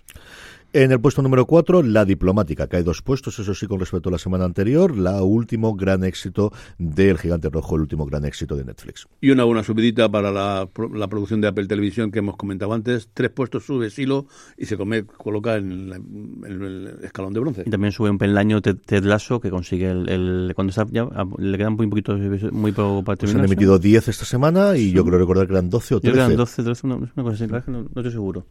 En 0.74 0.90
el 0.94 1.02
puesto 1.02 1.22
número 1.22 1.46
4, 1.46 1.84
La 1.84 2.06
Diplomática. 2.06 2.66
Cae 2.68 2.82
dos 2.82 3.02
puestos, 3.02 3.38
eso 3.38 3.54
sí, 3.54 3.68
con 3.68 3.78
respecto 3.82 4.08
a 4.08 4.14
la 4.14 4.18
semana 4.18 4.46
anterior. 4.46 4.98
La 4.98 5.22
último 5.22 5.76
gran 5.76 6.06
éxito 6.06 6.54
del 6.78 7.18
Gigante 7.18 7.50
Rojo, 7.50 7.76
el 7.76 7.82
último 7.82 8.06
gran 8.06 8.24
éxito 8.24 8.56
de 8.56 8.64
Netflix. 8.64 9.06
Y 9.20 9.32
una 9.32 9.44
buena 9.44 9.64
subidita 9.64 10.10
para 10.10 10.32
la, 10.32 10.70
producción 11.10 11.42
de 11.42 11.50
Apple 11.50 11.68
Televisión 11.68 12.10
que 12.10 12.20
hemos 12.20 12.38
comentado 12.38 12.72
antes. 12.72 13.10
Tres 13.14 13.32
puestos 13.32 13.66
sube 13.66 13.90
Silo 13.90 14.28
y 14.58 14.66
se 14.66 14.78
come, 14.78 15.04
coloca 15.04 15.58
en, 15.58 15.92
el 16.46 17.00
escalón 17.04 17.34
de 17.34 17.42
bronce. 17.42 17.64
Y 17.66 17.70
también 17.70 17.92
sube 17.92 18.10
un 18.10 18.18
peldaño 18.18 18.62
Ted, 18.62 18.78
Ted 18.78 19.04
Lasso 19.04 19.42
que 19.42 19.50
consigue 19.50 19.92
el, 19.92 20.54
cuando 20.56 20.72
está 20.72 20.88
ya, 20.90 21.06
le 21.38 21.58
quedan 21.58 21.74
muy 21.74 21.88
poquito, 21.88 22.18
muy 22.54 22.72
poco 22.72 23.04
para 23.04 23.18
terminar. 23.18 23.42
se 23.42 23.46
han 23.46 23.52
emitido 23.52 23.78
10 23.78 24.08
esta 24.08 24.24
semana 24.24 24.78
y 24.78 24.94
yo 24.94 25.04
creo 25.04 25.20
recordar 25.20 25.48
que 25.48 25.54
eran 25.54 25.70
12 25.70 25.96
o 25.96 26.00
13. 26.00 26.16
Yo 26.16 26.24
eran 26.24 26.38
12, 26.38 26.64
13, 26.64 26.88
una, 26.88 26.96
una 26.96 27.10
cosa 27.18 27.44
así, 27.44 27.70
no, 27.70 27.82
no 27.82 27.88
estoy 27.94 28.12
seguro. 28.12 28.46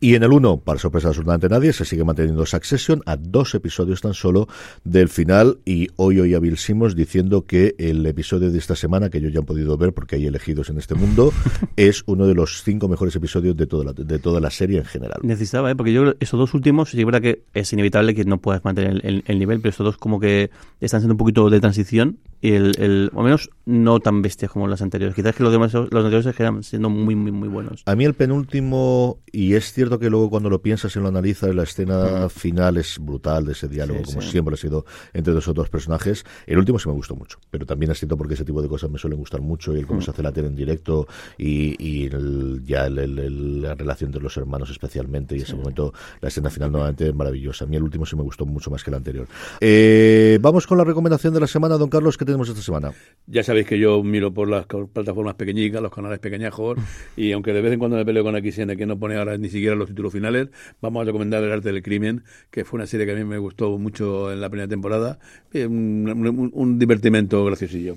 Y 0.00 0.14
en 0.14 0.22
el 0.22 0.32
1, 0.32 0.58
para 0.58 0.78
sorpresa 0.78 1.08
absolutamente 1.08 1.48
nadie, 1.48 1.72
se 1.72 1.84
sigue 1.84 2.04
manteniendo 2.04 2.44
Succession 2.46 3.02
a 3.06 3.16
dos 3.16 3.54
episodios 3.54 4.00
tan 4.00 4.14
solo 4.14 4.48
del 4.84 5.08
final. 5.08 5.58
Y 5.64 5.88
hoy 5.96 6.20
hoy 6.20 6.34
a 6.34 6.38
Bill 6.38 6.58
Simmons 6.58 6.94
diciendo 6.94 7.46
que 7.46 7.74
el 7.78 8.04
episodio 8.06 8.50
de 8.50 8.58
esta 8.58 8.76
semana, 8.76 9.10
que 9.10 9.20
yo 9.20 9.28
ya 9.28 9.40
han 9.40 9.46
podido 9.46 9.76
ver 9.76 9.92
porque 9.92 10.16
hay 10.16 10.26
elegidos 10.26 10.70
en 10.70 10.78
este 10.78 10.94
mundo, 10.94 11.32
es 11.76 12.02
uno 12.06 12.26
de 12.26 12.34
los 12.34 12.62
cinco 12.62 12.88
mejores 12.88 13.14
episodios 13.16 13.56
de 13.56 13.66
toda 13.66 13.84
la, 13.84 13.92
de 13.92 14.18
toda 14.18 14.40
la 14.40 14.50
serie 14.50 14.78
en 14.78 14.84
general. 14.84 15.20
Necesitaba, 15.22 15.70
¿eh? 15.70 15.76
porque 15.76 15.92
yo 15.92 16.02
creo 16.02 16.18
que 16.18 16.24
esos 16.24 16.38
dos 16.38 16.54
últimos, 16.54 16.90
sí, 16.90 16.98
es 16.98 17.04
verdad 17.04 17.22
que 17.22 17.42
es 17.54 17.72
inevitable 17.72 18.14
que 18.14 18.24
no 18.24 18.38
puedas 18.38 18.64
mantener 18.64 19.00
el, 19.04 19.38
nivel, 19.38 19.60
pero 19.60 19.70
estos 19.70 19.84
dos 19.84 19.96
como 19.96 20.20
que 20.20 20.50
están 20.80 21.00
siendo 21.00 21.14
un 21.14 21.18
poquito 21.18 21.48
de 21.50 21.60
transición 21.60 22.18
y 22.40 22.52
el, 22.52 22.74
el 22.78 23.10
o 23.14 23.22
menos 23.22 23.50
no 23.64 24.00
tan 24.00 24.22
bestias 24.22 24.50
como 24.50 24.68
las 24.68 24.82
anteriores. 24.82 25.14
Quizás 25.14 25.34
que 25.34 25.42
los 25.42 25.52
demás 25.52 25.72
los 25.74 25.92
anteriores 25.92 26.34
quedan 26.36 26.62
siendo 26.62 26.90
muy, 26.90 27.14
muy, 27.14 27.32
muy 27.32 27.48
buenos. 27.48 27.82
A 27.86 27.96
mí 27.96 28.04
el 28.04 28.14
penúltimo, 28.14 29.18
y 29.32 29.54
es 29.56 29.72
cierto 29.72 29.98
que 29.98 30.10
luego 30.10 30.30
cuando 30.30 30.50
lo 30.50 30.60
piensas 30.60 30.94
y 30.96 31.00
lo 31.00 31.08
analizas, 31.08 31.54
la 31.54 31.62
escena 31.62 32.28
final 32.28 32.76
es 32.76 32.98
brutal 32.98 33.46
de 33.46 33.52
ese 33.52 33.68
diálogo, 33.68 34.02
como 34.02 34.22
siempre 34.22 34.54
ha 34.54 34.56
sido 34.56 34.84
entre 35.12 35.32
dos 35.32 35.48
otros 35.48 35.68
personajes. 35.68 36.24
El 36.46 36.58
último 36.58 36.78
sí 36.78 36.88
me 36.88 36.94
gustó 36.94 37.16
mucho, 37.16 37.38
pero 37.50 37.66
también 37.66 37.92
es 37.92 37.98
cierto 37.98 38.16
porque 38.16 38.34
ese 38.34 38.44
tipo 38.44 38.62
de 38.62 38.68
cosas 38.68 38.90
me 38.90 38.98
suelen 38.98 39.18
gustar 39.18 39.40
mucho 39.40 39.74
y 39.74 39.78
el 39.78 39.86
cómo 39.86 40.00
se 40.00 40.10
hace 40.10 40.22
la 40.22 40.32
tele 40.32 40.48
en 40.48 40.56
directo 40.56 41.06
y, 41.38 42.08
ya 42.64 42.88
la 42.88 43.74
relación 43.74 44.08
entre 44.08 44.22
los 44.22 44.36
hermanos 44.36 44.70
especialmente 44.70 45.36
y 45.36 45.40
ese 45.40 45.54
momento, 45.54 45.92
la 46.20 46.28
escena 46.28 46.50
final 46.50 46.72
nuevamente 46.72 47.08
es 47.08 47.14
maravillosa. 47.14 47.64
A 47.64 47.68
mí 47.68 47.76
el 47.76 47.82
último 47.82 48.06
sí 48.06 48.16
me 48.16 48.22
gustó 48.22 48.46
mucho 48.46 48.70
más 48.70 48.84
que 48.84 48.90
el 48.90 48.96
anterior. 48.96 49.26
Eh, 49.60 50.38
vamos 50.40 50.66
con 50.66 50.78
la 50.78 50.84
recomendación 50.84 51.34
de 51.34 51.40
la 51.40 51.46
semana, 51.46 51.76
don 51.76 51.88
Carlos, 51.88 52.16
¿qué 52.16 52.24
tenemos 52.24 52.48
esta 52.48 52.62
semana? 52.62 52.92
Ya 53.26 53.42
sabéis 53.42 53.66
que 53.66 53.78
yo 53.78 54.02
miro 54.02 54.32
por 54.32 54.48
las 54.48 54.66
plataformas 54.66 55.34
pequeñicas, 55.34 55.82
los 55.82 55.92
canales 55.92 56.18
pequeñajos, 56.18 56.78
y 57.16 57.32
aunque 57.32 57.52
de 57.52 57.60
vez 57.60 57.72
en 57.72 57.78
cuando 57.78 57.96
me 57.96 58.04
peleo 58.04 58.24
con 58.24 58.34
XN 58.34 58.76
que 58.76 58.86
no 58.86 58.98
pone 58.98 59.16
ahora 59.16 59.34
ni 59.46 59.50
siquiera 59.50 59.76
los 59.76 59.88
títulos 59.88 60.12
finales, 60.12 60.48
vamos 60.82 61.02
a 61.02 61.04
recomendar 61.04 61.42
El 61.42 61.52
arte 61.52 61.72
del 61.72 61.82
crimen, 61.82 62.24
que 62.50 62.64
fue 62.64 62.78
una 62.78 62.86
serie 62.86 63.06
que 63.06 63.12
a 63.12 63.14
mí 63.14 63.24
me 63.24 63.38
gustó 63.38 63.78
mucho 63.78 64.32
en 64.32 64.40
la 64.40 64.50
primera 64.50 64.68
temporada, 64.68 65.18
eh, 65.52 65.66
un, 65.66 66.50
un 66.52 66.78
divertimento 66.78 67.44
graciosillo. 67.44 67.96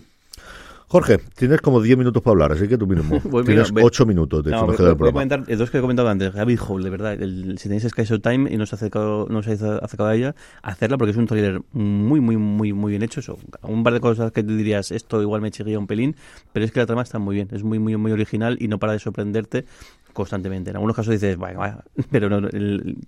Jorge, 0.91 1.19
tienes 1.35 1.61
como 1.61 1.83
10 1.83 1.99
minutos 1.99 2.23
para 2.23 2.31
hablar, 2.31 2.51
así 2.53 2.67
que 2.67 2.75
tú 2.75 2.87
mismo. 2.87 3.21
Pues 3.29 3.45
tienes 3.45 3.71
8 3.79 4.05
minutos 4.07 4.43
de 4.43 4.49
no, 4.49 4.65
voy, 4.65 4.75
del 4.75 4.95
voy 4.95 5.09
a 5.09 5.11
comentar 5.11 5.45
dos 5.45 5.69
que 5.69 5.77
he 5.77 5.81
comentado 5.81 6.09
antes. 6.09 6.33
Rabbit 6.33 6.59
Hole, 6.67 6.83
de 6.83 6.89
verdad. 6.89 7.13
El, 7.13 7.59
si 7.59 7.69
tenéis 7.69 7.87
Sky 7.87 8.05
Time 8.19 8.51
y 8.51 8.57
no 8.57 8.63
os, 8.63 8.73
ha 8.73 8.75
acercado, 8.75 9.27
no 9.29 9.37
os 9.37 9.45
habéis 9.45 9.61
acercado 9.61 10.09
a 10.09 10.15
ella, 10.15 10.33
hacerla 10.63 10.97
porque 10.97 11.11
es 11.11 11.17
un 11.17 11.27
thriller 11.27 11.61
muy, 11.73 12.19
muy, 12.19 12.37
muy 12.37 12.73
muy 12.73 12.89
bien 12.89 13.03
hecho. 13.03 13.19
Eso. 13.19 13.37
Un 13.61 13.83
par 13.83 13.93
de 13.93 13.99
cosas 13.99 14.31
que 14.31 14.41
te 14.41 14.55
dirías, 14.55 14.89
esto 14.89 15.21
igual 15.21 15.41
me 15.41 15.51
chirría 15.51 15.77
un 15.77 15.85
pelín, 15.85 16.15
pero 16.53 16.65
es 16.65 16.71
que 16.71 16.79
la 16.79 16.87
trama 16.87 17.03
está 17.03 17.19
muy 17.19 17.35
bien. 17.35 17.49
Es 17.51 17.61
muy, 17.61 17.77
muy, 17.77 17.95
muy 17.95 18.11
original 18.11 18.57
y 18.59 18.67
no 18.67 18.79
para 18.79 18.93
de 18.93 18.99
sorprenderte 18.99 19.65
constantemente. 20.13 20.69
En 20.69 20.75
algunos 20.75 20.95
casos 20.95 21.11
dices, 21.11 21.37
vaya, 21.37 21.83
pero 22.11 22.29
no, 22.29 22.47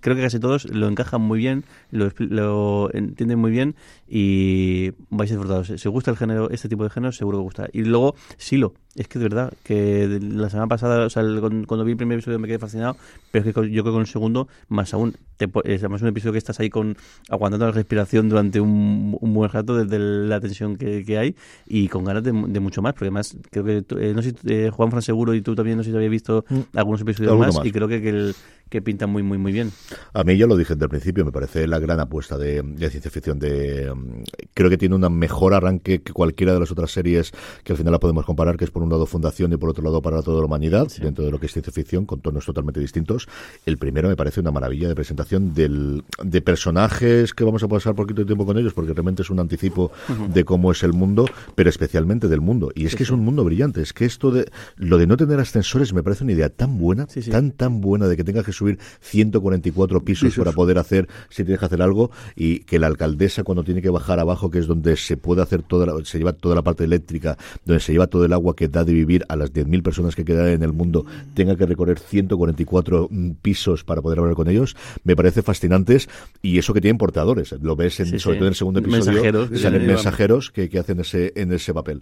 creo 0.00 0.16
que 0.16 0.22
casi 0.22 0.38
todos 0.38 0.64
lo 0.70 0.88
encajan 0.88 1.20
muy 1.20 1.38
bien, 1.38 1.64
lo, 1.90 2.10
lo, 2.18 2.90
entienden 2.92 3.38
muy 3.38 3.50
bien 3.50 3.74
y 4.08 4.92
vais 5.10 5.30
a 5.30 5.34
disfrutar. 5.34 5.66
Si 5.66 5.88
os 5.88 5.92
gusta 5.92 6.10
el 6.10 6.16
género, 6.16 6.50
este 6.50 6.68
tipo 6.68 6.84
de 6.84 6.90
género, 6.90 7.12
seguro 7.12 7.38
que 7.38 7.42
gusta. 7.42 7.68
Y 7.72 7.84
luego, 7.84 8.14
Silo, 8.36 8.74
es 8.94 9.08
que 9.08 9.18
de 9.18 9.24
verdad, 9.24 9.52
que 9.62 10.18
la 10.20 10.50
semana 10.50 10.68
pasada, 10.68 11.06
o 11.06 11.10
sea, 11.10 11.22
cuando, 11.40 11.84
vi 11.84 11.92
el 11.92 11.96
primer 11.96 12.18
episodio 12.18 12.38
me 12.38 12.46
quedé 12.46 12.58
fascinado, 12.58 12.96
pero 13.30 13.48
es 13.48 13.54
que 13.54 13.70
yo 13.70 13.82
creo 13.82 13.84
que 13.84 13.90
con 13.90 14.00
el 14.00 14.06
segundo, 14.06 14.48
más 14.68 14.92
aún, 14.92 15.16
te, 15.38 15.46
es 15.64 15.80
además 15.80 16.02
un 16.02 16.08
episodio 16.08 16.32
que 16.32 16.38
estás 16.38 16.60
ahí 16.60 16.68
con 16.68 16.96
aguantando 17.30 17.66
la 17.66 17.72
respiración 17.72 18.28
durante 18.28 18.60
un, 18.60 19.18
buen 19.20 19.50
rato 19.50 19.76
desde 19.76 19.98
la 19.98 20.40
tensión 20.40 20.76
que, 20.76 21.18
hay 21.18 21.34
y 21.66 21.88
con 21.88 22.04
ganas 22.04 22.22
de, 22.22 22.32
mucho 22.32 22.82
más, 22.82 22.92
porque 22.92 23.06
además 23.06 23.34
creo 23.50 23.64
que, 23.64 23.84
eh, 23.98 24.12
no 24.14 24.22
sé, 24.22 24.34
eh, 24.46 24.70
Juan 24.70 24.90
Fran 24.90 25.02
seguro 25.02 25.34
y 25.34 25.40
tú 25.40 25.54
también 25.54 25.78
no 25.78 25.84
sé 25.84 25.90
si 25.90 25.96
habéis 25.96 26.10
visto 26.10 26.44
mm. 26.48 26.76
algunos 26.76 27.00
episodios 27.00 27.38
más, 27.38 27.60
y 27.64 27.72
creo 27.72 27.88
que, 27.88 28.02
que, 28.02 28.10
el, 28.10 28.34
que 28.72 28.80
pinta 28.80 29.06
muy, 29.06 29.22
muy, 29.22 29.36
muy 29.36 29.52
bien. 29.52 29.70
A 30.14 30.24
mí 30.24 30.34
ya 30.38 30.46
lo 30.46 30.56
dije 30.56 30.72
desde 30.72 30.86
el 30.86 30.88
principio, 30.88 31.26
me 31.26 31.30
parece 31.30 31.66
la 31.66 31.78
gran 31.78 32.00
apuesta 32.00 32.38
de, 32.38 32.64
ciencia 32.88 33.10
ficción. 33.10 33.38
De, 33.38 33.92
mm, 33.94 34.22
creo 34.54 34.70
que 34.70 34.78
tiene 34.78 34.94
un 34.94 35.02
mejor 35.18 35.52
arranque 35.52 36.00
que 36.00 36.14
cualquiera 36.14 36.54
de 36.54 36.60
las 36.60 36.70
otras 36.70 36.90
series 36.90 37.32
que 37.64 37.74
al 37.74 37.76
final 37.76 37.92
la 37.92 38.00
podemos 38.00 38.24
comparar, 38.24 38.56
que 38.56 38.64
es 38.64 38.70
por 38.70 38.82
un 38.82 38.88
lado 38.88 39.04
Fundación 39.04 39.52
y 39.52 39.58
por 39.58 39.68
otro 39.68 39.84
lado 39.84 40.00
para 40.00 40.22
toda 40.22 40.40
la 40.40 40.46
humanidad, 40.46 40.88
dentro 41.02 41.22
de 41.22 41.30
lo 41.30 41.38
que 41.38 41.46
es 41.46 41.52
ciencia 41.52 41.70
ficción, 41.70 42.06
con 42.06 42.22
tonos 42.22 42.46
totalmente 42.46 42.80
distintos. 42.80 43.28
El 43.66 43.76
primero 43.76 44.08
me 44.08 44.16
parece 44.16 44.40
una 44.40 44.50
maravilla 44.50 44.88
de 44.88 44.94
presentación 44.94 45.52
del, 45.52 46.02
de 46.24 46.40
personajes 46.40 47.34
que 47.34 47.44
vamos 47.44 47.62
a 47.62 47.68
pasar 47.68 47.94
poquito 47.94 48.22
de 48.22 48.26
tiempo 48.26 48.46
con 48.46 48.56
ellos, 48.56 48.72
porque 48.72 48.94
realmente 48.94 49.20
es 49.20 49.28
un 49.28 49.38
anticipo 49.38 49.92
de 50.32 50.44
cómo 50.44 50.72
es 50.72 50.82
el 50.82 50.94
mundo, 50.94 51.26
pero 51.54 51.68
especialmente 51.68 52.26
del 52.26 52.40
mundo. 52.40 52.70
Y 52.74 52.86
es 52.86 52.96
que 52.96 53.02
es 53.02 53.10
un 53.10 53.20
mundo 53.20 53.44
brillante. 53.44 53.82
Es 53.82 53.92
que 53.92 54.06
esto 54.06 54.30
de 54.30 54.50
lo 54.76 54.96
de 54.96 55.06
no 55.06 55.18
tener 55.18 55.38
ascensores 55.40 55.92
me 55.92 56.02
parece 56.02 56.24
una 56.24 56.32
idea 56.32 56.48
tan 56.48 56.78
buena, 56.78 57.06
tan, 57.30 57.50
tan 57.50 57.82
buena 57.82 58.06
de 58.08 58.16
que 58.16 58.24
tenga 58.24 58.42
que 58.42 58.52
subir 58.62 58.78
144 59.00 60.04
pisos, 60.04 60.34
para 60.36 60.52
poder 60.52 60.78
hacer, 60.78 61.08
si 61.28 61.44
tienes 61.44 61.58
que 61.58 61.66
hacer 61.66 61.82
algo, 61.82 62.10
y 62.36 62.60
que 62.60 62.78
la 62.78 62.86
alcaldesa 62.86 63.42
cuando 63.42 63.64
tiene 63.64 63.82
que 63.82 63.90
bajar 63.90 64.20
abajo, 64.20 64.50
que 64.50 64.58
es 64.58 64.66
donde 64.66 64.96
se 64.96 65.16
puede 65.16 65.42
hacer 65.42 65.62
toda 65.62 65.86
la, 65.86 66.04
se 66.04 66.18
lleva 66.18 66.32
toda 66.32 66.54
la 66.54 66.62
parte 66.62 66.84
eléctrica, 66.84 67.36
donde 67.64 67.80
se 67.80 67.92
lleva 67.92 68.06
todo 68.06 68.24
el 68.24 68.32
agua 68.32 68.54
que 68.54 68.68
da 68.68 68.84
de 68.84 68.92
vivir 68.92 69.24
a 69.28 69.36
las 69.36 69.52
10.000 69.52 69.82
personas 69.82 70.14
que 70.14 70.24
quedan 70.24 70.48
en 70.48 70.62
el 70.62 70.72
mundo, 70.72 71.04
tenga 71.34 71.56
que 71.56 71.66
recorrer 71.66 71.98
144 71.98 73.08
mm, 73.10 73.30
pisos 73.42 73.84
para 73.84 74.00
poder 74.00 74.20
hablar 74.20 74.34
con 74.34 74.48
ellos, 74.48 74.76
me 75.04 75.16
parece 75.16 75.42
fascinantes, 75.42 76.08
y 76.40 76.58
eso 76.58 76.72
que 76.74 76.80
tienen 76.80 76.98
portadores, 76.98 77.52
lo 77.60 77.76
ves 77.76 78.00
en, 78.00 78.18
sobre 78.18 78.36
todo 78.36 78.46
en 78.46 78.52
el 78.52 78.56
segundo 78.56 78.80
episodio, 78.80 79.22
mensajeros, 79.22 79.60
salen 79.60 79.86
mensajeros 79.86 80.50
que, 80.50 80.68
que 80.68 80.78
hacen 80.78 81.00
ese, 81.00 81.32
en 81.36 81.52
ese 81.52 81.74
papel. 81.74 82.00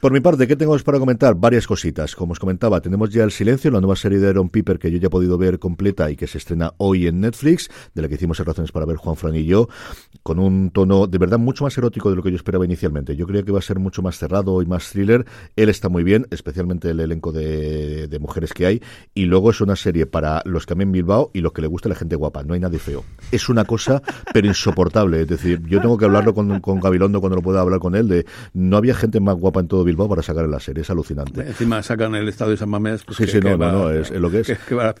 Por 0.00 0.12
mi 0.12 0.20
parte, 0.20 0.46
¿qué 0.46 0.56
tengo 0.56 0.76
para 0.78 0.98
comentar? 0.98 1.34
Varias 1.34 1.66
cositas. 1.66 2.14
Como 2.14 2.32
os 2.32 2.38
comentaba, 2.38 2.80
tenemos 2.80 3.10
ya 3.10 3.24
El 3.24 3.32
Silencio, 3.32 3.70
la 3.70 3.80
nueva 3.80 3.96
serie 3.96 4.18
de 4.18 4.28
Aaron 4.28 4.48
Piper 4.48 4.78
que 4.78 4.90
yo 4.90 4.98
ya 4.98 5.08
he 5.08 5.10
podido 5.10 5.36
ver 5.36 5.58
completa 5.58 5.99
y 6.08 6.16
que 6.16 6.26
se 6.26 6.38
estrena 6.38 6.72
hoy 6.78 7.06
en 7.06 7.20
Netflix, 7.20 7.68
de 7.94 8.00
la 8.00 8.08
que 8.08 8.14
hicimos 8.14 8.38
razones 8.38 8.72
para 8.72 8.86
ver 8.86 8.96
Juan 8.96 9.16
Fran 9.16 9.34
y 9.34 9.44
yo, 9.44 9.68
con 10.22 10.38
un 10.38 10.70
tono 10.70 11.06
de 11.06 11.18
verdad 11.18 11.38
mucho 11.38 11.64
más 11.64 11.76
erótico 11.76 12.10
de 12.10 12.16
lo 12.16 12.22
que 12.22 12.30
yo 12.30 12.36
esperaba 12.36 12.64
inicialmente. 12.64 13.16
Yo 13.16 13.26
creía 13.26 13.42
que 13.42 13.50
iba 13.50 13.58
a 13.58 13.62
ser 13.62 13.78
mucho 13.78 14.02
más 14.02 14.16
cerrado 14.16 14.62
y 14.62 14.66
más 14.66 14.90
thriller. 14.90 15.26
Él 15.56 15.68
está 15.68 15.88
muy 15.88 16.04
bien, 16.04 16.26
especialmente 16.30 16.90
el 16.90 17.00
elenco 17.00 17.32
de, 17.32 18.06
de 18.06 18.18
mujeres 18.18 18.52
que 18.52 18.66
hay. 18.66 18.82
Y 19.14 19.26
luego 19.26 19.50
es 19.50 19.60
una 19.60 19.76
serie 19.76 20.06
para 20.06 20.42
los 20.44 20.66
que 20.66 20.74
amen 20.74 20.92
Bilbao 20.92 21.30
y 21.34 21.40
los 21.40 21.52
que 21.52 21.62
le 21.62 21.68
gusta 21.68 21.88
la 21.88 21.94
gente 21.94 22.16
guapa. 22.16 22.42
No 22.44 22.54
hay 22.54 22.60
nadie 22.60 22.78
feo. 22.78 23.04
Es 23.32 23.48
una 23.48 23.64
cosa, 23.64 24.02
pero 24.32 24.46
insoportable. 24.46 25.22
Es 25.22 25.28
decir, 25.28 25.62
yo 25.66 25.80
tengo 25.80 25.98
que 25.98 26.04
hablarlo 26.04 26.34
con, 26.34 26.60
con 26.60 26.80
Gabilondo 26.80 27.20
cuando 27.20 27.36
lo 27.36 27.42
pueda 27.42 27.60
hablar 27.60 27.80
con 27.80 27.94
él, 27.94 28.08
de 28.08 28.26
no 28.54 28.76
había 28.76 28.94
gente 28.94 29.20
más 29.20 29.36
guapa 29.36 29.60
en 29.60 29.68
todo 29.68 29.84
Bilbao 29.84 30.08
para 30.08 30.22
sacar 30.22 30.44
en 30.44 30.50
la 30.50 30.60
serie. 30.60 30.82
Es 30.82 30.90
alucinante. 30.90 31.40
Encima 31.42 31.82
sacan 31.82 32.14
el 32.14 32.28
estado 32.28 32.50
de 32.50 32.56
San 32.56 32.68
Mamés. 32.68 33.04
Pues 33.04 33.16
sí, 33.16 33.26
sí, 33.26 33.40
no, 33.40 33.56
no, 33.56 33.72
no, 33.72 33.90
es, 33.90 34.10
lo 34.10 34.30
que 34.30 34.40
es. 34.40 34.52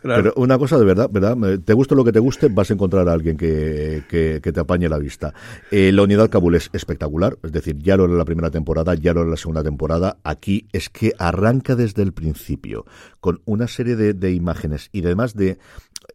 Pero 0.02 0.32
una 0.36 0.58
cosa 0.58 0.78
de 0.80 0.86
verdad, 0.86 1.08
¿verdad? 1.10 1.36
Te 1.64 1.72
gusta 1.72 1.94
lo 1.94 2.04
que 2.04 2.12
te 2.12 2.18
guste, 2.18 2.48
vas 2.48 2.70
a 2.70 2.74
encontrar 2.74 3.08
a 3.08 3.12
alguien 3.12 3.36
que, 3.36 4.02
que, 4.08 4.40
te 4.40 4.60
apañe 4.60 4.88
la 4.88 4.98
vista. 4.98 5.32
Eh, 5.70 5.92
la 5.92 6.02
unidad 6.02 6.28
Kabul 6.28 6.56
es 6.56 6.70
espectacular, 6.72 7.38
es 7.42 7.52
decir, 7.52 7.76
ya 7.78 7.96
lo 7.96 8.06
era 8.06 8.14
la 8.14 8.24
primera 8.24 8.50
temporada, 8.50 8.94
ya 8.94 9.12
lo 9.12 9.22
era 9.22 9.30
la 9.30 9.36
segunda 9.36 9.62
temporada. 9.62 10.18
Aquí 10.24 10.66
es 10.72 10.90
que 10.90 11.12
arranca 11.18 11.76
desde 11.76 12.02
el 12.02 12.12
principio 12.12 12.84
con 13.20 13.40
una 13.44 13.68
serie 13.68 13.96
de, 13.96 14.14
de 14.14 14.32
imágenes 14.32 14.88
y 14.92 15.04
además 15.04 15.34
de 15.34 15.58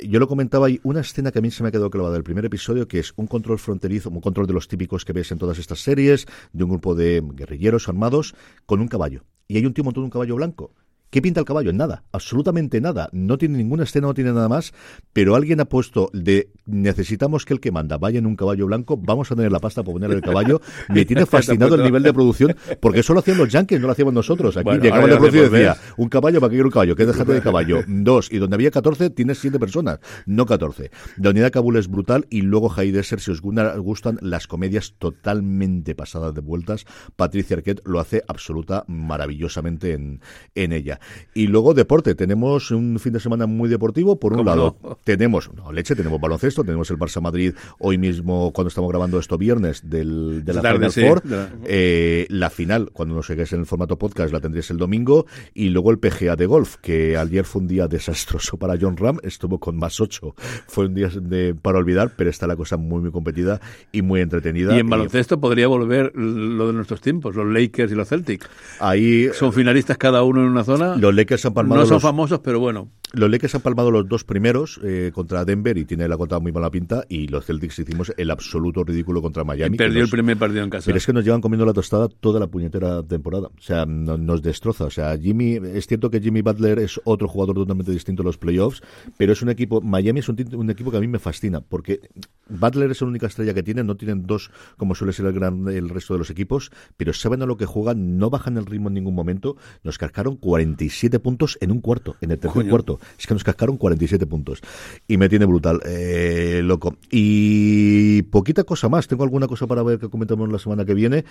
yo 0.04 0.20
lo 0.20 0.28
comentaba, 0.28 0.68
hay 0.68 0.80
una 0.84 1.02
escena 1.02 1.32
que 1.32 1.40
a 1.40 1.42
mí 1.42 1.52
se 1.52 1.64
me 1.64 1.70
ha 1.70 1.72
quedado 1.72 1.90
clavada 1.90 2.14
del 2.14 2.24
primer 2.24 2.46
episodio, 2.46 2.88
que 2.88 3.00
es 3.00 3.14
un 3.16 3.28
control 3.28 3.60
fronterizo, 3.60 4.10
un 4.10 4.22
control 4.22 4.48
de 4.48 4.54
los 4.54 4.68
típicos 4.68 5.06
que 5.06 5.14
ves 5.14 5.32
en 5.32 5.38
todas 5.38 5.58
estas 5.58 5.80
series, 5.80 6.26
de 6.52 6.64
un 6.64 6.72
grupo 6.72 6.96
de 6.96 7.24
guerrilleros 7.34 7.88
armados 7.88 8.36
con 8.66 8.82
un 8.82 8.88
caballo. 8.88 9.24
Y 9.48 9.58
hay 9.58 9.66
un 9.66 9.74
tío 9.74 9.84
montado 9.84 10.02
en 10.02 10.06
un 10.06 10.12
caballo 10.12 10.36
blanco. 10.36 10.74
¿Qué 11.16 11.22
pinta 11.22 11.40
el 11.40 11.46
caballo? 11.46 11.72
Nada, 11.72 12.04
absolutamente 12.12 12.82
nada. 12.82 13.08
No 13.14 13.38
tiene 13.38 13.58
ninguna 13.58 13.84
escena, 13.84 14.08
no 14.08 14.14
tiene 14.14 14.34
nada 14.34 14.50
más, 14.50 14.74
pero 15.14 15.36
alguien 15.36 15.62
ha 15.62 15.64
puesto 15.64 16.10
de 16.12 16.50
necesitamos 16.66 17.46
que 17.46 17.54
el 17.54 17.62
que 17.62 17.72
manda 17.72 17.98
vaya 17.98 18.20
en 18.20 18.26
un 18.26 18.36
caballo 18.36 18.66
blanco, 18.66 18.98
vamos 18.98 19.32
a 19.32 19.36
tener 19.38 19.50
la 19.50 19.60
pasta 19.60 19.82
para 19.82 19.94
poner 19.94 20.12
el 20.12 20.20
caballo. 20.20 20.60
Me 20.90 21.06
tiene 21.06 21.26
fascinado 21.26 21.76
el 21.76 21.84
nivel 21.84 22.04
de 22.04 22.12
producción, 22.12 22.58
porque 22.82 23.00
eso 23.00 23.14
lo 23.14 23.22
hacían 23.22 23.38
los 23.38 23.48
yankees, 23.48 23.80
no 23.80 23.88
lo 23.88 23.94
hacíamos 23.94 24.14
nosotros. 24.14 24.58
Aquí 24.58 24.72
llegaban 24.72 25.10
de 25.10 25.16
producción 25.16 25.46
y 25.46 25.50
decía, 25.52 25.78
un 25.96 26.10
caballo 26.10 26.42
para 26.42 26.50
que 26.50 26.56
quiera 26.56 26.66
un 26.66 26.72
caballo, 26.74 26.98
que 26.98 27.06
déjate 27.06 27.32
de 27.32 27.42
caballo. 27.42 27.84
Dos, 27.88 28.30
y 28.30 28.38
donde 28.38 28.56
había 28.56 28.72
14 28.72 29.10
tienes 29.12 29.40
siete 29.40 29.58
personas, 29.58 30.00
no 30.26 30.46
14. 30.46 30.92
La 31.16 31.30
unidad 31.30 31.50
Kabul 31.50 31.78
es 31.78 31.88
brutal 31.88 32.28
y 32.30 32.42
luego 32.42 32.68
High 32.68 33.04
si 33.04 33.32
os 33.32 33.40
gustan 33.40 34.20
las 34.20 34.48
comedias 34.48 34.96
totalmente 35.00 35.96
pasadas 35.96 36.34
de 36.34 36.42
vueltas, 36.42 36.84
Patricia 37.16 37.56
Arquette 37.56 37.82
lo 37.86 38.02
hace 38.02 38.22
absoluta 38.28 38.84
maravillosamente 38.90 39.94
en, 39.94 40.20
en 40.56 40.74
ella. 40.74 41.00
Y 41.34 41.48
luego 41.48 41.74
deporte, 41.74 42.16
tenemos 42.16 42.72
un 42.72 42.98
fin 43.00 43.14
de 43.14 43.20
semana 43.20 43.46
muy 43.46 43.70
deportivo. 43.70 44.20
Por 44.20 44.34
un 44.34 44.46
lado, 44.46 44.78
tenemos 45.04 45.52
no, 45.54 45.72
leche, 45.72 45.96
tenemos 45.96 46.20
baloncesto, 46.20 46.64
tenemos 46.64 46.90
el 46.92 46.98
Barça 46.98 47.22
Madrid 47.22 47.54
hoy 47.80 47.98
mismo, 47.98 48.52
cuando 48.54 48.70
estamos 48.70 48.90
grabando 48.90 49.20
esto 49.20 49.38
viernes, 49.38 49.90
del, 49.90 50.44
de 50.46 50.54
la 50.54 50.62
Final 50.62 50.92
Four. 50.92 51.24
Eh, 51.66 52.26
la 52.30 52.50
final, 52.50 52.90
cuando 52.94 53.16
nos 53.16 53.28
seguís 53.28 53.52
en 53.54 53.62
el 53.62 53.66
formato 53.66 53.98
podcast, 53.98 54.32
la 54.32 54.40
tendréis 54.40 54.70
el 54.72 54.78
domingo. 54.78 55.26
Y 55.54 55.70
luego 55.70 55.92
el 55.92 56.00
PGA 56.00 56.36
de 56.36 56.46
golf, 56.46 56.78
que 56.78 57.18
ayer 57.18 57.46
fue 57.46 57.62
un 57.62 57.68
día 57.68 57.88
desastroso 57.88 58.58
para 58.58 58.78
John 58.80 58.98
Ram, 58.98 59.20
estuvo 59.24 59.60
con 59.60 59.78
más 59.78 60.00
8. 60.00 60.36
Fue 60.68 60.86
un 60.86 60.94
día 60.94 61.10
de, 61.10 61.54
para 61.54 61.80
olvidar, 61.80 62.14
pero 62.16 62.30
está 62.30 62.48
la 62.48 62.56
cosa 62.56 62.78
muy, 62.78 63.02
muy 63.02 63.12
competida 63.12 63.60
y 63.92 64.02
muy 64.02 64.22
entretenida. 64.22 64.76
Y 64.76 64.80
en 64.80 64.90
baloncesto 64.90 65.40
podría 65.40 65.68
volver 65.68 66.16
lo 66.16 66.68
de 66.68 66.74
nuestros 66.74 67.02
tiempos, 67.02 67.36
los 67.36 67.48
Lakers 67.48 67.92
y 67.92 67.96
los 67.96 68.08
Celtics. 68.08 68.48
Ahí 68.80 69.30
son 69.34 69.54
finalistas 69.54 69.98
cada 69.98 70.24
uno 70.24 70.42
en 70.42 70.48
una 70.48 70.64
zona 70.64 70.85
los 70.98 71.16
Lakers 71.16 71.46
han 71.46 71.54
palmado. 71.54 71.82
No 71.82 71.88
son 71.88 72.02
famosos, 72.02 72.40
pero 72.40 72.60
bueno. 72.60 72.90
Los 73.14 73.30
Lakers 73.30 73.56
han 73.56 73.62
palmado 73.62 73.92
los 73.92 74.10
dos 74.10 74.24
primeros 74.24 74.80
eh, 74.84 75.12
contra 75.14 75.46
Denver 75.46 75.78
y 75.78 75.86
tiene 75.86 76.08
la 76.08 76.18
conta 76.18 76.40
muy 76.40 76.52
mala 76.52 76.70
pinta. 76.70 77.06
Y 77.08 77.28
los 77.28 77.46
Celtics 77.46 77.80
hicimos 77.80 78.14
el 78.18 78.30
absoluto 78.30 78.84
ridículo 78.84 79.22
contra 79.22 79.44
Miami. 79.44 79.76
Y 79.76 79.78
perdió 79.78 80.04
el 80.04 80.10
primer 80.10 80.38
partido 80.38 80.64
en 80.64 80.70
casa. 80.70 80.86
Pero 80.86 80.98
es 80.98 81.06
que 81.06 81.14
nos 81.14 81.24
llevan 81.24 81.42
comiendo 81.42 81.66
la 81.66 81.74
tostada 81.74 82.10
toda 82.10 82.40
la 82.40 82.48
puñetera 82.48 83.04
temporada. 83.04 83.48
O 83.48 83.62
sea, 83.62 83.86
nos 83.86 84.42
destroza. 84.42 84.86
O 84.86 84.90
sea, 84.90 85.18
Jimmy, 85.18 85.56
es 85.56 85.88
cierto 85.88 86.10
que 86.10 86.20
Jimmy 86.20 86.42
Butler 86.42 86.80
es 86.80 87.00
otro 87.06 87.28
jugador 87.28 87.56
totalmente 87.56 87.92
distinto 87.92 88.22
a 88.22 88.26
los 88.26 88.38
playoffs, 88.38 88.82
pero 89.18 89.34
es 89.34 89.42
un 89.42 89.50
equipo. 89.50 89.82
Miami 89.82 90.20
es 90.20 90.30
un, 90.30 90.70
equipo 90.70 90.92
que 90.92 90.98
a 90.98 91.02
mí 91.02 91.08
me 91.08 91.20
fascina 91.20 91.62
porque 91.62 92.02
Butler 92.50 92.92
es 92.92 93.02
la 93.02 93.08
única 93.08 93.28
estrella 93.28 93.54
que 93.54 93.64
tiene. 93.64 93.84
No 93.84 93.96
tienen 93.96 94.24
dos 94.26 94.52
como 94.78 94.96
suele 94.96 95.14
ser 95.14 95.26
el, 95.28 95.34
gran, 95.34 95.68
el 95.70 95.90
resto 95.90 96.14
de 96.14 96.20
los 96.20 96.30
equipos, 96.30 96.72
pero 96.98 97.14
saben 97.14 97.42
a 97.42 97.46
lo 97.46 97.56
que 97.56 97.66
juegan, 97.66 98.18
no 98.18 98.30
bajan 98.30 98.58
el 98.58 98.66
ritmo 98.66 98.90
en 98.90 98.96
ningún 98.96 99.16
momento. 99.16 99.56
Nos 99.84 99.98
cascaron 99.98 100.36
47 100.76 101.20
puntos 101.20 101.58
en 101.62 101.72
un 101.72 101.82
cuarto, 101.82 102.16
en 102.22 102.32
el 102.32 102.40
tercer 102.40 102.70
cuarto. 102.70 103.00
Es 103.18 103.26
que 103.26 103.34
nos 103.34 103.44
cascaron 103.44 103.78
47 103.78 104.26
puntos. 104.28 104.62
Y 105.08 105.18
me 105.18 105.30
tiene 105.30 105.46
brutal, 105.46 105.80
eh, 105.86 106.62
loco. 106.64 106.98
Y 107.10 108.24
poquita 108.24 108.64
cosa 108.64 108.90
más. 108.90 109.08
Tengo 109.08 109.24
alguna 109.24 109.48
cosa 109.48 109.68
para 109.68 109.84
ver 109.84 110.00
que 110.00 110.10
comentamos 110.10 110.52
la 110.52 110.60
semana 110.60 110.86
que 110.86 110.94
viene. 110.94 111.26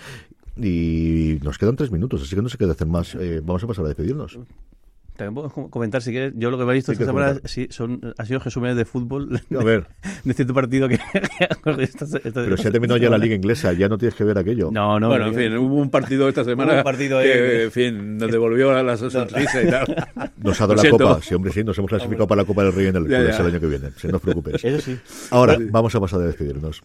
Y 0.57 1.39
nos 1.43 1.57
quedan 1.57 1.75
tres 1.75 1.91
minutos, 1.91 2.21
así 2.21 2.35
que 2.35 2.41
no 2.41 2.49
sé 2.49 2.57
qué 2.57 2.65
hacer 2.65 2.87
más. 2.87 3.15
Eh, 3.15 3.41
vamos 3.43 3.63
a 3.63 3.67
pasar 3.67 3.85
a 3.85 3.89
despedirnos. 3.89 4.39
También 5.15 5.33
puedo 5.33 5.69
comentar 5.69 6.01
si 6.01 6.11
quieres. 6.11 6.33
Yo 6.35 6.51
lo 6.51 6.57
que 6.57 6.63
he 6.63 6.73
visto 6.73 6.91
esta 6.91 7.05
semana 7.05 7.39
sí, 7.45 7.67
son, 7.69 8.13
ha 8.17 8.25
sido 8.25 8.39
resúmenes 8.39 8.75
de 8.75 8.85
fútbol. 8.85 9.41
A 9.59 9.63
ver. 9.63 9.87
De, 10.23 10.33
cierto 10.33 10.53
partido 10.53 10.89
que. 10.89 10.99
Pero 11.63 12.57
se 12.57 12.67
ha 12.67 12.71
terminado 12.71 12.97
ya 12.97 13.09
la 13.09 13.17
liga 13.17 13.35
inglesa, 13.35 13.71
ya 13.73 13.87
no 13.87 13.97
tienes 13.97 14.15
que 14.15 14.23
ver 14.23 14.37
aquello. 14.37 14.69
No, 14.71 14.99
no. 14.99 15.07
Bueno, 15.07 15.27
en 15.27 15.35
fin, 15.35 15.57
hubo 15.57 15.75
un 15.75 15.89
partido 15.89 16.27
esta 16.27 16.43
semana. 16.43 16.77
un 16.77 16.83
partido 16.83 17.21
que, 17.21 17.63
en 17.63 17.71
fin, 17.71 18.17
nos 18.17 18.29
devolvió 18.29 18.71
a 18.71 18.83
la 18.83 18.97
sonrisa 18.97 19.63
y 19.63 19.69
tal. 19.69 19.85
Nos 20.37 20.59
ha 20.61 20.67
dado 20.67 20.83
la 20.83 20.89
copa. 20.89 21.19
Sí, 21.21 21.33
hombre, 21.33 21.51
sí, 21.51 21.63
nos 21.63 21.77
hemos 21.77 21.89
clasificado 21.89 22.27
para 22.27 22.41
la 22.41 22.45
Copa 22.45 22.63
del 22.63 22.73
Rey 22.73 22.87
en 22.87 22.97
el, 22.97 23.11
el 23.11 23.31
año 23.31 23.59
que 23.59 23.67
viene. 23.67 23.89
Si 23.97 24.07
no 24.07 24.17
os 24.17 24.21
preocupéis. 24.21 24.63
Eso 24.63 24.79
sí. 24.79 24.97
Ahora, 25.31 25.57
vamos 25.71 25.95
a 25.95 25.99
pasar 25.99 26.21
a 26.21 26.25
despedirnos. 26.25 26.83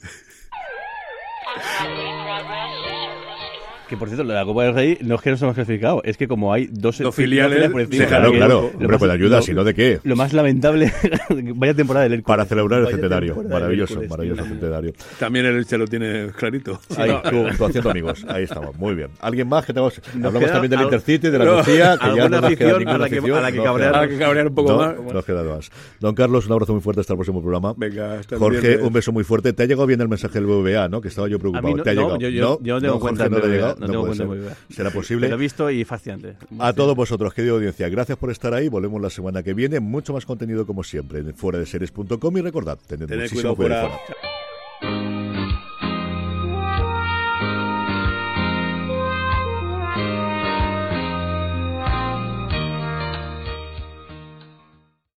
Que 3.91 3.97
por 3.97 4.07
cierto, 4.07 4.23
la 4.23 4.45
Copa 4.45 4.63
del 4.63 4.73
Rey 4.73 4.99
no 5.01 5.17
es 5.17 5.21
que 5.21 5.31
nos 5.31 5.43
hemos 5.43 5.57
clasificado, 5.57 6.01
es 6.05 6.17
que 6.17 6.29
como 6.29 6.53
hay 6.53 6.69
dos, 6.71 6.97
dos 6.99 7.13
filiales, 7.13 7.69
por 7.71 7.81
encima, 7.81 8.05
sí, 8.05 8.09
claro, 8.09 8.31
claro. 8.31 8.67
Hombre, 8.73 8.87
más, 8.87 8.99
pues 9.01 9.11
ayuda, 9.11 9.43
si 9.43 9.53
no, 9.53 9.65
¿de 9.65 9.75
qué? 9.75 9.99
Lo 10.05 10.15
más 10.15 10.33
lamentable, 10.33 10.93
vaya 11.57 11.75
temporada 11.75 12.09
del 12.09 12.23
Para 12.23 12.45
celebrar 12.45 12.83
el 12.83 12.87
centenario. 12.87 13.43
Maravilloso, 13.51 14.01
maravilloso 14.09 14.45
centenario. 14.45 14.93
También 15.19 15.47
el 15.47 15.57
Elche 15.57 15.77
lo 15.77 15.89
tiene 15.89 16.29
clarito. 16.37 16.79
Ahí, 16.97 17.11
tú, 17.29 17.47
tú, 17.59 17.65
haciendo 17.65 17.91
amigos. 17.91 18.25
Ahí 18.29 18.45
estamos, 18.45 18.79
muy 18.79 18.95
bien. 18.95 19.09
¿Alguien 19.19 19.49
más 19.49 19.67
que 19.67 19.73
tenemos? 19.73 20.01
Hablamos 20.15 20.53
también 20.53 20.71
del 20.71 20.83
Intercity, 20.83 21.29
de 21.29 21.39
la 21.41 21.45
Lucía, 21.57 21.99
que 22.01 22.15
ya 22.15 22.29
no 22.29 22.41
nos 22.41 22.55
queda 22.55 22.79
ninguna 22.79 22.95
a 22.95 22.99
la 22.99 23.09
que, 23.09 23.19
afición. 23.19 23.39
A 23.39 23.41
la 23.41 23.51
que, 23.51 23.61
cabrear, 23.61 23.97
a 23.97 24.01
la 24.03 24.09
que 24.09 24.19
cabrear 24.19 24.47
un 24.47 24.55
poco 24.55 24.77
más. 24.77 24.95
No 24.95 25.13
nos 25.15 25.25
queda 25.25 25.43
más. 25.43 25.69
Don 25.99 26.15
Carlos, 26.15 26.47
un 26.47 26.53
abrazo 26.53 26.75
muy 26.75 26.81
fuerte 26.81 27.01
hasta 27.01 27.15
el 27.15 27.17
próximo 27.17 27.43
programa. 27.43 27.75
Venga, 27.77 28.21
hasta 28.21 28.39
Jorge, 28.39 28.77
un 28.77 28.93
beso 28.93 29.11
muy 29.11 29.25
fuerte. 29.25 29.53
Te 29.53 29.65
ha 29.65 29.67
llegado 29.67 29.89
bien 29.89 30.01
el 30.01 30.09
mensaje 30.09 30.35
del 30.35 30.47
BBVA, 30.47 30.89
¿no? 30.89 31.01
Que 31.01 31.09
estaba 31.09 31.27
yo 31.27 31.41
preocupado. 31.41 31.83
¿Te 31.83 31.91
ha 31.91 31.95
llegado? 31.95 32.19
Yo 32.61 32.75
no 32.75 32.81
tengo 32.81 33.01
cuenta 33.01 33.29
no 33.29 33.80
tengo 33.87 34.07
cuenta 34.07 34.57
será 34.71 34.91
posible. 34.93 35.29
Lo 35.29 35.35
he 35.35 35.39
visto 35.39 35.71
y 35.71 35.85
fascinante. 35.85 36.37
A 36.59 36.73
todos 36.73 36.95
vosotros, 36.97 37.35
querida 37.35 37.53
audiencia, 37.53 37.89
gracias 37.89 38.19
por 38.19 38.31
estar 38.31 38.55
ahí. 38.55 38.69
Volvemos 38.69 39.01
la 39.01 39.11
semana 39.11 39.43
que 39.43 39.55
viene. 39.55 39.81
Mucho 39.81 40.13
más 40.13 40.27
contenido 40.27 40.67
como 40.67 40.83
siempre 40.85 41.21
en 41.21 41.35
fuera 41.35 41.59
de 41.59 41.67
series.com 41.67 42.37
y 42.37 42.41
recordad, 42.41 42.79
tened, 42.87 43.09
muchísimo 43.09 43.57
cuidado. 43.57 43.91